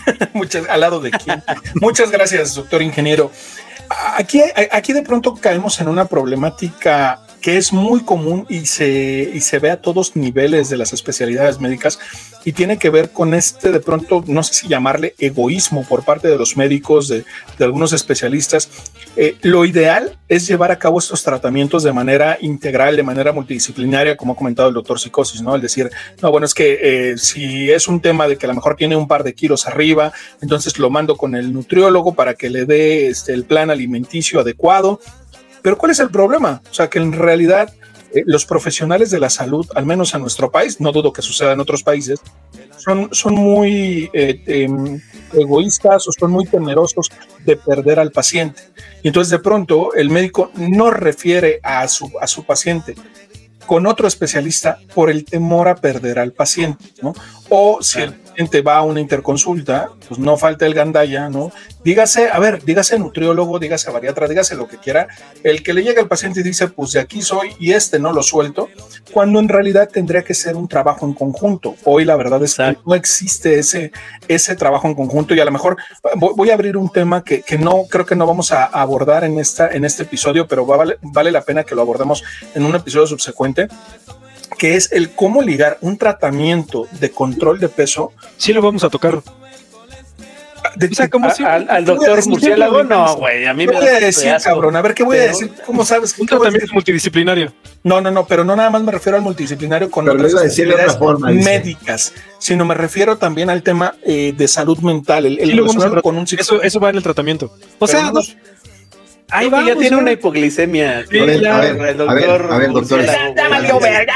Muchas, 0.33 0.67
al 0.69 0.81
lado 0.81 0.99
de 0.99 1.11
quién. 1.11 1.43
Muchas 1.75 2.11
gracias, 2.11 2.55
doctor 2.55 2.81
ingeniero. 2.81 3.31
Aquí, 4.17 4.41
aquí 4.71 4.93
de 4.93 5.03
pronto 5.03 5.35
caemos 5.35 5.79
en 5.79 5.87
una 5.87 6.05
problemática 6.05 7.24
que 7.45 7.57
es 7.57 7.71
muy 7.71 7.99
común 7.99 8.47
y 8.49 8.65
se, 8.65 9.29
y 9.31 9.39
se 9.39 9.59
ve 9.59 9.69
a 9.69 9.79
todos 9.79 10.15
niveles 10.15 10.67
de 10.71 10.77
las 10.77 10.93
especialidades 10.93 11.59
médicas 11.59 11.99
y 12.43 12.53
tiene 12.53 12.79
que 12.79 12.89
ver 12.89 13.11
con 13.11 13.35
este 13.35 13.71
de 13.71 13.79
pronto, 13.79 14.23
no 14.25 14.41
sé 14.41 14.55
si 14.55 14.67
llamarle 14.67 15.13
egoísmo 15.19 15.85
por 15.87 16.03
parte 16.03 16.27
de 16.27 16.39
los 16.39 16.57
médicos, 16.57 17.07
de, 17.07 17.23
de 17.59 17.65
algunos 17.65 17.93
especialistas, 17.93 18.67
Eh, 19.17 19.37
lo 19.43 19.63
ideal 19.63 20.17
es 20.27 20.45
llevar 20.45 20.71
a 20.71 20.77
cabo 20.77 20.99
estos 20.99 21.23
tratamientos 21.23 21.83
de 21.83 21.93
manera 21.93 22.37
integral, 22.41 22.97
de 22.97 23.03
manera 23.03 23.31
multidisciplinaria, 23.31 24.17
como 24.17 24.33
ha 24.33 24.35
comentado 24.35 24.67
el 24.67 24.73
doctor 24.73 24.99
Psicosis, 24.99 25.41
¿no? 25.41 25.55
El 25.55 25.61
decir, 25.61 25.89
no, 26.21 26.31
bueno, 26.31 26.45
es 26.45 26.53
que 26.53 26.79
eh, 26.81 27.17
si 27.17 27.71
es 27.71 27.87
un 27.87 28.01
tema 28.01 28.27
de 28.27 28.35
que 28.37 28.45
a 28.45 28.49
lo 28.49 28.55
mejor 28.55 28.75
tiene 28.75 28.97
un 28.97 29.07
par 29.07 29.23
de 29.23 29.33
kilos 29.33 29.67
arriba, 29.67 30.11
entonces 30.41 30.77
lo 30.79 30.89
mando 30.89 31.15
con 31.15 31.33
el 31.33 31.53
nutriólogo 31.53 32.13
para 32.13 32.33
que 32.33 32.49
le 32.49 32.65
dé 32.65 33.07
este, 33.07 33.31
el 33.31 33.45
plan 33.45 33.69
alimenticio 33.69 34.41
adecuado. 34.41 34.99
Pero 35.66 35.80
¿cuál 35.80 35.93
es 35.93 35.99
el 35.99 36.11
problema? 36.11 36.61
O 36.70 36.74
sea, 36.76 36.91
que 36.91 36.99
en 36.99 37.11
realidad 37.11 37.74
eh, 38.13 38.22
los 38.28 38.45
profesionales 38.45 39.09
de 39.09 39.20
la 39.20 39.32
salud, 39.32 39.66
al 39.74 39.84
menos 39.84 40.13
en 40.13 40.22
nuestro 40.22 40.51
país, 40.51 40.80
no 40.80 40.91
dudo 40.91 41.11
que 41.11 41.24
suceda 41.24 41.53
en 41.53 41.59
otros 41.59 41.82
países, 41.82 42.20
son, 42.78 43.09
son 43.11 43.34
muy 43.34 44.07
eh, 44.13 44.43
em, 44.45 45.01
egoístas 45.34 46.07
o 46.07 46.11
son 46.11 46.30
muy 46.30 46.45
temerosos 46.45 47.09
de 47.43 47.55
perder 47.57 47.99
al 47.99 48.11
paciente. 48.11 48.61
Y 49.01 49.07
entonces 49.07 49.32
de 49.32 49.39
pronto 49.39 49.95
el 49.95 50.11
médico 50.11 50.51
no 50.53 50.91
refiere 50.91 51.59
a 51.63 51.88
su, 51.88 52.11
a 52.22 52.28
su 52.28 52.43
paciente 52.43 52.93
con 53.66 53.88
otro 53.88 54.07
especialista 54.07 54.78
por 54.93 55.09
el 55.09 55.26
temor 55.26 55.68
a 55.68 55.78
perder 55.78 56.20
al 56.20 56.32
paciente, 56.32 56.86
¿no? 57.01 57.16
O 57.49 57.82
si 57.82 58.01
el 58.01 58.13
paciente 58.36 58.61
va 58.61 58.77
a 58.77 58.81
una 58.81 58.99
interconsulta, 58.99 59.91
pues 60.09 60.19
no 60.19 60.36
falta 60.36 60.65
el 60.65 60.73
gandaya, 60.73 61.29
¿no? 61.29 61.53
Dígase, 61.86 62.29
a 62.29 62.38
ver, 62.38 62.65
dígase 62.65 62.99
nutriólogo, 62.99 63.59
dígase 63.59 63.89
bariatra, 63.91 64.27
dígase 64.27 64.55
lo 64.55 64.67
que 64.67 64.77
quiera, 64.77 65.07
el 65.41 65.63
que 65.63 65.73
le 65.73 65.83
llega 65.83 66.01
al 66.01 66.09
paciente 66.09 66.41
y 66.41 66.43
dice, 66.43 66.67
pues 66.67 66.91
de 66.91 66.99
aquí 66.99 67.21
soy 67.21 67.55
y 67.59 67.71
este 67.71 67.97
no 67.97 68.11
lo 68.11 68.21
suelto, 68.23 68.67
cuando 69.13 69.39
en 69.39 69.47
realidad 69.47 69.88
tendría 69.88 70.21
que 70.23 70.33
ser 70.33 70.57
un 70.57 70.67
trabajo 70.67 71.05
en 71.05 71.13
conjunto. 71.13 71.75
Hoy 71.86 72.03
la 72.03 72.17
verdad 72.17 72.43
es 72.43 72.55
que 72.55 72.77
no 72.86 72.93
existe 72.93 73.57
ese, 73.57 73.93
ese 74.27 74.55
trabajo 74.57 74.88
en 74.89 74.95
conjunto 74.95 75.33
y 75.33 75.39
a 75.39 75.45
lo 75.45 75.51
mejor 75.51 75.77
voy, 76.17 76.49
a 76.49 76.55
abrir 76.55 76.75
un 76.75 76.89
tema 76.89 77.23
que, 77.23 77.41
que, 77.41 77.57
no 77.57 77.83
creo 77.89 78.05
que 78.05 78.17
no 78.17 78.27
vamos 78.27 78.51
a 78.51 78.65
abordar 78.65 79.23
en, 79.23 79.39
esta, 79.39 79.69
en 79.69 79.86
este 79.86 80.03
episodio, 80.03 80.45
pero 80.45 80.65
vale, 80.65 80.97
vale 81.01 81.31
la 81.31 81.41
pena 81.41 81.63
que 81.63 81.73
lo 81.73 81.81
abordemos 81.81 82.21
en 82.53 82.65
un 82.65 82.75
episodio 82.75 83.07
subsecuente 83.07 83.69
que 84.57 84.75
es 84.75 84.91
el 84.91 85.11
cómo 85.11 85.41
ligar 85.41 85.77
un 85.81 85.97
tratamiento 85.97 86.87
de 86.99 87.11
control 87.11 87.59
de 87.59 87.69
peso. 87.69 88.11
Sí, 88.37 88.53
lo 88.53 88.61
vamos 88.61 88.83
a 88.83 88.89
tocar. 88.89 89.21
De, 90.75 90.87
o 90.87 90.93
sea, 90.93 91.09
como 91.09 91.29
si, 91.29 91.43
al, 91.43 91.69
al 91.69 91.85
doctor 91.85 92.27
Murciélago, 92.27 92.83
no, 92.83 93.15
güey, 93.17 93.45
a 93.45 93.53
mí 93.53 93.67
me 93.67 93.73
voy 93.73 93.87
a 93.87 93.99
decir, 93.99 94.33
cabrón, 94.43 94.75
a 94.75 94.81
ver, 94.81 94.93
¿qué 94.93 95.03
voy 95.03 95.17
a 95.17 95.27
decir? 95.27 95.51
¿Cómo 95.65 95.85
sabes? 95.85 96.17
Un 96.17 96.25
tratamiento 96.27 96.73
multidisciplinario. 96.73 97.53
No, 97.83 98.01
no, 98.01 98.09
no, 98.09 98.25
pero 98.25 98.43
no 98.43 98.55
nada 98.55 98.71
más 98.71 98.81
me 98.81 98.91
refiero 98.91 99.15
al 99.15 99.21
multidisciplinario 99.21 99.91
con 99.91 100.05
pero 100.05 100.17
otras 100.17 100.41
decir 100.41 100.75
de 100.75 100.89
forma, 100.93 101.29
médicas, 101.29 102.13
sino 102.39 102.65
me 102.65 102.73
refiero 102.73 103.17
también 103.17 103.51
al 103.51 103.61
tema 103.61 103.95
eh, 104.03 104.33
de 104.35 104.47
salud 104.47 104.79
mental, 104.79 105.27
el, 105.27 105.39
el 105.39 105.49
sí, 105.49 105.55
lo 105.55 106.01
con 106.01 106.17
un 106.17 106.25
eso, 106.37 106.61
eso 106.61 106.79
va 106.79 106.89
en 106.89 106.95
el 106.95 107.03
tratamiento. 107.03 107.53
O 107.77 107.85
sea, 107.85 108.11
no, 108.11 108.21
Ahí 109.30 109.49
va. 109.49 109.63
Ya 109.65 109.76
tiene 109.76 109.97
una 109.97 110.11
hipoglicemia. 110.11 111.05
Sí, 111.07 111.19
a, 111.19 111.26
ver, 111.26 111.47
a, 111.47 111.59
ver, 111.59 112.01
a, 112.01 112.13
ver, 112.13 112.41
a 112.51 112.57
ver, 112.57 112.71
doctores. 112.71 113.11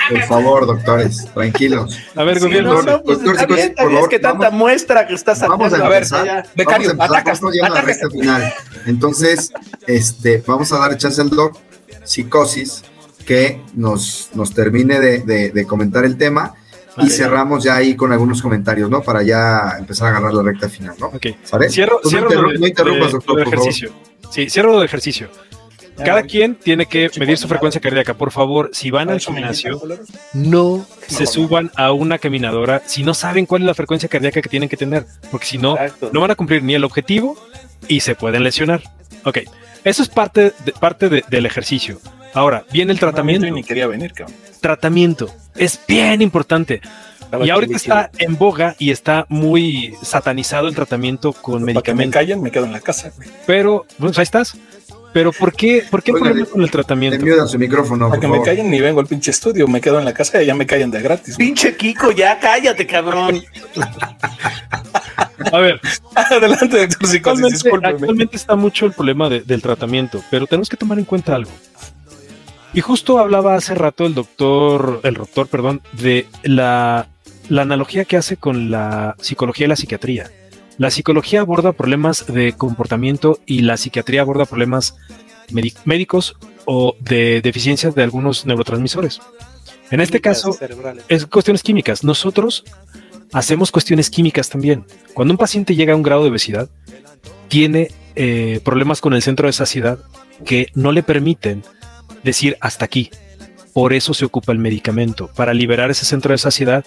Por 0.10 0.24
favor, 0.24 0.66
doctores, 0.68 1.28
tranquilos. 1.34 1.98
A 2.16 2.24
ver, 2.24 2.40
gobierno. 2.40 2.74
No, 2.74 2.82
no, 2.84 3.04
pues 3.04 3.18
doctor, 3.18 3.36
está 3.36 3.46
bien, 3.48 3.74
por 3.76 3.86
favor, 3.86 4.04
es 4.04 4.08
que 4.08 4.20
tanta 4.20 4.46
vamos, 4.46 4.60
muestra 4.60 5.08
que 5.08 5.16
estás 5.16 5.40
sacando. 5.40 5.64
Vamos 5.64 5.80
a, 5.80 5.86
a 5.86 5.90
ver, 5.90 6.04
ya, 6.04 6.46
becario, 6.56 6.90
vamos 6.96 7.02
a 7.02 7.20
ataca, 7.20 7.32
ataca. 7.32 7.88
A 7.88 7.92
este 7.92 8.10
final. 8.10 8.54
Entonces, 8.86 9.52
este, 9.88 10.44
vamos 10.46 10.72
a 10.74 10.78
dar 10.78 10.96
chance 10.98 11.20
al 11.20 11.30
doc 11.30 11.58
psicosis 12.04 12.84
que 13.26 13.62
nos, 13.74 14.30
nos 14.34 14.54
termine 14.54 15.00
de, 15.00 15.20
de, 15.20 15.52
de 15.52 15.66
comentar 15.66 16.06
el 16.06 16.18
tema 16.18 16.56
y 16.98 17.02
vale, 17.02 17.12
cerramos 17.12 17.64
ya 17.64 17.76
ahí 17.76 17.96
con 17.96 18.12
algunos 18.12 18.42
comentarios, 18.42 18.90
¿no? 18.90 19.02
Para 19.02 19.24
ya 19.24 19.76
empezar 19.78 20.08
a 20.08 20.10
agarrar 20.12 20.34
la 20.34 20.44
recta 20.44 20.68
final, 20.70 20.96
¿no? 21.00 21.08
Ok. 21.08 21.28
¿Sale? 21.44 21.70
Cierro, 21.70 22.00
no, 22.04 22.10
cierro 22.10 22.26
interrumpas, 22.28 22.60
no 22.60 22.68
interrumpas, 22.68 23.12
doctor, 23.12 23.44
por 23.44 23.48
ejercicio. 23.48 23.90
Favor. 23.90 24.09
Sí, 24.30 24.50
cierro 24.50 24.72
lo 24.72 24.80
de 24.80 24.86
ejercicio. 24.86 25.30
Cada 26.04 26.24
quien 26.24 26.56
tiene 26.56 26.86
que 26.86 27.10
medir 27.20 27.38
su 27.38 27.48
frecuencia 27.48 27.82
cardíaca. 27.82 28.14
Por 28.14 28.32
favor, 28.32 28.70
si 28.74 28.90
van 28.90 29.10
al 29.10 29.20
gimnasio, 29.20 29.82
no 30.34 30.86
se 31.08 31.26
suban 31.26 31.72
a 31.76 31.92
una 31.92 32.18
caminadora 32.18 32.82
si 32.86 33.04
no 33.04 33.14
saben 33.14 33.46
cuál 33.46 33.64
es 33.64 33.68
la 33.68 33.74
frecuencia 33.74 34.08
cardíaca 34.08 34.42
que 34.42 34.50
tienen 34.50 34.70
que 34.70 34.78
tener, 34.78 35.06
porque 35.32 35.46
si 35.46 35.58
no, 35.58 35.78
no 36.12 36.22
van 36.22 36.32
a 36.32 36.36
cumplir 36.36 36.64
ni 36.64 36.74
el 36.74 36.84
objetivo 36.84 37.38
y 37.88 38.00
se 38.00 38.16
pueden 38.16 38.44
lesionar. 38.44 38.82
Ok, 39.26 39.40
eso 39.84 40.04
es 40.04 40.10
parte, 40.10 40.54
de, 40.64 40.72
parte 40.72 41.10
de, 41.10 41.24
del 41.30 41.46
ejercicio. 41.46 42.00
Ahora, 42.34 42.64
viene 42.72 42.94
el 42.94 43.00
tratamiento. 43.00 43.50
Ni 43.50 43.64
quería 43.64 43.88
venir, 43.88 44.14
cabrón. 44.14 44.36
Tratamiento. 44.62 45.34
Es 45.56 45.80
bien 45.88 46.22
importante. 46.22 46.82
Y 47.44 47.50
ahorita 47.50 47.76
está 47.76 48.12
en 48.18 48.38
boga 48.38 48.76
y 48.80 48.92
está 48.92 49.26
muy 49.30 49.96
satanizado 50.02 50.68
el 50.68 50.76
tratamiento 50.76 51.34
con 51.34 51.64
medicamentos. 51.64 52.08
me 52.08 52.26
callen, 52.26 52.42
me 52.42 52.52
quedo 52.52 52.66
en 52.66 52.72
la 52.72 52.82
casa. 52.82 53.12
Pero, 53.46 53.86
pues 53.98 54.18
ahí 54.18 54.24
estás. 54.24 54.58
Pero 55.14 55.32
¿por 55.32 55.54
qué, 55.54 55.84
por 55.90 56.04
qué 56.04 56.12
Oiga, 56.12 56.46
con 56.46 56.62
el 56.62 56.70
tratamiento? 56.70 57.26
Me 57.26 57.48
su 57.48 57.58
micrófono. 57.58 58.10
Para 58.10 58.22
que 58.22 58.28
favor. 58.28 58.40
me 58.40 58.46
callen 58.46 58.70
ni 58.70 58.80
vengo 58.80 59.00
al 59.00 59.08
pinche 59.08 59.32
estudio, 59.32 59.68
me 59.68 59.82
quedo 59.82 59.98
en 60.00 60.06
la 60.06 60.14
casa 60.14 60.42
y 60.42 60.46
ya 60.46 60.54
me 60.54 60.68
callan 60.68 60.92
de 60.92 61.02
gratis. 61.02 61.36
Pinche 61.36 61.76
Kiko, 61.76 62.12
ya 62.12 62.40
cállate, 62.40 62.86
cabrón. 62.86 63.42
A 65.52 65.58
ver, 65.58 65.82
adelante, 66.16 66.88
doctor 66.88 67.08
Psicosis, 67.08 67.66
actualmente, 67.66 67.88
actualmente 67.88 68.36
está 68.36 68.56
mucho 68.56 68.86
el 68.86 68.92
problema 68.92 69.30
de, 69.30 69.42
del 69.42 69.62
tratamiento, 69.62 70.22
pero 70.30 70.46
tenemos 70.46 70.70
que 70.70 70.78
tomar 70.78 71.00
en 71.00 71.06
cuenta 71.06 71.36
algo. 71.36 71.52
Y 72.74 72.82
justo 72.82 73.18
hablaba 73.18 73.56
hace 73.56 73.74
rato 73.74 74.06
el 74.06 74.14
doctor, 74.14 75.02
el 75.04 75.16
doctor, 75.16 75.48
perdón, 75.48 75.82
de 75.94 76.28
la, 76.44 77.08
la 77.50 77.64
analogía 77.64 78.06
que 78.06 78.18
hace 78.18 78.38
con 78.38 78.72
la 78.72 79.16
psicología 79.20 79.66
y 79.66 79.70
la 79.70 79.76
psiquiatría. 79.76 80.32
La 80.78 80.92
psicología 80.92 81.42
aborda 81.42 81.74
problemas 81.74 82.26
de 82.28 82.54
comportamiento 82.54 83.40
y 83.46 83.62
la 83.62 83.76
psiquiatría 83.76 84.22
aborda 84.22 84.46
problemas 84.46 84.96
médicos 85.84 86.38
o 86.66 86.96
de 87.00 87.42
deficiencias 87.42 87.96
de 87.96 88.04
algunos 88.04 88.46
neurotransmisores. 88.46 89.20
En 89.92 90.00
este 90.00 90.22
caso, 90.22 90.56
es 91.08 91.26
cuestiones 91.26 91.64
químicas. 91.64 92.04
Nosotros 92.04 92.64
hacemos 93.34 93.72
cuestiones 93.72 94.10
químicas 94.10 94.50
también. 94.50 94.86
Cuando 95.14 95.34
un 95.34 95.38
paciente 95.38 95.76
llega 95.76 95.94
a 95.94 95.96
un 95.96 96.04
grado 96.04 96.24
de 96.24 96.30
obesidad, 96.30 96.70
tiene 97.48 97.92
eh, 98.16 98.62
problemas 98.64 99.02
con 99.02 99.14
el 99.14 99.24
centro 99.24 99.48
de 99.48 99.54
saciedad 99.54 100.00
que 100.46 100.68
no 100.76 100.92
le 100.92 101.04
permiten 101.04 101.64
decir 102.24 102.56
hasta 102.62 102.86
aquí. 102.86 103.10
Por 103.74 103.94
eso 103.94 104.14
se 104.14 104.26
ocupa 104.26 104.52
el 104.52 104.60
medicamento, 104.60 105.30
para 105.36 105.54
liberar 105.54 105.92
ese 105.92 106.06
centro 106.06 106.32
de 106.32 106.38
saciedad. 106.38 106.84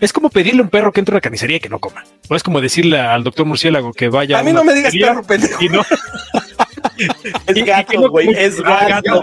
Es 0.00 0.12
como 0.12 0.30
pedirle 0.30 0.60
a 0.60 0.64
un 0.64 0.70
perro 0.70 0.92
que 0.92 1.00
entre 1.00 1.14
a 1.14 1.18
la 1.18 1.20
carnicería 1.20 1.58
y 1.58 1.60
que 1.60 1.68
no 1.68 1.78
coma. 1.78 2.04
O 2.28 2.34
es 2.34 2.42
como 2.42 2.60
decirle 2.60 2.98
al 2.98 3.22
doctor 3.22 3.46
murciélago 3.46 3.92
que 3.92 4.08
vaya. 4.08 4.38
A 4.38 4.42
mí 4.42 4.52
no 4.52 4.64
me 4.64 4.74
digas 4.74 4.92
perro, 4.92 5.22
pendejo. 5.22 5.62
Y 5.62 5.68
no, 5.68 5.82
Es 7.46 7.64
gato, 7.64 8.10
güey. 8.10 8.28
Es 8.36 8.60
gato. 8.60 9.22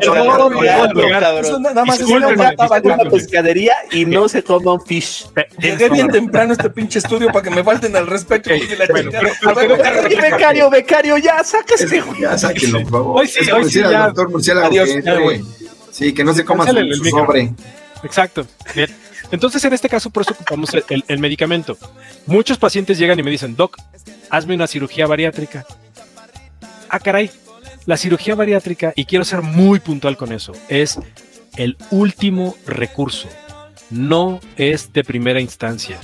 Nada 1.60 1.86
más 1.86 2.00
es 2.00 2.08
una 2.08 2.30
una 2.30 2.98
pescadería 3.10 3.74
y 3.92 4.06
no 4.06 4.28
se 4.30 4.44
coma 4.44 4.74
un 4.74 4.82
fish. 4.86 5.28
Llegué 5.60 5.90
bien 5.90 6.10
temprano 6.10 6.52
a 6.52 6.54
este 6.54 6.70
pinche 6.70 7.00
estudio 7.00 7.32
para 7.32 7.44
que 7.44 7.50
me 7.50 7.64
falten 7.64 7.96
al 7.96 8.08
respeto. 8.08 8.50
Becario, 10.22 10.70
becario, 10.70 11.18
ya, 11.18 11.44
sáquese. 11.44 12.04
Ya, 12.20 12.38
sáquenlo, 12.38 12.82
por 12.84 12.92
favor. 12.92 13.20
Hoy 13.22 13.28
sí, 13.28 13.52
hoy 13.52 13.70
sí, 13.70 13.80
ya. 13.80 14.08
doctor 14.08 14.30
Murciélago 14.30 14.68
Adiós, 14.68 14.90
güey. 15.24 15.42
Sí, 16.00 16.14
que 16.14 16.24
no 16.24 16.34
se 16.34 16.46
coma 16.46 16.66
su, 16.66 16.94
su 16.94 17.04
sobre. 17.10 17.52
Exacto. 18.04 18.48
Bien. 18.74 18.90
Entonces, 19.32 19.62
en 19.66 19.74
este 19.74 19.90
caso, 19.90 20.10
por 20.10 20.24
eso 20.24 20.32
ocupamos 20.32 20.74
el, 20.74 20.86
el, 20.90 21.04
el, 21.10 21.20
medicamento. 21.20 21.78
Muchos 22.26 22.58
pacientes 22.58 22.98
llegan 22.98 23.20
y 23.20 23.24
me 23.24 23.30
dicen, 23.30 23.58
Doc, 23.58 23.78
hazme 24.30 24.56
una 24.56 24.66
cirugía 24.66 25.08
bariátrica. 25.08 25.66
Ah, 26.90 27.00
caray, 27.00 27.30
la 27.86 27.98
cirugía 27.98 28.34
bariátrica, 28.36 28.94
y 28.96 29.04
quiero 29.04 29.26
ser 29.26 29.42
muy 29.42 29.82
puntual 29.82 30.16
con 30.16 30.32
eso, 30.32 30.54
es 30.70 31.00
el 31.58 31.76
último 31.92 32.56
recurso. 32.66 33.28
No 33.90 34.40
es 34.56 34.94
de 34.94 35.04
primera 35.04 35.42
instancia. 35.42 36.00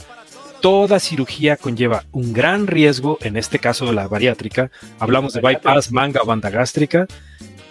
Toda 0.59 0.99
cirugía 0.99 1.55
conlleva 1.55 2.03
un 2.11 2.33
gran 2.33 2.67
riesgo, 2.67 3.17
en 3.21 3.37
este 3.37 3.59
caso 3.59 3.85
de 3.85 3.93
la 3.93 4.09
bariátrica. 4.09 4.71
Hablamos 4.99 5.31
de 5.31 5.39
bypass, 5.39 5.93
manga 5.93 6.21
o 6.21 6.25
banda 6.25 6.49
gástrica. 6.49 7.07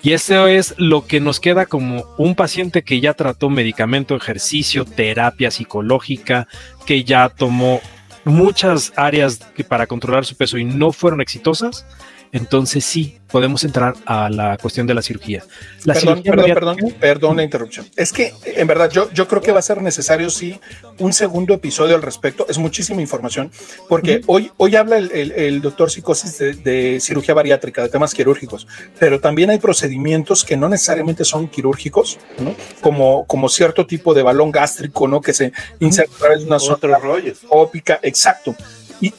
Y 0.05 0.13
eso 0.13 0.47
es 0.47 0.75
lo 0.77 1.07
que 1.07 1.19
nos 1.19 1.41
queda 1.41 1.65
como 1.65 2.05
un 2.19 2.35
paciente 2.35 2.85
que 2.85 3.01
ya 3.01 3.15
trató 3.15 3.49
medicamento, 3.49 4.15
ejercicio, 4.15 4.85
terapia 4.85 5.51
psicológica, 5.51 6.47
que 6.85 7.05
ya 7.05 7.31
tomó 7.31 7.81
muchas 8.25 8.93
áreas 8.97 9.41
para 9.67 9.87
controlar 9.87 10.27
su 10.27 10.37
peso 10.37 10.59
y 10.59 10.65
no 10.65 10.93
fueron 10.93 11.23
exitosas. 11.23 11.87
Entonces 12.35 12.85
sí, 12.85 13.21
podemos 13.31 13.63
entrar 13.63 13.95
a 14.07 14.29
la 14.29 14.59
cuestión 14.59 14.89
de 14.89 14.95
la 14.95 15.03
cirugía. 15.03 15.45
La 15.85 15.95
perdón, 15.95 16.23
cirugía 16.23 16.55
perdón, 16.55 16.77
perdón, 16.77 16.95
perdón 16.99 17.37
la 17.37 17.45
interrupción. 17.45 17.87
Es 17.95 18.13
que 18.13 18.35
en 18.45 18.67
verdad 18.67 18.91
yo, 18.91 19.09
yo 19.13 19.29
creo 19.29 19.41
que 19.41 19.53
va 19.53 19.61
a 19.61 19.63
ser 19.63 19.81
necesario 19.81 20.29
sí 20.31 20.59
un 20.99 21.13
segundo 21.13 21.55
episodio 21.55 21.95
al 21.95 22.03
respecto. 22.03 22.45
Es 22.49 22.59
muchísima 22.59 23.01
información 23.01 23.53
porque 23.89 24.17
uh 24.17 24.19
-huh. 24.19 24.25
hoy, 24.27 24.51
hoy 24.57 24.75
habla 24.75 24.99
el, 24.99 25.13
el, 25.13 25.31
el 25.31 25.63
doctor 25.63 25.93
Psicosis 25.93 26.37
de, 26.39 26.55
de, 26.55 26.99
cirugía 27.01 27.35
bariátrica, 27.35 27.83
de 27.83 27.89
temas 27.89 28.13
quirúrgicos, 28.13 28.67
pero 28.99 29.21
también 29.21 29.51
hay 29.51 29.59
procedimientos 29.59 30.43
que 30.43 30.57
no 30.57 30.69
necesariamente 30.69 31.25
son 31.25 31.47
quirúrgicos, 31.47 32.19
¿no? 32.39 32.57
como, 32.81 33.27
como 33.27 33.49
cierto 33.49 33.87
tipo 33.87 34.13
de 34.13 34.25
balón 34.25 34.51
gástrico, 34.51 35.07
¿no? 35.07 35.21
que 35.21 35.33
se 35.33 35.53
inserta 35.79 36.13
a 36.17 36.19
través 36.19 36.41
de 36.41 36.47
una 36.47 36.57
Otro 36.57 36.99
rollo. 36.99 37.33
ópica, 37.49 38.01
exacto. 38.03 38.57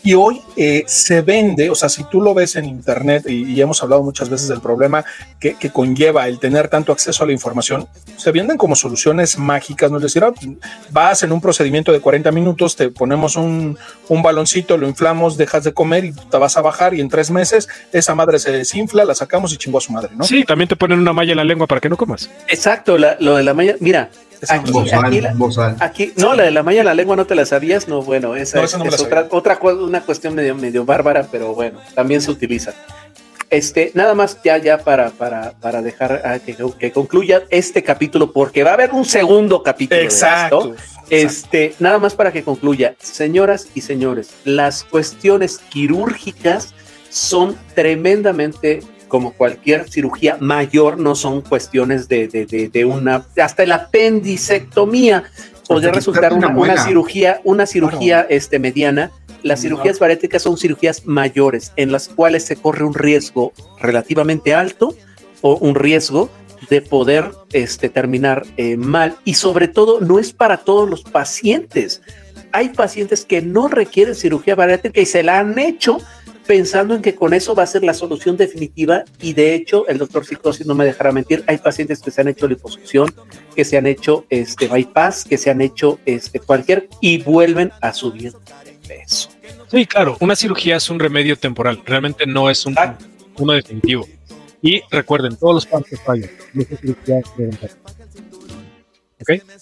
Y, 0.04 0.14
hoy 0.16 0.42
eh, 0.58 0.84
se 0.88 1.22
vende, 1.22 1.70
o 1.70 1.76
sea, 1.76 1.90
si 1.90 2.04
tú 2.06 2.20
lo 2.20 2.34
ves 2.34 2.56
en 2.56 2.66
internet, 2.66 3.26
y, 3.28 3.62
hemos 3.62 3.84
hablado 3.84 4.02
muchas 4.02 4.30
veces 4.30 4.48
del 4.48 4.60
problema 4.60 5.06
que, 5.40 5.56
conlleva 5.72 6.28
el 6.28 6.40
tener 6.40 6.70
tanto 6.70 6.92
acceso 6.92 7.24
a 7.24 7.28
la 7.28 7.34
información, 7.34 7.88
se 8.18 8.32
venden 8.32 8.58
como 8.58 8.76
soluciones 8.76 9.38
mágicas, 9.38 9.92
no 9.92 9.98
es 9.98 10.04
decir, 10.04 10.24
ah, 10.24 10.34
vas 10.92 11.22
en 11.24 11.32
un 11.32 11.42
procedimiento 11.42 11.92
de 11.92 12.00
40 12.00 12.32
minutos, 12.32 12.76
te 12.76 12.90
ponemos 12.90 13.36
un, 13.36 13.78
un 14.10 14.24
baloncito, 14.24 14.78
lo 14.78 14.88
inflamos, 14.88 15.38
dejas 15.38 15.64
de 15.64 15.74
comer 15.74 16.06
y 16.06 16.14
te 16.14 16.38
vas 16.38 16.58
a 16.58 16.62
bajar 16.62 16.94
y 16.94 17.02
en 17.02 17.10
tres 17.10 17.30
meses 17.30 17.68
esa 17.92 18.16
madre 18.16 18.40
se 18.40 18.52
desinfla, 18.52 19.06
la 19.06 19.14
sacamos 19.14 19.54
y 19.54 19.58
chingó 19.58 19.78
a 19.80 19.82
su 19.82 19.92
madre, 19.92 20.12
¿no? 20.16 20.24
Sí, 20.24 20.46
también 20.46 20.68
te 20.68 20.76
ponen 20.76 21.00
una 21.00 21.14
malla 21.14 21.32
en 21.32 21.38
la 21.38 21.44
lengua 21.44 21.68
para 21.68 21.82
que 21.82 21.90
no 21.90 21.98
comas. 21.98 22.30
Exacto, 22.48 22.98
lo 22.98 23.36
de 23.36 23.44
la 23.44 23.54
malla, 23.54 23.76
mira, 23.80 24.10
Aquí, 25.80 26.14
no, 26.18 26.34
la 26.36 26.44
de 26.44 26.52
la 26.52 26.64
malla 26.64 26.84
la 26.84 26.94
lengua 26.94 27.16
no 27.16 27.26
te 27.26 27.36
la 27.36 27.46
sabías, 27.46 27.88
no, 27.88 28.02
bueno, 28.02 28.36
esa, 28.36 28.64
es, 28.64 28.74
otra, 28.76 29.28
otra 29.32 29.60
una 29.62 30.02
cuestión 30.02 30.36
medio, 30.36 30.56
medio 30.56 30.86
bárbara, 30.86 31.28
pero 31.32 31.54
bueno, 31.54 31.80
también 31.94 32.22
se 32.22 32.32
utiliza. 32.32 32.74
Este, 33.50 33.92
nada 33.94 34.16
más 34.16 34.40
ya, 34.44 34.58
ya 34.58 34.80
para, 34.80 35.12
para, 35.12 35.52
para 35.54 35.82
dejar 35.82 36.26
a 36.26 36.40
que, 36.40 36.58
que, 36.80 36.92
concluya 36.92 37.44
este 37.50 37.84
capítulo, 37.84 38.32
porque 38.34 38.64
va 38.64 38.72
a 38.72 38.74
haber 38.74 38.92
un 38.92 39.06
segundo 39.06 39.62
capítulo. 39.62 40.02
Exacto. 40.02 40.76
Este, 41.10 41.76
nada 41.80 42.00
más 42.00 42.16
para 42.16 42.32
que 42.32 42.44
concluya, 42.44 42.96
señoras 43.00 43.68
y 43.76 43.82
señores, 43.82 44.32
las 44.44 44.84
cuestiones 44.84 45.60
quirúrgicas 45.70 46.74
son 47.10 47.56
tremendamente 47.76 48.82
como 49.08 49.34
cualquier 49.34 49.90
cirugía 49.90 50.38
mayor, 50.40 50.98
no 50.98 51.16
son 51.16 51.42
cuestiones 51.42 52.08
de, 52.08 52.28
de, 52.28 52.46
de, 52.46 52.86
una, 52.86 53.26
hasta 53.38 53.66
la 53.66 53.76
apendicectomía 53.76 55.26
podría 55.68 55.92
resultar 55.92 56.34
una, 56.34 56.78
cirugía, 56.84 57.42
una 57.44 57.66
cirugía 57.66 58.26
este, 58.30 58.60
mediana. 58.60 59.12
Las 59.44 59.62
cirugías 59.62 60.00
bariátricas 60.00 60.42
son 60.42 60.58
cirugías 60.58 61.06
mayores 61.06 61.72
en 61.76 61.92
las 61.92 62.08
cuales 62.08 62.46
se 62.46 62.56
corre 62.56 62.84
un 62.84 62.94
riesgo 62.94 63.54
relativamente 63.80 64.54
alto 64.54 64.96
o 65.42 65.58
un 65.58 65.76
riesgo 65.76 66.30
de 66.70 66.82
poder 66.82 67.32
este, 67.54 67.90
terminar 67.90 68.46
eh, 68.58 68.76
mal 68.76 69.18
y 69.24 69.36
sobre 69.36 69.68
todo 69.68 70.02
no 70.02 70.20
es 70.20 70.34
para 70.34 70.58
todos 70.58 70.90
los 70.90 71.04
pacientes. 71.04 72.02
Hay 72.52 72.70
pacientes 72.70 73.26
que 73.26 73.42
no 73.42 73.68
requieren 73.68 74.16
cirugía 74.16 74.56
bariátrica 74.56 75.02
y 75.02 75.06
se 75.06 75.22
la 75.22 75.40
han 75.40 75.60
hecho 75.60 75.98
pensando 76.46 76.96
en 76.96 77.02
que 77.02 77.16
con 77.16 77.34
eso 77.34 77.56
va 77.56 77.64
a 77.64 77.68
ser 77.68 77.84
la 77.84 77.94
solución 77.94 78.38
definitiva 78.38 79.04
y 79.22 79.34
de 79.34 79.56
hecho 79.56 79.88
el 79.88 79.98
doctor 79.98 80.26
Psicosis 80.26 80.66
no 80.66 80.76
me 80.76 80.86
dejará 80.86 81.12
mentir, 81.12 81.44
hay 81.48 81.58
pacientes 81.58 82.02
que 82.02 82.12
se 82.12 82.22
han 82.22 82.28
hecho 82.28 82.48
liposucción, 82.48 83.14
que 83.56 83.66
se 83.66 83.78
han 83.78 83.88
hecho 83.88 84.26
este 84.30 84.68
bypass, 84.68 85.26
que 85.26 85.38
se 85.38 85.50
han 85.50 85.62
hecho 85.62 86.00
este 86.06 86.40
cualquier 86.40 86.88
y 87.02 87.22
vuelven 87.22 87.72
a 87.82 87.94
subir 87.94 88.34
de 88.34 88.78
peso. 88.88 89.30
Sí, 89.68 89.86
claro, 89.86 90.18
una 90.20 90.36
cirugía 90.36 90.78
es 90.78 90.90
un 90.90 91.00
remedio 91.00 91.38
temporal, 91.38 91.82
realmente 91.86 92.26
no 92.26 92.50
es 92.50 92.66
un 92.66 92.76
uno 93.38 93.54
definitivo. 93.54 94.08
Y 94.62 94.82
recuerden, 94.90 95.36
todos 95.36 95.56
los 95.56 95.66
partes 95.66 96.00
fallan. 96.02 96.30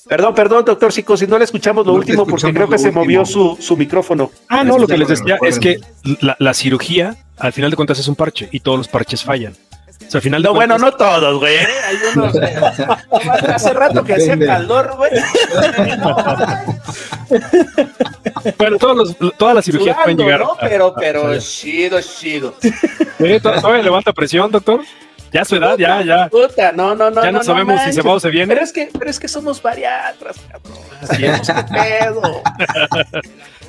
Perdón, 0.08 0.34
perdón, 0.34 0.66
doctor 0.66 0.92
si 0.92 1.04
no 1.28 1.38
le 1.38 1.44
escuchamos 1.44 1.86
lo 1.86 1.94
último 1.94 2.26
porque 2.26 2.52
creo 2.52 2.68
que 2.68 2.80
se 2.80 2.92
movió 2.92 3.24
su, 3.26 3.78
micrófono. 3.78 4.32
Ah, 4.50 4.64
no, 4.64 4.80
lo 4.80 4.88
que 4.88 4.98
les 4.98 5.08
decía 5.08 5.38
es 5.42 5.60
que 5.60 5.80
la, 6.22 6.54
cirugía, 6.54 7.16
al 7.38 7.54
final 7.54 7.70
de 7.70 7.76
cuentas, 7.76 8.00
es 8.00 8.08
un 8.08 8.16
parche 8.16 8.50
y 8.52 8.60
todos 8.60 8.78
los 8.78 8.88
parches 8.88 9.24
fallan. 9.24 9.54
O 9.54 10.12
sea, 10.12 10.18
al 10.18 10.22
final 10.22 10.42
no, 10.42 10.54
bueno, 10.54 10.78
no 10.78 10.92
todos, 10.92 11.40
güey. 11.40 11.58
Hace 13.48 13.74
rato 13.74 14.04
que 14.04 14.16
hacía 14.16 14.38
calor, 14.38 14.96
güey. 14.98 15.12
bueno, 18.58 18.78
todos 18.78 19.16
todas 19.38 19.56
las 19.56 19.66
cirugías 19.66 19.98
pueden 20.04 20.18
llegar. 20.18 20.42
¿no? 20.42 20.58
Pero, 20.60 20.94
pero, 20.98 21.40
chido, 21.40 22.02
chido. 22.02 22.56
¿Todavía 23.42 23.84
levanta 23.84 24.12
presión, 24.14 24.52
doctor? 24.52 24.82
Ya 25.34 25.44
su 25.44 25.56
edad, 25.56 25.78
ya, 25.80 26.02
ya. 26.04 26.30
Puta, 26.30 26.72
no, 26.72 26.94
no, 26.94 27.10
no. 27.10 27.24
Ya 27.24 27.32
no, 27.32 27.44
sabemos 27.44 27.82
si 27.82 27.94
se 27.94 28.04
va 28.04 28.14
o 28.14 28.20
se 28.20 28.30
viene. 28.30 28.54
Pero 28.54 28.64
es 28.64 28.72
que, 28.72 28.90
pero 28.98 29.10
es 29.10 29.20
que 29.20 29.28
somos 29.28 29.62
bariatras, 29.62 30.38
cabrón. 30.48 30.78
Así 31.02 31.26
es, 31.26 31.42
pedo. 31.72 32.22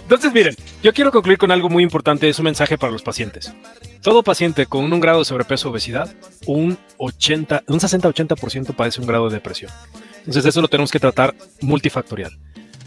Entonces, 0.03 0.31
miren, 0.35 0.55
yo 0.83 0.93
quiero 0.93 1.11
concluir 1.11 1.39
con 1.39 1.51
algo 1.51 1.71
muy 1.71 1.83
importante, 1.83 2.29
es 2.29 2.39
un 2.39 2.45
mensaje 2.45 2.77
para 2.77 2.93
los 2.93 3.03
pacientes. 3.03 3.55
Todo 4.03 4.23
paciente 4.23 4.67
con 4.67 4.93
un 4.93 5.01
grado 5.01 5.21
de 5.21 5.25
sobrepeso 5.25 5.69
o 5.69 5.71
obesidad, 5.71 6.15
un 6.47 6.77
80, 6.99 7.65
un 7.69 7.81
60-80% 7.81 8.75
padece 8.77 9.01
un 9.01 9.07
grado 9.07 9.31
de 9.31 9.37
depresión. 9.37 9.73
Entonces, 10.19 10.45
eso 10.45 10.61
lo 10.61 10.69
tenemos 10.69 10.91
que 10.91 11.01
tratar 11.01 11.35
multifactorial. 11.63 12.37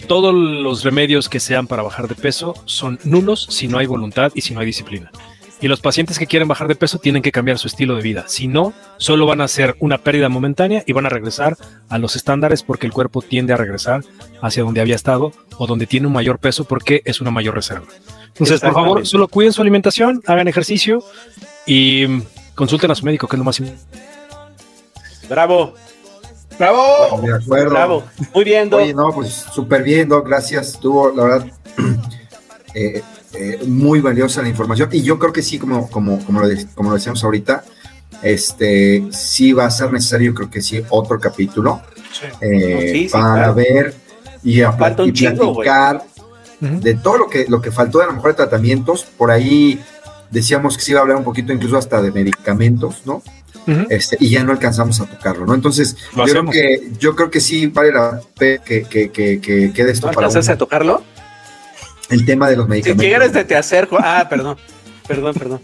Todos 0.08 0.34
los 0.36 0.84
remedios 0.84 1.28
que 1.28 1.40
sean 1.40 1.66
para 1.66 1.82
bajar 1.82 2.08
de 2.08 2.14
peso 2.14 2.54
son 2.66 3.00
nulos 3.04 3.48
si 3.50 3.68
no 3.68 3.80
hay 3.80 3.88
voluntad 3.88 4.32
y 4.36 4.42
si 4.42 4.54
no 4.54 4.60
hay 4.60 4.68
disciplina. 4.68 5.12
Y 5.60 5.68
los 5.68 5.82
pacientes 5.82 6.20
que 6.20 6.28
quieren 6.28 6.48
bajar 6.48 6.68
de 6.68 6.76
peso 6.76 7.00
tienen 7.00 7.24
que 7.24 7.32
cambiar 7.32 7.58
su 7.58 7.68
estilo 7.68 7.96
de 7.96 8.04
vida. 8.04 8.26
Si 8.28 8.48
no, 8.48 8.74
solo 8.98 9.26
van 9.26 9.42
a 9.42 9.46
hacer 9.46 9.76
una 9.80 9.98
pérdida 9.98 10.30
momentánea 10.30 10.84
y 10.86 10.94
van 10.94 11.08
a 11.08 11.10
regresar 11.10 11.58
a 11.90 11.98
los 11.98 12.16
estándares 12.16 12.62
porque 12.62 12.86
el 12.86 12.94
cuerpo 12.94 13.22
tiende 13.22 13.54
a 13.54 13.58
regresar 13.58 14.04
hacia 14.42 14.64
donde 14.64 14.82
había 14.82 14.96
estado 14.96 15.32
o 15.58 15.66
donde 15.66 15.88
tiene 15.88 16.06
un 16.06 16.14
mayor 16.14 16.38
peso 16.38 16.66
porque 16.66 17.02
es 17.06 17.22
una 17.22 17.32
mayor 17.32 17.56
reserva. 17.56 17.88
Entonces, 18.28 18.62
por 18.62 18.74
favor, 18.74 19.08
solo 19.08 19.28
cuiden 19.28 19.52
su 19.52 19.62
alimentación, 19.62 20.22
hagan 20.28 20.48
ejercicio 20.48 21.04
y 21.66 22.06
consulten 22.54 22.92
a 22.92 22.96
su 22.96 23.04
médico, 23.04 23.28
que 23.28 23.36
es 23.36 23.40
lo 23.40 23.46
más 23.46 23.60
importante. 23.60 24.00
Bravo. 25.28 25.74
Bravo. 26.58 27.22
De 27.22 27.34
acuerdo. 27.34 27.70
Bravo. 27.70 28.04
Muy 28.34 28.44
bien, 28.44 28.74
Oye, 28.74 28.94
no, 28.94 29.12
pues 29.12 29.34
súper 29.54 29.84
bien, 29.84 30.10
Doc. 30.10 30.28
Gracias. 30.28 30.70
Estuvo, 30.70 31.12
la 31.12 31.24
verdad, 31.24 31.48
eh, 32.74 33.02
eh, 33.34 33.60
muy 33.68 34.00
valiosa 34.00 34.42
la 34.42 34.50
información 34.50 34.90
y 34.92 35.02
yo 35.02 35.20
creo 35.20 35.34
que 35.34 35.42
sí, 35.42 35.60
como, 35.60 35.90
como, 35.90 36.24
como, 36.26 36.42
lo, 36.42 36.48
como 36.76 36.90
lo 36.90 36.96
decíamos 36.96 37.24
ahorita, 37.24 37.64
este, 38.22 39.08
sí 39.12 39.54
va 39.54 39.66
a 39.66 39.72
ser 39.72 39.92
necesario, 39.92 40.34
creo 40.34 40.50
que 40.50 40.62
sí, 40.62 40.82
otro 40.90 41.20
capítulo 41.20 41.82
eh, 42.42 43.08
para 43.12 43.52
ver 43.52 43.96
y, 44.44 44.62
a, 44.62 44.76
platicar 44.76 46.04
de 46.60 46.96
todo 46.96 47.18
lo 47.18 47.30
que, 47.30 47.46
lo 47.48 47.62
que 47.62 47.72
faltó 47.72 48.00
de 48.00 48.06
a 48.06 48.08
lo 48.08 48.14
mejor 48.14 48.32
de 48.32 48.38
tratamientos. 48.38 49.04
Por 49.04 49.30
ahí 49.30 49.80
decíamos 50.32 50.78
que 50.78 50.84
sí 50.84 50.92
iba 50.92 51.02
a 51.02 51.04
hablar 51.04 51.18
un 51.18 51.24
poquito 51.24 51.54
incluso 51.54 51.78
hasta 51.78 52.02
de 52.02 52.12
medicamentos, 52.12 53.02
¿no? 53.06 53.22
Este, 53.90 54.16
y 54.22 54.30
ya 54.30 54.46
no 54.46 54.54
alcanzamos 54.54 55.02
a 55.02 55.06
tocarlo, 55.06 55.46
¿no? 55.46 55.54
Entonces, 55.54 55.98
yo 56.16 56.24
creo, 56.24 56.50
que, 56.50 56.92
yo 56.98 57.16
creo 57.18 57.30
que 57.30 57.42
sí 57.42 57.68
vale 57.68 57.92
la 57.92 58.22
pena 58.38 58.64
que, 58.64 58.84
que, 58.84 59.12
que, 59.12 59.42
que 59.42 59.74
quede 59.74 59.92
esto 59.92 60.08
¿No 60.08 60.14
para. 60.14 60.28
a 60.28 60.58
tocarlo? 60.58 61.04
El 62.10 62.26
tema 62.26 62.50
de 62.50 62.58
los 62.58 62.68
medicamentos. 62.68 63.04
Si 63.04 63.10
quieres, 63.10 63.32
te, 63.32 63.44
te 63.44 63.56
acerco. 63.56 63.98
Ah, 64.00 64.28
perdón, 64.30 64.58
perdón, 65.08 65.34
perdón. 65.36 65.62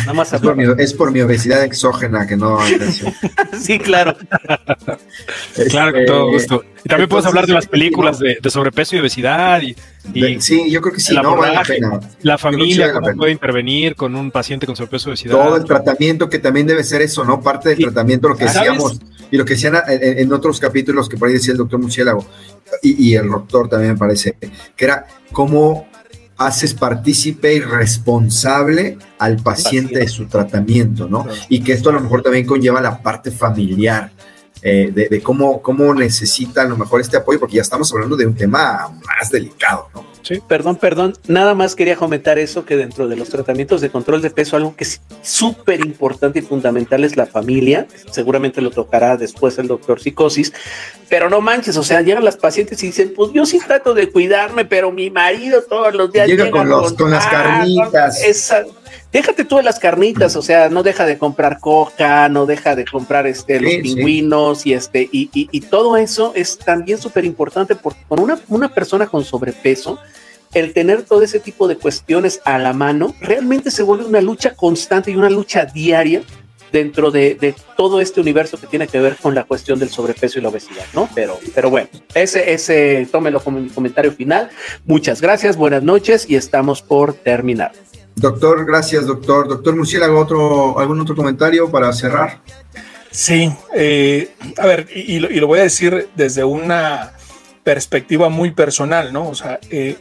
Nada 0.00 0.12
más 0.12 0.32
es, 0.32 0.40
por 0.40 0.56
mi, 0.56 0.64
es 0.78 0.94
por 0.94 1.12
mi 1.12 1.20
obesidad 1.20 1.62
exógena 1.62 2.26
que 2.26 2.36
no. 2.36 2.58
sí, 3.60 3.78
claro. 3.78 4.16
claro, 5.70 5.92
con 5.92 6.06
todo 6.06 6.36
este, 6.36 6.54
gusto. 6.54 6.64
Y 6.84 6.88
también 6.88 7.08
puedes 7.08 7.26
hablar 7.26 7.46
de 7.46 7.54
las 7.54 7.66
películas 7.66 8.18
de, 8.18 8.38
sobrepeso 8.50 8.96
y 8.96 9.00
obesidad. 9.00 9.62
Y, 9.62 10.40
sí, 10.40 10.70
yo 10.70 10.80
creo 10.80 10.94
que 10.94 11.00
sí, 11.00 11.14
la 11.14 11.22
no 11.22 11.36
vale 11.36 11.54
la 11.54 11.62
pena. 11.62 12.00
La 12.22 12.38
familia, 12.38 12.92
puede 13.16 13.32
intervenir 13.32 13.94
con 13.94 14.14
un 14.14 14.30
paciente 14.30 14.66
con 14.66 14.76
sobrepeso 14.76 15.08
y 15.08 15.12
obesidad. 15.12 15.32
Todo 15.34 15.56
el 15.56 15.64
tratamiento, 15.64 16.28
que 16.28 16.38
también 16.38 16.66
debe 16.66 16.84
ser 16.84 17.02
eso, 17.02 17.24
¿no? 17.24 17.40
Parte 17.40 17.70
del 17.70 17.78
tratamiento, 17.78 18.28
lo 18.28 18.36
que 18.36 18.44
decíamos, 18.44 19.00
y 19.30 19.36
lo 19.36 19.44
que 19.44 19.54
decían 19.54 19.76
en, 19.88 20.18
en, 20.18 20.32
otros 20.32 20.60
capítulos 20.60 21.08
que 21.08 21.16
por 21.16 21.28
ahí 21.28 21.34
decía 21.34 21.52
el 21.52 21.58
doctor 21.58 21.80
Muciélago, 21.80 22.26
y, 22.82 23.10
y 23.10 23.14
el 23.14 23.28
doctor 23.28 23.68
también 23.68 23.92
me 23.92 23.98
parece, 23.98 24.36
que 24.76 24.84
era 24.84 25.06
cómo 25.32 25.88
haces 26.36 26.74
partícipe 26.74 27.54
y 27.54 27.60
responsable 27.60 28.98
al 29.18 29.36
paciente 29.36 30.00
de 30.00 30.08
su 30.08 30.26
tratamiento, 30.26 31.08
¿no? 31.08 31.26
Y 31.48 31.62
que 31.62 31.72
esto 31.72 31.90
a 31.90 31.92
lo 31.92 32.00
mejor 32.00 32.22
también 32.22 32.46
conlleva 32.46 32.80
la 32.80 33.02
parte 33.02 33.30
familiar, 33.30 34.10
eh, 34.62 34.90
de, 34.92 35.22
cómo, 35.22 35.60
cómo 35.60 35.94
necesita 35.94 36.62
a 36.62 36.66
lo 36.66 36.76
mejor 36.76 37.00
este 37.00 37.18
apoyo, 37.18 37.38
porque 37.38 37.56
ya 37.56 37.62
estamos 37.62 37.92
hablando 37.92 38.16
de 38.16 38.26
un 38.26 38.34
tema 38.34 38.88
más 39.06 39.30
delicado, 39.30 39.88
¿no? 39.94 40.13
Sí. 40.24 40.42
Perdón, 40.48 40.76
perdón, 40.76 41.12
nada 41.28 41.54
más 41.54 41.74
quería 41.74 41.96
comentar 41.96 42.38
eso, 42.38 42.64
que 42.64 42.78
dentro 42.78 43.08
de 43.08 43.16
los 43.16 43.28
tratamientos 43.28 43.82
de 43.82 43.90
control 43.90 44.22
de 44.22 44.30
peso, 44.30 44.56
algo 44.56 44.74
que 44.74 44.84
es 44.84 45.02
súper 45.22 45.84
importante 45.84 46.38
y 46.38 46.42
fundamental 46.42 47.04
es 47.04 47.18
la 47.18 47.26
familia, 47.26 47.86
seguramente 48.10 48.62
lo 48.62 48.70
tocará 48.70 49.18
después 49.18 49.58
el 49.58 49.66
doctor 49.66 50.00
psicosis, 50.00 50.54
pero 51.10 51.28
no 51.28 51.42
manches, 51.42 51.76
o 51.76 51.82
sea, 51.82 52.00
llegan 52.00 52.24
las 52.24 52.38
pacientes 52.38 52.82
y 52.82 52.86
dicen, 52.86 53.12
pues 53.14 53.32
yo 53.34 53.44
sí 53.44 53.60
trato 53.66 53.92
de 53.92 54.10
cuidarme, 54.10 54.64
pero 54.64 54.90
mi 54.90 55.10
marido 55.10 55.62
todos 55.62 55.94
los 55.94 56.10
días 56.10 56.26
llega, 56.26 56.50
con, 56.50 56.70
los, 56.70 56.94
con, 56.94 57.10
las 57.10 57.26
carnitas 57.26 58.22
déjate 59.12 59.44
tú 59.44 59.56
de 59.56 59.62
las 59.62 59.78
carnitas, 59.78 60.36
o 60.36 60.42
sea, 60.42 60.68
no 60.68 60.82
deja 60.82 61.06
de 61.06 61.18
comprar 61.18 61.60
coca, 61.60 62.28
no 62.28 62.46
deja 62.46 62.74
de 62.76 62.84
comprar 62.84 63.26
este, 63.26 63.60
los 63.60 63.74
pingüinos 63.74 64.66
y 64.66 64.74
este, 64.74 65.08
y, 65.10 65.28
y, 65.32 65.60
todo 65.60 65.96
eso 65.96 66.32
es 66.34 66.58
también 66.58 66.98
súper 66.98 67.24
importante 67.24 67.74
porque 67.74 68.00
con 68.08 68.20
una, 68.20 68.38
una 68.48 68.68
persona 68.72 69.06
con 69.06 69.24
sobrepeso, 69.24 69.98
el 70.52 70.72
tener 70.72 71.02
todo 71.02 71.22
ese 71.22 71.40
tipo 71.40 71.66
de 71.68 71.76
cuestiones 71.76 72.40
a 72.44 72.58
la 72.58 72.72
mano 72.72 73.14
realmente 73.20 73.70
se 73.70 73.82
vuelve 73.82 74.04
una 74.04 74.20
lucha 74.20 74.54
constante 74.54 75.10
y 75.10 75.16
una 75.16 75.30
lucha 75.30 75.64
diaria 75.64 76.22
dentro 76.74 77.12
de, 77.12 77.54
todo 77.76 78.00
este 78.00 78.20
universo 78.20 78.58
que 78.58 78.66
tiene 78.66 78.88
que 78.88 78.98
ver 78.98 79.16
con 79.16 79.32
la 79.32 79.44
cuestión 79.44 79.78
del 79.78 79.90
sobrepeso 79.90 80.40
y 80.40 80.42
la 80.42 80.48
obesidad, 80.48 80.84
¿no? 80.92 81.08
Pero, 81.14 81.38
pero 81.54 81.70
bueno, 81.70 81.88
ese, 82.14 82.52
ese, 82.52 83.06
tómelo 83.12 83.38
como 83.38 83.60
mi 83.60 83.68
comentario 83.68 84.10
final. 84.10 84.50
Muchas 84.84 85.20
gracias, 85.20 85.56
buenas 85.56 85.84
noches 85.84 86.28
y 86.28 86.34
estamos 86.34 86.82
por 86.82 87.14
terminar. 87.14 87.70
Doctor, 88.16 88.64
gracias, 88.64 89.06
doctor. 89.06 89.48
Doctor 89.48 89.76
Murciélago, 89.76 90.18
otro, 90.18 90.78
¿algún 90.78 91.00
otro 91.00 91.16
comentario 91.16 91.70
para 91.70 91.92
cerrar? 91.92 92.40
Sí, 93.10 93.52
eh, 93.74 94.34
a 94.58 94.66
ver, 94.66 94.88
y, 94.94 95.20
lo, 95.20 95.46
voy 95.46 95.60
a 95.60 95.62
decir 95.62 96.08
desde 96.16 96.42
una 96.42 97.12
perspectiva 97.62 98.28
muy 98.28 98.50
personal, 98.50 99.12
¿no? 99.12 99.28
O 99.28 99.34
sea, 99.34 99.60
eh, 99.70 99.96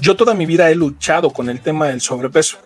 yo 0.00 0.16
toda 0.16 0.34
mi 0.34 0.46
vida 0.46 0.70
he 0.70 0.74
luchado 0.74 1.30
con 1.30 1.48
el 1.48 1.60
tema 1.60 1.88
del 1.88 2.00
sobrepeso 2.00 2.58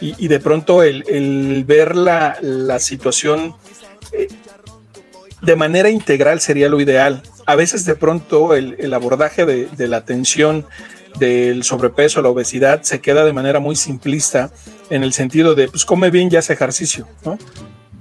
y, 0.00 0.28
de 0.28 0.40
pronto 0.40 0.82
el, 0.82 1.64
ver 1.66 1.94
la, 1.94 2.78
situación 2.78 3.54
eh, 4.12 4.28
de 5.42 5.56
manera 5.56 5.90
integral 5.90 6.40
sería 6.40 6.68
lo 6.68 6.80
ideal. 6.80 7.22
A 7.46 7.54
veces 7.54 7.84
de 7.84 7.94
pronto 7.96 8.54
el, 8.54 8.94
abordaje 8.94 9.44
de, 9.44 9.88
la 9.88 9.98
atención 9.98 10.66
del 11.18 11.64
sobrepeso, 11.64 12.22
la 12.22 12.28
obesidad, 12.28 12.82
se 12.82 13.00
queda 13.00 13.24
de 13.24 13.32
manera 13.32 13.60
muy 13.60 13.76
simplista 13.76 14.50
en 14.90 15.02
el 15.02 15.12
sentido 15.12 15.54
de, 15.54 15.68
pues 15.68 15.84
come 15.84 16.10
bien 16.10 16.28
y 16.30 16.36
hace 16.36 16.52
ejercicio, 16.52 17.06
¿no? 17.24 17.38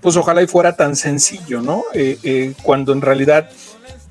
Pues 0.01 0.15
ojalá 0.15 0.41
y 0.41 0.47
fuera 0.47 0.75
tan 0.75 0.95
sencillo, 0.95 1.61
¿no? 1.61 1.83
Eh, 1.93 2.17
eh, 2.23 2.53
cuando 2.63 2.93
en 2.93 3.01
realidad 3.01 3.49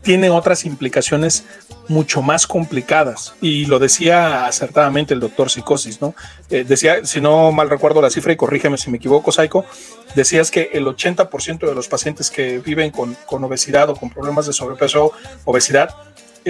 tiene 0.02 0.30
otras 0.30 0.64
implicaciones 0.64 1.44
mucho 1.88 2.22
más 2.22 2.46
complicadas. 2.46 3.34
Y 3.40 3.66
lo 3.66 3.78
decía 3.78 4.46
acertadamente 4.46 5.14
el 5.14 5.20
doctor 5.20 5.50
Psicosis, 5.50 6.00
¿no? 6.00 6.14
Eh, 6.50 6.64
decía, 6.64 7.04
si 7.04 7.20
no 7.20 7.50
mal 7.52 7.68
recuerdo 7.68 8.00
la 8.00 8.10
cifra, 8.10 8.32
y 8.32 8.36
corrígeme 8.36 8.78
si 8.78 8.90
me 8.90 8.98
equivoco, 8.98 9.32
Saiko, 9.32 9.64
decías 10.14 10.50
que 10.50 10.70
el 10.72 10.86
80% 10.86 11.66
de 11.66 11.74
los 11.74 11.88
pacientes 11.88 12.30
que 12.30 12.58
viven 12.58 12.90
con, 12.90 13.16
con 13.26 13.42
obesidad 13.44 13.90
o 13.90 13.96
con 13.96 14.10
problemas 14.10 14.46
de 14.46 14.52
sobrepeso, 14.52 15.12
obesidad, 15.44 15.94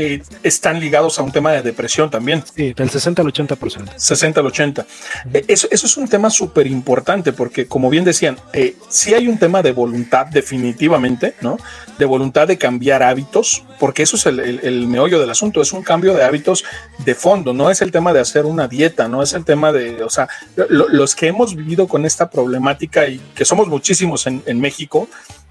eh, 0.01 0.22
están 0.44 0.78
ligados 0.78 1.18
a 1.18 1.24
un 1.24 1.32
tema 1.32 1.51
de 1.51 1.61
depresión 1.61 2.09
también. 2.09 2.44
Sí, 2.55 2.72
del 2.72 2.88
60 2.88 3.20
al 3.20 3.32
80%. 3.32 3.96
60 3.96 4.38
al 4.38 4.46
80. 4.46 4.86
Eh, 5.34 5.44
eso, 5.49 5.66
eso, 5.72 5.86
es 5.86 5.96
un 5.96 6.07
tema 6.07 6.30
súper 6.30 6.68
importante 6.68 7.32
porque, 7.32 7.66
como 7.66 7.90
bien 7.90 8.05
decían, 8.05 8.36
eh, 8.53 8.76
sí 8.88 9.14
hay 9.14 9.26
un 9.26 9.38
tema 9.38 9.61
de 9.61 9.72
voluntad 9.72 10.26
definitivamente, 10.26 11.34
¿no? 11.40 11.57
De 11.99 12.05
voluntad 12.05 12.46
de 12.46 12.57
cambiar 12.59 13.03
hábitos, 13.03 13.64
porque 13.80 14.05
eso 14.05 14.14
es 14.14 14.26
el, 14.26 14.38
el, 14.38 14.86
meollo 14.86 15.18
del 15.18 15.30
asunto, 15.30 15.61
es 15.61 15.72
un 15.72 15.82
cambio 15.82 16.14
de 16.14 16.22
hábitos 16.22 16.64
de 17.05 17.16
fondo, 17.16 17.53
no 17.53 17.68
es 17.68 17.82
el 17.82 17.90
tema 17.90 18.12
de 18.12 18.20
hacer 18.20 18.46
una 18.46 18.68
dieta, 18.68 19.09
no 19.09 19.20
es 19.20 19.32
el 19.32 19.44
tema 19.44 19.72
de, 19.72 20.05
o 20.05 20.11
sea, 20.11 20.28
los 20.55 21.16
que 21.16 21.26
hemos 21.26 21.57
vivido 21.57 21.88
con 21.88 22.07
esta 22.07 22.30
problemática 22.30 23.09
y 23.09 23.18
que 23.34 23.44
somos 23.44 23.66
muchísimos 23.66 24.28
en, 24.28 24.44
en 24.46 24.61
México, 24.61 25.09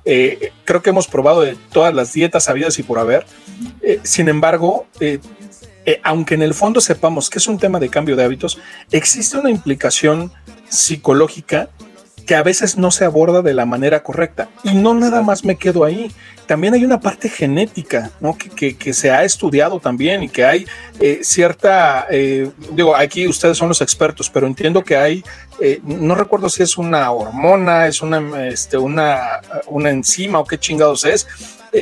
eh, 0.09 0.53
creo 0.63 0.81
que 0.81 0.91
hemos 0.91 1.05
probado 1.05 1.41
de 1.41 1.57
todas 1.73 1.93
las 1.93 2.13
dietas 2.13 2.47
habidas 2.47 2.79
y 2.79 2.83
por 2.83 2.97
haber. 2.97 3.25
Eh, 3.87 4.01
sin 4.03 4.27
embargo, 4.27 4.85
eh, 4.99 5.21
aunque 6.03 6.35
en 6.35 6.41
el 6.41 6.53
fondo 6.53 6.81
sepamos 6.81 7.29
que 7.29 7.39
es 7.39 7.47
un 7.47 7.57
tema 7.57 7.79
de 7.79 7.87
cambio 7.87 8.17
de 8.17 8.25
hábitos, 8.25 8.59
existe 8.91 9.37
una 9.37 9.49
implicación 9.49 10.29
psicológica 10.67 11.69
que 12.27 12.35
a 12.35 12.43
veces 12.43 12.77
no 12.77 12.91
se 12.91 13.05
aborda 13.05 13.41
de 13.41 13.53
la 13.53 13.65
manera 13.65 14.03
correcta. 14.03 14.49
Y 14.63 14.75
no 14.75 14.93
nada 14.93 15.23
más 15.23 15.45
me 15.45 15.55
quedo 15.55 15.85
ahí. 15.85 16.11
También 16.45 16.73
hay 16.73 16.83
una 16.83 16.99
parte 16.99 17.29
genética, 17.29 18.11
¿no? 18.19 18.37
Que, 18.37 18.75
que, 18.75 18.93
se 18.93 19.11
ha 19.11 19.23
estudiado 19.23 19.79
también 19.79 20.23
y 20.23 20.29
que 20.29 20.45
hay 20.45 20.67
eh, 20.99 21.19
cierta, 21.23 22.05
eh, 22.09 22.49
digo, 22.71 22.95
aquí 22.95 23.27
ustedes 23.27 23.57
son 23.57 23.69
los 23.69 23.81
expertos, 23.81 24.29
pero 24.29 24.45
entiendo 24.45 24.83
que 24.83 24.97
hay, 24.97 25.23
eh, 25.61 25.79
no 25.83 26.15
recuerdo 26.15 26.49
si 26.49 26.63
es 26.63 26.77
una 26.77 27.09
hormona, 27.11 27.87
es 27.87 28.01
una, 28.01 28.47
este, 28.47 28.77
una, 28.77 29.41
una 29.67 29.89
enzima 29.89 30.39
o 30.39 30.45
qué 30.45 30.57
chingados 30.57 31.05
es, 31.05 31.27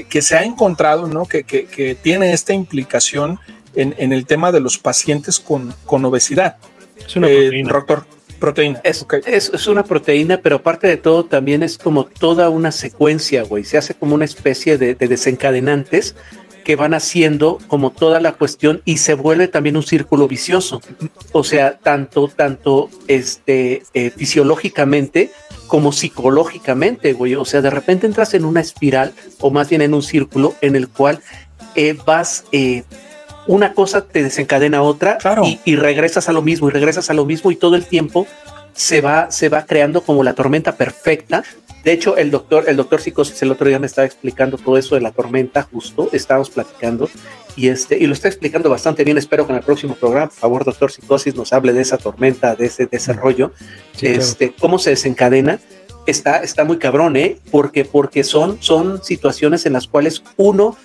que 0.10 0.22
se 0.22 0.36
ha 0.36 0.43
encontrado, 0.43 1.08
¿no? 1.08 1.26
Que, 1.26 1.43
que 1.43 1.96
tiene 1.96 2.34
esta 2.34 2.54
implicación 2.54 3.39
en, 3.76 3.96
en, 3.98 4.14
el 4.14 4.26
tema 4.26 4.52
de 4.52 4.60
los 4.60 4.78
pacientes 4.78 5.39
con, 5.39 5.74
con 5.86 6.06
obesidad. 6.06 6.58
Es 6.98 7.16
una 7.16 7.28
doctor. 7.72 8.06
Proteína. 8.39 8.81
Es, 8.83 9.05
es, 9.25 9.67
una 9.67 9.83
proteína, 9.83 10.39
pero 10.41 10.57
aparte 10.57 10.88
de 10.88 10.97
todo, 10.97 11.25
también 11.25 11.63
es 11.63 11.77
como 11.77 12.05
toda 12.05 12.49
una 12.49 12.71
secuencia, 12.71 13.43
güey. 13.43 13.63
Se 13.63 13.77
hace 13.77 13.93
como 13.93 14.15
una 14.15 14.25
especie 14.25 14.77
de, 14.77 14.95
desencadenantes 14.95 16.15
que 16.63 16.75
van 16.75 16.93
haciendo 16.95 17.59
como 17.67 17.91
toda 17.91 18.19
la 18.19 18.33
cuestión 18.33 18.81
y 18.86 18.97
se 18.97 19.13
vuelve 19.13 19.47
también 19.47 19.77
un 19.77 19.83
círculo 19.83 20.27
vicioso. 20.27 20.81
O 21.31 21.43
sea, 21.43 21.77
tanto, 21.77 22.27
tanto 22.27 22.89
este, 23.07 23.83
eh, 23.93 24.09
fisiológicamente 24.09 25.31
como 25.67 25.91
psicológicamente, 25.91 27.13
güey. 27.13 27.36
O 27.36 27.45
sea, 27.45 27.61
de 27.61 27.69
repente 27.69 28.07
entras 28.07 28.33
en 28.33 28.45
una 28.45 28.61
espiral 28.61 29.13
o 29.39 29.51
más 29.51 29.69
bien 29.69 29.81
en 29.81 29.93
un 29.93 30.03
círculo 30.03 30.55
en 30.61 30.75
el 30.75 30.89
cual 30.89 31.21
eh, 31.75 31.95
vas 32.05 32.45
eh, 32.51 32.83
una 33.48 33.74
cosa 33.74 34.06
te 34.06 34.24
desencadena 34.24 34.82
otra 34.82 35.18
y, 35.66 35.76
regresas 35.76 36.30
a 36.30 36.32
lo 36.32 36.41
mismo 36.41 36.70
y 36.70 36.72
regresas 36.72 37.10
a 37.10 37.14
lo 37.14 37.26
mismo 37.26 37.52
y 37.52 37.56
todo 37.56 37.76
el 37.76 37.86
tiempo 37.86 38.28
se 38.74 39.02
va, 39.02 39.32
se 39.32 39.50
va 39.50 39.66
creando 39.66 40.02
como 40.02 40.24
la 40.24 40.34
tormenta 40.34 40.76
perfecta. 40.76 41.43
De 41.84 41.91
hecho, 41.91 42.18
el 42.18 42.32
doctor, 42.32 42.66
el 42.68 42.76
doctor 42.76 43.00
Psicosis 43.00 43.41
el 43.43 43.52
otro 43.52 43.68
día 43.68 43.80
me 43.80 43.86
estaba 43.86 44.06
explicando 44.06 44.58
todo 44.58 44.78
eso 44.78 44.96
de 44.96 45.02
la 45.02 45.12
tormenta, 45.12 45.64
justo, 45.64 46.10
estábamos 46.12 46.50
platicando 46.50 47.10
y 47.56 47.70
este, 47.70 47.98
y 47.98 48.08
lo 48.08 48.14
está 48.14 48.28
explicando 48.28 48.70
bastante 48.70 49.04
bien. 49.04 49.18
Espero 49.18 49.46
que 49.46 49.54
en 49.54 49.60
el 49.60 49.64
próximo 49.64 49.96
programa, 49.96 50.28
por 50.28 50.36
favor, 50.36 50.66
doctor 50.66 50.91
Psicosis, 50.91 51.36
nos 51.36 51.54
hable 51.54 51.74
de 51.74 51.82
esa 51.82 51.98
tormenta, 51.98 52.56
de 52.56 52.66
ese 52.66 52.88
desarrollo, 52.88 53.52
este, 54.02 54.54
cómo 54.60 54.80
se 54.80 54.91
desencadena. 54.91 55.60
Está, 56.08 56.43
está 56.43 56.66
muy 56.66 56.78
cabrón, 56.78 57.16
¿eh? 57.16 57.39
Porque, 57.50 57.84
porque 57.86 58.24
son, 58.24 58.58
son 58.62 59.04
situaciones 59.04 59.66
en 59.66 59.74
las 59.74 59.88
cuales 59.88 60.24
uno 60.38 60.78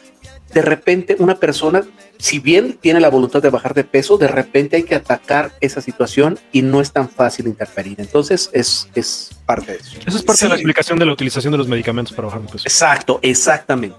de 0.52 0.62
repente 0.62 1.16
una 1.18 1.36
persona, 1.38 1.84
si 2.20 2.38
bien 2.38 2.78
tiene 2.80 3.00
la 3.00 3.08
voluntad 3.08 3.42
de 3.42 3.50
bajar 3.50 3.74
de 3.74 3.84
peso, 3.84 4.18
de 4.18 4.28
repente 4.28 4.76
hay 4.76 4.82
que 4.82 4.94
atacar 4.94 5.52
esa 5.60 5.80
situación 5.80 6.38
y 6.52 6.62
no 6.62 6.80
es 6.80 6.92
tan 6.92 7.08
fácil 7.08 7.46
interferir. 7.46 8.00
Entonces 8.00 8.50
es, 8.52 8.88
es 8.94 9.30
parte 9.46 9.72
de 9.72 9.78
eso. 9.78 9.96
Eso 10.06 10.18
es 10.18 10.22
parte 10.22 10.44
de 10.44 10.50
la 10.50 10.54
explicación 10.56 10.98
de 10.98 11.06
la 11.06 11.12
utilización 11.12 11.52
de 11.52 11.58
los 11.58 11.66
medicamentos 11.66 12.14
para 12.14 12.26
bajar 12.26 12.42
de 12.42 12.52
peso. 12.52 12.64
Exacto, 12.64 13.18
exactamente. 13.22 13.96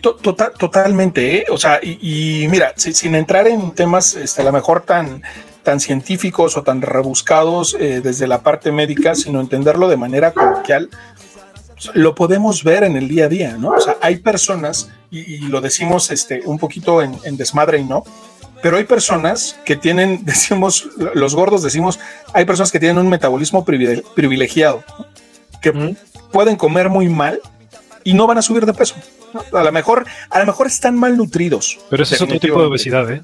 Total, 0.00 0.52
totalmente. 0.58 1.36
¿eh? 1.36 1.44
O 1.50 1.58
sea, 1.58 1.78
y, 1.82 2.46
mira, 2.50 2.72
sin 2.76 3.14
entrar 3.14 3.46
en 3.46 3.72
temas 3.72 4.14
este, 4.14 4.42
a 4.42 4.44
lo 4.44 4.52
mejor 4.52 4.82
tan, 4.82 5.22
tan 5.62 5.80
científicos 5.80 6.56
o 6.56 6.62
tan 6.62 6.80
rebuscados 6.80 7.76
eh, 7.78 8.00
desde 8.02 8.26
la 8.26 8.42
parte 8.42 8.72
médica, 8.72 9.14
sino 9.14 9.40
entenderlo 9.40 9.88
de 9.88 9.96
manera 9.96 10.32
coloquial, 10.32 10.88
lo 11.94 12.14
podemos 12.14 12.64
ver 12.64 12.84
en 12.84 12.96
el 12.96 13.08
día 13.08 13.26
a 13.26 13.28
día, 13.28 13.56
¿no? 13.58 13.70
O 13.70 13.80
sea, 13.80 13.96
hay 14.00 14.16
personas, 14.16 14.90
y, 15.10 15.38
lo 15.48 15.60
decimos 15.60 16.10
este, 16.10 16.42
un 16.44 16.58
poquito 16.58 17.02
en, 17.02 17.36
desmadre 17.36 17.78
y 17.78 17.84
no, 17.84 18.04
pero 18.62 18.76
hay 18.76 18.84
personas 18.84 19.58
que 19.64 19.76
tienen, 19.76 20.20
decimos, 20.24 20.88
los 21.14 21.34
gordos 21.34 21.62
decimos, 21.62 21.98
hay 22.32 22.44
personas 22.44 22.72
que 22.72 22.80
tienen 22.80 22.98
un 22.98 23.08
metabolismo 23.08 23.64
privilegiado, 23.64 24.84
que 25.62 25.96
pueden 26.32 26.56
comer 26.56 26.88
muy 26.88 27.08
mal 27.08 27.40
y 28.04 28.14
no 28.14 28.26
van 28.26 28.38
a 28.38 28.42
subir 28.42 28.66
de 28.66 28.72
peso. 28.72 28.94
A 29.52 29.62
lo 29.62 29.72
mejor, 29.72 30.06
a 30.30 30.38
lo 30.38 30.46
mejor 30.46 30.66
están 30.66 30.96
mal 30.96 31.16
nutridos. 31.16 31.78
Pero 31.90 32.02
ese 32.02 32.14
es 32.14 32.22
otro 32.22 32.40
tipo 32.40 32.58
de 32.60 32.66
obesidad, 32.66 33.10
¿eh? 33.10 33.20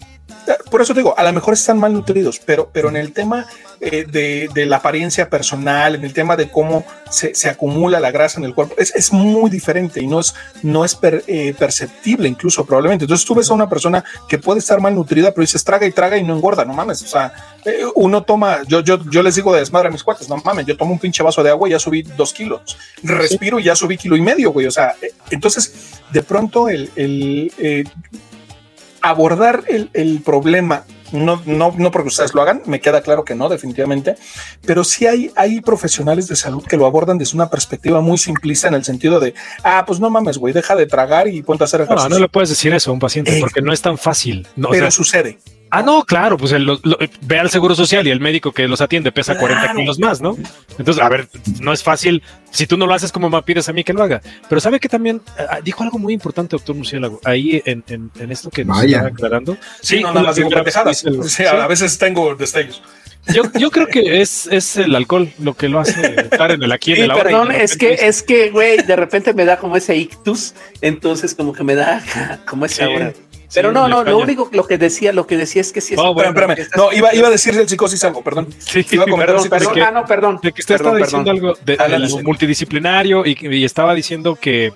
Por 0.71 0.83
eso 0.83 0.93
digo, 0.93 1.15
a 1.17 1.23
lo 1.23 1.33
mejor 1.33 1.55
están 1.55 1.79
mal 1.79 1.93
nutridos, 1.93 2.41
pero, 2.45 2.69
pero 2.73 2.89
en 2.89 2.97
el 2.97 3.13
tema 3.13 3.47
eh, 3.81 4.07
de, 4.53 4.67
la 4.67 4.77
apariencia 4.77 5.29
personal, 5.29 5.95
en 5.95 6.05
el 6.05 6.13
tema 6.13 6.37
de 6.37 6.51
cómo 6.51 6.85
se, 7.11 7.35
se 7.35 7.49
acumula 7.49 8.01
la 8.01 8.11
grasa 8.11 8.39
en 8.39 8.45
el 8.45 8.55
cuerpo, 8.55 8.75
es, 8.79 8.95
es, 8.95 9.13
muy 9.13 9.51
diferente 9.51 10.03
y 10.03 10.07
no 10.07 10.21
es, 10.21 10.35
no 10.63 10.85
es 10.85 10.99
eh, 11.03 11.55
perceptible 11.59 12.29
incluso 12.29 12.65
probablemente. 12.65 13.05
Entonces 13.05 13.27
tú 13.27 13.35
ves 13.35 13.51
a 13.51 13.55
una 13.55 13.69
persona 13.69 14.05
que 14.29 14.39
puede 14.39 14.61
estar 14.61 14.81
mal 14.81 14.95
nutrida, 14.95 15.31
pero 15.31 15.43
dices 15.43 15.63
traga 15.63 15.87
y 15.87 15.93
traga 15.93 16.17
y 16.17 16.23
no 16.23 16.35
engorda, 16.35 16.65
no 16.65 16.73
mames. 16.73 17.03
O 17.03 17.07
sea, 17.07 17.33
eh, 17.65 17.85
uno 17.95 18.23
toma, 18.23 18.63
yo, 18.67 18.81
yo, 18.81 18.99
yo 19.11 19.23
les 19.23 19.35
digo 19.35 19.53
de 19.53 19.61
desmadre 19.61 19.89
a 19.89 19.93
mis 19.93 20.03
cuates, 20.03 20.29
no 20.29 20.37
mames, 20.39 20.67
yo 20.67 20.77
tomo 20.77 20.93
un 20.93 20.99
pinche 20.99 21.23
vaso 21.23 21.43
de 21.43 21.51
agua 21.51 21.69
y 21.69 21.73
ya 21.73 21.79
subí 21.79 22.03
dos 22.03 22.33
kilos, 22.33 22.77
respiro 23.03 23.59
y 23.59 23.65
ya 23.65 23.77
subí 23.77 23.97
kilo 23.97 24.17
y 24.17 24.23
medio, 24.23 24.51
güey. 24.53 24.67
O 24.67 24.71
sea, 24.71 24.95
entonces 25.31 26.01
de 26.11 26.23
pronto 26.23 26.69
el, 26.69 26.91
el 26.97 27.53
abordar 29.05 29.65
el, 29.69 30.23
problema, 30.25 30.85
no, 31.13 31.43
no, 31.45 31.75
no 31.77 31.91
porque 31.91 32.09
ustedes 32.09 32.33
lo 32.33 32.41
hagan, 32.41 32.63
me 32.65 32.81
queda 32.81 33.03
claro 33.03 33.23
que 33.23 33.35
no, 33.35 33.51
definitivamente, 33.51 34.17
pero 34.65 34.83
sí 34.83 35.07
hay, 35.07 35.31
hay 35.37 35.61
profesionales 35.61 36.27
de 36.27 36.37
salud 36.37 36.65
que 36.65 36.79
lo 36.79 36.87
abordan 36.87 37.19
desde 37.19 37.37
una 37.37 37.51
perspectiva 37.51 38.01
muy 38.01 38.17
simplista 38.17 38.69
en 38.69 38.75
el 38.75 38.85
sentido 38.85 39.21
de, 39.21 39.35
ah, 39.63 39.85
pues 39.87 40.01
no 40.01 40.09
mames, 40.09 40.39
güey, 40.39 40.55
deja 40.55 40.75
de 40.75 40.87
tragar 40.87 41.29
y 41.29 41.43
ponte 41.43 41.65
a 41.65 41.67
hacer 41.67 41.83
ejercicio. 41.83 42.09
No, 42.09 42.17
no 42.17 42.21
le 42.21 42.29
puedes 42.29 42.49
decir 42.49 42.73
eso 42.73 42.91
a 42.91 42.95
un 42.95 42.99
paciente 42.99 43.39
porque 43.41 43.61
no 43.61 43.75
es 43.75 43.83
tan 43.83 43.99
fácil. 43.99 44.49
pero 44.71 44.91
sucede. 44.91 45.39
Ah, 45.75 45.83
no, 45.83 46.05
claro, 46.05 46.37
pues 46.37 46.55
ve 47.23 47.39
al 47.41 47.51
Seguro 47.51 47.75
Social 47.75 48.07
y 48.07 48.11
el 48.11 48.21
médico 48.21 48.53
que 48.53 48.69
los 48.69 48.81
atiende 48.81 49.11
pesa 49.11 49.37
40 49.37 49.75
kilos 49.75 49.99
más, 49.99 50.21
¿no? 50.21 50.37
Entonces, 50.79 51.03
a 51.03 51.09
ver, 51.09 51.29
no 51.61 51.73
es 51.73 51.83
fácil. 51.83 52.23
Si 52.53 52.69
tú 52.69 52.77
no 52.77 52.87
lo 52.87 52.95
haces, 52.95 53.11
como 53.11 53.29
me 53.29 53.43
pides 53.43 53.69
a 53.69 53.73
mí 53.73 53.83
que 53.83 53.93
lo 53.93 54.01
haga? 54.01 54.23
Pero 54.49 54.61
sabe 54.61 54.79
que 54.79 54.89
también 54.89 55.21
ah, 55.37 55.59
dijo 55.65 55.83
algo 55.83 55.99
muy 55.99 56.15
importante, 56.15 56.55
doctor 56.55 56.77
Murciélago, 56.77 57.21
ahí 57.25 57.61
en, 57.67 57.83
esto 58.31 58.51
que 58.51 58.65
nos 58.65 58.85
está 58.85 59.09
aclarando. 59.09 59.57
Sí, 59.81 60.01
no, 60.01 60.13
nada 60.13 60.27
más 60.27 60.37
digo 60.37 60.49
pendejadas. 60.49 61.05
a 61.05 61.67
veces 61.67 61.99
tengo 61.99 62.37
destellos. 62.37 62.81
Yo, 63.33 63.71
creo 63.71 63.87
que 63.87 64.21
es, 64.21 64.47
es 64.47 64.77
el 64.77 64.95
alcohol 64.95 65.31
lo 65.39 65.55
que 65.55 65.69
lo 65.69 65.81
hace 65.81 66.15
estar 66.21 66.51
en 66.51 66.63
el 66.63 66.71
aquí 66.71 66.93
en 66.93 67.05
el 67.05 67.11
ahora. 67.11 67.25
Perdón, 67.25 67.53
es 67.53 67.77
que, 67.77 67.95
es 67.95 68.23
que, 68.23 68.51
güey, 68.51 68.83
de 68.83 68.97
repente 68.97 69.33
me 69.33 69.45
da 69.47 69.57
como 69.57 69.77
ese 69.77 69.97
ictus, 69.97 70.55
entonces 70.83 71.35
como 71.35 71.53
que 71.53 71.65
me 71.65 71.75
da 71.75 72.03
como 72.47 72.67
ese 72.67 72.85
ahora. 72.85 73.15
Pero 73.53 73.73
no, 73.73 73.89
no, 73.89 74.05
lo 74.05 74.19
único 74.19 74.49
lo 74.53 74.67
que 74.67 74.79
decía, 74.79 75.13
lo 75.13 75.27
que 75.27 75.37
decía 75.37 75.61
es 75.61 75.73
que 75.73 75.81
sí. 75.81 75.95
No, 75.95 76.15
bueno, 76.15 76.31
espérame, 76.31 76.69
No, 76.77 76.93
iba, 76.93 77.15
iba 77.15 77.29
a 77.29 77.31
decir 77.31 77.57
el 77.59 77.69
psicosis 77.69 78.03
algo, 78.05 78.23
perdón. 78.23 78.49
Sí, 78.59 78.85
iba 78.91 79.05
a 79.05 79.07
perdón, 79.07 79.49
perdón, 79.49 79.83
ah, 79.83 79.91
no, 79.91 80.05
perdón. 80.05 80.41
De 80.43 80.53
que 80.53 80.63
usted 80.63 80.77
estaba 80.77 80.97
diciendo 80.97 81.31
algo 81.31 81.55
de, 81.65 81.77
multidisciplinario 82.23 83.27
y, 83.27 83.37
y, 83.41 83.65
estaba 83.65 83.95
diciendo 83.95 84.37
que 84.37 84.73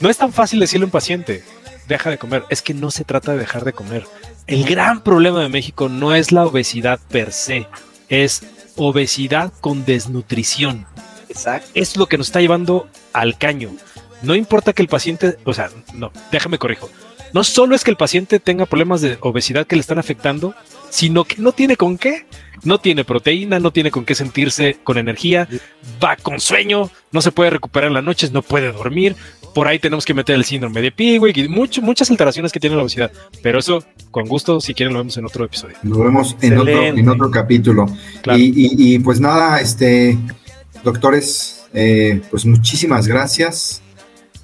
no 0.00 0.08
es 0.08 0.16
tan 0.16 0.32
fácil 0.32 0.60
decirle 0.60 0.84
a 0.84 0.86
un 0.86 0.92
paciente, 0.92 1.42
deja 1.88 2.10
de 2.10 2.18
comer. 2.18 2.44
Es 2.48 2.62
que 2.62 2.74
no 2.74 2.90
se 2.90 3.04
trata 3.04 3.32
de 3.32 3.38
dejar 3.38 3.64
de 3.64 3.72
comer. 3.72 4.04
El 4.46 4.64
gran 4.64 5.02
problema 5.02 5.42
de 5.42 5.48
México 5.48 5.88
no 5.88 6.14
es 6.14 6.32
la 6.32 6.44
obesidad 6.44 7.00
per 7.10 7.32
se, 7.32 7.66
es 8.08 8.42
obesidad 8.76 9.52
con 9.60 9.84
desnutrición. 9.84 10.86
Exacto. 11.28 11.70
Es 11.74 11.96
lo 11.96 12.06
que 12.06 12.18
nos 12.18 12.28
está 12.28 12.40
llevando 12.40 12.88
al 13.12 13.38
caño. 13.38 13.70
No 14.22 14.34
importa 14.34 14.72
que 14.72 14.82
el 14.82 14.88
paciente, 14.88 15.36
o 15.44 15.52
sea, 15.52 15.70
no, 15.94 16.12
déjame 16.30 16.58
corrijo 16.58 16.90
no 17.34 17.42
solo 17.42 17.74
es 17.74 17.82
que 17.82 17.90
el 17.90 17.96
paciente 17.96 18.38
tenga 18.38 18.64
problemas 18.64 19.00
de 19.00 19.18
obesidad 19.20 19.66
que 19.66 19.74
le 19.74 19.80
están 19.80 19.98
afectando, 19.98 20.54
sino 20.88 21.24
que 21.24 21.42
no 21.42 21.50
tiene 21.50 21.76
con 21.76 21.98
qué. 21.98 22.26
No 22.62 22.78
tiene 22.78 23.04
proteína, 23.04 23.58
no 23.58 23.72
tiene 23.72 23.90
con 23.90 24.04
qué 24.04 24.14
sentirse 24.14 24.78
con 24.84 24.96
energía, 24.96 25.48
va 26.02 26.16
con 26.16 26.40
sueño, 26.40 26.90
no 27.10 27.20
se 27.20 27.32
puede 27.32 27.50
recuperar 27.50 27.88
en 27.88 27.94
las 27.94 28.04
noches, 28.04 28.30
no 28.32 28.40
puede 28.40 28.72
dormir. 28.72 29.16
Por 29.52 29.66
ahí 29.66 29.80
tenemos 29.80 30.04
que 30.04 30.14
meter 30.14 30.36
el 30.36 30.44
síndrome 30.44 30.80
de 30.80 30.92
Piwik 30.92 31.36
y 31.36 31.48
muchas 31.48 32.08
alteraciones 32.08 32.52
que 32.52 32.60
tiene 32.60 32.76
la 32.76 32.82
obesidad. 32.82 33.10
Pero 33.42 33.58
eso, 33.58 33.84
con 34.12 34.26
gusto, 34.26 34.60
si 34.60 34.72
quieren, 34.72 34.94
lo 34.94 35.00
vemos 35.00 35.16
en 35.16 35.26
otro 35.26 35.44
episodio. 35.44 35.76
Lo 35.82 36.04
vemos 36.04 36.36
en, 36.40 36.56
otro, 37.08 37.30
capítulo. 37.32 37.86
Y, 38.36 38.98
pues 39.00 39.18
nada, 39.20 39.60
este, 39.60 40.16
doctores, 40.84 41.66
eh, 41.74 42.22
pues 42.30 42.46
muchísimas 42.46 43.08
gracias. 43.08 43.82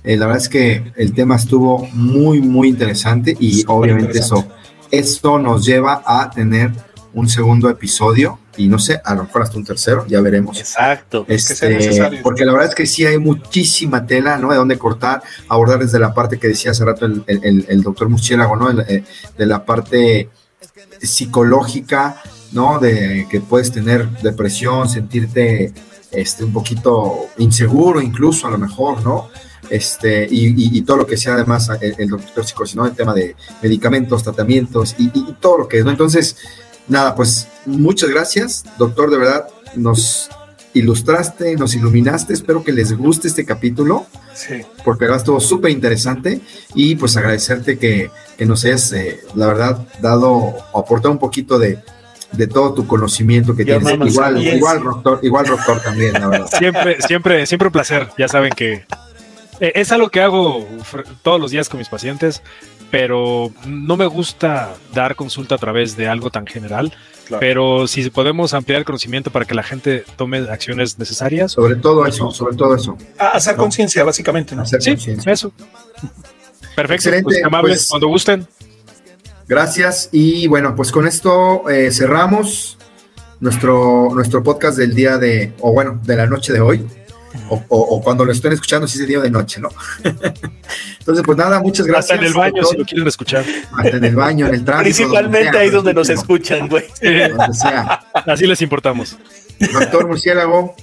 Eh, 0.05 0.17
la 0.17 0.27
verdad 0.27 0.43
es 0.43 0.49
que 0.49 0.93
el 0.97 1.13
tema 1.13 1.37
estuvo 1.37 1.87
muy, 1.93 2.41
muy 2.41 2.69
interesante 2.69 3.37
y 3.39 3.65
obviamente 3.67 4.19
eso, 4.19 4.47
esto 4.91 5.39
nos 5.39 5.65
lleva 5.65 6.03
a 6.05 6.31
tener 6.31 6.73
un 7.13 7.29
segundo 7.29 7.69
episodio 7.69 8.39
y 8.57 8.69
no 8.69 8.79
sé, 8.79 9.01
a 9.05 9.15
lo 9.15 9.25
mejor 9.25 9.43
hasta 9.43 9.57
un 9.57 9.65
tercero, 9.65 10.07
ya 10.07 10.21
veremos. 10.21 10.59
Exacto. 10.59 11.25
Este, 11.29 12.21
porque 12.23 12.45
la 12.45 12.53
verdad 12.53 12.69
es 12.69 12.75
que 12.75 12.87
sí 12.87 13.07
hay 13.07 13.19
muchísima 13.19 14.07
tela, 14.07 14.37
¿no? 14.37 14.51
De 14.51 14.57
dónde 14.57 14.79
cortar, 14.79 15.23
abordar 15.49 15.79
desde 15.79 15.99
la 15.99 16.13
parte 16.13 16.39
que 16.39 16.49
decía 16.49 16.73
hace 16.73 16.85
rato 16.85 17.07
el, 17.07 17.25
el, 17.27 17.83
doctor 17.83 18.09
Murciélago, 18.09 18.57
¿no? 18.57 18.71
Eh, 18.83 19.05
de 19.39 19.47
la 19.47 19.65
parte 19.65 20.29
psicológica, 21.01 22.21
¿no? 22.53 22.79
De 22.79 23.27
que 23.31 23.41
puedes 23.41 23.73
tener 23.73 24.09
depresión, 24.21 24.89
sentirte 24.89 25.73
este, 26.11 26.45
un 26.45 26.53
poquito 26.53 27.29
inseguro 27.39 28.03
incluso 28.03 28.47
a 28.47 28.51
lo 28.51 28.59
mejor, 28.59 29.03
¿no? 29.03 29.29
Este, 29.71 30.27
y, 30.31 30.83
todo 30.83 30.99
lo 30.99 31.07
que 31.07 31.17
sea 31.17 31.35
además 31.35 31.71
el, 31.81 32.09
doctor 32.09 32.45
psicosis, 32.45 32.77
¿no? 32.77 32.87
El 32.87 32.93
tema 32.93 33.15
de 33.15 33.37
medicamentos, 33.63 34.23
tratamientos 34.23 34.97
y, 34.99 35.09
todo 35.41 35.59
lo 35.59 35.69
que 35.69 35.79
es, 35.79 35.85
¿no? 35.85 35.91
Entonces, 35.91 36.37
nada, 36.89 37.15
pues 37.15 37.49
muchas 37.67 38.11
gracias, 38.11 38.65
doctor, 38.79 39.11
de 39.11 39.19
verdad, 39.19 39.49
nos 39.77 40.29
ilustraste, 40.75 41.57
nos 41.57 41.75
iluminaste, 41.75 42.33
espero 42.33 42.63
que 42.63 42.73
les 42.73 42.97
guste 42.97 43.29
este 43.29 43.45
capítulo, 43.45 44.07
sí. 44.35 44.63
porque 44.85 45.05
verdad 45.05 45.19
estuvo 45.19 45.41
súper 45.41 45.71
interesante 45.71 46.41
y 46.75 46.95
pues 46.97 47.17
agradecerte 47.17 47.79
que, 47.79 48.11
que 48.37 48.47
nos 48.47 48.65
hayas, 48.65 48.93
eh, 48.93 49.21
la 49.35 49.47
verdad, 49.47 49.87
dado, 50.01 50.55
aportado 50.75 51.13
un 51.13 51.19
poquito 51.19 51.59
de, 51.59 51.79
de 52.33 52.47
todo 52.47 52.75
tu 52.75 52.87
conocimiento 52.87 53.55
que 53.57 53.65
tienes. 53.65 53.89
Igual, 53.89 54.43
igual, 54.43 54.83
doctor, 54.83 55.21
igual, 55.23 55.47
doctor 55.47 55.81
también, 55.81 56.13
la 56.15 56.29
verdad. 56.29 56.49
Siempre, 56.59 56.97
siempre, 57.03 57.47
siempre 57.47 57.69
un 57.69 57.73
placer. 57.73 58.09
Ya 58.19 58.29
saben 58.29 58.53
que 58.53 58.73
eh, 58.75 58.85
es 59.61 59.93
algo 59.93 60.09
que 60.09 60.20
hago 60.20 60.66
todos 61.23 61.41
los 61.41 61.51
días 61.51 61.69
con 61.69 61.78
mis 61.78 61.89
pacientes, 61.89 62.43
pero 62.91 63.53
no 63.66 63.97
me 63.97 64.07
gusta 64.07 64.74
dar 64.95 65.15
consulta 65.15 65.55
a 65.55 65.59
través 65.59 65.97
de 65.97 66.09
algo 66.09 66.31
tan 66.31 66.47
general. 66.47 66.93
Pero 67.39 67.87
si 67.87 68.11
podemos 68.11 68.55
ampliar 68.55 68.81
el 68.81 68.85
conocimiento 68.85 69.31
para 69.31 69.45
que 69.45 69.55
la 69.55 69.62
gente 69.62 70.05
tome 70.16 70.39
acciones 70.51 70.99
necesarias. 70.99 71.53
Sobre 71.53 71.77
todo 71.77 72.05
eso, 72.05 72.32
sobre 72.32 72.57
todo 72.57 72.74
eso. 72.74 72.99
hacer 73.19 73.55
conciencia, 73.55 74.03
básicamente. 74.03 74.57
¿no? 74.57 74.66
sí, 74.66 74.97
eso. 75.27 75.53
Perfecto. 76.74 77.11
Pues, 77.23 77.45
amables, 77.45 77.78
pues, 77.78 77.89
cuando 77.89 78.09
gusten. 78.09 78.49
Gracias. 79.47 80.09
Y 80.11 80.49
bueno, 80.49 80.74
pues 80.74 80.91
con 80.91 81.07
esto 81.07 81.69
eh, 81.70 81.93
cerramos 81.93 82.78
nuestro, 83.39 84.09
nuestro 84.12 84.43
podcast 84.43 84.77
del 84.78 84.95
día 84.95 85.19
de, 85.19 85.53
o 85.61 85.73
bueno, 85.73 86.01
de 86.03 86.16
la 86.16 86.27
noche 86.27 86.53
de 86.53 86.61
hoy 86.61 86.85
o, 87.48 88.01
cuando 88.02 88.24
lo 88.24 88.32
estén 88.32 88.52
escuchando, 88.52 88.86
si 88.86 89.01
es 89.01 89.07
día 89.07 89.20
de 89.20 89.31
noche, 89.31 89.61
¿no? 89.61 89.69
Entonces, 90.05 91.24
pues 91.24 91.39
nada, 91.39 91.61
muchas 91.61 91.86
gracias. 91.86 92.12
Hasta 92.12 92.23
en 92.23 92.31
el 92.31 92.35
baño, 92.35 92.65
si 92.65 92.77
lo 92.77 92.85
quieren 92.85 93.07
escuchar. 93.07 93.44
Hasta 93.73 93.97
en 93.97 94.05
el 94.05 94.16
baño, 94.16 94.47
en 94.47 94.55
el 94.55 94.65
tráfico. 94.65 94.85
Principalmente 94.85 95.59
ahí 95.59 95.70
donde 95.70 95.94
nos 95.94 96.09
escuchan, 96.09 96.69
güey. 96.69 96.85
Así 98.27 98.47
les 98.47 98.62
importamos. 98.62 99.16
Doctor 99.73 100.07
Murciélago. 100.07 100.74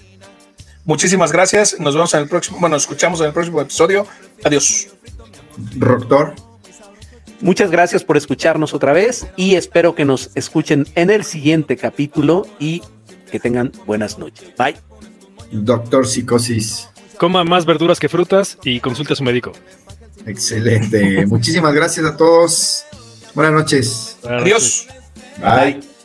Muchísimas 0.86 1.32
gracias. 1.32 1.80
Nos 1.80 1.96
vemos 1.96 2.14
en 2.14 2.22
el 2.22 2.30
próximo, 2.30 2.60
bueno, 2.60 2.76
nos 2.76 2.84
escuchamos 2.84 3.20
en 3.20 3.28
el 3.28 3.34
próximo 3.34 3.60
episodio. 3.60 4.08
Adiós. 4.44 4.88
Doctor. 5.76 6.34
Muchas 7.42 7.70
gracias 7.70 8.04
por 8.04 8.18
escucharnos 8.18 8.74
otra 8.74 8.94
vez 8.94 9.28
y 9.36 9.56
espero 9.56 9.94
que 9.94 10.06
nos 10.06 10.32
escuchen 10.34 10.88
en 10.96 11.10
el 11.10 11.24
siguiente 11.24 11.78
capítulo 11.78 12.48
y 12.58 12.82
que 13.30 13.40
tengan 13.40 13.72
buenas 13.86 14.18
noches. 14.18 14.54
Bye. 14.58 14.76
Doctor 15.52 16.08
Psicosis. 16.08 16.90
Coma 17.18 17.44
más 17.44 17.66
verduras 17.66 18.00
que 18.00 18.10
frutas 18.10 18.58
y 18.64 18.80
consulte 18.80 19.14
a 19.14 19.16
su 19.16 19.24
médico. 19.24 19.52
Excelente. 20.26 21.26
Muchísimas 21.26 21.74
gracias 21.74 22.06
a 22.06 22.16
todos. 22.18 22.84
Buenas 23.34 23.54
noches. 23.54 24.18
Adiós. 24.24 24.88
Bye. 25.40 25.97